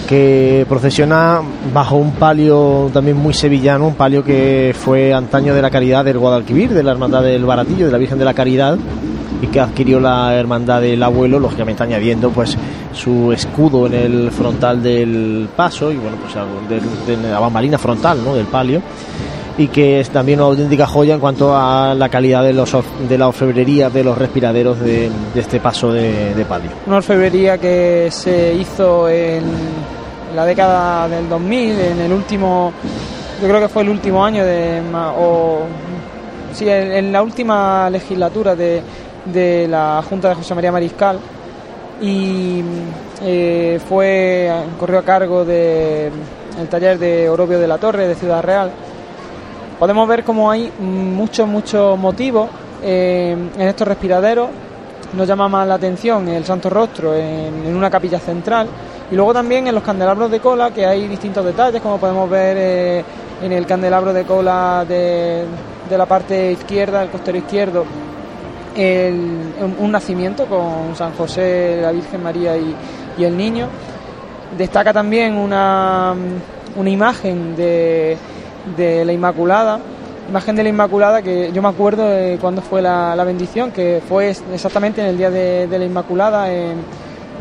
que 0.07 0.67
procesiona 0.69 1.41
bajo 1.73 1.97
un 1.97 2.13
palio 2.13 2.91
también 2.93 3.17
muy 3.17 3.33
sevillano, 3.33 3.89
un 3.89 3.95
palio 3.95 4.23
que 4.23 4.75
fue 4.79 5.15
antaño 5.15 5.55
de 5.55 5.63
la 5.63 5.71
Caridad 5.71 6.05
del 6.05 6.19
Guadalquivir, 6.19 6.75
de 6.75 6.83
la 6.83 6.93
Hermandad 6.93 7.23
del 7.23 7.45
Baratillo, 7.45 7.87
de 7.87 7.93
la 7.93 7.99
Virgen 7.99 8.19
de 8.19 8.25
la 8.27 8.35
Caridad, 8.35 8.79
y 9.45 9.47
que 9.49 9.61
adquirió 9.61 10.01
la 10.01 10.35
Hermandad 10.35 10.81
del 10.81 11.03
Abuelo, 11.03 11.39
lógicamente 11.39 11.83
añadiendo 11.83 12.31
pues 12.31 12.57
su 12.93 13.33
escudo 13.33 13.87
en 13.87 13.95
el 13.95 14.31
frontal 14.31 14.83
del 14.83 15.49
paso 15.55 15.93
y 15.93 15.97
bueno 15.97 16.17
pues 16.17 16.35
de 17.07 17.29
la 17.29 17.39
bambalina 17.39 17.79
frontal 17.79 18.25
¿no? 18.25 18.35
del 18.35 18.47
palio 18.47 18.81
y 19.57 19.69
que 19.69 20.01
es 20.01 20.11
también 20.11 20.41
una 20.41 20.49
auténtica 20.49 20.87
joya 20.87 21.15
en 21.15 21.21
cuanto 21.21 21.57
a 21.57 21.95
la 21.95 22.09
calidad 22.09 22.43
de, 22.43 22.53
los, 22.53 22.75
de 23.09 23.19
la 23.19 23.29
orfebrería 23.29 23.89
de 23.91 24.03
los 24.03 24.19
respiraderos 24.19 24.81
de, 24.81 25.11
este 25.35 25.61
paso 25.61 25.93
de, 25.93 26.45
palio. 26.49 26.71
Una 26.87 26.97
orfebrería 26.97 27.59
que 27.59 28.09
se 28.11 28.53
hizo 28.55 29.09
en 29.09 29.45
la 30.35 30.45
década 30.45 31.09
del 31.09 31.29
2000, 31.29 31.81
en 31.81 32.01
el 32.01 32.13
último, 32.13 32.73
yo 33.41 33.49
creo 33.49 33.61
que 33.61 33.69
fue 33.69 33.83
el 33.83 33.91
último 33.91 34.25
año 34.25 34.45
de, 34.45 34.83
o 35.17 35.61
sí, 36.53 36.69
en 36.69 37.13
la 37.13 37.23
última 37.23 37.89
legislatura 37.91 38.57
de, 38.57 38.83
de 39.25 39.67
la 39.69 40.03
Junta 40.09 40.29
de 40.29 40.35
José 40.35 40.55
María 40.55 40.73
Mariscal 40.73 41.19
y 42.01 42.63
eh, 43.23 43.81
fue 43.89 44.51
corrió 44.79 44.99
a 44.99 45.03
cargo 45.03 45.45
de 45.45 46.11
el 46.59 46.69
taller 46.69 46.99
de 46.99 47.29
Orobio 47.29 47.59
de 47.59 47.67
la 47.67 47.79
Torre 47.79 48.07
de 48.07 48.15
Ciudad 48.15 48.43
Real. 48.43 48.71
Podemos 49.79 50.07
ver 50.09 50.25
como 50.25 50.51
hay 50.51 50.71
muchos 50.79 51.49
muchos 51.49 51.99
motivos 51.99 52.49
eh, 52.83 53.37
en 53.57 53.69
estos 53.69 53.89
respiraderos 53.89 54.49
nos 55.15 55.29
llama 55.29 55.49
más 55.49 55.67
la 55.67 55.75
atención 55.75 56.29
el 56.29 56.45
Santo 56.45 56.69
Rostro 56.69 57.15
en, 57.15 57.67
en 57.67 57.77
una 57.77 57.91
capilla 57.91 58.19
central 58.19 58.67
y 59.11 59.15
luego 59.15 59.33
también 59.33 59.67
en 59.67 59.75
los 59.75 59.85
candelabros 59.85 60.31
de 60.31 60.41
cola 60.41 60.71
que 60.71 60.85
hay 60.85 61.07
distintos 61.09 61.45
detalles 61.45 61.81
como 61.81 61.99
podemos 61.99 62.29
ver 62.29 62.57
eh, 62.59 63.05
en 63.43 63.53
el 63.53 63.67
candelabro 63.67 64.13
de 64.13 64.25
cola 64.25 64.85
de, 64.89 65.45
de 65.89 65.99
la 65.99 66.07
parte 66.07 66.53
izquierda, 66.53 67.03
el 67.03 67.11
costero 67.11 67.39
izquierdo, 67.39 67.85
el- 68.77 69.53
un, 69.79 69.93
nacimiento 69.93 70.47
con 70.47 70.95
San 70.97 71.13
José, 71.15 71.79
la 71.81 71.93
Virgen 71.93 72.23
María 72.23 72.57
y, 72.57 72.75
el 73.23 73.37
niño. 73.37 73.69
Destaca 74.59 74.93
también 74.93 75.37
una, 75.37 76.15
una 76.77 76.91
imagen 76.91 77.55
de, 77.57 78.17
de 78.77 79.05
la 79.05 79.13
Inmaculada, 79.13 79.79
imagen 80.29 80.57
de 80.57 80.63
la 80.63 80.69
Inmaculada 80.69 81.23
que 81.23 81.51
yo 81.53 81.63
me 81.63 81.69
acuerdo 81.69 82.07
de 82.09 82.39
cuando 82.41 82.63
fue 82.63 82.81
la, 82.83 83.15
la 83.17 83.25
bendición, 83.25 83.71
que 83.71 84.01
fue 84.09 84.31
exactamente 84.53 85.01
en 85.01 85.09
el 85.09 85.19
día 85.19 85.31
de, 85.31 85.67
la 85.71 85.85
Inmaculada 85.85 86.53
en, 86.53 86.77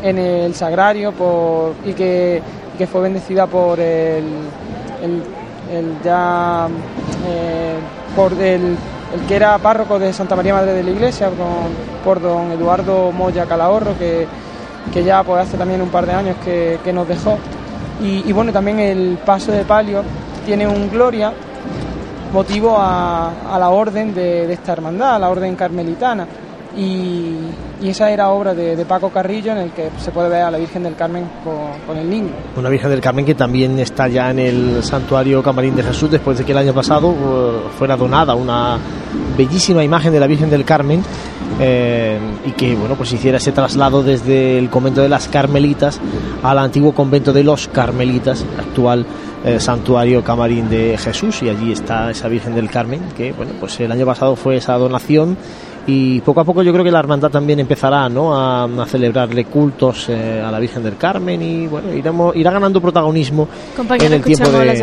en 0.02 0.18
el 0.18 0.54
Sagrario 0.54 1.12
por, 1.12 1.72
y 1.84 1.92
que, 1.92 2.42
que 2.78 2.86
fue 2.86 3.00
bendecida 3.02 3.46
por 3.46 3.78
el, 3.80 4.24
el, 5.02 5.22
el 5.72 5.96
ya 6.04 6.68
eh, 7.28 7.76
por 8.16 8.32
el, 8.34 8.76
el 9.14 9.20
que 9.26 9.36
era 9.36 9.56
párroco 9.58 9.98
de 9.98 10.12
Santa 10.12 10.34
María 10.34 10.54
Madre 10.54 10.72
de 10.72 10.82
la 10.82 10.90
Iglesia, 10.90 11.30
por 12.04 12.20
don 12.20 12.50
Eduardo 12.50 13.12
Moya 13.12 13.46
Calahorro, 13.46 13.96
que, 13.96 14.26
que 14.92 15.04
ya 15.04 15.22
pues 15.22 15.42
hace 15.42 15.56
también 15.56 15.80
un 15.80 15.88
par 15.88 16.04
de 16.04 16.12
años 16.12 16.36
que, 16.44 16.92
nos 16.92 17.06
dejó. 17.06 17.38
Y, 18.02 18.32
bueno, 18.32 18.52
también 18.52 18.80
el 18.80 19.18
paso 19.24 19.52
de 19.52 19.64
palio 19.64 20.02
tiene 20.44 20.66
un 20.66 20.90
gloria 20.90 21.32
motivo 22.32 22.76
a, 22.76 23.54
a 23.54 23.58
la 23.58 23.70
orden 23.70 24.12
de, 24.12 24.48
de 24.48 24.52
esta 24.52 24.72
hermandad, 24.72 25.14
a 25.14 25.18
la 25.20 25.30
orden 25.30 25.54
carmelitana. 25.54 26.26
Y, 26.76 27.36
esa 27.82 28.10
era 28.10 28.30
obra 28.30 28.54
de, 28.54 28.82
Paco 28.86 29.10
Carrillo 29.10 29.52
en 29.52 29.58
el 29.58 29.70
que 29.72 29.90
se 29.98 30.10
puede 30.10 30.30
ver 30.30 30.42
a 30.42 30.50
la 30.50 30.56
Virgen 30.56 30.82
del 30.82 30.96
Carmen 30.96 31.24
con, 31.44 31.86
con 31.86 31.98
el 31.98 32.08
niño. 32.08 32.30
Una 32.56 32.70
Virgen 32.70 32.88
del 32.88 33.00
Carmen 33.00 33.26
que 33.26 33.34
también 33.34 33.78
está 33.78 34.08
ya 34.08 34.30
en 34.30 34.38
el 34.38 34.82
santuario 34.82 35.42
Camarín 35.42 35.76
de 35.76 35.82
Jesús 35.82 36.10
después 36.10 36.38
de 36.38 36.44
que 36.44 36.52
el 36.52 36.58
año 36.58 36.72
pasado 36.72 37.12
eh, 37.12 37.68
fuera 37.76 37.94
donada 37.96 38.34
una 38.34 38.78
bellísima 39.36 39.84
imagen 39.84 40.12
de 40.12 40.20
la 40.20 40.26
Virgen 40.26 40.48
del 40.48 40.64
Carmen 40.64 41.02
eh, 41.60 42.18
y 42.44 42.52
que 42.52 42.74
bueno 42.74 42.96
pues 42.96 43.12
hiciera 43.12 43.38
ese 43.38 43.52
traslado 43.52 44.02
desde 44.02 44.58
el 44.58 44.70
convento 44.70 45.02
de 45.02 45.08
las 45.08 45.28
Carmelitas 45.28 46.00
al 46.42 46.58
antiguo 46.58 46.92
convento 46.92 47.32
de 47.32 47.44
los 47.44 47.68
Carmelitas, 47.68 48.44
actual 48.58 49.06
eh, 49.44 49.60
santuario 49.60 50.24
Camarín 50.24 50.68
de 50.68 50.96
Jesús 50.98 51.42
y 51.42 51.48
allí 51.48 51.72
está 51.72 52.10
esa 52.10 52.28
Virgen 52.28 52.54
del 52.54 52.70
Carmen 52.70 53.00
que 53.16 53.32
bueno 53.32 53.52
pues 53.60 53.78
el 53.80 53.92
año 53.92 54.06
pasado 54.06 54.36
fue 54.36 54.56
esa 54.56 54.74
donación 54.74 55.36
y 55.86 56.20
poco 56.20 56.40
a 56.40 56.44
poco 56.44 56.62
yo 56.62 56.72
creo 56.72 56.84
que 56.84 56.90
la 56.90 57.00
hermandad 57.00 57.30
también 57.30 57.60
empezará 57.60 58.08
¿no? 58.08 58.34
a, 58.34 58.64
a 58.64 58.86
celebrarle 58.86 59.44
cultos 59.44 60.08
eh, 60.08 60.42
a 60.44 60.50
la 60.50 60.58
Virgen 60.58 60.82
del 60.82 60.96
Carmen 60.96 61.42
y 61.42 61.66
bueno 61.66 61.92
iremos, 61.92 62.34
irá 62.36 62.50
ganando 62.50 62.80
protagonismo 62.80 63.48
Compañero, 63.76 64.06
en 64.06 64.12
el 64.14 64.22
tiempo 64.22 64.50
de, 64.50 64.64
la 64.64 64.74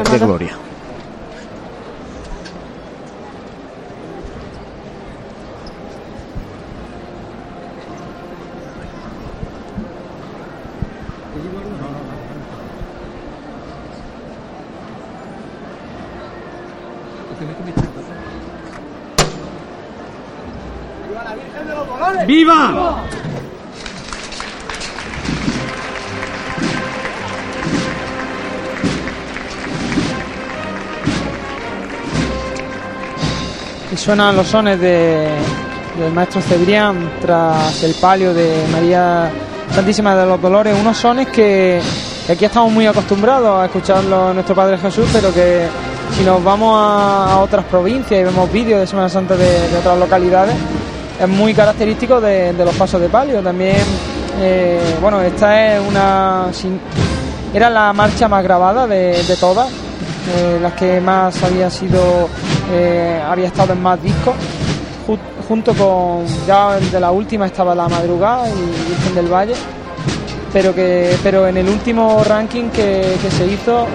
Y 33.91 33.97
suenan 33.97 34.35
los 34.37 34.47
sones 34.47 34.79
de, 34.79 35.27
del 35.99 36.13
maestro 36.13 36.41
Cebrián 36.41 37.11
tras 37.21 37.83
el 37.83 37.93
palio 37.95 38.33
de 38.33 38.65
María 38.71 39.29
Santísima 39.73 40.15
de 40.15 40.25
los 40.25 40.41
Dolores, 40.41 40.77
unos 40.79 40.97
sones 40.97 41.27
que, 41.27 41.81
aquí 42.29 42.45
estamos 42.45 42.71
muy 42.71 42.85
acostumbrados 42.85 43.59
a 43.59 43.65
escucharlos 43.65 44.33
nuestro 44.33 44.55
Padre 44.55 44.77
Jesús, 44.77 45.09
pero 45.11 45.33
que 45.33 45.67
si 46.15 46.23
nos 46.23 46.43
vamos 46.43 46.73
a, 46.77 47.39
otras 47.39 47.65
provincias 47.65 48.21
y 48.21 48.23
vemos 48.23 48.51
vídeos 48.51 48.79
de 48.79 48.87
Semana 48.87 49.09
Santa 49.09 49.35
de 49.35 49.77
otras 49.77 49.97
localidades, 49.97 50.55
es 51.21 51.27
muy 51.29 51.53
característico 51.53 52.19
de, 52.19 52.53
los 52.53 52.75
pasos 52.75 52.99
de 52.99 53.07
palio. 53.09 53.41
También, 53.41 53.77
eh, 54.39 54.79
bueno, 55.01 55.21
esta 55.21 55.75
es 55.75 55.81
una. 55.87 56.45
era 57.53 57.69
la 57.69 57.93
marcha 57.93 58.27
más 58.27 58.43
grabada 58.43 58.87
de, 58.87 59.23
de 59.23 59.35
todas, 59.37 59.67
eh, 59.69 60.59
las 60.61 60.73
que 60.73 60.99
más 60.99 61.41
había 61.43 61.69
sido. 61.69 62.27
eh, 62.71 63.21
había 63.27 63.47
estado 63.47 63.73
en 63.73 63.81
más 63.81 64.01
discos. 64.01 64.33
Ju- 65.07 65.19
junto 65.47 65.73
con. 65.73 66.25
Ya 66.47 66.75
de 66.79 66.99
la 66.99 67.11
última 67.11 67.45
estaba 67.45 67.75
La 67.75 67.87
Madrugada 67.87 68.47
y 68.49 68.89
Virgen 68.89 69.15
del 69.15 69.27
Valle. 69.27 69.53
Pero 70.53 70.75
que 70.75 71.15
pero 71.23 71.47
en 71.47 71.55
el 71.55 71.69
último 71.69 72.23
ranking 72.25 72.69
que, 72.71 73.15
se 73.29 73.45
hizo 73.47 73.87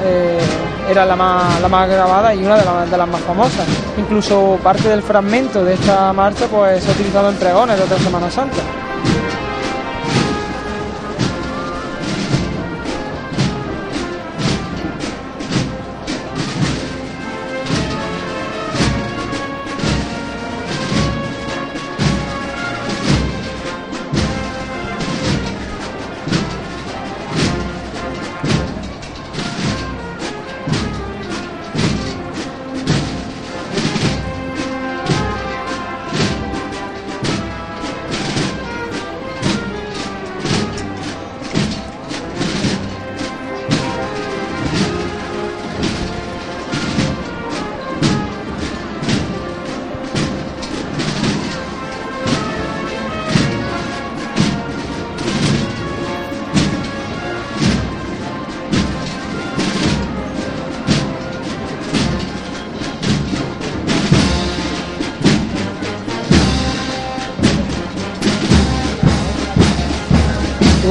era 0.89 1.05
la 1.05 1.17
más, 1.17 1.61
la 1.61 1.69
más 1.69 1.89
grabada 1.89 2.35
y 2.35 2.45
una 2.45 2.57
de, 2.57 2.65
la- 2.65 2.87
de 2.87 2.97
las 2.97 3.09
más 3.09 3.21
famosas. 3.23 3.67
Incluso 3.99 4.59
parte 4.63 4.89
del 4.89 5.03
fragmento 5.03 5.65
de 5.65 5.75
esta 5.75 6.13
marcha 6.13 6.47
pues 6.47 6.83
se 6.85 6.91
ha 6.91 6.95
utilizado 6.95 7.29
en 7.31 7.37
pregones 7.37 7.77
de 7.77 7.85
otra 7.85 7.99
Semana 7.99 8.31
Santa. 8.31 8.59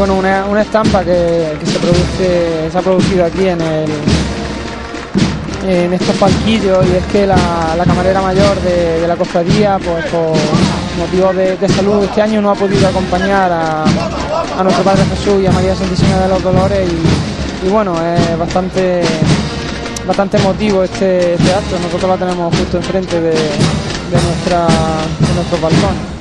Bueno, 0.05 0.19
una, 0.19 0.45
una 0.45 0.61
estampa 0.61 1.03
que, 1.03 1.57
se 1.65 1.79
produce, 1.79 2.69
se 2.71 2.77
ha 2.77 2.81
producido 2.81 3.25
aquí 3.25 3.47
en 3.47 3.59
el 3.59 3.89
en 5.67 5.93
estos 5.93 6.15
palquillos 6.17 6.85
y 6.85 6.95
es 6.97 7.03
que 7.05 7.25
la, 7.25 7.73
la 7.75 7.85
camarera 7.85 8.21
mayor 8.21 8.55
de, 8.61 9.07
la 9.07 9.15
cofradía, 9.15 9.79
pues 9.79 10.05
por 10.05 10.37
motivos 10.99 11.35
de, 11.35 11.57
de 11.57 11.69
salud 11.69 12.03
este 12.03 12.21
año 12.21 12.39
no 12.39 12.51
ha 12.51 12.55
podido 12.55 12.87
acompañar 12.87 13.51
a, 13.51 13.83
a 13.83 14.63
nuestro 14.63 14.83
Padre 14.83 15.05
Jesús 15.05 15.41
y 15.41 15.47
a 15.47 15.51
María 15.51 15.75
Santísima 15.75 16.19
de 16.19 16.27
los 16.27 16.43
Dolores 16.43 16.87
y, 17.63 17.67
bueno, 17.69 17.95
es 17.99 18.37
bastante 18.37 19.01
bastante 20.05 20.37
emotivo 20.37 20.83
este, 20.83 21.33
este 21.33 21.51
acto. 21.51 21.79
Nosotros 21.79 22.11
la 22.11 22.17
tenemos 22.17 22.55
justo 22.55 22.77
enfrente 22.77 23.19
de, 23.19 23.31
de 23.31 24.21
nuestra 24.23 24.67
de 24.67 25.33
nuestros 25.33 25.59
balcones. 25.59 26.14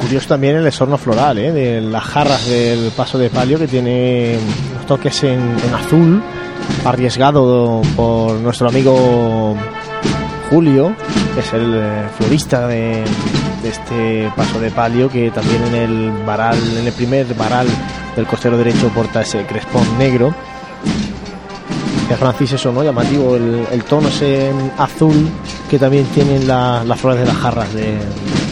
Curioso 0.00 0.28
también 0.28 0.56
el 0.56 0.66
esorno 0.66 0.98
floral, 0.98 1.38
¿eh? 1.38 1.52
de 1.52 1.80
las 1.80 2.02
jarras 2.04 2.46
del 2.46 2.90
paso 2.96 3.18
de 3.18 3.30
palio 3.30 3.58
que 3.58 3.66
tiene 3.68 4.38
los 4.74 4.86
toques 4.86 5.22
en, 5.24 5.40
azul, 5.74 6.22
arriesgado 6.84 7.82
por 7.96 8.34
nuestro 8.34 8.68
amigo 8.68 9.56
Julio, 10.50 10.94
que 11.34 11.40
es 11.40 11.52
el 11.52 11.74
eh, 11.74 12.02
florista 12.18 12.66
de, 12.68 13.04
este 13.64 14.30
paso 14.36 14.60
de 14.60 14.70
palio, 14.70 15.08
que 15.10 15.30
también 15.30 15.62
en 15.64 15.74
el 15.74 16.12
varal, 16.24 16.56
en 16.78 16.86
el 16.86 16.92
primer 16.92 17.26
varal 17.34 17.66
del 18.14 18.26
costero 18.26 18.56
derecho 18.56 18.88
porta 18.90 19.22
ese 19.22 19.44
crespón 19.44 19.82
negro. 19.98 20.32
Y 22.08 22.12
a 22.12 22.16
Francis 22.16 22.52
eso, 22.52 22.70
¿no? 22.70 22.84
Llamativo 22.84 23.34
el, 23.34 23.66
el 23.72 23.82
tono 23.82 24.06
ese 24.08 24.52
azul 24.78 25.28
que 25.68 25.76
también 25.80 26.04
tienen 26.14 26.46
la- 26.46 26.84
las 26.84 27.00
flores 27.00 27.18
de 27.20 27.26
las 27.26 27.36
jarras 27.36 27.74
de- 27.74 27.98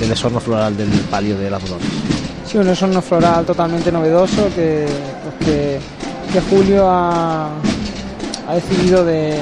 del 0.00 0.12
esorno 0.12 0.40
floral 0.40 0.76
del 0.76 0.90
palio 1.10 1.36
de 1.38 1.50
las 1.50 1.62
Dolores. 1.62 1.86
Sí, 2.46 2.58
un 2.58 2.68
esorno 2.68 3.00
floral 3.00 3.44
totalmente 3.44 3.90
novedoso 3.90 4.48
que, 4.54 4.86
pues 5.22 5.48
que, 5.48 5.78
que 6.32 6.40
Julio 6.42 6.88
ha, 6.88 7.48
ha 8.48 8.54
decidido 8.54 9.04
de, 9.04 9.36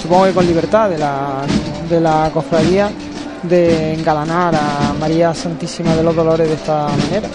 supongo 0.00 0.26
que 0.26 0.32
con 0.32 0.46
libertad 0.46 0.90
de 0.90 0.98
la, 0.98 1.42
de 1.88 2.00
la 2.00 2.30
cofradía, 2.32 2.90
de 3.42 3.94
engalanar 3.94 4.54
a 4.54 4.92
María 4.98 5.32
Santísima 5.34 5.94
de 5.94 6.02
los 6.02 6.16
Dolores 6.16 6.48
de 6.48 6.54
esta 6.54 6.88
manera. 6.88 7.28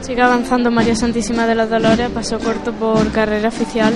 Sigue 0.00 0.22
avanzando 0.22 0.70
María 0.70 0.96
Santísima 0.96 1.46
de 1.46 1.54
los 1.54 1.68
Dolores, 1.70 2.10
paso 2.10 2.38
corto 2.38 2.72
por 2.72 3.12
carrera 3.12 3.48
oficial. 3.48 3.94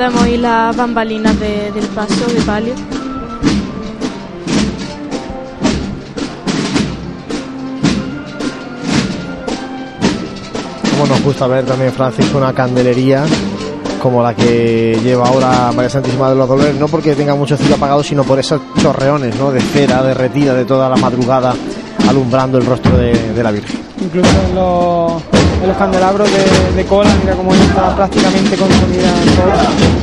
Podemos 0.00 0.22
oír 0.22 0.38
las 0.40 0.74
bambalinas 0.74 1.38
de- 1.38 1.70
del 1.72 1.86
paso 1.88 2.24
de 2.32 2.40
palio. 2.46 2.72
Como 10.92 11.06
nos 11.06 11.22
gusta 11.22 11.46
ver 11.46 11.64
también, 11.64 11.92
Francisco, 11.92 12.38
una 12.38 12.52
candelería 12.52 13.24
como 14.02 14.22
la 14.22 14.34
que 14.34 14.98
lleva 15.02 15.28
ahora 15.28 15.70
María 15.74 15.90
Santísima 15.90 16.30
de 16.30 16.34
los 16.36 16.48
Dolores, 16.48 16.74
no 16.76 16.88
porque 16.88 17.14
tenga 17.14 17.34
mucho 17.34 17.56
cielo 17.56 17.74
apagado, 17.76 18.02
sino 18.02 18.24
por 18.24 18.38
esos 18.38 18.60
chorreones 18.80 19.36
¿no? 19.36 19.50
de 19.50 19.60
cera 19.60 20.02
derretida 20.02 20.54
de 20.54 20.64
toda 20.64 20.88
la 20.88 20.96
madrugada 20.96 21.54
alumbrando 22.08 22.56
el 22.58 22.64
rostro 22.66 22.96
de, 22.96 23.12
de 23.34 23.42
la 23.42 23.50
Virgen. 23.50 23.78
Incluso 24.00 24.30
en 24.48 24.54
los, 24.54 25.22
en 25.62 25.68
los 25.68 25.76
candelabros 25.76 26.28
de, 26.74 26.84
cola, 26.86 27.10
mira 27.20 27.34
cómo 27.34 27.54
está 27.54 27.94
prácticamente 27.94 28.56
consumida 28.56 29.08
en 29.08 29.99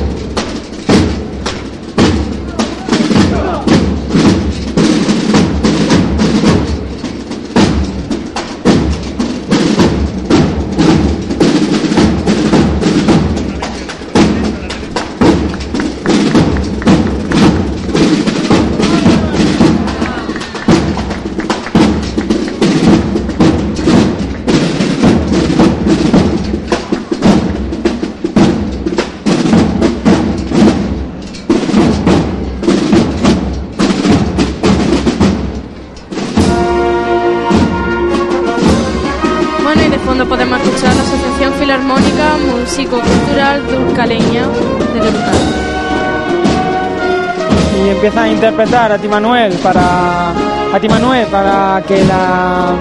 interpretar 48.38 48.92
a 48.92 48.98
Ti 48.98 49.08
Manuel 49.08 49.52
para 49.54 50.30
a 50.72 50.78
Ti 50.80 50.88
Manuel 50.88 51.26
para 51.26 51.82
que 51.84 52.04
la 52.04 52.72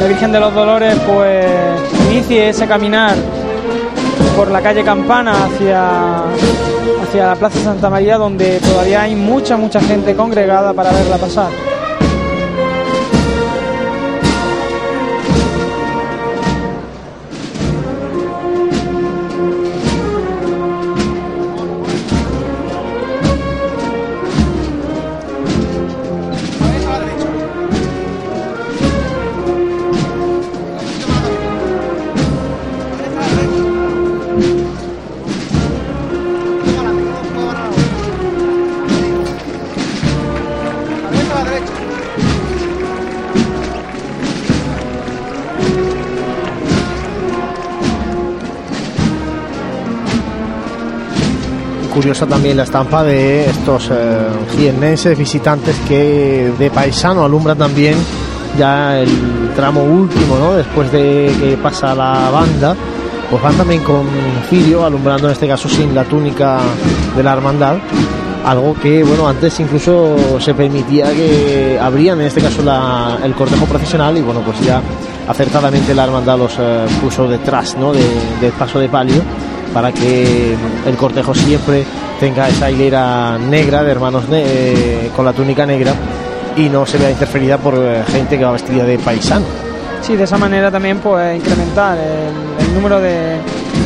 la 0.00 0.08
Virgen 0.08 0.32
de 0.32 0.40
los 0.40 0.52
Dolores 0.52 0.98
pues 1.06 1.46
inicie 2.10 2.48
ese 2.48 2.66
caminar 2.66 3.14
por 4.36 4.50
la 4.50 4.60
calle 4.60 4.82
Campana 4.82 5.44
hacia 5.44 6.22
hacia 7.04 7.26
la 7.28 7.36
Plaza 7.36 7.60
Santa 7.60 7.88
María 7.88 8.18
donde 8.18 8.58
todavía 8.58 9.02
hay 9.02 9.14
mucha 9.14 9.56
mucha 9.56 9.80
gente 9.80 10.16
congregada 10.16 10.72
para 10.72 10.90
verla 10.90 11.16
pasar. 11.16 11.50
Curiosa 52.04 52.26
también 52.26 52.58
la 52.58 52.64
estampa 52.64 53.02
de 53.02 53.48
estos 53.48 53.88
eh, 53.90 53.94
jiennenses 54.54 55.16
visitantes 55.16 55.74
que 55.88 56.52
de 56.58 56.70
paisano 56.70 57.24
alumbran 57.24 57.56
también 57.56 57.94
ya 58.58 58.98
el 59.00 59.08
tramo 59.56 59.82
último, 59.82 60.36
¿no? 60.38 60.52
Después 60.52 60.92
de 60.92 61.32
que 61.40 61.56
pasa 61.56 61.94
la 61.94 62.28
banda, 62.30 62.76
pues 63.30 63.42
van 63.42 63.54
también 63.54 63.82
con 63.84 64.04
cirio, 64.50 64.84
alumbrando 64.84 65.28
en 65.28 65.32
este 65.32 65.48
caso 65.48 65.66
sin 65.66 65.94
la 65.94 66.04
túnica 66.04 66.58
de 67.16 67.22
la 67.22 67.32
hermandad. 67.32 67.78
Algo 68.44 68.74
que, 68.74 69.02
bueno, 69.02 69.26
antes 69.26 69.58
incluso 69.60 70.14
se 70.38 70.52
permitía 70.52 71.10
que 71.10 71.78
abrían, 71.80 72.20
en 72.20 72.26
este 72.26 72.42
caso, 72.42 72.62
la- 72.62 73.16
el 73.24 73.32
cortejo 73.32 73.64
profesional 73.64 74.14
y, 74.18 74.20
bueno, 74.20 74.40
pues 74.42 74.60
ya 74.60 74.82
acertadamente 75.26 75.94
la 75.94 76.04
hermandad 76.04 76.36
los 76.36 76.52
eh, 76.58 76.84
puso 77.00 77.26
detrás, 77.26 77.74
¿no? 77.80 77.94
De- 77.94 78.02
del 78.42 78.52
paso 78.52 78.78
de 78.78 78.90
palio 78.90 79.22
para 79.74 79.92
que 79.92 80.54
el 80.86 80.96
cortejo 80.96 81.34
siempre 81.34 81.84
tenga 82.20 82.48
esa 82.48 82.70
hilera 82.70 83.36
negra 83.36 83.82
de 83.82 83.90
hermanos 83.90 84.24
eh, 84.30 85.10
con 85.14 85.24
la 85.24 85.32
túnica 85.32 85.66
negra 85.66 85.92
y 86.56 86.68
no 86.68 86.86
se 86.86 86.96
vea 86.96 87.10
interferida 87.10 87.58
por 87.58 87.74
eh, 87.76 88.04
gente 88.10 88.38
que 88.38 88.44
va 88.44 88.52
vestida 88.52 88.84
de 88.84 88.98
paisano. 88.98 89.44
Sí, 90.00 90.14
de 90.16 90.24
esa 90.24 90.38
manera 90.38 90.70
también 90.70 90.98
pues 90.98 91.36
incrementar 91.36 91.98
el, 91.98 92.66
el 92.66 92.74
número 92.74 93.00
de, 93.00 93.38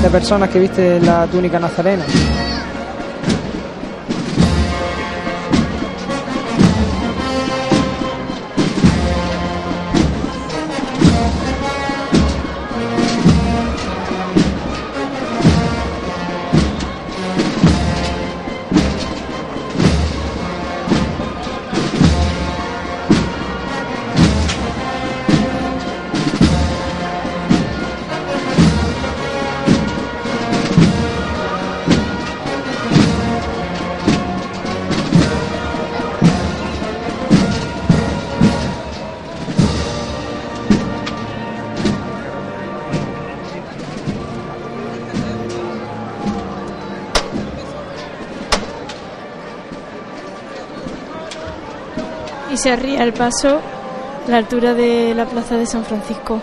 de 0.03 0.11
personas 0.11 0.51
que 0.51 0.59
visten 0.59 1.05
la 1.07 1.27
túnica 1.27 1.59
nazarena. 1.59 2.05
Se 52.59 52.73
el 53.05 53.13
paso 53.13 53.61
la 54.27 54.39
altura 54.39 54.75
de 54.75 55.15
la 55.15 55.27
plaza 55.27 55.57
de 55.57 55.65
San 55.65 55.85
Francisco. 55.85 56.41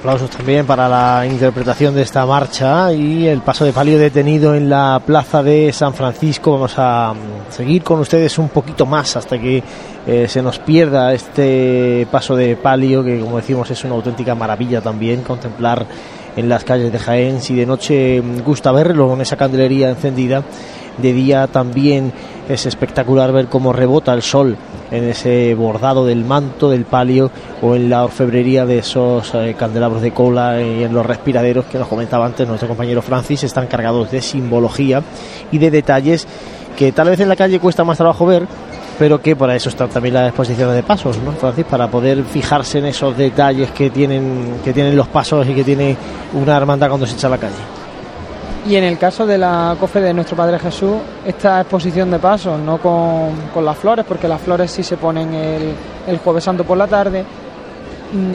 Aplausos 0.00 0.30
también 0.30 0.64
para 0.64 0.88
la 0.88 1.26
interpretación 1.26 1.94
de 1.94 2.00
esta 2.00 2.24
marcha 2.24 2.90
y 2.90 3.26
el 3.26 3.42
paso 3.42 3.66
de 3.66 3.72
palio 3.74 3.98
detenido 3.98 4.54
en 4.54 4.70
la 4.70 4.98
plaza 5.04 5.42
de 5.42 5.70
San 5.74 5.92
Francisco. 5.92 6.52
Vamos 6.52 6.72
a 6.78 7.12
mm, 7.12 7.52
seguir 7.52 7.82
con 7.82 8.00
ustedes 8.00 8.38
un 8.38 8.48
poquito 8.48 8.86
más 8.86 9.14
hasta 9.16 9.38
que 9.38 9.62
eh, 10.06 10.26
se 10.26 10.40
nos 10.40 10.58
pierda 10.58 11.12
este 11.12 12.06
paso 12.10 12.34
de 12.34 12.56
palio, 12.56 13.04
que 13.04 13.20
como 13.20 13.36
decimos 13.36 13.70
es 13.70 13.84
una 13.84 13.94
auténtica 13.94 14.34
maravilla 14.34 14.80
también 14.80 15.20
contemplar 15.20 15.84
en 16.34 16.48
las 16.48 16.64
calles 16.64 16.90
de 16.90 16.98
Jaén. 16.98 17.42
Si 17.42 17.54
de 17.54 17.66
noche 17.66 18.22
mm, 18.22 18.40
gusta 18.42 18.72
verlo 18.72 19.06
con 19.06 19.20
esa 19.20 19.36
candelería 19.36 19.90
encendida, 19.90 20.42
de 20.96 21.12
día 21.12 21.46
también 21.46 22.10
es 22.50 22.66
espectacular 22.66 23.32
ver 23.32 23.46
cómo 23.46 23.72
rebota 23.72 24.12
el 24.12 24.22
sol 24.22 24.56
en 24.90 25.04
ese 25.04 25.54
bordado 25.54 26.04
del 26.04 26.24
manto 26.24 26.68
del 26.68 26.84
palio 26.84 27.30
o 27.62 27.76
en 27.76 27.88
la 27.88 28.04
orfebrería 28.04 28.66
de 28.66 28.78
esos 28.78 29.32
eh, 29.34 29.54
candelabros 29.56 30.02
de 30.02 30.12
cola 30.12 30.60
y 30.60 30.82
en 30.82 30.92
los 30.92 31.06
respiraderos 31.06 31.66
que 31.66 31.78
nos 31.78 31.86
comentaba 31.86 32.26
antes 32.26 32.48
nuestro 32.48 32.68
compañero 32.68 33.02
Francis 33.02 33.44
están 33.44 33.68
cargados 33.68 34.10
de 34.10 34.20
simbología 34.20 35.02
y 35.52 35.58
de 35.58 35.70
detalles 35.70 36.26
que 36.76 36.90
tal 36.90 37.10
vez 37.10 37.20
en 37.20 37.28
la 37.28 37.36
calle 37.36 37.60
cuesta 37.60 37.84
más 37.84 37.98
trabajo 37.98 38.26
ver 38.26 38.46
pero 38.98 39.22
que 39.22 39.36
para 39.36 39.54
eso 39.54 39.68
están 39.68 39.88
también 39.88 40.14
las 40.14 40.28
exposiciones 40.28 40.74
de 40.74 40.82
pasos, 40.82 41.16
¿no, 41.24 41.32
Francis? 41.32 41.64
Para 41.64 41.88
poder 41.88 42.22
fijarse 42.22 42.80
en 42.80 42.84
esos 42.84 43.16
detalles 43.16 43.70
que 43.70 43.88
tienen, 43.88 44.56
que 44.62 44.74
tienen 44.74 44.94
los 44.94 45.08
pasos 45.08 45.48
y 45.48 45.54
que 45.54 45.64
tiene 45.64 45.96
una 46.34 46.54
hermandad 46.54 46.88
cuando 46.88 47.06
se 47.06 47.14
echa 47.14 47.28
a 47.28 47.30
la 47.30 47.38
calle. 47.38 47.79
Y 48.66 48.76
en 48.76 48.84
el 48.84 48.98
caso 48.98 49.26
de 49.26 49.38
la 49.38 49.74
cofre 49.80 50.02
de 50.02 50.12
nuestro 50.12 50.36
Padre 50.36 50.58
Jesús, 50.58 50.96
esta 51.24 51.60
exposición 51.62 52.10
de 52.10 52.18
pasos, 52.18 52.58
no 52.60 52.78
con, 52.78 53.30
con 53.54 53.64
las 53.64 53.76
flores, 53.78 54.04
porque 54.06 54.28
las 54.28 54.40
flores 54.40 54.70
sí 54.70 54.82
se 54.82 54.96
ponen 54.98 55.32
el, 55.32 55.72
el 56.06 56.18
Jueves 56.18 56.44
Santo 56.44 56.64
por 56.64 56.76
la 56.76 56.86
tarde. 56.86 57.22
mm, 58.12 58.32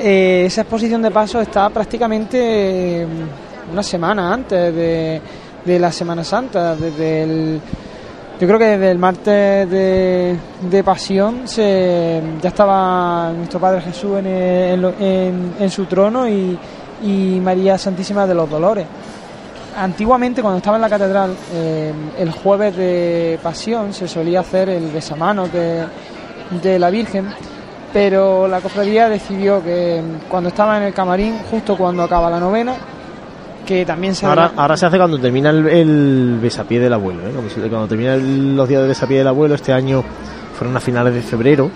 eh, 0.00 0.44
esa 0.46 0.62
exposición 0.62 1.02
de 1.02 1.10
pasos 1.10 1.42
está 1.42 1.68
prácticamente 1.70 3.06
mm, 3.06 3.72
una 3.72 3.82
semana 3.82 4.32
antes 4.32 4.74
de, 4.74 5.20
de 5.64 5.78
la 5.78 5.92
Semana 5.92 6.24
Santa, 6.24 6.74
desde 6.74 7.22
el, 7.24 7.60
yo 8.40 8.46
creo 8.46 8.58
que 8.58 8.64
desde 8.66 8.90
el 8.90 8.98
martes 8.98 9.68
de, 9.70 10.36
de 10.62 10.84
Pasión 10.84 11.42
se, 11.46 12.22
ya 12.40 12.48
estaba 12.48 13.32
nuestro 13.36 13.60
Padre 13.60 13.82
Jesús 13.82 14.18
en, 14.18 14.26
el- 14.26 14.94
en 14.98 15.54
en 15.60 15.70
su 15.70 15.84
trono 15.84 16.26
y, 16.28 16.58
y 17.04 17.38
María 17.42 17.76
Santísima 17.76 18.26
de 18.26 18.34
los 18.34 18.48
Dolores. 18.48 18.86
Antiguamente, 19.82 20.42
cuando 20.42 20.58
estaba 20.58 20.76
en 20.76 20.82
la 20.82 20.88
catedral, 20.88 21.34
eh, 21.54 21.92
el 22.18 22.30
jueves 22.32 22.76
de 22.76 23.38
Pasión 23.42 23.92
se 23.92 24.08
solía 24.08 24.40
hacer 24.40 24.68
el 24.68 24.88
besamano 24.90 25.46
de, 25.48 25.84
de 26.62 26.78
la 26.78 26.90
Virgen, 26.90 27.26
pero 27.92 28.48
la 28.48 28.60
cofradía 28.60 29.08
decidió 29.08 29.62
que 29.62 30.02
cuando 30.28 30.48
estaba 30.48 30.76
en 30.78 30.82
el 30.84 30.92
camarín, 30.94 31.38
justo 31.50 31.76
cuando 31.76 32.02
acaba 32.02 32.28
la 32.28 32.40
novena, 32.40 32.74
que 33.64 33.84
también 33.84 34.14
se 34.14 34.26
Ahora, 34.26 34.52
ahora 34.56 34.76
se 34.76 34.86
hace 34.86 34.96
cuando 34.98 35.18
termina 35.18 35.50
el, 35.50 35.66
el 35.68 36.38
besapié 36.40 36.80
del 36.80 36.92
abuelo, 36.92 37.20
¿eh? 37.28 37.32
cuando, 37.68 37.86
termina 37.86 38.14
el- 38.14 38.56
los 38.56 38.68
días 38.68 38.82
de 38.82 38.88
besapié 38.88 39.18
del 39.18 39.28
abuelo, 39.28 39.54
este 39.54 39.72
año 39.72 40.02
fueron 40.58 40.76
a 40.76 40.80
finales 40.80 41.14
de 41.14 41.22
febrero, 41.22 41.70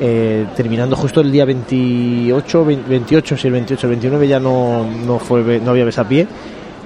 eh, 0.00 0.46
terminando 0.56 0.96
justo 0.96 1.20
el 1.20 1.30
día 1.30 1.44
28, 1.44 2.64
20 2.64 2.88
28, 2.90 3.36
si 3.36 3.46
el 3.46 3.52
28, 3.52 3.86
el 3.86 3.90
29 3.90 4.26
ya 4.28 4.40
no, 4.40 4.84
no, 5.06 5.18
fue, 5.18 5.60
no 5.60 5.70
había 5.70 5.84
besapié, 5.84 6.26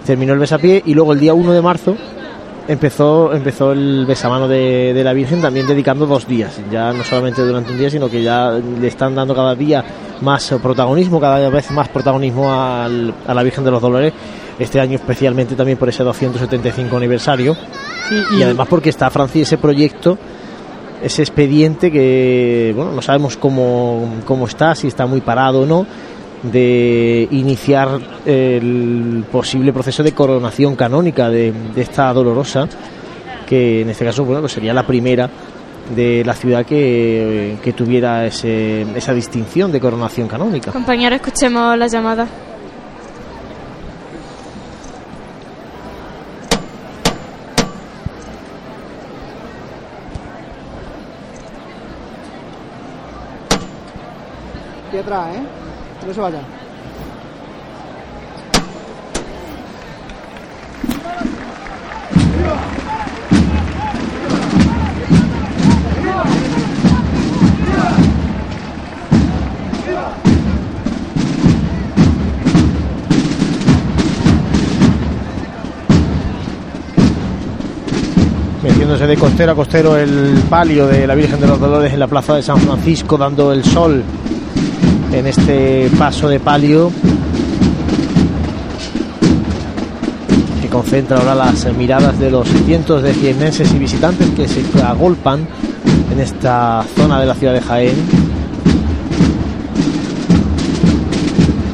terminó 0.07 0.33
el 0.33 0.39
besapié 0.39 0.83
y 0.87 0.95
luego 0.95 1.13
el 1.13 1.21
día 1.21 1.35
1 1.35 1.53
de 1.53 1.61
marzo 1.63 1.97
empezó, 2.69 3.33
empezó 3.35 3.73
el 3.73 4.07
besamano 4.07 4.49
de, 4.49 4.93
de 4.95 5.05
la 5.05 5.13
Virgen 5.13 5.41
también 5.43 5.67
dedicando 5.67 6.07
dos 6.07 6.27
días, 6.27 6.59
ya 6.71 6.93
no 6.93 7.05
solamente 7.05 7.43
durante 7.43 7.73
un 7.73 7.79
día, 7.79 7.91
sino 7.91 8.09
que 8.09 8.23
ya 8.23 8.51
le 8.53 8.87
están 8.89 9.15
dando 9.15 9.35
cada 9.35 9.55
día 9.55 9.85
más 10.23 10.55
protagonismo, 10.63 11.21
cada 11.21 11.49
vez 11.51 11.71
más 11.71 11.89
protagonismo 11.89 12.53
al- 12.53 13.13
a 13.27 13.35
la 13.35 13.43
Virgen 13.43 13.65
de 13.65 13.71
los 13.71 13.83
Dolores, 13.83 14.13
este 14.59 14.81
año 14.81 14.95
especialmente 14.97 15.55
también 15.55 15.77
por 15.79 15.89
ese 15.89 16.03
275 16.03 16.97
aniversario. 16.97 17.55
Y, 18.39 18.43
además 18.43 18.69
porque 18.69 18.89
está 18.91 19.11
Francia 19.11 19.43
ese 19.43 19.59
proyecto 19.59 20.17
ese 21.03 21.23
expediente 21.23 21.91
que 21.93 22.73
bueno 22.75 22.93
no 22.93 23.03
sabemos 23.03 23.37
cómo, 23.37 24.15
cómo 24.25 24.47
está 24.47 24.75
si 24.75 24.87
está 24.89 25.05
muy 25.07 25.21
parado 25.21 25.63
o 25.63 25.67
no 25.67 25.85
de 26.53 27.29
iniciar 27.31 27.99
el 28.25 29.25
posible 29.31 29.73
proceso 29.73 30.03
de 30.03 30.13
coronación 30.13 30.77
canónica 30.77 31.29
de, 31.29 31.53
de 31.53 31.83
esta 31.83 32.13
dolorosa 32.13 32.69
que 33.47 33.83
en 33.83 33.91
este 33.91 34.05
caso 34.05 34.25
bueno 34.25 34.41
pues 34.41 34.53
sería 34.53 34.75
la 34.75 34.87
primera 34.87 35.29
de 35.95 36.25
la 36.25 36.35
ciudad 36.35 36.67
que, 36.67 37.59
que 37.63 37.73
tuviera 37.73 38.27
ese, 38.27 38.83
esa 38.97 39.15
distinción 39.15 39.71
de 39.71 39.81
coronación 39.81 40.29
canónica 40.29 40.73
Compañeros, 40.73 41.21
escuchemos 41.21 41.79
la 41.79 41.87
llamada. 41.87 42.27
Aquí 54.89 54.99
atrás, 54.99 55.37
¿eh? 55.37 55.46
No 56.07 56.15
se 56.15 56.21
vaya. 56.21 56.39
metiéndose 78.63 79.07
de 79.07 79.17
costero 79.17 79.53
a 79.53 79.55
costero 79.55 79.97
el 79.97 80.41
palio 80.49 80.87
de 80.87 81.07
la 81.07 81.15
Virgen 81.15 81.41
de 81.41 81.47
los 81.49 81.59
Dolores 81.59 81.93
en 81.93 81.99
la 81.99 82.07
plaza 82.07 82.35
de 82.35 82.43
San 82.43 82.59
Francisco, 82.59 83.17
dando 83.17 83.53
el 83.53 83.65
sol 83.65 84.05
en 85.19 85.27
este 85.27 85.91
paso 85.99 86.29
de 86.29 86.39
palio 86.39 86.93
que 90.61 90.69
concentra 90.69 91.19
ahora 91.19 91.35
las 91.35 91.73
miradas 91.75 92.19
de 92.19 92.31
los 92.31 92.47
cientos 92.67 93.03
de 93.03 93.15
jiennenses 93.15 93.73
y 93.73 93.79
visitantes 93.79 94.29
que 94.31 94.47
se 94.47 94.63
agolpan 94.83 95.47
en 96.13 96.21
esta 96.21 96.85
zona 96.97 97.19
de 97.19 97.27
la 97.27 97.35
ciudad 97.35 97.55
de 97.55 97.63
Jaén 97.63 97.95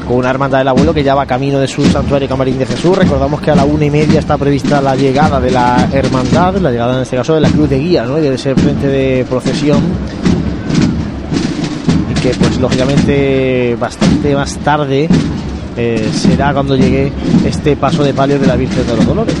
con 0.07 0.17
una 0.17 0.29
hermandad 0.29 0.59
del 0.59 0.69
abuelo 0.69 0.93
que 0.93 1.03
ya 1.03 1.13
va 1.13 1.25
camino 1.25 1.59
de 1.59 1.67
su 1.67 1.83
santuario 1.85 2.29
Camarín 2.29 2.57
de 2.57 2.65
Jesús. 2.65 2.97
Recordamos 2.97 3.41
que 3.41 3.51
a 3.51 3.55
la 3.55 3.65
una 3.65 3.85
y 3.85 3.91
media 3.91 4.19
está 4.19 4.37
prevista 4.37 4.81
la 4.81 4.95
llegada 4.95 5.41
de 5.41 5.51
la 5.51 5.89
hermandad, 5.91 6.55
la 6.57 6.71
llegada 6.71 6.95
en 6.95 7.01
este 7.01 7.17
caso 7.17 7.35
de 7.35 7.41
la 7.41 7.49
cruz 7.49 7.69
de 7.69 7.79
guía, 7.79 8.05
¿no? 8.05 8.17
Y 8.19 8.21
de 8.21 8.35
ese 8.35 8.55
frente 8.55 8.87
de 8.87 9.25
procesión. 9.29 9.81
Que 12.23 12.33
pues 12.39 12.57
lógicamente 12.57 13.75
bastante 13.77 14.33
más 14.33 14.55
tarde 14.59 15.09
eh, 15.75 16.09
será 16.13 16.53
cuando 16.53 16.75
llegue 16.77 17.11
este 17.45 17.75
paso 17.75 18.01
de 18.01 18.13
palio 18.13 18.39
de 18.39 18.47
la 18.47 18.55
Virgen 18.55 18.87
de 18.87 18.95
los 18.95 19.05
Dolores. 19.05 19.35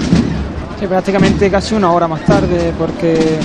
Sí, 0.77 0.85
prácticamente 0.85 1.49
casi 1.49 1.75
una 1.75 1.93
hora 1.93 2.09
más 2.09 2.25
tarde, 2.25 2.73
porque 2.77 3.39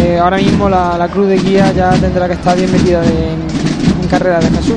eh, 0.00 0.18
ahora 0.22 0.36
mismo 0.36 0.68
la, 0.68 1.08
cruz 1.12 1.26
de 1.26 1.38
guía 1.38 1.72
ya 1.72 1.90
tendrá 1.90 2.28
que 2.28 2.34
estar 2.34 2.56
bien 2.56 2.70
metida 2.70 3.02
en 3.04 4.08
carrera 4.08 4.38
de 4.38 4.48
Jesús. 4.48 4.76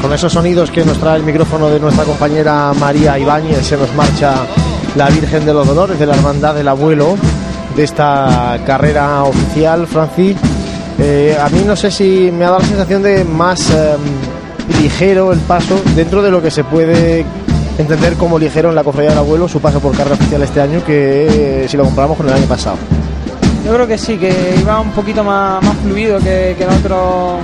Con 0.00 0.12
esos 0.12 0.32
sonidos 0.32 0.70
que 0.70 0.84
nos 0.84 0.98
trae 0.98 1.16
el 1.16 1.22
micrófono 1.22 1.68
de 1.68 1.80
nuestra 1.80 2.04
compañera 2.04 2.72
María 2.78 3.18
Ibáñez, 3.18 3.66
se 3.66 3.76
nos 3.76 3.92
marcha 3.94 4.34
la 4.96 5.08
Virgen 5.08 5.44
de 5.44 5.52
los 5.52 5.66
Dolores 5.66 5.98
de 5.98 6.06
la 6.06 6.14
Hermandad 6.14 6.54
del 6.54 6.68
Abuelo 6.68 7.16
de 7.74 7.84
esta 7.84 8.58
carrera 8.66 9.24
oficial, 9.24 9.86
Francis. 9.86 10.36
Eh, 10.98 11.36
a 11.40 11.48
mí 11.48 11.62
no 11.64 11.76
sé 11.76 11.90
si 11.90 12.30
me 12.32 12.44
ha 12.44 12.50
dado 12.50 12.60
la 12.60 12.66
sensación 12.66 13.02
de 13.02 13.24
más 13.24 13.70
eh, 13.70 13.96
ligero 14.80 15.32
el 15.32 15.40
paso 15.40 15.80
dentro 15.94 16.22
de 16.22 16.30
lo 16.30 16.42
que 16.42 16.50
se 16.50 16.64
puede 16.64 17.24
entender 17.78 18.14
como 18.14 18.38
ligero 18.38 18.70
en 18.70 18.74
la 18.74 18.82
cofradía 18.82 19.10
del 19.10 19.20
abuelo 19.20 19.48
su 19.48 19.60
paso 19.60 19.80
por 19.80 19.96
carrera 19.96 20.16
oficial 20.16 20.42
este 20.42 20.60
año 20.60 20.84
que 20.84 21.64
eh, 21.64 21.68
si 21.68 21.76
lo 21.76 21.84
comparamos 21.84 22.16
con 22.16 22.28
el 22.28 22.34
año 22.34 22.46
pasado. 22.46 22.76
Yo 23.64 23.74
creo 23.74 23.86
que 23.86 23.98
sí, 23.98 24.16
que 24.16 24.54
iba 24.58 24.80
un 24.80 24.90
poquito 24.92 25.22
más, 25.22 25.62
fluido 25.84 26.18
que, 26.18 26.54
que 26.56 26.64
en 26.64 26.70
otro 26.70 27.38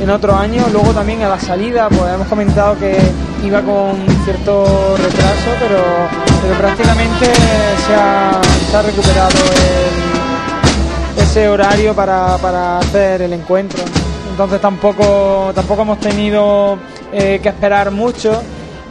en 0.00 0.10
otro 0.10 0.34
año. 0.34 0.64
Luego 0.72 0.92
también 0.92 1.22
a 1.22 1.28
la 1.28 1.38
salida, 1.38 1.88
pues 1.88 2.14
hemos 2.14 2.26
comentado 2.28 2.78
que 2.78 2.96
iba 3.44 3.60
con 3.62 3.96
cierto 4.24 4.96
retraso, 4.96 5.50
pero, 5.58 5.82
pero 6.42 6.54
prácticamente 6.58 7.26
se 7.26 7.94
ha, 7.94 8.82
recuperado 8.82 9.38
ese 11.16 11.48
horario 11.48 11.94
para, 11.94 12.36
para 12.38 12.78
hacer 12.78 13.22
el 13.22 13.32
encuentro. 13.32 13.82
Entonces 14.30 14.60
tampoco, 14.60 15.52
tampoco 15.54 15.82
hemos 15.82 16.00
tenido 16.00 16.78
eh, 17.12 17.40
que 17.42 17.48
esperar 17.48 17.90
mucho 17.90 18.40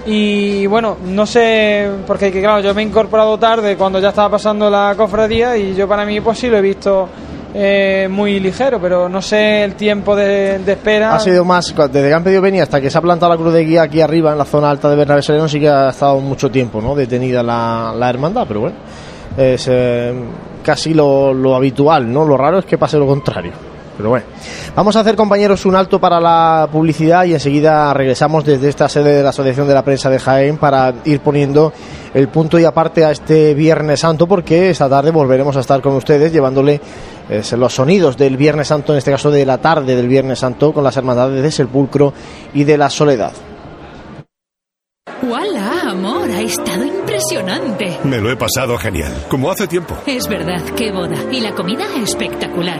Y 0.05 0.65
bueno, 0.67 0.97
no 1.05 1.25
sé, 1.25 1.89
porque 2.05 2.31
que, 2.31 2.41
claro, 2.41 2.61
yo 2.61 2.73
me 2.73 2.81
he 2.81 2.85
incorporado 2.85 3.37
tarde 3.37 3.75
cuando 3.75 3.99
ya 3.99 4.09
estaba 4.09 4.29
pasando 4.29 4.69
la 4.69 4.93
cofradía 4.95 5.57
y 5.57 5.75
yo 5.75 5.87
para 5.87 6.05
mí 6.05 6.21
pues 6.21 6.39
sí 6.39 6.47
lo 6.47 6.57
he 6.57 6.61
visto 6.61 7.09
eh, 7.53 8.07
muy 8.09 8.39
ligero, 8.39 8.79
pero 8.79 9.09
no 9.09 9.21
sé 9.21 9.63
el 9.63 9.75
tiempo 9.75 10.15
de, 10.15 10.55
espera. 10.55 11.15
Ha 11.15 11.19
sido 11.19 11.43
más, 11.43 11.73
desde 11.75 12.07
que 12.07 12.13
han 12.13 12.23
pedido 12.23 12.41
venir 12.41 12.61
hasta 12.61 12.79
que 12.79 12.89
se 12.89 12.97
ha 12.97 13.01
plantado 13.01 13.31
la 13.31 13.37
cruz 13.37 13.53
de 13.53 13.65
guía 13.65 13.83
aquí 13.83 14.01
arriba, 14.01 14.31
en 14.31 14.37
la 14.37 14.45
zona 14.45 14.69
alta 14.69 14.89
de 14.89 14.95
Bernabé 14.95 15.21
Sereno, 15.21 15.47
sí 15.47 15.59
que 15.59 15.69
ha 15.69 15.89
estado 15.89 16.19
mucho 16.19 16.49
tiempo 16.51 16.81
¿no? 16.81 16.95
detenida 16.95 17.41
la, 17.41 17.93
la 17.95 18.09
hermandad, 18.09 18.45
pero 18.47 18.61
bueno, 18.61 18.75
es 19.37 19.67
eh, 19.69 20.13
casi 20.63 20.93
lo, 20.93 21.33
lo 21.33 21.55
habitual, 21.55 22.11
¿no? 22.11 22.25
Lo 22.25 22.37
raro 22.37 22.59
es 22.59 22.65
que 22.65 22.77
pase 22.77 22.97
lo 22.97 23.07
contrario. 23.07 23.68
Pero 23.99 24.11
bueno, 24.11 24.27
vamos 24.77 24.95
a 24.95 25.01
hacer 25.01 25.17
compañeros 25.17 25.65
un 25.65 25.75
alto 25.75 25.99
para 25.99 26.21
la 26.21 26.69
publicidad 26.71 27.25
y 27.25 27.33
enseguida 27.33 27.93
regresamos 27.93 28.45
desde 28.45 28.69
esta 28.69 28.87
sede 28.87 29.11
de 29.11 29.23
la 29.23 29.31
Asociación 29.31 29.67
de 29.67 29.73
la 29.73 29.83
Prensa 29.83 30.09
de 30.09 30.19
Jaén 30.19 30.55
para 30.55 30.93
ir 31.03 31.19
poniendo 31.19 31.73
el 32.13 32.29
punto 32.29 32.57
y 32.57 32.63
aparte 32.63 33.03
a 33.03 33.11
este 33.11 33.53
Viernes 33.53 33.99
Santo 33.99 34.25
porque 34.25 34.69
esta 34.69 34.87
tarde 34.87 35.11
volveremos 35.11 35.57
a 35.57 35.59
estar 35.59 35.81
con 35.81 35.95
ustedes 35.95 36.31
llevándole 36.31 36.79
eh, 37.29 37.41
los 37.57 37.73
sonidos 37.73 38.15
del 38.15 38.37
Viernes 38.37 38.69
Santo, 38.69 38.93
en 38.93 38.99
este 38.99 39.11
caso 39.11 39.31
de 39.31 39.45
la 39.45 39.57
tarde 39.57 39.97
del 39.97 40.07
Viernes 40.07 40.39
Santo 40.39 40.71
con 40.71 40.85
las 40.85 40.95
hermandades 40.95 41.43
de 41.43 41.51
Sepulcro 41.51 42.13
y 42.53 42.63
de 42.63 42.77
la 42.77 42.89
Soledad. 42.89 43.33
¡Hola, 45.29 45.89
amor! 45.89 46.31
Ha 46.31 46.39
estado 46.39 46.85
impresionante. 46.85 47.99
Me 48.05 48.21
lo 48.21 48.31
he 48.31 48.37
pasado 48.37 48.77
genial, 48.77 49.11
como 49.29 49.51
hace 49.51 49.67
tiempo. 49.67 49.97
Es 50.07 50.25
verdad, 50.29 50.61
qué 50.77 50.89
boda. 50.89 51.17
Y 51.33 51.41
la 51.41 51.53
comida 51.53 51.83
espectacular. 52.01 52.79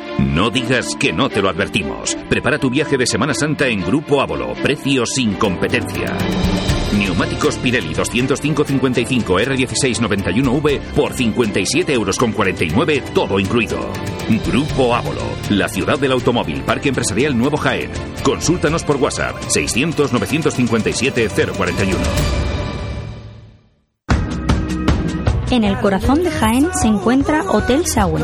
No 0.25 0.49
digas 0.49 0.95
que 0.99 1.11
no 1.11 1.29
te 1.29 1.41
lo 1.41 1.49
advertimos. 1.49 2.15
Prepara 2.29 2.57
tu 2.57 2.69
viaje 2.69 2.97
de 2.97 3.05
Semana 3.05 3.33
Santa 3.33 3.67
en 3.67 3.81
Grupo 3.81 4.21
Ávolo. 4.21 4.53
Precio 4.61 5.05
sin 5.05 5.33
competencia. 5.33 6.15
Neumáticos 6.97 7.57
Pirelli 7.57 7.93
205-55 7.93 9.25
R1691V 9.25 10.79
por 10.95 11.11
57 11.13 11.93
euros 11.93 12.17
con 12.17 12.31
49, 12.31 13.03
todo 13.13 13.37
incluido. 13.39 13.91
Grupo 14.45 14.95
Ávolo, 14.95 15.21
la 15.49 15.67
ciudad 15.67 15.99
del 15.99 16.13
automóvil, 16.13 16.61
Parque 16.61 16.87
Empresarial 16.89 17.37
Nuevo 17.37 17.57
Jaén. 17.57 17.91
Consúltanos 18.23 18.83
por 18.83 18.97
WhatsApp 18.97 19.35
600-957-041. 19.43 21.97
En 25.51 25.63
el 25.65 25.77
corazón 25.79 26.23
de 26.23 26.31
Jaén 26.31 26.69
se 26.73 26.87
encuentra 26.87 27.43
Hotel 27.49 27.85
Sauen, 27.85 28.23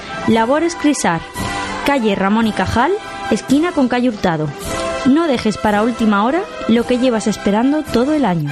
Labores 0.27 0.75
Crisar, 0.75 1.19
calle 1.85 2.15
Ramón 2.15 2.47
y 2.47 2.51
Cajal, 2.51 2.91
esquina 3.31 3.71
con 3.71 3.87
calle 3.87 4.09
Hurtado. 4.09 4.47
No 5.05 5.27
dejes 5.27 5.57
para 5.57 5.81
última 5.81 6.23
hora 6.23 6.43
lo 6.67 6.85
que 6.85 6.99
llevas 6.99 7.27
esperando 7.27 7.83
todo 7.83 8.13
el 8.13 8.23
año. 8.25 8.51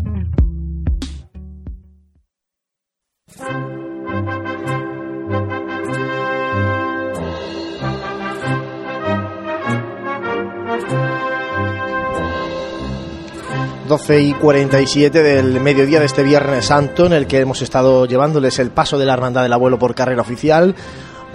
...12 13.91 14.21
y 14.21 14.33
47 14.35 15.21
del 15.21 15.59
mediodía 15.59 15.99
de 15.99 16.05
este 16.05 16.23
Viernes 16.23 16.67
Santo... 16.67 17.07
...en 17.07 17.11
el 17.11 17.27
que 17.27 17.39
hemos 17.39 17.61
estado 17.61 18.05
llevándoles 18.05 18.57
el 18.59 18.69
paso 18.71 18.97
de 18.97 19.05
la 19.05 19.11
Hermandad 19.11 19.43
del 19.43 19.51
Abuelo 19.51 19.77
por 19.77 19.95
carrera 19.95 20.21
oficial... 20.21 20.73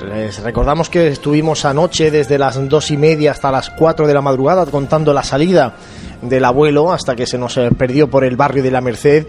Les 0.02 0.42
recordamos 0.42 0.90
que 0.90 1.08
estuvimos 1.08 1.64
anoche 1.64 2.10
desde 2.10 2.38
las 2.38 2.68
dos 2.68 2.90
y 2.90 2.98
media 2.98 3.30
hasta 3.30 3.50
las 3.50 3.70
4 3.70 4.06
de 4.06 4.12
la 4.12 4.20
madrugada 4.20 4.66
contando 4.66 5.14
la 5.14 5.22
salida 5.22 5.74
del 6.20 6.44
abuelo 6.44 6.92
hasta 6.92 7.16
que 7.16 7.26
se 7.26 7.38
nos 7.38 7.56
eh, 7.56 7.70
perdió 7.76 8.08
por 8.08 8.22
el 8.22 8.36
barrio 8.36 8.62
de 8.62 8.70
la 8.70 8.82
Merced 8.82 9.26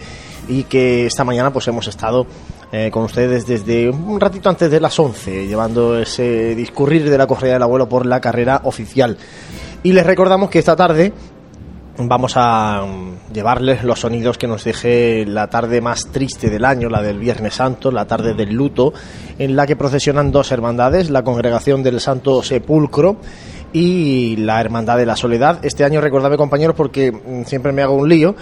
y 0.49 0.63
que 0.63 1.05
esta 1.05 1.23
mañana 1.23 1.53
pues 1.53 1.69
hemos 1.69 1.87
estado 1.87 2.27
eh, 2.73 2.89
con 2.91 3.03
ustedes 3.03 3.47
desde 3.47 3.89
un 3.89 4.19
ratito 4.19 4.49
antes 4.49 4.69
de 4.69 4.81
las 4.81 4.99
11 4.99 5.47
llevando 5.47 5.97
ese 5.97 6.53
discurrir 6.53 7.09
de 7.09 7.17
la 7.17 7.27
correa 7.27 7.53
del 7.53 7.63
abuelo 7.63 7.87
por 7.87 8.05
la 8.05 8.19
carrera 8.19 8.59
oficial. 8.65 9.17
Y 9.83 9.93
les 9.93 10.05
recordamos 10.05 10.49
que 10.49 10.59
esta 10.59 10.75
tarde 10.75 11.13
vamos 11.97 12.33
a 12.35 12.85
mm, 12.85 13.33
llevarles 13.33 13.83
los 13.83 13.99
sonidos 13.99 14.37
que 14.37 14.47
nos 14.47 14.63
deje 14.63 15.25
la 15.25 15.47
tarde 15.47 15.81
más 15.81 16.07
triste 16.11 16.49
del 16.49 16.65
año, 16.65 16.89
la 16.89 17.01
del 17.01 17.19
Viernes 17.19 17.55
Santo, 17.55 17.91
la 17.91 18.05
tarde 18.05 18.33
del 18.33 18.53
luto, 18.53 18.93
en 19.39 19.55
la 19.55 19.65
que 19.65 19.75
procesionan 19.75 20.31
dos 20.31 20.51
hermandades, 20.51 21.09
la 21.09 21.23
Congregación 21.23 21.83
del 21.83 21.99
Santo 21.99 22.43
Sepulcro 22.43 23.17
y 23.73 24.35
la 24.37 24.61
Hermandad 24.61 24.97
de 24.97 25.05
la 25.05 25.15
Soledad. 25.15 25.59
Este 25.63 25.83
año 25.83 26.01
recordadme 26.01 26.37
compañeros 26.37 26.75
porque 26.75 27.11
mm, 27.11 27.43
siempre 27.45 27.71
me 27.71 27.81
hago 27.81 27.95
un 27.95 28.09
lío. 28.09 28.35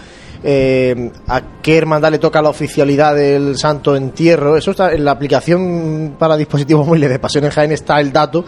eh, 0.44 1.11
a 1.27 1.41
qué 1.64 1.77
hermandad 1.77 2.11
le 2.11 2.19
toca 2.19 2.41
la 2.41 2.49
oficialidad 2.49 3.15
del 3.15 3.57
Santo 3.57 3.95
Entierro. 3.95 4.57
Eso 4.57 4.72
está 4.72 4.94
en 4.94 5.03
la 5.03 5.11
aplicación 5.11 6.15
para 6.19 6.38
dispositivos 6.38 6.86
móviles 6.86 7.10
de 7.10 7.19
Pasión 7.19 7.45
en 7.45 7.52
Jaén 7.52 7.72
está 7.72 7.99
el 7.99 8.11
dato 8.11 8.45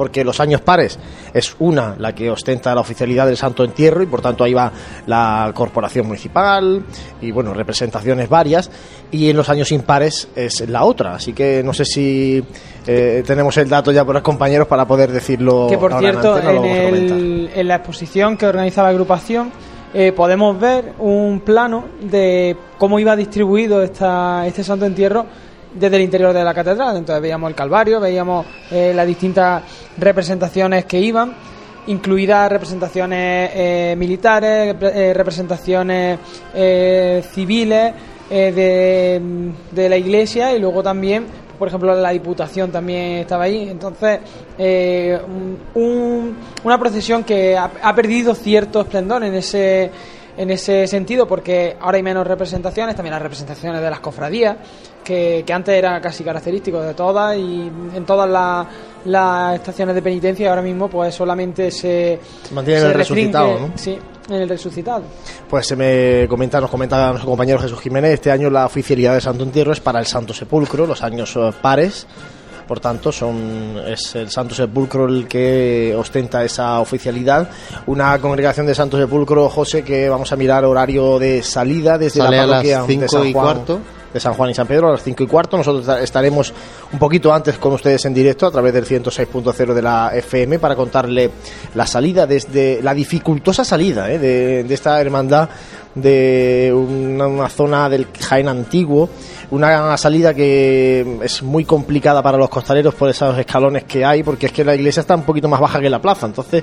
porque 0.00 0.24
los 0.24 0.40
años 0.40 0.62
pares 0.62 0.98
es 1.34 1.54
una 1.58 1.94
la 1.98 2.14
que 2.14 2.30
ostenta 2.30 2.74
la 2.74 2.80
oficialidad 2.80 3.26
del 3.26 3.36
Santo 3.36 3.64
Entierro 3.64 4.02
y 4.02 4.06
por 4.06 4.22
tanto 4.22 4.44
ahí 4.44 4.54
va 4.54 4.72
la 5.06 5.52
corporación 5.54 6.06
municipal 6.06 6.82
y 7.20 7.30
bueno, 7.32 7.52
representaciones 7.52 8.26
varias 8.30 8.70
y 9.10 9.28
en 9.28 9.36
los 9.36 9.50
años 9.50 9.70
impares 9.72 10.28
es 10.34 10.66
la 10.70 10.84
otra, 10.84 11.16
así 11.16 11.34
que 11.34 11.62
no 11.62 11.74
sé 11.74 11.84
si 11.84 12.42
eh, 12.86 13.22
tenemos 13.26 13.54
el 13.58 13.68
dato 13.68 13.92
ya 13.92 14.02
por 14.06 14.14
los 14.14 14.22
compañeros 14.24 14.66
para 14.66 14.86
poder 14.86 15.12
decirlo. 15.12 15.66
Que 15.68 15.76
por 15.76 15.92
en 15.92 15.98
cierto, 15.98 16.34
antena, 16.36 16.50
el- 16.88 17.50
en 17.54 17.68
la 17.68 17.74
exposición 17.76 18.38
que 18.38 18.46
organiza 18.46 18.82
la 18.82 18.88
agrupación 18.88 19.52
eh, 19.92 20.12
podemos 20.12 20.58
ver 20.58 20.94
un 20.98 21.40
plano 21.40 21.84
de 22.00 22.56
cómo 22.78 22.98
iba 22.98 23.14
distribuido 23.16 23.82
esta, 23.82 24.46
este 24.46 24.64
santo 24.64 24.86
entierro 24.86 25.26
desde 25.74 25.96
el 25.96 26.02
interior 26.02 26.32
de 26.32 26.42
la 26.44 26.54
catedral. 26.54 26.96
Entonces 26.96 27.22
veíamos 27.22 27.48
el 27.50 27.54
Calvario, 27.56 28.00
veíamos 28.00 28.46
eh, 28.70 28.92
las 28.94 29.06
distintas 29.06 29.62
representaciones 29.98 30.84
que 30.84 30.98
iban, 30.98 31.34
incluidas 31.86 32.50
representaciones 32.50 33.50
eh, 33.54 33.94
militares, 33.96 34.76
eh, 34.80 35.12
representaciones 35.14 36.18
eh, 36.54 37.22
civiles 37.32 37.92
de, 38.30 39.20
de 39.72 39.88
la 39.88 39.96
iglesia 39.96 40.54
y 40.54 40.60
luego 40.60 40.82
también 40.82 41.26
por 41.58 41.68
ejemplo, 41.68 41.94
la 41.94 42.08
Diputación 42.08 42.72
también 42.72 43.18
estaba 43.18 43.44
ahí. 43.44 43.68
Entonces, 43.68 44.20
un- 45.74 46.36
una 46.64 46.78
procesión 46.78 47.24
que 47.24 47.56
ha, 47.56 47.70
ha 47.82 47.94
perdido 47.94 48.34
cierto 48.34 48.80
esplendor 48.80 49.24
en 49.24 49.34
ese, 49.34 49.90
en 50.36 50.50
ese 50.50 50.86
sentido, 50.86 51.26
porque 51.28 51.76
ahora 51.80 51.96
hay 51.96 52.02
menos 52.02 52.26
representaciones, 52.26 52.96
también 52.96 53.12
las 53.12 53.22
representaciones 53.22 53.80
de 53.82 53.90
las 53.90 54.00
cofradías, 54.00 54.56
que, 55.04 55.42
que 55.46 55.52
antes 55.52 55.74
era 55.74 56.00
casi 56.00 56.22
característico 56.24 56.80
de 56.82 56.94
todas 56.94 57.36
y 57.36 57.70
en 57.94 58.04
todas 58.06 58.28
las, 58.28 58.66
las 59.04 59.54
estaciones 59.56 59.94
de 59.94 60.02
penitencia 60.02 60.48
ahora 60.50 60.62
mismo 60.62 60.88
pues 60.88 61.14
solamente 61.14 61.70
se, 61.70 62.18
mantiene 62.52 62.80
en 62.80 62.86
el 62.86 62.92
restringe- 62.92 62.96
resucitado, 62.98 63.58
¿no? 63.60 63.70
Sí, 63.76 63.98
en 64.28 64.34
el 64.36 64.48
resucitado. 64.48 65.02
Pues 65.48 65.66
se 65.66 65.76
me 65.76 66.26
comenta, 66.28 66.60
nos 66.60 66.70
comenta 66.70 67.08
nuestro 67.10 67.28
compañero 67.30 67.58
Jesús 67.58 67.80
Jiménez, 67.80 68.12
este 68.14 68.30
año 68.30 68.50
la 68.50 68.66
oficialidad 68.66 69.14
de 69.14 69.20
Santo 69.20 69.42
Entierro 69.44 69.72
es 69.72 69.80
para 69.80 69.98
el 70.00 70.06
Santo 70.06 70.32
Sepulcro, 70.34 70.86
los 70.86 71.02
años 71.02 71.34
eh, 71.36 71.50
pares, 71.60 72.06
por 72.68 72.78
tanto 72.78 73.10
son 73.10 73.82
es 73.84 74.14
el 74.14 74.30
Santo 74.30 74.54
Sepulcro 74.54 75.06
el 75.06 75.26
que 75.26 75.92
ostenta 75.98 76.44
esa 76.44 76.78
oficialidad. 76.78 77.50
Una 77.86 78.16
congregación 78.20 78.64
de 78.66 78.76
Santo 78.76 78.96
Sepulcro, 78.96 79.48
José, 79.48 79.82
que 79.82 80.08
vamos 80.08 80.30
a 80.30 80.36
mirar 80.36 80.64
horario 80.64 81.18
de 81.18 81.42
salida 81.42 81.98
desde 81.98 82.20
Sale 82.20 82.36
la 82.36 82.42
a 82.44 82.46
las 82.46 82.56
parroquia 82.58 82.82
de 82.82 82.86
cinco 82.86 83.08
San 83.08 83.26
y 83.26 83.32
cuarto. 83.32 83.80
De 84.12 84.20
San 84.20 84.34
Juan 84.34 84.50
y 84.50 84.54
San 84.54 84.66
Pedro 84.66 84.88
a 84.88 84.92
las 84.92 85.02
5 85.02 85.22
y 85.22 85.26
cuarto. 85.26 85.56
Nosotros 85.56 85.86
ta- 85.86 86.00
estaremos 86.00 86.52
un 86.92 86.98
poquito 86.98 87.32
antes 87.32 87.58
con 87.58 87.72
ustedes 87.72 88.04
en 88.04 88.14
directo 88.14 88.46
a 88.46 88.50
través 88.50 88.72
del 88.72 88.84
106.0 88.86 89.74
de 89.74 89.82
la 89.82 90.10
FM 90.14 90.58
para 90.58 90.74
contarle 90.76 91.30
la 91.74 91.86
salida 91.86 92.26
desde 92.26 92.80
la 92.82 92.94
dificultosa 92.94 93.64
salida 93.64 94.10
eh, 94.10 94.18
de, 94.18 94.64
de 94.64 94.74
esta 94.74 95.00
hermandad 95.00 95.48
de 95.94 96.72
una, 96.74 97.26
una 97.26 97.48
zona 97.48 97.88
del 97.88 98.06
Jaén 98.18 98.48
antiguo. 98.48 99.08
Una 99.50 99.96
salida 99.96 100.32
que 100.32 101.18
es 101.24 101.42
muy 101.42 101.64
complicada 101.64 102.22
para 102.22 102.38
los 102.38 102.48
costaleros 102.48 102.94
por 102.94 103.08
esos 103.10 103.36
escalones 103.36 103.82
que 103.82 104.04
hay, 104.04 104.22
porque 104.22 104.46
es 104.46 104.52
que 104.52 104.64
la 104.64 104.76
iglesia 104.76 105.00
está 105.00 105.16
un 105.16 105.24
poquito 105.24 105.48
más 105.48 105.58
baja 105.58 105.80
que 105.80 105.90
la 105.90 106.00
plaza, 106.00 106.26
entonces 106.26 106.62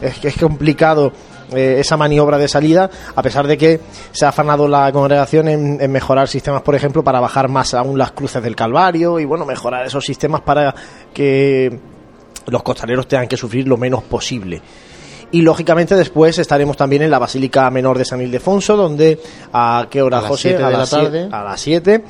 es 0.00 0.18
que 0.20 0.28
es 0.28 0.36
complicado 0.36 1.10
eh, 1.54 1.76
esa 1.78 1.96
maniobra 1.96 2.38
de 2.38 2.48
salida, 2.48 2.90
a 3.14 3.22
pesar 3.22 3.46
de 3.46 3.56
que 3.58 3.80
se 4.12 4.24
ha 4.26 4.30
afanado 4.30 4.68
la 4.68 4.90
congregación 4.92 5.48
en, 5.48 5.80
en 5.80 5.90
mejorar 5.92 6.28
sistemas, 6.28 6.62
por 6.62 6.74
ejemplo, 6.74 7.02
para 7.04 7.20
bajar 7.20 7.48
más 7.48 7.74
aún 7.74 7.98
las 7.98 8.12
cruces 8.12 8.42
del 8.42 8.54
Calvario 8.56 9.18
y 9.18 9.24
bueno, 9.24 9.44
mejorar 9.44 9.86
esos 9.86 10.04
sistemas 10.04 10.40
para 10.42 10.74
que 11.12 11.78
los 12.46 12.62
costaleros 12.62 13.06
tengan 13.08 13.28
que 13.28 13.36
sufrir 13.36 13.66
lo 13.68 13.76
menos 13.76 14.02
posible. 14.04 14.60
Y 15.30 15.42
lógicamente 15.42 15.94
después 15.94 16.38
estaremos 16.38 16.76
también 16.76 17.02
en 17.02 17.10
la 17.10 17.18
Basílica 17.18 17.70
Menor 17.70 17.98
de 17.98 18.06
San 18.06 18.22
Ildefonso, 18.22 18.76
donde 18.78 19.20
a 19.52 19.86
qué 19.90 20.00
hora, 20.00 20.18
A 20.18 20.20
las 20.22 20.30
José? 20.30 20.58
la 20.58 20.70
las 20.70 20.88
siete- 20.88 21.04
tarde. 21.04 21.28
a 21.30 21.44
las 21.44 21.60
7 21.60 22.04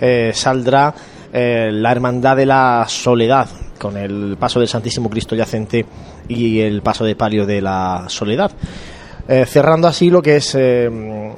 eh, 0.00 0.32
saldrá 0.34 0.92
eh, 1.32 1.68
la 1.72 1.92
Hermandad 1.92 2.36
de 2.36 2.46
la 2.46 2.84
Soledad, 2.88 3.46
con 3.78 3.96
el 3.96 4.36
paso 4.38 4.58
del 4.58 4.68
Santísimo 4.68 5.10
Cristo 5.10 5.34
Yacente 5.34 5.84
y 6.28 6.60
el 6.60 6.82
paso 6.82 7.04
de 7.04 7.16
palio 7.16 7.46
de 7.46 7.60
la 7.60 8.04
Soledad. 8.08 8.52
Eh, 9.26 9.46
cerrando 9.46 9.88
así 9.88 10.10
lo 10.10 10.20
que 10.20 10.36
es 10.36 10.54
eh, 10.54 10.90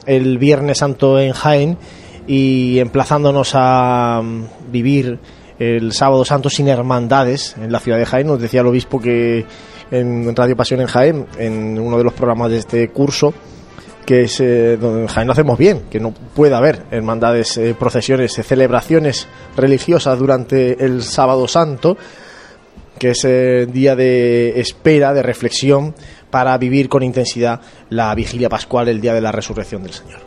el 0.06 0.38
Viernes 0.38 0.78
Santo 0.78 1.20
en 1.20 1.32
Jaén 1.32 1.78
y 2.26 2.80
emplazándonos 2.80 3.52
a 3.54 4.20
mm, 4.24 4.72
vivir 4.72 5.20
el 5.60 5.92
Sábado 5.92 6.24
Santo 6.24 6.50
sin 6.50 6.66
hermandades 6.66 7.54
en 7.56 7.70
la 7.70 7.78
ciudad 7.78 7.98
de 7.98 8.06
Jaén. 8.06 8.26
Nos 8.26 8.40
decía 8.40 8.62
el 8.62 8.66
obispo 8.66 9.00
que 9.00 9.46
en 9.92 10.34
Radio 10.34 10.56
Pasión 10.56 10.80
en 10.80 10.88
Jaén, 10.88 11.26
en 11.38 11.78
uno 11.78 11.96
de 11.96 12.02
los 12.02 12.12
programas 12.12 12.50
de 12.50 12.58
este 12.58 12.88
curso, 12.88 13.32
que 14.04 14.22
es 14.22 14.40
eh, 14.40 14.76
donde 14.76 15.02
en 15.02 15.06
Jaén 15.06 15.28
lo 15.28 15.32
hacemos 15.32 15.56
bien, 15.56 15.82
que 15.88 16.00
no 16.00 16.10
puede 16.10 16.56
haber 16.56 16.82
hermandades, 16.90 17.60
procesiones, 17.78 18.32
celebraciones 18.32 19.28
religiosas 19.56 20.18
durante 20.18 20.84
el 20.84 21.04
Sábado 21.04 21.46
Santo, 21.46 21.96
que 22.98 23.10
es 23.10 23.24
eh, 23.24 23.66
día 23.66 23.96
de 23.96 24.60
espera, 24.60 25.12
de 25.12 25.22
reflexión, 25.22 25.94
para 26.30 26.56
vivir 26.58 26.88
con 26.88 27.02
intensidad 27.02 27.60
la 27.90 28.14
vigilia 28.14 28.48
pascual, 28.48 28.88
el 28.88 29.00
día 29.00 29.14
de 29.14 29.20
la 29.20 29.32
resurrección 29.32 29.82
del 29.82 29.92
Señor. 29.92 30.20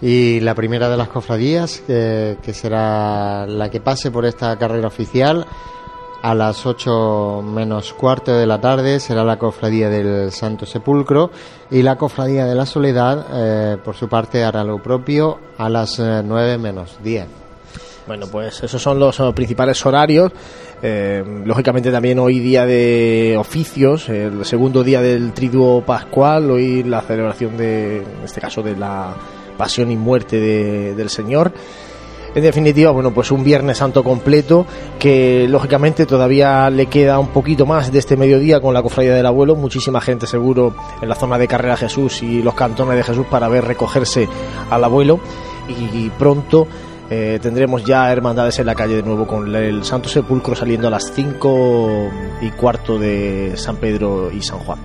Y 0.00 0.40
la 0.40 0.54
primera 0.54 0.88
de 0.88 0.96
las 0.96 1.08
cofradías, 1.08 1.82
eh, 1.88 2.36
que 2.42 2.52
será 2.52 3.46
la 3.46 3.70
que 3.70 3.80
pase 3.80 4.10
por 4.10 4.26
esta 4.26 4.58
carrera 4.58 4.88
oficial, 4.88 5.46
a 6.22 6.34
las 6.34 6.64
8 6.64 7.42
menos 7.42 7.92
cuarto 7.94 8.32
de 8.32 8.46
la 8.46 8.60
tarde 8.60 9.00
será 9.00 9.24
la 9.24 9.38
cofradía 9.38 9.88
del 9.88 10.30
Santo 10.30 10.66
Sepulcro 10.66 11.32
y 11.70 11.82
la 11.82 11.96
cofradía 11.96 12.46
de 12.46 12.54
la 12.54 12.64
Soledad, 12.64 13.26
eh, 13.32 13.76
por 13.84 13.96
su 13.96 14.08
parte, 14.08 14.44
hará 14.44 14.62
lo 14.62 14.80
propio 14.80 15.38
a 15.58 15.68
las 15.68 15.98
eh, 15.98 16.22
9 16.24 16.58
menos 16.58 16.98
10. 17.02 17.26
Bueno, 18.06 18.26
pues 18.26 18.62
esos 18.62 18.80
son 18.80 18.98
los 18.98 19.18
eh, 19.20 19.32
principales 19.34 19.84
horarios. 19.84 20.32
Eh, 20.84 21.22
lógicamente 21.44 21.92
también 21.92 22.18
hoy 22.18 22.40
día 22.40 22.66
de 22.66 23.36
oficios, 23.38 24.08
el 24.08 24.44
segundo 24.44 24.82
día 24.82 25.00
del 25.00 25.32
triduo 25.32 25.82
pascual, 25.82 26.50
hoy 26.50 26.82
la 26.82 27.00
celebración 27.02 27.56
de, 27.56 27.98
en 27.98 28.24
este 28.24 28.40
caso, 28.40 28.62
de 28.62 28.76
la 28.76 29.14
pasión 29.56 29.90
y 29.92 29.96
muerte 29.96 30.40
de- 30.40 30.94
del 30.96 31.08
Señor. 31.08 31.52
En 32.34 32.42
definitiva, 32.42 32.90
bueno, 32.90 33.12
pues 33.12 33.30
un 33.30 33.44
Viernes 33.44 33.76
Santo 33.76 34.02
completo 34.02 34.66
que 34.98 35.46
lógicamente 35.48 36.06
todavía 36.06 36.70
le 36.70 36.86
queda 36.86 37.18
un 37.18 37.28
poquito 37.28 37.66
más 37.66 37.92
de 37.92 37.98
este 37.98 38.16
mediodía 38.16 38.58
con 38.60 38.72
la 38.72 38.82
cofradía 38.82 39.14
del 39.14 39.26
abuelo. 39.26 39.54
Muchísima 39.54 40.00
gente 40.00 40.26
seguro 40.26 40.74
en 41.02 41.08
la 41.10 41.14
zona 41.14 41.36
de 41.36 41.46
Carrera 41.46 41.76
Jesús 41.76 42.22
y 42.22 42.42
los 42.42 42.54
cantones 42.54 42.96
de 42.96 43.02
Jesús 43.02 43.26
para 43.30 43.48
ver 43.48 43.66
recogerse 43.66 44.28
al 44.70 44.82
abuelo. 44.82 45.20
Y 45.68 46.08
pronto 46.18 46.66
eh, 47.14 47.38
tendremos 47.42 47.84
ya 47.84 48.10
hermandades 48.10 48.58
en 48.58 48.64
la 48.64 48.74
calle 48.74 48.96
de 48.96 49.02
nuevo 49.02 49.26
con 49.26 49.54
el 49.54 49.84
Santo 49.84 50.08
Sepulcro 50.08 50.54
saliendo 50.54 50.88
a 50.88 50.90
las 50.90 51.12
5 51.12 52.08
y 52.40 52.50
cuarto 52.52 52.98
de 52.98 53.52
San 53.56 53.76
Pedro 53.76 54.32
y 54.32 54.40
San 54.40 54.60
Juan. 54.60 54.78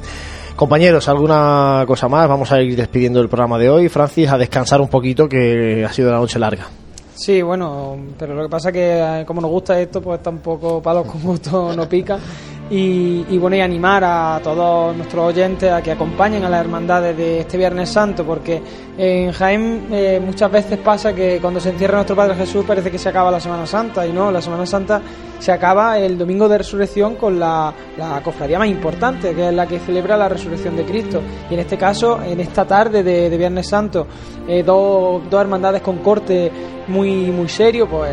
Compañeros, 0.57 1.07
¿alguna 1.07 1.85
cosa 1.87 2.09
más? 2.09 2.27
Vamos 2.27 2.51
a 2.51 2.61
ir 2.61 2.75
despidiendo 2.75 3.21
el 3.21 3.29
programa 3.29 3.57
de 3.57 3.69
hoy. 3.69 3.87
Francis, 3.87 4.27
a 4.29 4.37
descansar 4.37 4.81
un 4.81 4.89
poquito 4.89 5.29
que 5.29 5.85
ha 5.85 5.93
sido 5.93 6.11
la 6.11 6.17
noche 6.17 6.37
larga. 6.37 6.67
Sí, 7.15 7.41
bueno, 7.41 7.97
pero 8.19 8.35
lo 8.35 8.43
que 8.43 8.49
pasa 8.49 8.73
que 8.73 8.99
eh, 8.99 9.23
como 9.25 9.39
nos 9.39 9.49
gusta 9.49 9.79
esto, 9.79 10.01
pues 10.01 10.21
tampoco 10.21 10.81
palos 10.81 11.07
con 11.07 11.21
gusto 11.21 11.73
no 11.73 11.87
pica. 11.87 12.19
Y, 12.69 13.26
y 13.30 13.38
bueno, 13.38 13.56
y 13.56 13.61
animar 13.61 14.03
a 14.03 14.41
todos 14.44 14.95
nuestros 14.95 15.23
oyentes 15.26 15.72
a 15.72 15.81
que 15.81 15.91
acompañen 15.91 16.44
a 16.44 16.49
las 16.49 16.60
hermandades 16.60 17.15
de 17.15 17.39
este 17.39 17.57
Viernes 17.57 17.89
Santo, 17.89 18.26
porque 18.26 18.61
en 18.98 19.31
Jaén 19.31 19.88
eh, 19.89 20.22
muchas 20.23 20.52
veces 20.52 20.77
pasa 20.80 21.15
que 21.15 21.39
cuando 21.41 21.61
se 21.61 21.69
encierra 21.69 21.95
nuestro 21.95 22.15
Padre 22.15 22.35
Jesús 22.35 22.65
parece 22.65 22.91
que 22.91 22.98
se 22.98 23.07
acaba 23.07 23.31
la 23.31 23.39
Semana 23.39 23.65
Santa, 23.65 24.06
y 24.06 24.11
no, 24.11 24.31
la 24.31 24.41
Semana 24.41 24.65
Santa 24.65 25.02
se 25.39 25.51
acaba 25.51 25.97
el 25.97 26.18
domingo 26.18 26.49
de 26.49 26.57
resurrección 26.57 27.15
con 27.15 27.39
la, 27.39 27.73
cofradía 28.23 28.59
más 28.59 28.68
importante, 28.68 29.34
que 29.34 29.47
es 29.47 29.53
la 29.53 29.68
que 29.68 29.80
celebra 29.80 30.18
la 30.18 30.30
resurrección 30.30 30.76
de 30.76 30.85
Cristo. 30.85 31.22
Y 31.49 31.53
en 31.53 31.59
este 31.59 31.77
caso, 31.77 32.22
en 32.23 32.39
esta 32.39 32.65
tarde 32.65 33.03
de, 33.03 33.38
Viernes 33.38 33.68
Santo, 33.68 34.07
eh, 34.47 34.64
dos, 34.64 35.22
dos 35.30 35.41
hermandades 35.41 35.81
con 35.81 35.97
corte 35.99 36.51
muy, 36.88 37.31
muy 37.31 37.49
serio, 37.49 37.88
pues 37.88 38.11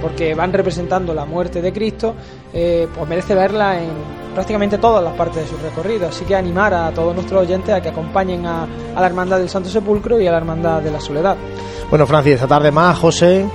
porque 0.00 0.34
van 0.34 0.52
representando 0.52 1.14
la 1.14 1.24
muerte 1.24 1.62
de 1.62 1.72
Cristo, 1.72 2.14
eh, 2.52 2.86
pues 2.94 3.08
merece 3.08 3.34
verla 3.34 3.80
en 3.82 3.90
prácticamente 4.34 4.78
todas 4.78 5.02
las 5.02 5.14
partes 5.14 5.42
de 5.42 5.46
su 5.46 5.56
recorrido. 5.62 6.08
Así 6.08 6.24
que 6.24 6.34
animar 6.34 6.74
a 6.74 6.90
todos 6.90 7.14
nuestros 7.14 7.42
oyentes 7.42 7.74
a 7.74 7.80
que 7.80 7.88
acompañen 7.88 8.44
a, 8.46 8.64
a 8.94 9.00
la 9.00 9.06
Hermandad 9.06 9.38
del 9.38 9.48
Santo 9.48 9.68
Sepulcro 9.68 10.20
y 10.20 10.26
a 10.26 10.30
la 10.30 10.38
Hermandad 10.38 10.82
de 10.82 10.90
la 10.90 11.00
Soledad. 11.00 11.36
Bueno, 11.88 12.06
Francis, 12.06 12.34
esta 12.34 12.48
tarde 12.48 12.70
más, 12.70 12.98
José. 12.98 13.46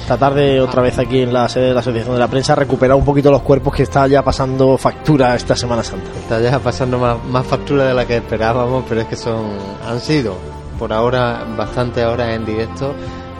Esta 0.00 0.16
tarde 0.16 0.60
otra 0.60 0.82
vez 0.82 0.98
aquí 0.98 1.20
en 1.20 1.32
la 1.32 1.48
sede 1.48 1.68
de 1.68 1.74
la 1.74 1.80
Asociación 1.80 2.14
de 2.14 2.20
la 2.20 2.28
Prensa, 2.28 2.54
recuperar 2.54 2.96
un 2.96 3.04
poquito 3.04 3.30
los 3.30 3.42
cuerpos 3.42 3.74
que 3.74 3.82
está 3.82 4.06
ya 4.06 4.22
pasando 4.22 4.78
factura 4.78 5.34
esta 5.34 5.54
Semana 5.54 5.82
Santa. 5.82 6.10
Está 6.18 6.40
ya 6.40 6.58
pasando 6.58 6.98
más, 6.98 7.22
más 7.24 7.46
factura 7.46 7.84
de 7.84 7.94
la 7.94 8.06
que 8.06 8.16
esperábamos, 8.16 8.84
pero 8.88 9.02
es 9.02 9.06
que 9.06 9.16
son 9.16 9.58
han 9.86 10.00
sido 10.00 10.36
por 10.78 10.92
ahora 10.92 11.44
bastante 11.56 12.04
horas 12.04 12.30
en 12.30 12.46
directo, 12.46 12.94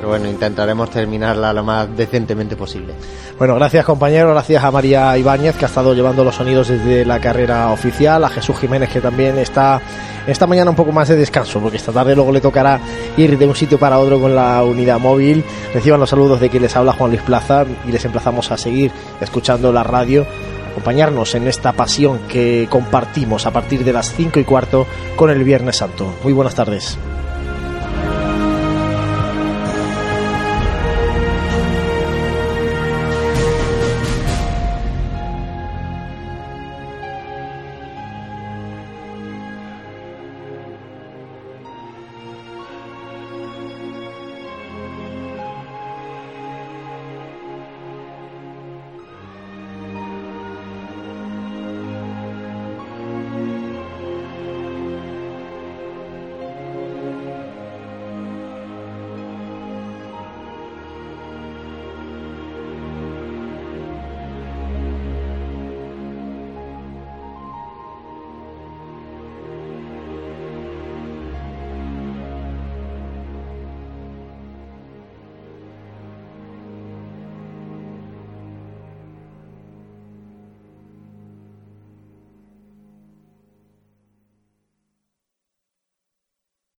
bueno, 0.07 0.29
intentaremos 0.29 0.91
terminarla 0.91 1.53
lo 1.53 1.65
más 1.65 1.95
decentemente 1.97 2.57
posible. 2.57 2.95
Bueno, 3.39 3.55
gracias 3.57 3.85
compañeros, 3.85 4.33
gracias 4.33 4.63
a 4.63 4.71
María 4.71 5.17
Ibáñez 5.19 5.57
que 5.57 5.65
ha 5.65 5.69
estado 5.69 5.95
llevando 5.95 6.25
los 6.25 6.35
sonidos 6.35 6.69
desde 6.69 7.05
la 7.05 7.21
carrera 7.21 7.71
oficial, 7.71 8.25
a 8.25 8.29
Jesús 8.29 8.59
Jiménez 8.59 8.91
que 8.91 9.01
también 9.01 9.39
está 9.39 9.81
esta 10.27 10.47
mañana 10.47 10.71
un 10.71 10.77
poco 10.77 10.93
más 10.93 11.09
de 11.09 11.17
descanso, 11.17 11.59
porque 11.59 11.79
esta 11.79 11.91
tarde 11.91 12.15
luego 12.15 12.33
le 12.33 12.41
tocará 12.41 12.81
ir 13.17 13.39
de 13.39 13.47
un 13.47 13.55
sitio 13.55 13.79
para 13.79 13.99
otro 13.99 14.21
con 14.21 14.35
la 14.35 14.63
unidad 14.63 14.99
móvil. 14.99 15.43
Reciban 15.73 15.99
los 15.99 16.11
saludos 16.11 16.39
de 16.39 16.51
quien 16.51 16.63
les 16.63 16.77
habla 16.77 16.93
Juan 16.93 17.11
Luis 17.11 17.23
Plaza 17.23 17.65
y 17.87 17.93
les 17.93 18.05
emplazamos 18.05 18.51
a 18.51 18.59
seguir 18.59 18.93
escuchando 19.21 19.73
la 19.73 19.85
radio, 19.85 20.27
acompañarnos 20.71 21.35
en 21.35 21.49
esta 21.49 21.73
pasión 21.73 22.21
que 22.29 22.69
compartimos 22.71 23.47
a 23.47 23.53
partir 23.53 23.85
de 23.85 23.93
las 23.93 24.13
5 24.13 24.39
y 24.39 24.45
cuarto 24.45 24.87
con 25.17 25.31
el 25.31 25.43
Viernes 25.45 25.77
Santo. 25.77 26.13
Muy 26.23 26.35
buenas 26.35 26.55
tardes. 26.55 26.99